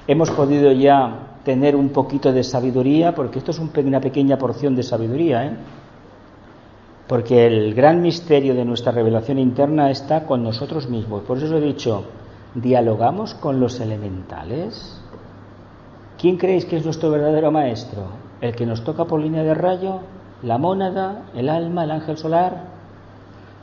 ¿Hemos 0.05 0.29
podido 0.29 0.71
ya 0.71 1.39
tener 1.43 1.75
un 1.75 1.89
poquito 1.89 2.31
de 2.31 2.43
sabiduría? 2.43 3.15
Porque 3.15 3.39
esto 3.39 3.49
es 3.49 3.57
una 3.57 3.99
pequeña 3.99 4.37
porción 4.37 4.75
de 4.75 4.83
sabiduría, 4.83 5.45
¿eh? 5.47 5.57
Porque 7.07 7.47
el 7.47 7.73
gran 7.73 8.03
misterio 8.03 8.53
de 8.53 8.65
nuestra 8.65 8.91
revelación 8.91 9.39
interna 9.39 9.89
está 9.89 10.27
con 10.27 10.43
nosotros 10.43 10.87
mismos. 10.87 11.23
Por 11.23 11.37
eso 11.37 11.47
os 11.47 11.53
he 11.53 11.59
dicho, 11.59 12.03
¿dialogamos 12.53 13.33
con 13.33 13.59
los 13.59 13.79
elementales? 13.79 15.01
¿Quién 16.19 16.37
creéis 16.37 16.65
que 16.65 16.77
es 16.77 16.85
nuestro 16.85 17.09
verdadero 17.09 17.51
maestro? 17.51 18.03
¿El 18.41 18.53
que 18.53 18.67
nos 18.67 18.83
toca 18.83 19.05
por 19.05 19.19
línea 19.19 19.41
de 19.41 19.55
rayo? 19.55 20.01
¿La 20.43 20.59
mónada? 20.59 21.23
¿El 21.33 21.49
alma? 21.49 21.85
¿El 21.85 21.91
ángel 21.91 22.15
solar? 22.15 22.78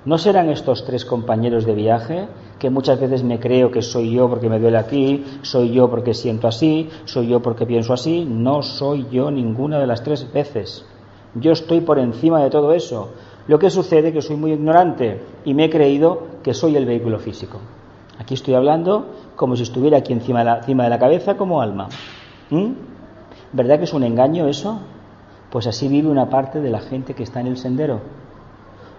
¿No 0.06 0.18
serán 0.18 0.50
estos 0.50 0.84
tres 0.84 1.04
compañeros 1.04 1.66
de 1.66 1.74
viaje 1.74 2.28
que 2.60 2.70
muchas 2.70 3.00
veces 3.00 3.24
me 3.24 3.40
creo 3.40 3.72
que 3.72 3.82
soy 3.82 4.12
yo 4.12 4.28
porque 4.28 4.48
me 4.48 4.60
duele 4.60 4.78
aquí, 4.78 5.24
soy 5.42 5.72
yo 5.72 5.90
porque 5.90 6.14
siento 6.14 6.46
así, 6.46 6.88
soy 7.06 7.26
yo 7.26 7.42
porque 7.42 7.66
pienso 7.66 7.92
así? 7.92 8.24
No 8.24 8.62
soy 8.62 9.08
yo 9.10 9.32
ninguna 9.32 9.80
de 9.80 9.88
las 9.88 10.04
tres 10.04 10.32
veces. 10.32 10.86
Yo 11.34 11.50
estoy 11.50 11.80
por 11.80 11.98
encima 11.98 12.40
de 12.40 12.50
todo 12.50 12.72
eso. 12.72 13.08
Lo 13.48 13.58
que 13.58 13.68
sucede 13.68 14.08
es 14.08 14.14
que 14.14 14.22
soy 14.22 14.36
muy 14.36 14.52
ignorante 14.52 15.22
y 15.44 15.54
me 15.54 15.64
he 15.64 15.70
creído 15.70 16.22
que 16.44 16.54
soy 16.54 16.76
el 16.76 16.86
vehículo 16.86 17.18
físico. 17.18 17.58
Aquí 18.16 18.34
estoy 18.34 18.54
hablando 18.54 19.06
como 19.34 19.56
si 19.56 19.64
estuviera 19.64 19.98
aquí 19.98 20.12
encima 20.12 20.60
de 20.62 20.88
la, 20.88 20.98
cabeza 21.00 21.36
como 21.36 21.60
alma. 21.60 21.88
¿Mm? 22.50 22.74
¿Verdad 23.52 23.78
que 23.78 23.84
es 23.84 23.92
un 23.92 24.04
engaño 24.04 24.46
eso? 24.46 24.78
Pues 25.50 25.66
así 25.66 25.88
vive 25.88 26.08
una 26.08 26.30
parte 26.30 26.60
de 26.60 26.70
la 26.70 26.78
gente 26.78 27.14
que 27.14 27.24
está 27.24 27.40
en 27.40 27.48
el 27.48 27.56
sendero. 27.56 28.25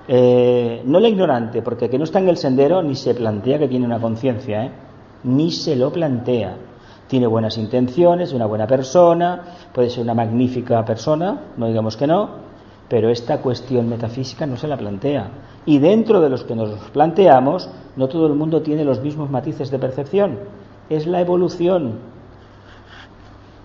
Eh, 0.07 0.81
no 0.85 0.99
la 0.99 1.09
ignorante, 1.09 1.61
porque 1.61 1.85
el 1.85 1.91
que 1.91 1.97
no 1.97 2.05
está 2.05 2.19
en 2.19 2.29
el 2.29 2.37
sendero 2.37 2.81
ni 2.81 2.95
se 2.95 3.13
plantea 3.13 3.59
que 3.59 3.67
tiene 3.67 3.85
una 3.85 3.99
conciencia, 3.99 4.65
¿eh? 4.65 4.71
ni 5.23 5.51
se 5.51 5.75
lo 5.75 5.91
plantea. 5.91 6.55
Tiene 7.07 7.27
buenas 7.27 7.57
intenciones, 7.57 8.29
es 8.29 8.35
una 8.35 8.45
buena 8.45 8.67
persona, 8.67 9.41
puede 9.73 9.89
ser 9.89 10.03
una 10.03 10.13
magnífica 10.13 10.83
persona, 10.85 11.41
no 11.57 11.67
digamos 11.67 11.97
que 11.97 12.07
no, 12.07 12.29
pero 12.89 13.09
esta 13.09 13.39
cuestión 13.39 13.89
metafísica 13.89 14.45
no 14.45 14.55
se 14.55 14.67
la 14.67 14.77
plantea. 14.77 15.29
Y 15.65 15.79
dentro 15.79 16.21
de 16.21 16.29
los 16.29 16.43
que 16.43 16.55
nos 16.55 16.69
planteamos, 16.91 17.69
no 17.97 18.07
todo 18.07 18.27
el 18.27 18.33
mundo 18.33 18.61
tiene 18.61 18.85
los 18.85 19.01
mismos 19.01 19.29
matices 19.29 19.69
de 19.71 19.79
percepción. 19.79 20.39
Es 20.89 21.05
la 21.05 21.19
evolución. 21.19 21.99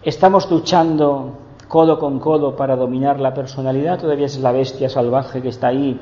Estamos 0.02 0.50
luchando 0.50 1.38
codo 1.68 2.00
con 2.00 2.18
codo 2.18 2.56
para 2.56 2.74
dominar 2.74 3.20
la 3.20 3.32
personalidad, 3.32 4.00
todavía 4.00 4.26
es 4.26 4.38
la 4.40 4.50
bestia 4.50 4.88
salvaje 4.88 5.40
que 5.40 5.48
está 5.48 5.68
ahí. 5.68 5.98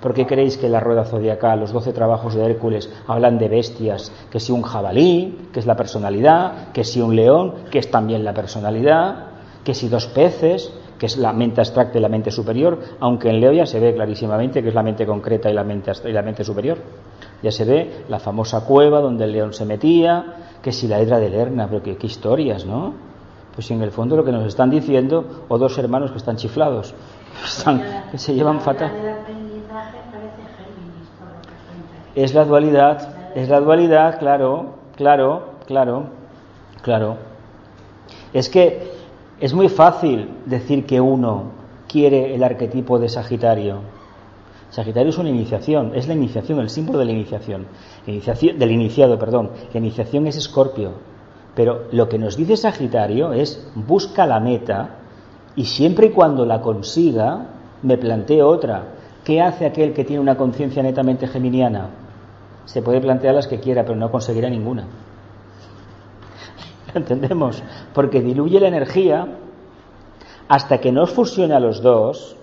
¿Por 0.00 0.14
qué 0.14 0.26
creéis 0.26 0.56
que 0.56 0.68
la 0.68 0.80
rueda 0.80 1.04
zodiacal, 1.04 1.60
los 1.60 1.72
doce 1.72 1.92
trabajos 1.92 2.34
de 2.34 2.44
Hércules, 2.44 2.90
hablan 3.06 3.38
de 3.38 3.48
bestias? 3.48 4.10
Que 4.30 4.40
si 4.40 4.50
un 4.50 4.62
jabalí, 4.62 5.48
que 5.52 5.60
es 5.60 5.66
la 5.66 5.76
personalidad, 5.76 6.68
que 6.72 6.84
si 6.84 7.00
un 7.00 7.14
león, 7.14 7.54
que 7.70 7.78
es 7.78 7.90
también 7.90 8.24
la 8.24 8.32
personalidad, 8.32 9.26
que 9.62 9.74
si 9.74 9.88
dos 9.88 10.06
peces, 10.06 10.72
que 10.98 11.06
es 11.06 11.16
la 11.16 11.32
mente 11.32 11.60
abstracta 11.60 11.98
y 11.98 12.00
la 12.00 12.08
mente 12.08 12.30
superior, 12.30 12.78
aunque 13.00 13.30
en 13.30 13.40
Leo 13.40 13.52
ya 13.52 13.66
se 13.66 13.80
ve 13.80 13.94
clarísimamente 13.94 14.62
que 14.62 14.68
es 14.68 14.74
la 14.74 14.82
mente 14.82 15.06
concreta 15.06 15.50
y 15.50 15.54
la 15.54 15.64
mente, 15.64 15.92
y 16.04 16.12
la 16.12 16.22
mente 16.22 16.44
superior. 16.44 16.78
Ya 17.42 17.50
se 17.50 17.64
ve 17.64 18.04
la 18.08 18.18
famosa 18.18 18.66
cueva 18.66 19.00
donde 19.00 19.24
el 19.24 19.32
león 19.32 19.54
se 19.54 19.64
metía, 19.64 20.36
que 20.62 20.72
si 20.72 20.88
la 20.88 21.00
hidra 21.02 21.18
de 21.18 21.30
Lerna, 21.30 21.68
pero 21.68 21.82
qué, 21.82 21.96
historias, 22.06 22.66
¿no? 22.66 22.92
Pues 23.54 23.70
en 23.70 23.82
el 23.82 23.90
fondo 23.90 24.16
lo 24.16 24.24
que 24.24 24.32
nos 24.32 24.46
están 24.46 24.70
diciendo, 24.70 25.44
o 25.48 25.58
dos 25.58 25.76
hermanos 25.78 26.10
que 26.10 26.18
están 26.18 26.36
chiflados, 26.36 26.94
que 28.10 28.18
se 28.18 28.34
llevan 28.34 28.60
fatal. 28.60 29.09
Es 32.14 32.34
la 32.34 32.44
dualidad, 32.44 33.34
es 33.36 33.48
la 33.48 33.60
dualidad, 33.60 34.18
claro, 34.18 34.74
claro, 34.96 35.54
claro, 35.66 36.04
claro. 36.82 37.16
Es 38.32 38.48
que 38.48 38.90
es 39.40 39.54
muy 39.54 39.68
fácil 39.68 40.28
decir 40.46 40.86
que 40.86 41.00
uno 41.00 41.52
quiere 41.88 42.34
el 42.34 42.42
arquetipo 42.42 42.98
de 42.98 43.08
Sagitario. 43.08 43.80
Sagitario 44.70 45.10
es 45.10 45.18
una 45.18 45.30
iniciación, 45.30 45.92
es 45.94 46.06
la 46.06 46.14
iniciación, 46.14 46.60
el 46.60 46.70
símbolo 46.70 46.98
de 46.98 47.04
la 47.06 47.12
iniciación. 47.12 47.66
del 48.06 48.70
iniciado, 48.70 49.18
perdón. 49.18 49.50
La 49.72 49.78
iniciación 49.78 50.26
es 50.26 50.36
Escorpio. 50.36 50.92
Pero 51.54 51.86
lo 51.90 52.08
que 52.08 52.18
nos 52.18 52.36
dice 52.36 52.56
Sagitario 52.56 53.32
es 53.32 53.68
busca 53.74 54.26
la 54.26 54.38
meta 54.38 54.96
y 55.56 55.64
siempre 55.64 56.06
y 56.06 56.10
cuando 56.10 56.46
la 56.46 56.60
consiga, 56.60 57.46
me 57.82 57.98
planteo 57.98 58.48
otra. 58.48 58.84
¿Qué 59.24 59.40
hace 59.40 59.66
aquel 59.66 59.92
que 59.92 60.04
tiene 60.04 60.22
una 60.22 60.36
conciencia 60.36 60.82
netamente 60.82 61.26
geminiana? 61.26 61.90
Se 62.64 62.82
puede 62.82 63.00
plantear 63.00 63.34
las 63.34 63.46
que 63.46 63.60
quiera, 63.60 63.84
pero 63.84 63.96
no 63.96 64.10
conseguirá 64.10 64.48
ninguna. 64.48 64.86
¿Entendemos? 66.94 67.62
Porque 67.92 68.20
diluye 68.20 68.60
la 68.60 68.68
energía 68.68 69.26
hasta 70.48 70.78
que 70.78 70.90
no 70.90 71.06
fusione 71.06 71.54
a 71.54 71.60
los 71.60 71.82
dos 71.82 72.36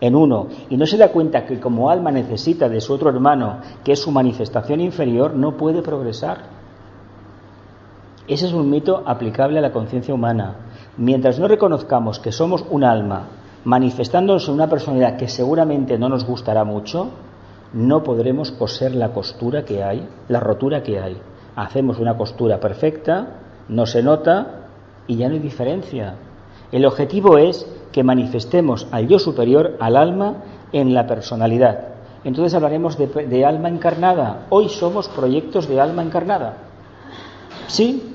en 0.00 0.16
uno 0.16 0.48
y 0.68 0.76
no 0.76 0.84
se 0.84 0.98
da 0.98 1.12
cuenta 1.12 1.46
que 1.46 1.60
como 1.60 1.88
alma 1.88 2.10
necesita 2.10 2.68
de 2.68 2.80
su 2.80 2.92
otro 2.92 3.08
hermano, 3.08 3.58
que 3.84 3.92
es 3.92 4.00
su 4.00 4.10
manifestación 4.10 4.80
inferior, 4.80 5.34
no 5.34 5.56
puede 5.56 5.80
progresar. 5.80 6.38
Ese 8.26 8.46
es 8.46 8.52
un 8.52 8.68
mito 8.68 9.02
aplicable 9.06 9.58
a 9.58 9.62
la 9.62 9.72
conciencia 9.72 10.12
humana. 10.12 10.56
Mientras 10.96 11.38
no 11.38 11.46
reconozcamos 11.48 12.18
que 12.18 12.32
somos 12.32 12.64
un 12.68 12.84
alma 12.84 13.28
manifestándonos 13.64 14.48
en 14.48 14.54
una 14.54 14.68
personalidad 14.68 15.16
que 15.16 15.28
seguramente 15.28 15.98
no 15.98 16.08
nos 16.08 16.24
gustará 16.24 16.64
mucho, 16.64 17.10
no 17.72 18.02
podremos 18.02 18.50
coser 18.50 18.94
la 18.94 19.12
costura 19.12 19.64
que 19.64 19.82
hay, 19.82 20.08
la 20.28 20.40
rotura 20.40 20.82
que 20.82 21.00
hay. 21.00 21.20
Hacemos 21.56 21.98
una 21.98 22.16
costura 22.16 22.60
perfecta, 22.60 23.40
no 23.68 23.86
se 23.86 24.02
nota 24.02 24.68
y 25.06 25.16
ya 25.16 25.28
no 25.28 25.34
hay 25.34 25.40
diferencia. 25.40 26.16
El 26.70 26.86
objetivo 26.86 27.38
es 27.38 27.66
que 27.92 28.02
manifestemos 28.02 28.86
al 28.90 29.06
yo 29.08 29.18
superior, 29.18 29.76
al 29.80 29.96
alma, 29.96 30.36
en 30.72 30.94
la 30.94 31.06
personalidad. 31.06 31.88
Entonces 32.24 32.54
hablaremos 32.54 32.96
de, 32.96 33.44
alma 33.44 33.68
encarnada. 33.68 34.46
Hoy 34.48 34.68
somos 34.68 35.08
proyectos 35.08 35.68
de 35.68 35.80
alma 35.80 36.02
encarnada. 36.02 36.56
¿Sí? 37.66 38.14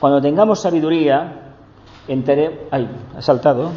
Cuando 0.00 0.20
tengamos 0.20 0.60
sabiduría, 0.60 1.54
entere... 2.08 2.66
¡Ay! 2.70 2.88
Ha 3.16 3.22
saltado. 3.22 3.70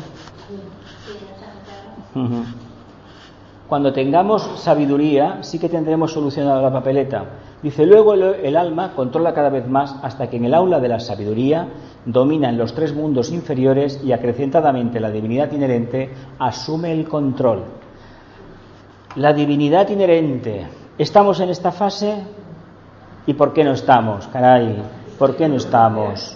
Cuando 3.70 3.94
tengamos 3.94 4.42
sabiduría, 4.56 5.44
sí 5.44 5.60
que 5.60 5.70
tendremos 5.70 6.12
solucionada 6.12 6.60
la 6.60 6.74
papeleta. 6.74 7.26
Dice, 7.62 7.86
luego 7.86 8.16
el, 8.16 8.58
alma 8.58 8.94
controla 8.96 9.34
cada 9.34 9.50
vez 9.50 9.68
más 9.68 9.96
hasta 10.02 10.28
que 10.28 10.38
en 10.38 10.46
el 10.46 10.56
aula 10.56 10.80
de 10.80 10.88
la 10.88 11.00
sabiduría 11.00 11.68
domina 12.04 12.50
en 12.50 12.58
los 12.58 12.74
tres 12.74 12.96
mundos 12.96 13.32
inferiores 13.32 14.02
y 14.04 14.12
acrecentadamente 14.12 15.00
la 15.00 15.12
divinidad 15.12 15.52
inherente 15.52 16.10
asume 16.40 16.94
el 16.94 17.08
control. 17.08 17.66
La 19.18 19.34
divinidad 19.34 19.88
inherente. 19.90 20.66
¿Estamos 20.98 21.40
en 21.40 21.50
esta 21.50 21.72
fase? 21.72 22.24
¿Y 23.28 23.36
por 23.36 23.54
qué 23.54 23.64
no 23.64 23.74
estamos? 23.74 24.26
Caray, 24.30 24.82
¿por 25.20 25.36
qué 25.36 25.48
no 25.48 25.58
estamos? 25.58 26.36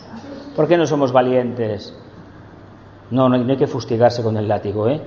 ¿Por 0.55 0.67
qué 0.67 0.77
no 0.77 0.85
somos 0.85 1.11
valientes? 1.11 1.97
No, 3.09 3.27
no 3.27 3.35
hay 3.35 3.57
que 3.57 3.67
fustigarse 3.67 4.21
con 4.21 4.37
el 4.37 4.47
látigo, 4.47 4.87
¿eh? 4.87 5.01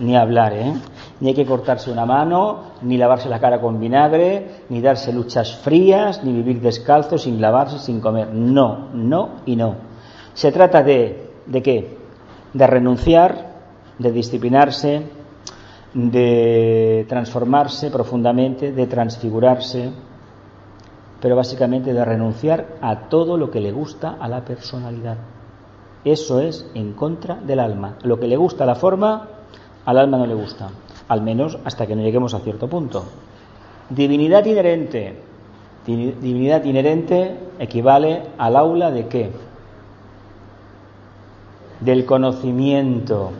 Ni 0.00 0.16
hablar, 0.16 0.52
¿eh? 0.54 0.72
ni 1.20 1.28
hay 1.28 1.34
que 1.34 1.46
cortarse 1.46 1.90
una 1.90 2.06
mano, 2.06 2.60
ni 2.82 2.96
lavarse 2.96 3.28
la 3.28 3.38
cara 3.38 3.60
con 3.60 3.78
vinagre, 3.78 4.62
ni 4.70 4.80
darse 4.80 5.12
luchas 5.12 5.54
frías, 5.56 6.24
ni 6.24 6.32
vivir 6.32 6.60
descalzo, 6.60 7.18
sin 7.18 7.40
lavarse, 7.40 7.78
sin 7.78 8.00
comer. 8.00 8.28
No, 8.32 8.88
no 8.94 9.28
y 9.46 9.56
no. 9.56 9.76
Se 10.32 10.50
trata 10.50 10.82
de, 10.82 11.30
¿de 11.46 11.62
qué? 11.62 11.98
De 12.54 12.66
renunciar, 12.66 13.50
de 13.98 14.10
disciplinarse, 14.10 15.02
de 15.92 17.04
transformarse 17.08 17.90
profundamente, 17.90 18.72
de 18.72 18.86
transfigurarse, 18.86 19.90
pero 21.20 21.36
básicamente 21.36 21.92
de 21.92 22.04
renunciar 22.04 22.66
a 22.80 23.08
todo 23.08 23.36
lo 23.36 23.50
que 23.50 23.60
le 23.60 23.72
gusta 23.72 24.16
a 24.18 24.28
la 24.28 24.44
personalidad. 24.44 25.18
Eso 26.04 26.40
es 26.40 26.70
en 26.74 26.94
contra 26.94 27.34
del 27.36 27.60
alma. 27.60 27.96
Lo 28.02 28.18
que 28.18 28.26
le 28.26 28.36
gusta 28.36 28.64
a 28.64 28.66
la 28.66 28.74
forma, 28.74 29.28
al 29.84 29.98
alma 29.98 30.18
no 30.18 30.26
le 30.26 30.34
gusta 30.34 30.70
al 31.10 31.22
menos 31.22 31.58
hasta 31.64 31.88
que 31.88 31.96
no 31.96 32.02
lleguemos 32.02 32.34
a 32.34 32.38
cierto 32.38 32.68
punto. 32.68 33.04
Divinidad 33.90 34.44
inherente. 34.44 35.16
Divinidad 35.84 36.62
inherente 36.62 37.36
equivale 37.58 38.22
al 38.38 38.54
aula 38.54 38.92
de 38.92 39.08
qué? 39.08 39.32
Del 41.80 42.06
conocimiento. 42.06 43.32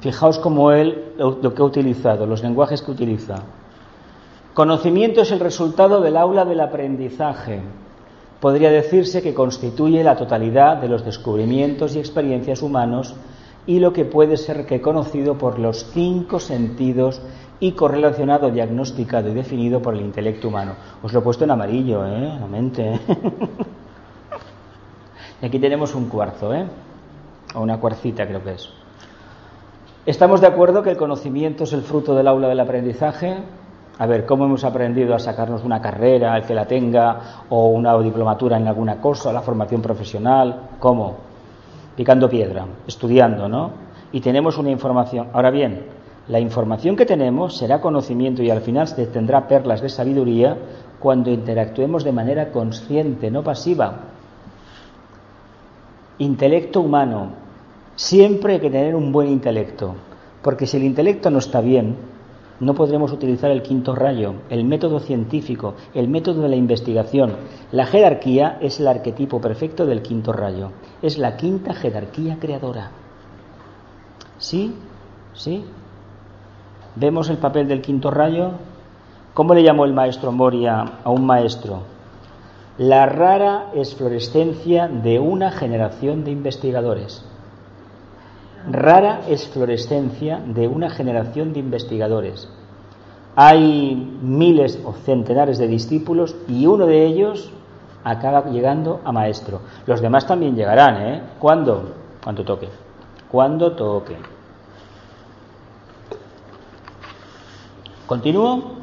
Fijaos 0.00 0.40
cómo 0.40 0.72
él 0.72 1.12
lo 1.18 1.54
que 1.54 1.62
ha 1.62 1.64
utilizado, 1.64 2.26
los 2.26 2.42
lenguajes 2.42 2.82
que 2.82 2.90
utiliza. 2.90 3.44
Conocimiento 4.52 5.20
es 5.20 5.30
el 5.30 5.38
resultado 5.38 6.00
del 6.00 6.16
aula 6.16 6.44
del 6.44 6.60
aprendizaje. 6.60 7.60
Podría 8.40 8.70
decirse 8.70 9.22
que 9.22 9.34
constituye 9.34 10.02
la 10.02 10.16
totalidad 10.16 10.78
de 10.78 10.88
los 10.88 11.04
descubrimientos 11.04 11.94
y 11.94 12.00
experiencias 12.00 12.60
humanos 12.60 13.14
y 13.66 13.80
lo 13.80 13.92
que 13.92 14.04
puede 14.04 14.36
ser 14.36 14.68
reconocido 14.68 15.36
por 15.36 15.58
los 15.58 15.90
cinco 15.92 16.40
sentidos 16.40 17.20
y 17.60 17.72
correlacionado, 17.72 18.50
diagnosticado 18.50 19.28
y 19.28 19.34
definido 19.34 19.82
por 19.82 19.94
el 19.94 20.00
intelecto 20.00 20.48
humano. 20.48 20.72
Os 21.02 21.12
lo 21.12 21.20
he 21.20 21.22
puesto 21.22 21.44
en 21.44 21.50
amarillo, 21.50 22.06
¿eh? 22.06 22.38
La 22.40 22.46
mente. 22.46 22.94
¿eh? 22.94 22.98
y 25.42 25.46
aquí 25.46 25.58
tenemos 25.58 25.94
un 25.94 26.08
cuarzo, 26.08 26.54
¿eh? 26.54 26.66
O 27.54 27.60
una 27.60 27.78
cuarcita 27.78 28.26
creo 28.26 28.42
que 28.42 28.52
es. 28.52 28.70
¿Estamos 30.06 30.40
de 30.40 30.46
acuerdo 30.46 30.82
que 30.82 30.90
el 30.90 30.96
conocimiento 30.96 31.64
es 31.64 31.72
el 31.72 31.82
fruto 31.82 32.14
del 32.14 32.28
aula 32.28 32.48
del 32.48 32.60
aprendizaje? 32.60 33.38
A 33.98 34.06
ver, 34.06 34.24
¿cómo 34.24 34.44
hemos 34.44 34.62
aprendido 34.62 35.14
a 35.14 35.18
sacarnos 35.18 35.64
una 35.64 35.82
carrera, 35.82 36.36
el 36.36 36.44
que 36.44 36.54
la 36.54 36.66
tenga, 36.66 37.42
o 37.50 37.68
una 37.68 37.98
diplomatura 37.98 38.56
en 38.56 38.68
alguna 38.68 39.00
cosa, 39.00 39.32
la 39.32 39.42
formación 39.42 39.82
profesional? 39.82 40.68
¿Cómo? 40.78 41.27
Picando 41.98 42.30
piedra, 42.30 42.64
estudiando, 42.86 43.48
¿no? 43.48 43.72
Y 44.12 44.20
tenemos 44.20 44.56
una 44.56 44.70
información. 44.70 45.30
Ahora 45.32 45.50
bien, 45.50 45.86
la 46.28 46.38
información 46.38 46.94
que 46.94 47.04
tenemos 47.04 47.56
será 47.56 47.80
conocimiento 47.80 48.40
y 48.40 48.50
al 48.50 48.60
final 48.60 48.86
se 48.86 49.04
tendrá 49.08 49.48
perlas 49.48 49.80
de 49.80 49.88
sabiduría 49.88 50.56
cuando 51.00 51.28
interactuemos 51.28 52.04
de 52.04 52.12
manera 52.12 52.52
consciente, 52.52 53.32
no 53.32 53.42
pasiva. 53.42 53.96
Intelecto 56.18 56.82
humano. 56.82 57.32
Siempre 57.96 58.52
hay 58.52 58.60
que 58.60 58.70
tener 58.70 58.94
un 58.94 59.10
buen 59.10 59.26
intelecto, 59.26 59.96
porque 60.40 60.68
si 60.68 60.76
el 60.76 60.84
intelecto 60.84 61.30
no 61.30 61.40
está 61.40 61.60
bien, 61.60 61.96
no 62.60 62.74
podremos 62.74 63.12
utilizar 63.12 63.50
el 63.50 63.62
quinto 63.62 63.94
rayo, 63.94 64.34
el 64.50 64.64
método 64.64 64.98
científico, 64.98 65.74
el 65.94 66.08
método 66.08 66.42
de 66.42 66.48
la 66.48 66.56
investigación. 66.56 67.36
La 67.70 67.86
jerarquía 67.86 68.58
es 68.60 68.80
el 68.80 68.88
arquetipo 68.88 69.40
perfecto 69.40 69.86
del 69.86 70.02
quinto 70.02 70.32
rayo. 70.32 70.72
Es 71.00 71.18
la 71.18 71.36
quinta 71.36 71.72
jerarquía 71.72 72.38
creadora. 72.40 72.90
¿Sí? 74.38 74.74
¿Sí? 75.34 75.64
¿Vemos 76.96 77.30
el 77.30 77.38
papel 77.38 77.68
del 77.68 77.80
quinto 77.80 78.10
rayo? 78.10 78.52
¿Cómo 79.34 79.54
le 79.54 79.62
llamó 79.62 79.84
el 79.84 79.92
maestro 79.92 80.32
Moria 80.32 80.84
a 81.04 81.10
un 81.10 81.24
maestro? 81.24 81.82
La 82.76 83.06
rara 83.06 83.70
esflorescencia 83.74 84.88
de 84.88 85.20
una 85.20 85.52
generación 85.52 86.24
de 86.24 86.32
investigadores. 86.32 87.27
Rara 88.70 89.22
esflorescencia 89.28 90.40
de 90.44 90.68
una 90.68 90.90
generación 90.90 91.52
de 91.52 91.60
investigadores. 91.60 92.48
Hay 93.34 94.18
miles 94.20 94.78
o 94.84 94.92
centenares 94.92 95.58
de 95.58 95.68
discípulos 95.68 96.36
y 96.48 96.66
uno 96.66 96.86
de 96.86 97.06
ellos 97.06 97.50
acaba 98.04 98.44
llegando 98.50 99.00
a 99.04 99.12
maestro. 99.12 99.60
Los 99.86 100.00
demás 100.00 100.26
también 100.26 100.56
llegarán, 100.56 100.96
¿eh? 101.02 101.22
¿Cuándo? 101.38 101.94
Cuando 102.22 102.44
toque. 102.44 102.68
Cuando 103.30 103.72
toque. 103.72 104.16
¿Continúo? 108.06 108.77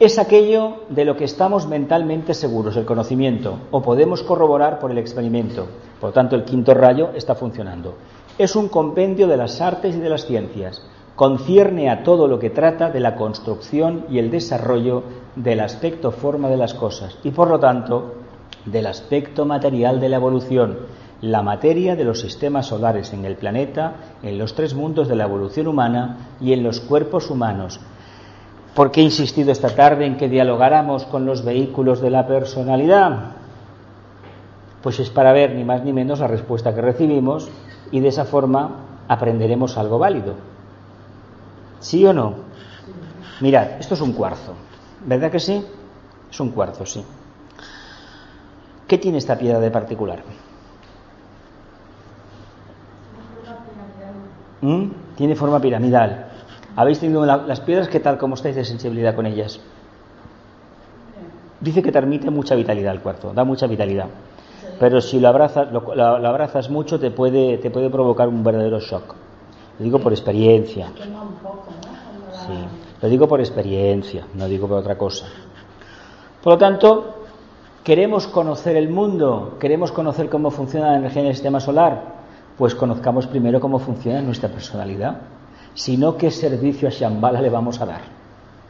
Es 0.00 0.18
aquello 0.18 0.78
de 0.88 1.04
lo 1.04 1.16
que 1.16 1.22
estamos 1.22 1.68
mentalmente 1.68 2.34
seguros, 2.34 2.76
el 2.76 2.84
conocimiento, 2.84 3.60
o 3.70 3.80
podemos 3.80 4.24
corroborar 4.24 4.80
por 4.80 4.90
el 4.90 4.98
experimento. 4.98 5.68
Por 6.00 6.10
lo 6.10 6.12
tanto, 6.12 6.34
el 6.34 6.42
quinto 6.42 6.74
rayo 6.74 7.10
está 7.14 7.36
funcionando. 7.36 7.94
Es 8.36 8.56
un 8.56 8.68
compendio 8.68 9.28
de 9.28 9.36
las 9.36 9.60
artes 9.60 9.94
y 9.94 10.00
de 10.00 10.08
las 10.08 10.26
ciencias. 10.26 10.82
Concierne 11.14 11.90
a 11.90 12.02
todo 12.02 12.26
lo 12.26 12.40
que 12.40 12.50
trata 12.50 12.90
de 12.90 12.98
la 12.98 13.14
construcción 13.14 14.06
y 14.10 14.18
el 14.18 14.32
desarrollo 14.32 15.04
del 15.36 15.60
aspecto 15.60 16.10
forma 16.10 16.48
de 16.48 16.56
las 16.56 16.74
cosas 16.74 17.16
y, 17.22 17.30
por 17.30 17.48
lo 17.48 17.60
tanto, 17.60 18.14
del 18.64 18.86
aspecto 18.86 19.44
material 19.44 20.00
de 20.00 20.08
la 20.08 20.16
evolución, 20.16 20.76
la 21.20 21.42
materia 21.42 21.94
de 21.94 22.02
los 22.02 22.20
sistemas 22.20 22.66
solares 22.66 23.12
en 23.12 23.24
el 23.24 23.36
planeta, 23.36 23.94
en 24.24 24.38
los 24.38 24.56
tres 24.56 24.74
mundos 24.74 25.06
de 25.06 25.14
la 25.14 25.24
evolución 25.24 25.68
humana 25.68 26.34
y 26.40 26.52
en 26.52 26.64
los 26.64 26.80
cuerpos 26.80 27.30
humanos, 27.30 27.78
¿Por 28.74 28.90
qué 28.90 29.00
he 29.00 29.04
insistido 29.04 29.52
esta 29.52 29.74
tarde 29.74 30.04
en 30.04 30.16
que 30.16 30.28
dialogáramos 30.28 31.04
con 31.04 31.24
los 31.26 31.44
vehículos 31.44 32.00
de 32.00 32.10
la 32.10 32.26
personalidad? 32.26 33.32
Pues 34.82 34.98
es 34.98 35.10
para 35.10 35.32
ver 35.32 35.54
ni 35.54 35.64
más 35.64 35.84
ni 35.84 35.92
menos 35.92 36.18
la 36.18 36.26
respuesta 36.26 36.74
que 36.74 36.80
recibimos 36.80 37.48
y 37.92 38.00
de 38.00 38.08
esa 38.08 38.24
forma 38.24 38.70
aprenderemos 39.06 39.78
algo 39.78 39.98
válido. 39.98 40.34
¿Sí 41.78 42.04
o 42.04 42.12
no? 42.12 42.34
Mirad, 43.40 43.78
esto 43.78 43.94
es 43.94 44.00
un 44.00 44.12
cuarzo. 44.12 44.54
¿Verdad 45.06 45.30
que 45.30 45.38
sí? 45.40 45.64
Es 46.30 46.40
un 46.40 46.50
cuarzo, 46.50 46.84
sí. 46.84 47.04
¿Qué 48.88 48.98
tiene 48.98 49.18
esta 49.18 49.38
piedra 49.38 49.60
de 49.60 49.70
particular? 49.70 50.22
¿Mm? 54.60 54.86
Tiene 55.16 55.36
forma 55.36 55.60
piramidal. 55.60 56.23
¿Habéis 56.76 56.98
tenido 56.98 57.24
las 57.24 57.60
piedras? 57.60 57.88
¿Qué 57.88 58.00
tal? 58.00 58.18
¿Cómo 58.18 58.34
estáis 58.34 58.56
de 58.56 58.64
sensibilidad 58.64 59.14
con 59.14 59.26
ellas? 59.26 59.60
Dice 61.60 61.82
que 61.82 61.92
transmite 61.92 62.30
mucha 62.30 62.54
vitalidad 62.54 62.92
el 62.92 63.00
cuarzo, 63.00 63.32
da 63.32 63.44
mucha 63.44 63.66
vitalidad. 63.66 64.06
Pero 64.80 65.00
si 65.00 65.20
lo 65.20 65.28
abrazas, 65.28 65.68
lo, 65.72 65.94
abrazas 66.02 66.68
mucho 66.68 66.98
te 66.98 67.10
puede, 67.10 67.58
te 67.58 67.70
puede 67.70 67.90
provocar 67.90 68.28
un 68.28 68.42
verdadero 68.42 68.80
shock. 68.80 69.14
Lo 69.78 69.84
digo 69.84 69.98
por 70.00 70.12
experiencia. 70.12 70.88
Sí, 72.32 72.64
lo 73.00 73.08
digo 73.08 73.28
por 73.28 73.40
experiencia, 73.40 74.26
no 74.34 74.46
digo 74.46 74.66
por 74.66 74.78
otra 74.78 74.98
cosa. 74.98 75.26
Por 76.42 76.54
lo 76.54 76.58
tanto, 76.58 77.14
queremos 77.84 78.26
conocer 78.26 78.76
el 78.76 78.90
mundo, 78.90 79.56
queremos 79.60 79.92
conocer 79.92 80.28
cómo 80.28 80.50
funciona 80.50 80.90
la 80.90 80.98
energía 80.98 81.22
en 81.22 81.28
el 81.28 81.34
sistema 81.34 81.60
solar, 81.60 82.02
pues 82.58 82.74
conozcamos 82.74 83.26
primero 83.28 83.60
cómo 83.60 83.78
funciona 83.78 84.20
nuestra 84.20 84.48
personalidad. 84.48 85.16
Sino 85.74 86.16
qué 86.16 86.30
servicio 86.30 86.88
a 86.88 86.90
Shambhala 86.90 87.42
le 87.42 87.50
vamos 87.50 87.80
a 87.80 87.86
dar. 87.86 88.00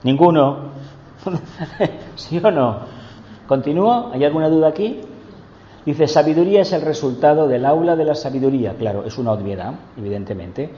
Ninguno. 0.03 0.71
¿Sí 2.17 2.41
o 2.43 2.51
no? 2.51 2.81
¿Continúo? 3.47 4.11
¿Hay 4.13 4.25
alguna 4.25 4.49
duda 4.49 4.69
aquí? 4.69 5.01
Dice, 5.85 6.07
sabiduría 6.07 6.63
es 6.63 6.73
el 6.73 6.81
resultado 6.81 7.47
del 7.47 7.67
aula 7.67 7.95
de 7.95 8.07
la 8.07 8.15
sabiduría. 8.15 8.75
Claro, 8.75 9.05
es 9.05 9.19
una 9.19 9.33
obviedad, 9.33 9.75
evidentemente. 9.99 10.71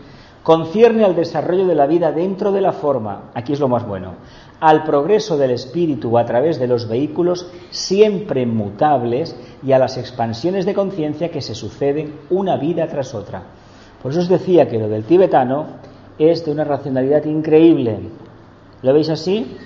Concierne 0.42 1.04
al 1.04 1.14
desarrollo 1.14 1.66
de 1.66 1.74
la 1.74 1.86
vida 1.86 2.10
dentro 2.12 2.52
de 2.52 2.60
la 2.60 2.72
forma. 2.72 3.30
Aquí 3.34 3.52
es 3.52 3.60
lo 3.60 3.68
más 3.68 3.86
bueno. 3.86 4.14
Al 4.60 4.84
progreso 4.84 5.36
del 5.36 5.52
espíritu 5.52 6.18
a 6.18 6.24
través 6.24 6.58
de 6.58 6.66
los 6.66 6.88
vehículos 6.88 7.50
siempre 7.70 8.46
mutables 8.46 9.36
y 9.62 9.72
a 9.72 9.78
las 9.78 9.96
expansiones 9.96 10.64
de 10.64 10.74
conciencia 10.74 11.30
que 11.30 11.42
se 11.42 11.54
suceden 11.54 12.20
una 12.30 12.56
vida 12.56 12.86
tras 12.88 13.14
otra. 13.14 13.42
Por 14.02 14.12
eso 14.12 14.20
os 14.20 14.28
decía 14.28 14.68
que 14.68 14.78
lo 14.78 14.88
del 14.88 15.04
tibetano 15.04 15.66
es 16.18 16.44
de 16.44 16.52
una 16.52 16.64
racionalidad 16.64 17.24
increíble. 17.24 17.98
¿Lo 18.82 18.92
veis 18.92 19.08
así? 19.10 19.56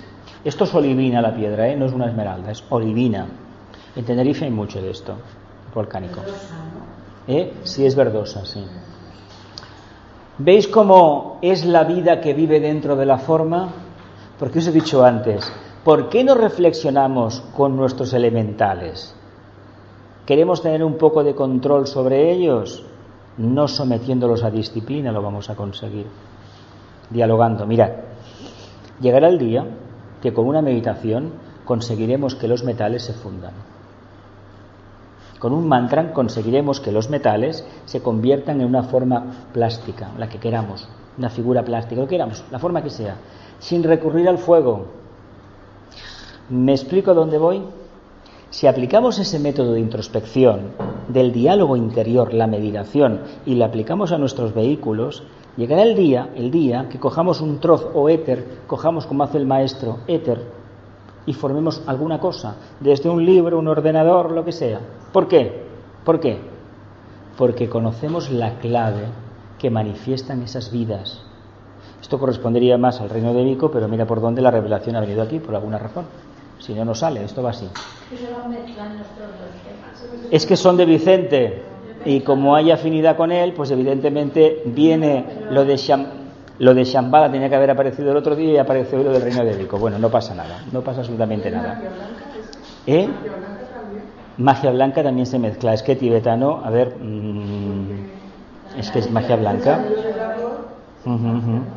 Esto 0.43 0.63
es 0.63 0.73
olivina 0.73 1.21
la 1.21 1.35
piedra, 1.35 1.67
¿eh? 1.67 1.75
no 1.75 1.85
es 1.85 1.93
una 1.93 2.07
esmeralda, 2.07 2.51
es 2.51 2.63
olivina. 2.69 3.27
En 3.95 4.05
Tenerife 4.05 4.45
hay 4.45 4.51
mucho 4.51 4.81
de 4.81 4.91
esto, 4.91 5.15
volcánico. 5.73 6.21
¿Eh? 7.27 7.53
Sí, 7.63 7.85
es 7.85 7.95
verdosa, 7.95 8.45
sí. 8.45 8.65
¿Veis 10.37 10.67
cómo 10.67 11.37
es 11.41 11.65
la 11.65 11.83
vida 11.83 12.19
que 12.19 12.33
vive 12.33 12.59
dentro 12.59 12.95
de 12.95 13.05
la 13.05 13.19
forma? 13.19 13.69
Porque 14.39 14.59
os 14.59 14.67
he 14.67 14.71
dicho 14.71 15.05
antes, 15.05 15.51
¿por 15.83 16.09
qué 16.09 16.23
no 16.23 16.33
reflexionamos 16.33 17.41
con 17.55 17.75
nuestros 17.75 18.13
elementales? 18.13 19.13
¿Queremos 20.25 20.63
tener 20.63 20.83
un 20.83 20.97
poco 20.97 21.23
de 21.23 21.35
control 21.35 21.85
sobre 21.85 22.31
ellos? 22.31 22.83
No 23.37 23.67
sometiéndolos 23.67 24.43
a 24.43 24.49
disciplina 24.49 25.11
lo 25.11 25.21
vamos 25.21 25.49
a 25.49 25.55
conseguir. 25.55 26.07
Dialogando. 27.11 27.65
Mirad, 27.65 27.91
llegará 28.99 29.27
el 29.27 29.37
día 29.37 29.65
que 30.21 30.33
con 30.33 30.47
una 30.47 30.61
meditación 30.61 31.33
conseguiremos 31.65 32.35
que 32.35 32.47
los 32.47 32.63
metales 32.63 33.03
se 33.03 33.13
fundan. 33.13 33.53
Con 35.39 35.53
un 35.53 35.67
mantra 35.67 36.13
conseguiremos 36.13 36.79
que 36.79 36.91
los 36.91 37.09
metales 37.09 37.65
se 37.85 38.01
conviertan 38.01 38.61
en 38.61 38.67
una 38.67 38.83
forma 38.83 39.47
plástica, 39.53 40.09
la 40.17 40.29
que 40.29 40.39
queramos, 40.39 40.87
una 41.17 41.29
figura 41.29 41.63
plástica, 41.63 41.99
lo 41.99 42.07
que 42.07 42.15
queramos, 42.15 42.43
la 42.51 42.59
forma 42.59 42.83
que 42.83 42.91
sea, 42.91 43.15
sin 43.59 43.83
recurrir 43.83 44.29
al 44.29 44.37
fuego. 44.37 44.85
¿Me 46.49 46.73
explico 46.73 47.13
dónde 47.13 47.37
voy? 47.37 47.63
Si 48.51 48.67
aplicamos 48.67 49.17
ese 49.17 49.39
método 49.39 49.71
de 49.71 49.79
introspección, 49.79 50.73
del 51.07 51.31
diálogo 51.31 51.77
interior, 51.77 52.33
la 52.33 52.47
meditación, 52.47 53.21
y 53.45 53.55
lo 53.55 53.63
aplicamos 53.63 54.11
a 54.11 54.17
nuestros 54.17 54.53
vehículos, 54.53 55.23
llegará 55.55 55.83
el 55.83 55.95
día, 55.95 56.31
el 56.35 56.51
día 56.51 56.89
que 56.89 56.99
cojamos 56.99 57.39
un 57.39 57.61
trozo 57.61 57.91
o 57.93 58.09
éter, 58.09 58.45
cojamos 58.67 59.05
como 59.05 59.23
hace 59.23 59.37
el 59.37 59.45
maestro, 59.45 59.99
éter, 60.05 60.51
y 61.25 61.31
formemos 61.31 61.81
alguna 61.87 62.19
cosa, 62.19 62.57
desde 62.81 63.09
un 63.09 63.25
libro, 63.25 63.57
un 63.57 63.69
ordenador, 63.69 64.31
lo 64.31 64.43
que 64.43 64.51
sea. 64.51 64.81
¿Por 65.13 65.29
qué? 65.29 65.63
¿Por 66.03 66.19
qué? 66.19 66.41
Porque 67.37 67.69
conocemos 67.69 68.31
la 68.31 68.59
clave 68.59 69.05
que 69.59 69.69
manifiestan 69.69 70.41
esas 70.41 70.73
vidas. 70.73 71.21
Esto 72.01 72.19
correspondería 72.19 72.77
más 72.77 72.99
al 72.99 73.11
reino 73.11 73.33
de 73.33 73.45
Vico, 73.45 73.71
pero 73.71 73.87
mira 73.87 74.05
por 74.05 74.19
dónde 74.19 74.41
la 74.41 74.51
revelación 74.51 74.97
ha 74.97 74.99
venido 74.99 75.21
aquí, 75.21 75.39
por 75.39 75.55
alguna 75.55 75.77
razón. 75.77 76.03
Si 76.59 76.73
no, 76.73 76.83
no 76.83 76.95
sale, 76.95 77.23
esto 77.23 77.41
va 77.41 77.51
así. 77.51 77.69
Es 80.31 80.45
que 80.45 80.55
son 80.55 80.77
de 80.77 80.85
Vicente, 80.85 81.61
y 82.05 82.21
como 82.21 82.55
hay 82.55 82.71
afinidad 82.71 83.15
con 83.15 83.31
él, 83.31 83.53
pues 83.53 83.71
evidentemente 83.71 84.63
viene 84.65 85.25
lo 85.49 85.65
de 85.65 85.77
lo 86.59 86.75
de 86.75 86.83
Shambhala 86.83 87.31
tenía 87.31 87.49
que 87.49 87.55
haber 87.55 87.71
aparecido 87.71 88.11
el 88.11 88.17
otro 88.17 88.35
día 88.35 88.53
y 88.53 88.57
apareció 88.57 89.01
lo 89.01 89.11
del 89.11 89.23
reino 89.23 89.43
de 89.43 89.55
Vico. 89.55 89.79
Bueno, 89.79 89.97
no 89.97 90.09
pasa 90.09 90.35
nada, 90.35 90.63
no 90.71 90.81
pasa 90.81 90.99
absolutamente 90.99 91.49
nada. 91.49 91.81
¿Eh? 92.85 93.07
Magia 94.37 94.69
blanca 94.69 95.01
también 95.01 95.25
se 95.25 95.39
mezcla. 95.39 95.73
Es 95.73 95.81
que 95.81 95.95
tibetano, 95.95 96.61
a 96.63 96.69
ver, 96.69 96.95
mm, 96.99 98.77
es 98.77 98.91
que 98.91 98.99
es 98.99 99.09
magia 99.09 99.37
blanca. 99.37 99.79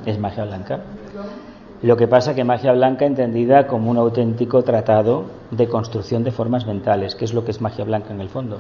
Es 0.05 0.19
magia 0.19 0.45
blanca. 0.45 0.81
Lo 1.85 1.99
que 1.99 2.09
pasa 2.09 2.35
que 2.35 2.45
magia 2.45 2.73
blanca 2.73 3.05
entendida 3.05 3.67
como 3.67 3.91
un 3.91 3.99
auténtico 3.99 4.63
tratado 4.63 5.27
de 5.51 5.69
construcción 5.69 6.25
de 6.25 6.33
formas 6.33 6.67
mentales, 6.67 7.15
que 7.15 7.27
es 7.27 7.35
lo 7.35 7.45
que 7.45 7.51
es 7.51 7.61
magia 7.61 7.85
blanca 7.85 8.11
en 8.11 8.23
el 8.23 8.31
fondo. 8.31 8.59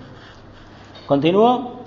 ¿Continúo? 1.06 1.84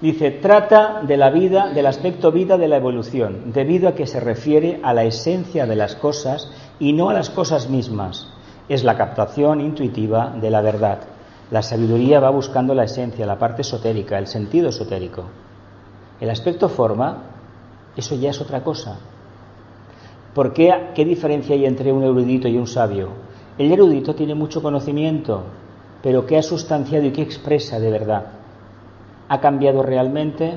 Dice, 0.00 0.32
trata 0.32 1.02
de 1.06 1.16
la 1.16 1.30
vida, 1.30 1.68
del 1.68 1.86
aspecto 1.86 2.32
vida 2.32 2.58
de 2.58 2.66
la 2.66 2.78
evolución, 2.78 3.52
debido 3.52 3.88
a 3.88 3.94
que 3.94 4.08
se 4.08 4.18
refiere 4.18 4.80
a 4.82 4.92
la 4.92 5.04
esencia 5.04 5.64
de 5.64 5.76
las 5.76 5.94
cosas 5.94 6.50
y 6.80 6.92
no 6.92 7.08
a 7.08 7.14
las 7.14 7.30
cosas 7.30 7.70
mismas. 7.70 8.26
Es 8.68 8.82
la 8.82 8.96
captación 8.96 9.60
intuitiva 9.60 10.34
de 10.40 10.50
la 10.50 10.60
verdad. 10.60 11.02
La 11.52 11.62
sabiduría 11.62 12.18
va 12.18 12.30
buscando 12.30 12.74
la 12.74 12.82
esencia, 12.82 13.26
la 13.26 13.38
parte 13.38 13.62
esotérica, 13.62 14.18
el 14.18 14.26
sentido 14.26 14.70
esotérico. 14.70 15.22
El 16.20 16.30
aspecto 16.30 16.68
forma, 16.68 17.18
eso 17.96 18.16
ya 18.16 18.30
es 18.30 18.40
otra 18.40 18.64
cosa. 18.64 18.98
¿Por 20.34 20.52
qué, 20.52 20.72
qué 20.94 21.04
diferencia 21.04 21.54
hay 21.54 21.66
entre 21.66 21.92
un 21.92 22.04
erudito 22.04 22.48
y 22.48 22.56
un 22.56 22.66
sabio? 22.66 23.08
El 23.58 23.72
erudito 23.72 24.14
tiene 24.14 24.34
mucho 24.34 24.62
conocimiento, 24.62 25.42
pero 26.02 26.26
¿qué 26.26 26.38
ha 26.38 26.42
sustanciado 26.42 27.06
y 27.06 27.10
qué 27.10 27.22
expresa 27.22 27.78
de 27.78 27.90
verdad? 27.90 28.40
ha 29.30 29.40
cambiado 29.40 29.84
realmente, 29.84 30.54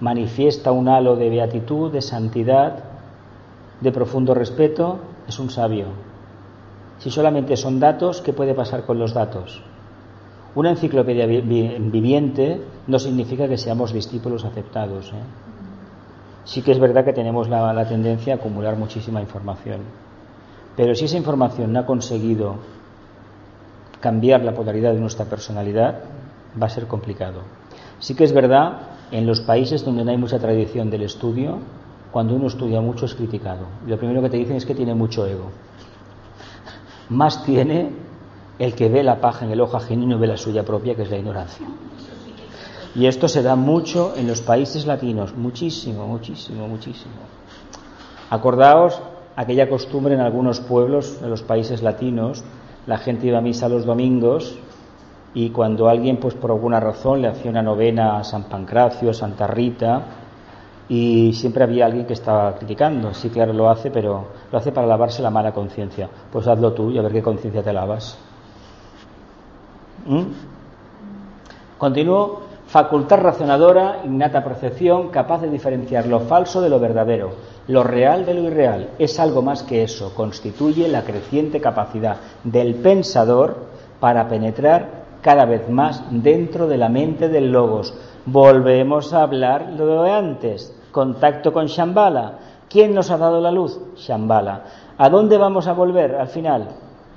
manifiesta 0.00 0.72
un 0.72 0.90
halo 0.90 1.16
de 1.16 1.30
beatitud, 1.30 1.90
de 1.90 2.02
santidad, 2.02 2.84
de 3.80 3.90
profundo 3.90 4.34
respeto, 4.34 4.98
es 5.26 5.38
un 5.38 5.48
sabio. 5.48 5.86
Si 6.98 7.10
solamente 7.10 7.56
son 7.56 7.80
datos, 7.80 8.20
¿qué 8.20 8.34
puede 8.34 8.52
pasar 8.52 8.84
con 8.84 8.98
los 8.98 9.14
datos? 9.14 9.62
Una 10.54 10.68
enciclopedia 10.68 11.24
viviente 11.24 12.60
no 12.86 12.98
significa 12.98 13.48
que 13.48 13.56
seamos 13.56 13.94
discípulos 13.94 14.44
aceptados. 14.44 15.10
¿eh? 15.14 15.51
Sí 16.44 16.62
que 16.62 16.72
es 16.72 16.78
verdad 16.78 17.04
que 17.04 17.12
tenemos 17.12 17.48
la, 17.48 17.86
tendencia 17.88 18.34
a 18.34 18.36
acumular 18.36 18.76
muchísima 18.76 19.20
información. 19.20 19.80
Pero 20.76 20.94
si 20.94 21.04
esa 21.04 21.16
información 21.16 21.72
no 21.72 21.80
ha 21.80 21.86
conseguido 21.86 22.56
cambiar 24.00 24.42
la 24.42 24.52
polaridad 24.52 24.92
de 24.92 25.00
nuestra 25.00 25.26
personalidad, 25.26 26.00
va 26.60 26.66
a 26.66 26.70
ser 26.70 26.86
complicado. 26.86 27.42
Sí 28.00 28.14
que 28.14 28.24
es 28.24 28.32
verdad, 28.32 28.80
en 29.12 29.26
los 29.26 29.40
países 29.40 29.84
donde 29.84 30.04
no 30.04 30.10
hay 30.10 30.16
mucha 30.16 30.38
tradición 30.38 30.90
del 30.90 31.02
estudio, 31.02 31.58
cuando 32.10 32.34
uno 32.34 32.48
estudia 32.48 32.80
mucho 32.80 33.06
es 33.06 33.14
criticado. 33.14 33.66
lo 33.86 33.96
primero 33.96 34.20
que 34.22 34.28
te 34.28 34.36
dicen 34.36 34.56
es 34.56 34.66
que 34.66 34.74
tiene 34.74 34.94
mucho 34.94 35.26
ego. 35.26 35.50
Más 37.08 37.44
tiene 37.44 37.90
el 38.58 38.74
que 38.74 38.88
ve 38.88 39.02
la 39.02 39.20
paja 39.20 39.44
en 39.44 39.52
el 39.52 39.60
ojo 39.60 39.76
ajeno 39.76 40.14
y 40.14 40.18
ve 40.18 40.26
la 40.26 40.36
suya 40.36 40.64
propia, 40.64 40.94
que 40.94 41.02
es 41.02 41.10
la 41.10 41.18
ignorancia. 41.18 41.66
Y 42.94 43.06
esto 43.06 43.28
se 43.28 43.42
da 43.42 43.56
mucho 43.56 44.14
en 44.16 44.26
los 44.26 44.42
países 44.42 44.86
latinos, 44.86 45.34
muchísimo, 45.34 46.06
muchísimo, 46.06 46.68
muchísimo. 46.68 47.14
Acordaos 48.28 49.00
aquella 49.36 49.68
costumbre 49.68 50.14
en 50.14 50.20
algunos 50.20 50.60
pueblos 50.60 51.20
de 51.20 51.28
los 51.28 51.42
países 51.42 51.82
latinos, 51.82 52.44
la 52.86 52.98
gente 52.98 53.26
iba 53.26 53.38
a 53.38 53.40
misa 53.40 53.68
los 53.68 53.84
domingos 53.84 54.58
y 55.34 55.50
cuando 55.50 55.88
alguien 55.88 56.18
pues 56.18 56.34
por 56.34 56.50
alguna 56.50 56.80
razón 56.80 57.22
le 57.22 57.28
hacía 57.28 57.50
una 57.50 57.62
novena 57.62 58.18
a 58.18 58.24
San 58.24 58.44
Pancracio, 58.44 59.10
a 59.10 59.14
Santa 59.14 59.46
Rita 59.46 60.02
y 60.88 61.32
siempre 61.32 61.64
había 61.64 61.86
alguien 61.86 62.06
que 62.06 62.12
estaba 62.12 62.54
criticando, 62.56 63.14
sí 63.14 63.30
claro 63.30 63.52
lo 63.52 63.70
hace, 63.70 63.90
pero 63.90 64.26
lo 64.50 64.58
hace 64.58 64.72
para 64.72 64.86
lavarse 64.86 65.22
la 65.22 65.30
mala 65.30 65.52
conciencia. 65.52 66.08
Pues 66.30 66.46
hazlo 66.46 66.72
tú 66.72 66.90
y 66.90 66.98
a 66.98 67.02
ver 67.02 67.12
qué 67.12 67.22
conciencia 67.22 67.62
te 67.62 67.72
lavas. 67.72 68.18
¿Mm? 70.06 70.22
Continúo. 71.78 72.51
Facultad 72.72 73.18
razonadora, 73.18 74.00
innata 74.02 74.42
percepción, 74.42 75.10
capaz 75.10 75.42
de 75.42 75.50
diferenciar 75.50 76.06
lo 76.06 76.20
falso 76.20 76.62
de 76.62 76.70
lo 76.70 76.80
verdadero, 76.80 77.32
lo 77.68 77.82
real 77.82 78.24
de 78.24 78.32
lo 78.32 78.44
irreal. 78.44 78.88
Es 78.98 79.20
algo 79.20 79.42
más 79.42 79.62
que 79.62 79.82
eso. 79.82 80.14
Constituye 80.14 80.88
la 80.88 81.02
creciente 81.02 81.60
capacidad 81.60 82.16
del 82.42 82.76
pensador 82.76 83.66
para 84.00 84.26
penetrar 84.26 85.02
cada 85.20 85.44
vez 85.44 85.68
más 85.68 86.02
dentro 86.10 86.66
de 86.66 86.78
la 86.78 86.88
mente 86.88 87.28
del 87.28 87.52
logos. 87.52 87.92
Volvemos 88.24 89.12
a 89.12 89.24
hablar 89.24 89.74
lo 89.76 90.04
de 90.04 90.10
antes, 90.10 90.74
contacto 90.92 91.52
con 91.52 91.66
Shambhala. 91.66 92.38
¿Quién 92.70 92.94
nos 92.94 93.10
ha 93.10 93.18
dado 93.18 93.38
la 93.42 93.50
luz? 93.50 93.78
Shambhala. 93.96 94.62
¿A 94.96 95.10
dónde 95.10 95.36
vamos 95.36 95.66
a 95.66 95.74
volver 95.74 96.14
al 96.14 96.28
final? 96.28 96.68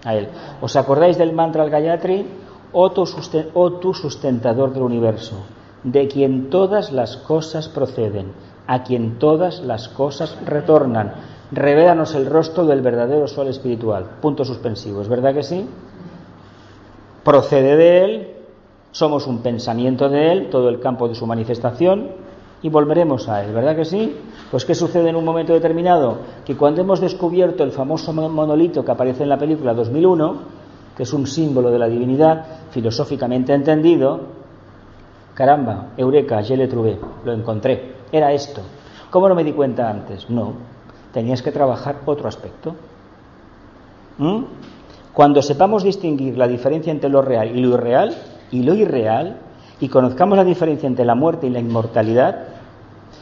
A 0.03 0.15
él. 0.15 0.27
¿Os 0.59 0.75
acordáis 0.75 1.17
del 1.17 1.31
mantra 1.31 1.63
al 1.63 1.69
Gayatri? 1.69 2.43
O 2.77 2.91
tu, 2.91 3.93
sustentador 3.93 4.73
del 4.73 4.83
universo, 4.83 5.37
de 5.83 6.07
quien 6.07 6.49
todas 6.49 6.91
las 6.91 7.17
cosas 7.17 7.69
proceden, 7.69 8.33
a 8.67 8.83
quien 8.83 9.17
todas 9.17 9.61
las 9.61 9.87
cosas 9.87 10.37
retornan. 10.45 11.13
Revélanos 11.51 12.13
el 12.15 12.25
rostro 12.25 12.65
del 12.65 12.81
verdadero 12.81 13.27
sol 13.27 13.47
espiritual. 13.47 14.17
Punto 14.21 14.43
suspensivo. 14.43 15.01
¿Es 15.01 15.07
verdad 15.07 15.33
que 15.33 15.43
sí? 15.43 15.65
procede 17.25 17.75
de 17.75 18.03
Él, 18.03 18.27
somos 18.91 19.27
un 19.27 19.39
pensamiento 19.39 20.07
de 20.07 20.31
Él, 20.31 20.49
todo 20.49 20.69
el 20.69 20.79
campo 20.79 21.09
de 21.09 21.15
su 21.15 21.25
manifestación, 21.25 22.23
y 22.61 22.69
volveremos 22.69 23.27
a 23.27 23.43
él, 23.43 23.53
¿verdad 23.53 23.75
que 23.75 23.85
sí? 23.85 24.15
Pues 24.49 24.65
¿qué 24.65 24.73
sucede 24.73 25.09
en 25.09 25.15
un 25.15 25.25
momento 25.25 25.53
determinado? 25.53 26.17
Que 26.45 26.55
cuando 26.55 26.81
hemos 26.81 26.99
descubierto 26.99 27.63
el 27.63 27.71
famoso 27.71 28.11
monolito 28.11 28.83
que 28.83 28.91
aparece 28.91 29.21
en 29.21 29.29
la 29.29 29.37
película 29.37 29.75
2001, 29.75 30.35
que 30.95 31.03
es 31.03 31.13
un 31.13 31.27
símbolo 31.27 31.71
de 31.71 31.79
la 31.79 31.87
divinidad 31.87 32.45
filosóficamente 32.71 33.53
entendido, 33.53 34.21
caramba, 35.33 35.89
eureka, 35.97 36.41
je 36.41 36.55
le 36.55 36.67
trouvé, 36.67 36.97
lo 37.23 37.33
encontré, 37.33 37.95
era 38.11 38.31
esto. 38.31 38.61
¿Cómo 39.09 39.29
no 39.29 39.35
me 39.35 39.43
di 39.43 39.51
cuenta 39.51 39.89
antes? 39.89 40.29
No, 40.29 40.53
tenías 41.13 41.41
que 41.41 41.51
trabajar 41.51 42.01
otro 42.05 42.27
aspecto. 42.27 42.75
¿Mm? 44.17 44.43
Cuando 45.13 45.41
sepamos 45.41 45.83
distinguir 45.83 46.37
la 46.37 46.47
diferencia 46.47 46.91
entre 46.91 47.09
lo 47.09 47.21
real 47.21 47.55
y 47.55 47.61
lo 47.61 47.69
irreal, 47.75 48.15
y 48.51 48.63
lo 48.63 48.73
irreal, 48.73 49.37
y 49.79 49.89
conozcamos 49.89 50.37
la 50.37 50.43
diferencia 50.43 50.87
entre 50.87 51.05
la 51.05 51.15
muerte 51.15 51.47
y 51.47 51.49
la 51.49 51.59
inmortalidad, 51.59 52.35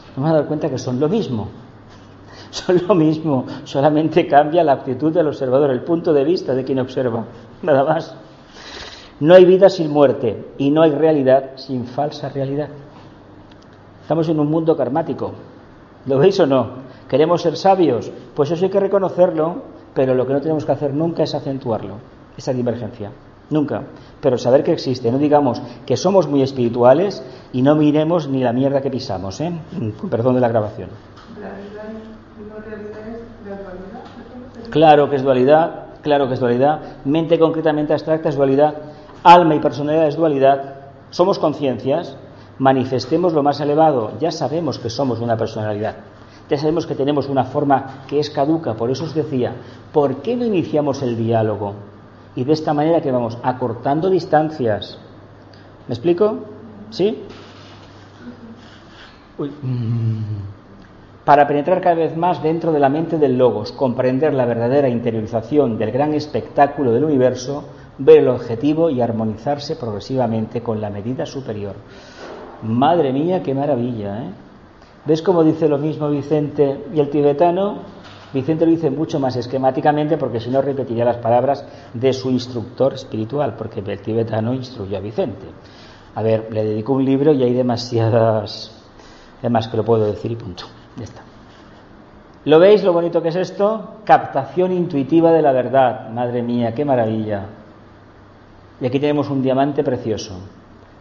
nos 0.08 0.16
vamos 0.16 0.30
a 0.30 0.34
dar 0.34 0.46
cuenta 0.46 0.70
que 0.70 0.78
son 0.78 1.00
lo 1.00 1.08
mismo. 1.08 1.48
Son 2.54 2.80
lo 2.86 2.94
mismo, 2.94 3.46
solamente 3.64 4.28
cambia 4.28 4.62
la 4.62 4.74
actitud 4.74 5.12
del 5.12 5.26
observador, 5.26 5.70
el 5.70 5.82
punto 5.82 6.12
de 6.12 6.22
vista 6.22 6.54
de 6.54 6.62
quien 6.62 6.78
observa, 6.78 7.24
nada 7.62 7.82
más. 7.82 8.14
No 9.18 9.34
hay 9.34 9.44
vida 9.44 9.68
sin 9.68 9.90
muerte 9.90 10.52
y 10.56 10.70
no 10.70 10.82
hay 10.82 10.92
realidad 10.92 11.56
sin 11.56 11.84
falsa 11.84 12.28
realidad. 12.28 12.68
Estamos 14.02 14.28
en 14.28 14.38
un 14.38 14.48
mundo 14.48 14.76
karmático. 14.76 15.32
¿Lo 16.06 16.18
veis 16.18 16.38
o 16.38 16.46
no? 16.46 16.84
¿Queremos 17.08 17.42
ser 17.42 17.56
sabios? 17.56 18.12
Pues 18.36 18.52
eso 18.52 18.64
hay 18.64 18.70
que 18.70 18.78
reconocerlo, 18.78 19.62
pero 19.92 20.14
lo 20.14 20.24
que 20.24 20.34
no 20.34 20.40
tenemos 20.40 20.64
que 20.64 20.72
hacer 20.72 20.94
nunca 20.94 21.24
es 21.24 21.34
acentuarlo, 21.34 21.96
esa 22.36 22.52
divergencia. 22.52 23.10
Nunca. 23.50 23.82
Pero 24.20 24.38
saber 24.38 24.62
que 24.62 24.72
existe. 24.72 25.10
No 25.10 25.18
digamos 25.18 25.60
que 25.84 25.96
somos 25.96 26.28
muy 26.28 26.42
espirituales 26.42 27.20
y 27.52 27.62
no 27.62 27.74
miremos 27.74 28.28
ni 28.28 28.44
la 28.44 28.52
mierda 28.52 28.80
que 28.80 28.90
pisamos, 28.90 29.40
¿eh? 29.40 29.52
Perdón 30.08 30.36
de 30.36 30.40
la 30.40 30.48
grabación. 30.48 30.90
Claro 34.70 35.10
que 35.10 35.16
es 35.16 35.22
dualidad, 35.22 35.86
claro 36.02 36.28
que 36.28 36.34
es 36.34 36.40
dualidad. 36.40 36.80
Mente 37.04 37.38
concretamente 37.38 37.92
abstracta 37.92 38.28
es 38.28 38.36
dualidad. 38.36 38.74
Alma 39.22 39.54
y 39.54 39.60
personalidad 39.60 40.08
es 40.08 40.16
dualidad. 40.16 40.74
Somos 41.10 41.38
conciencias. 41.38 42.16
Manifestemos 42.58 43.32
lo 43.32 43.42
más 43.42 43.60
elevado. 43.60 44.12
Ya 44.20 44.30
sabemos 44.30 44.78
que 44.78 44.90
somos 44.90 45.20
una 45.20 45.36
personalidad. 45.36 45.96
Ya 46.48 46.58
sabemos 46.58 46.86
que 46.86 46.94
tenemos 46.94 47.28
una 47.28 47.44
forma 47.44 48.04
que 48.06 48.20
es 48.20 48.30
caduca. 48.30 48.74
Por 48.74 48.90
eso 48.90 49.04
os 49.04 49.14
decía, 49.14 49.54
¿por 49.92 50.22
qué 50.22 50.36
no 50.36 50.44
iniciamos 50.44 51.02
el 51.02 51.16
diálogo? 51.16 51.74
y 52.36 52.44
de 52.44 52.52
esta 52.52 52.74
manera 52.74 53.00
que 53.00 53.12
vamos 53.12 53.38
acortando 53.42 54.10
distancias. 54.10 54.98
¿Me 55.88 55.94
explico? 55.94 56.38
¿Sí? 56.90 57.22
Para 61.24 61.48
penetrar 61.48 61.80
cada 61.80 61.94
vez 61.94 62.16
más 62.18 62.42
dentro 62.42 62.70
de 62.70 62.80
la 62.80 62.90
mente 62.90 63.16
del 63.16 63.38
logos, 63.38 63.72
comprender 63.72 64.34
la 64.34 64.44
verdadera 64.44 64.90
interiorización 64.90 65.78
del 65.78 65.90
gran 65.90 66.12
espectáculo 66.12 66.92
del 66.92 67.04
universo, 67.04 67.64
ver 67.96 68.18
el 68.18 68.28
objetivo 68.28 68.90
y 68.90 69.00
armonizarse 69.00 69.76
progresivamente 69.76 70.60
con 70.60 70.82
la 70.82 70.90
medida 70.90 71.24
superior. 71.24 71.76
Madre 72.62 73.10
mía, 73.10 73.42
qué 73.42 73.54
maravilla, 73.54 74.22
¿eh? 74.22 74.30
¿Ves 75.06 75.22
cómo 75.22 75.44
dice 75.44 75.66
lo 75.66 75.78
mismo 75.78 76.10
Vicente 76.10 76.84
y 76.94 77.00
el 77.00 77.08
tibetano? 77.08 77.78
Vicente 78.34 78.66
lo 78.66 78.72
dice 78.72 78.90
mucho 78.90 79.18
más 79.18 79.36
esquemáticamente 79.36 80.18
porque 80.18 80.40
si 80.40 80.50
no 80.50 80.60
repetiría 80.60 81.06
las 81.06 81.18
palabras 81.18 81.64
de 81.94 82.12
su 82.12 82.30
instructor 82.30 82.94
espiritual, 82.94 83.54
porque 83.56 83.80
el 83.80 84.00
tibetano 84.00 84.52
instruyó 84.52 84.98
a 84.98 85.00
Vicente. 85.00 85.46
A 86.14 86.22
ver, 86.22 86.48
le 86.52 86.64
dedico 86.64 86.92
un 86.92 87.04
libro 87.04 87.32
y 87.32 87.42
hay 87.42 87.54
demasiadas... 87.54 88.72
Además 89.40 89.68
que 89.68 89.76
lo 89.76 89.84
puedo 89.84 90.06
decir 90.06 90.32
y 90.32 90.36
punto. 90.36 90.64
Ya 90.96 91.04
está. 91.04 91.22
¿Lo 92.44 92.58
veis 92.58 92.84
lo 92.84 92.92
bonito 92.92 93.22
que 93.22 93.28
es 93.28 93.36
esto? 93.36 93.96
Captación 94.04 94.72
intuitiva 94.72 95.32
de 95.32 95.42
la 95.42 95.52
verdad. 95.52 96.10
Madre 96.10 96.42
mía, 96.42 96.74
qué 96.74 96.84
maravilla. 96.84 97.46
Y 98.80 98.86
aquí 98.86 99.00
tenemos 99.00 99.30
un 99.30 99.42
diamante 99.42 99.82
precioso. 99.82 100.38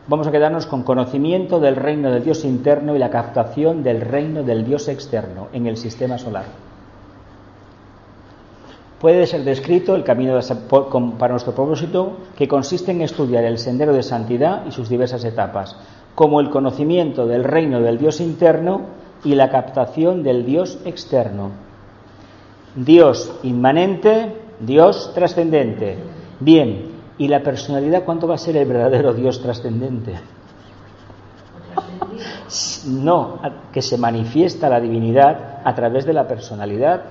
Vamos 0.07 0.27
a 0.27 0.31
quedarnos 0.31 0.65
con 0.65 0.83
conocimiento 0.83 1.59
del 1.59 1.75
reino 1.75 2.11
del 2.11 2.23
Dios 2.23 2.45
interno 2.45 2.95
y 2.95 2.99
la 2.99 3.09
captación 3.09 3.83
del 3.83 4.01
reino 4.01 4.43
del 4.43 4.65
Dios 4.65 4.87
externo 4.87 5.47
en 5.53 5.67
el 5.67 5.77
sistema 5.77 6.17
solar 6.17 6.45
puede 9.03 9.27
ser 9.27 9.43
descrito 9.43 9.97
el 9.97 10.05
camino 10.05 10.39
para 11.19 11.33
nuestro 11.33 11.53
propósito, 11.53 12.19
que 12.37 12.47
consiste 12.47 12.91
en 12.91 13.01
estudiar 13.01 13.43
el 13.43 13.57
sendero 13.57 13.91
de 13.91 14.01
santidad 14.01 14.65
y 14.65 14.71
sus 14.71 14.87
diversas 14.87 15.25
etapas, 15.25 15.75
como 16.15 16.39
el 16.39 16.49
conocimiento 16.49 17.27
del 17.27 17.43
reino 17.43 17.81
del 17.81 17.97
Dios 17.97 18.21
interno 18.21 18.79
y 19.23 19.35
la 19.35 19.49
captación 19.49 20.23
del 20.23 20.45
Dios 20.45 20.79
externo. 20.85 21.51
Dios 22.75 23.33
inmanente, 23.43 24.35
Dios 24.59 25.11
trascendente. 25.13 25.97
Bien, 26.39 26.91
¿y 27.17 27.27
la 27.27 27.41
personalidad 27.41 28.03
cuánto 28.03 28.27
va 28.27 28.35
a 28.35 28.39
ser 28.39 28.57
el 28.57 28.67
verdadero 28.67 29.13
Dios 29.13 29.41
trascendente? 29.41 30.13
No, 32.85 33.39
que 33.71 33.81
se 33.81 33.97
manifiesta 33.97 34.69
la 34.69 34.79
divinidad 34.79 35.61
a 35.63 35.73
través 35.73 36.05
de 36.05 36.13
la 36.13 36.27
personalidad 36.27 37.01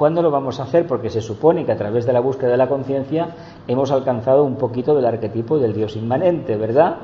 ¿Cuándo 0.00 0.22
lo 0.22 0.30
vamos 0.30 0.58
a 0.58 0.62
hacer? 0.62 0.86
Porque 0.86 1.10
se 1.10 1.20
supone 1.20 1.66
que 1.66 1.72
a 1.72 1.76
través 1.76 2.06
de 2.06 2.14
la 2.14 2.20
búsqueda 2.20 2.52
de 2.52 2.56
la 2.56 2.68
conciencia 2.68 3.28
hemos 3.68 3.90
alcanzado 3.90 4.44
un 4.44 4.56
poquito 4.56 4.94
del 4.94 5.04
arquetipo 5.04 5.58
del 5.58 5.74
Dios 5.74 5.94
inmanente, 5.94 6.56
¿verdad? 6.56 6.96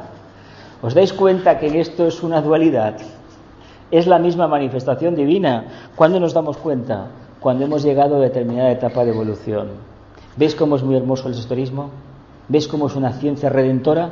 ¿Os 0.81 0.95
dais 0.95 1.13
cuenta 1.13 1.59
que 1.59 1.79
esto 1.79 2.07
es 2.07 2.23
una 2.23 2.41
dualidad? 2.41 2.97
Es 3.91 4.07
la 4.07 4.19
misma 4.19 4.49
manifestación 4.49 5.15
divina. 5.15 5.91
¿Cuándo 5.95 6.19
nos 6.19 6.35
damos 6.35 6.57
cuenta? 6.57 7.07
Cuando 7.41 7.65
hemos 7.65 7.83
llegado 7.83 8.17
a 8.17 8.21
determinada 8.21 8.71
etapa 8.71 9.05
de 9.05 9.11
evolución. 9.13 9.69
¿Veis 10.37 10.55
cómo 10.55 10.77
es 10.77 10.83
muy 10.83 10.97
hermoso 10.97 11.29
el 11.29 11.35
historismo? 11.35 11.91
¿Veis 12.49 12.69
cómo 12.69 12.89
es 12.89 12.97
una 12.97 13.13
ciencia 13.13 13.49
redentora? 13.49 14.11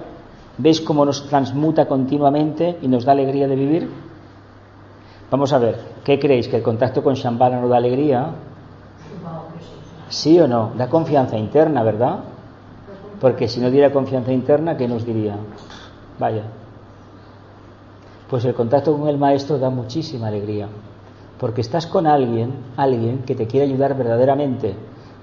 ¿Veis 0.59 0.81
cómo 0.81 1.05
nos 1.05 1.29
transmuta 1.29 1.87
continuamente 1.87 2.79
y 2.81 2.89
nos 2.89 3.05
da 3.05 3.13
alegría 3.13 3.49
de 3.49 3.57
vivir? 3.57 3.91
Vamos 5.31 5.53
a 5.53 5.59
ver, 5.59 5.79
¿qué 6.05 6.19
creéis? 6.19 6.47
¿Que 6.47 6.57
el 6.57 6.63
contacto 6.63 7.03
con 7.03 7.15
Shambhala 7.15 7.61
nos 7.61 7.71
da 7.71 7.77
alegría? 7.77 8.29
¿Sí 10.09 10.39
o 10.39 10.47
no? 10.47 10.73
Da 10.77 10.89
confianza 10.89 11.37
interna, 11.37 11.83
¿verdad? 11.83 12.21
Porque 13.21 13.49
si 13.49 13.61
no 13.61 13.71
diera 13.71 13.93
confianza 13.93 14.33
interna, 14.33 14.77
¿qué 14.77 14.87
nos 14.87 15.05
diría? 15.05 15.37
Vaya. 16.19 16.45
Pues 18.35 18.45
el 18.47 18.55
contacto 18.55 18.99
con 18.99 19.07
el 19.07 19.17
maestro 19.17 19.61
da 19.61 19.71
muchísima 19.71 20.27
alegría. 20.27 20.67
Porque 21.39 21.61
estás 21.61 21.87
con 21.87 22.05
alguien, 22.05 22.53
alguien 22.77 23.19
que 23.21 23.37
te 23.37 23.47
quiere 23.47 23.67
ayudar 23.67 23.97
verdaderamente, 23.97 24.75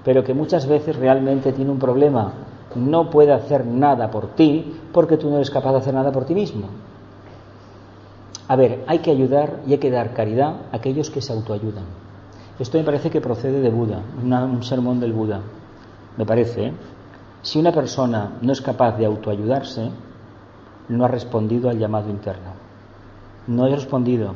pero 0.02 0.24
que 0.24 0.32
muchas 0.32 0.66
veces 0.66 0.96
realmente 0.96 1.52
tiene 1.52 1.72
un 1.72 1.78
problema. 1.78 2.32
No 2.74 3.10
puede 3.10 3.34
hacer 3.34 3.66
nada 3.66 4.10
por 4.10 4.28
ti 4.28 4.80
porque 4.94 5.18
tú 5.18 5.28
no 5.28 5.36
eres 5.36 5.50
capaz 5.50 5.72
de 5.72 5.78
hacer 5.80 5.92
nada 5.92 6.10
por 6.10 6.24
ti 6.24 6.34
mismo. 6.34 6.68
A 8.48 8.56
ver, 8.56 8.82
hay 8.86 9.00
que 9.00 9.10
ayudar 9.10 9.60
y 9.66 9.72
hay 9.72 9.78
que 9.78 9.90
dar 9.90 10.14
caridad 10.14 10.54
a 10.72 10.76
aquellos 10.76 11.10
que 11.10 11.20
se 11.20 11.34
autoayudan. 11.34 11.84
Esto 12.58 12.78
me 12.78 12.84
parece 12.84 13.10
que 13.10 13.20
procede 13.20 13.60
de 13.60 13.68
Buda, 13.68 14.00
un 14.22 14.62
sermón 14.62 15.00
del 15.00 15.12
Buda. 15.12 15.42
Me 16.16 16.24
parece. 16.24 16.68
¿eh? 16.68 16.72
Si 17.42 17.58
una 17.58 17.72
persona 17.72 18.38
no 18.40 18.52
es 18.52 18.62
capaz 18.62 18.96
de 18.96 19.04
autoayudarse, 19.04 19.90
no 20.88 21.04
ha 21.04 21.08
respondido 21.08 21.68
al 21.68 21.78
llamado 21.78 22.08
interno. 22.08 22.61
No 23.46 23.64
ha 23.64 23.68
respondido. 23.68 24.34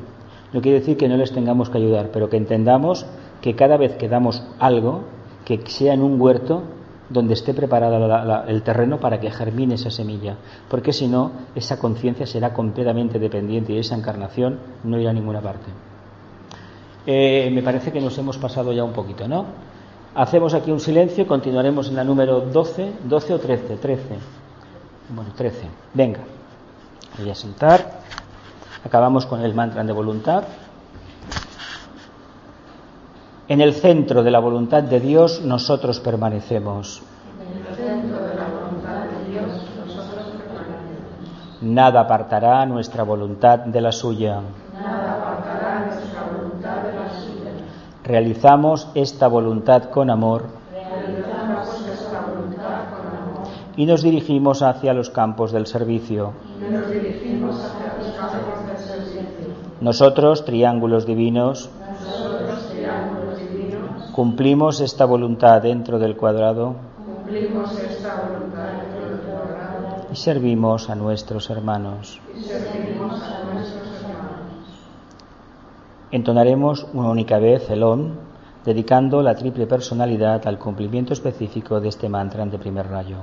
No 0.53 0.61
quiere 0.61 0.81
decir 0.81 0.97
que 0.97 1.09
no 1.09 1.17
les 1.17 1.33
tengamos 1.33 1.71
que 1.71 1.79
ayudar, 1.79 2.11
pero 2.13 2.29
que 2.29 2.37
entendamos 2.37 3.07
que 3.41 3.55
cada 3.55 3.77
vez 3.77 3.97
que 3.97 4.09
damos 4.09 4.43
algo, 4.59 5.05
que 5.45 5.61
sea 5.67 5.95
en 5.95 6.03
un 6.03 6.21
huerto 6.21 6.63
donde 7.09 7.35
esté 7.35 7.55
preparado 7.55 8.45
el 8.49 8.63
terreno 8.63 8.99
para 8.99 9.21
que 9.21 9.31
germine 9.31 9.75
esa 9.75 9.91
semilla, 9.91 10.37
porque 10.69 10.93
si 10.93 11.07
no, 11.07 11.31
esa 11.55 11.79
conciencia 11.79 12.27
será 12.27 12.53
completamente 12.53 13.19
dependiente 13.19 13.73
y 13.73 13.79
esa 13.79 13.95
encarnación 13.95 14.59
no 14.83 14.99
irá 14.99 15.11
a 15.11 15.13
ninguna 15.13 15.41
parte. 15.41 15.67
Eh, 17.07 17.51
me 17.53 17.63
parece 17.63 17.93
que 17.93 18.01
nos 18.01 18.19
hemos 18.19 18.37
pasado 18.39 18.73
ya 18.73 18.83
un 18.83 18.93
poquito, 18.93 19.29
¿no? 19.29 19.47
Hacemos 20.17 20.55
aquí 20.55 20.73
un 20.73 20.81
silencio 20.81 21.23
y 21.23 21.27
continuaremos 21.27 21.89
en 21.89 21.97
la 21.97 22.03
número 22.03 22.41
12, 22.41 22.93
12 23.05 23.35
o 23.35 23.39
13, 23.39 23.77
13. 23.77 24.03
Bueno, 25.15 25.31
13. 25.37 25.69
Venga, 25.95 26.21
voy 27.19 27.31
a 27.31 27.35
sentar. 27.35 28.01
Acabamos 28.87 29.27
con 29.27 29.41
el 29.41 29.53
mantra 29.53 29.83
de 29.83 29.93
voluntad. 29.93 30.45
En 33.49 33.61
el 33.61 33.75
centro 33.75 34.23
de 34.23 34.31
la 34.31 34.39
voluntad 34.39 34.85
de 34.85 35.01
Dios 35.01 35.43
nosotros 35.43 35.99
permanecemos. 35.99 37.03
Nada 41.63 42.01
apartará 42.03 42.65
nuestra 42.65 43.03
voluntad 43.03 43.59
de 43.59 43.81
la 43.81 43.91
suya. 43.91 44.41
Realizamos 48.05 48.89
esta 48.95 49.27
voluntad 49.27 49.91
con 49.91 50.11
amor 50.11 50.45
y 53.77 53.85
nos 53.85 54.03
dirigimos 54.03 54.63
hacia 54.63 54.95
los 54.95 55.11
campos 55.11 55.51
del 55.51 55.67
servicio. 55.67 56.35
Nosotros, 59.81 60.45
triángulos 60.45 61.07
divinos, 61.07 61.71
nosotros, 62.01 62.69
triángulos 62.71 63.39
divinos, 63.39 64.11
cumplimos 64.13 64.81
esta 64.81 65.05
voluntad 65.05 65.63
dentro 65.63 65.99
del 65.99 66.17
cuadrado 66.17 66.77
cumplimos 67.27 67.77
esta 67.81 68.23
voluntad 68.23 68.69
dentro 68.71 69.11
del 69.11 69.19
cuadrado 69.19 70.07
y 70.13 70.15
servimos 70.15 70.89
a 70.89 70.95
nuestros 70.95 71.51
hermanos. 71.51 72.21
y 72.39 72.43
servimos 72.45 73.21
a 73.21 73.53
nuestros 73.53 73.89
hermanos. 74.01 74.47
Entonaremos 76.13 76.87
una 76.95 77.11
única 77.11 77.39
vez 77.39 77.69
el 77.69 77.83
OM, 77.83 78.13
dedicando 78.65 79.23
la 79.23 79.35
triple 79.35 79.67
personalidad 79.67 80.47
al 80.47 80.59
cumplimiento 80.59 81.13
específico 81.13 81.81
de 81.81 81.89
este 81.89 82.09
mantra 82.09 82.47
de 82.47 82.59
primer 82.59 82.87
rayo. 82.89 83.17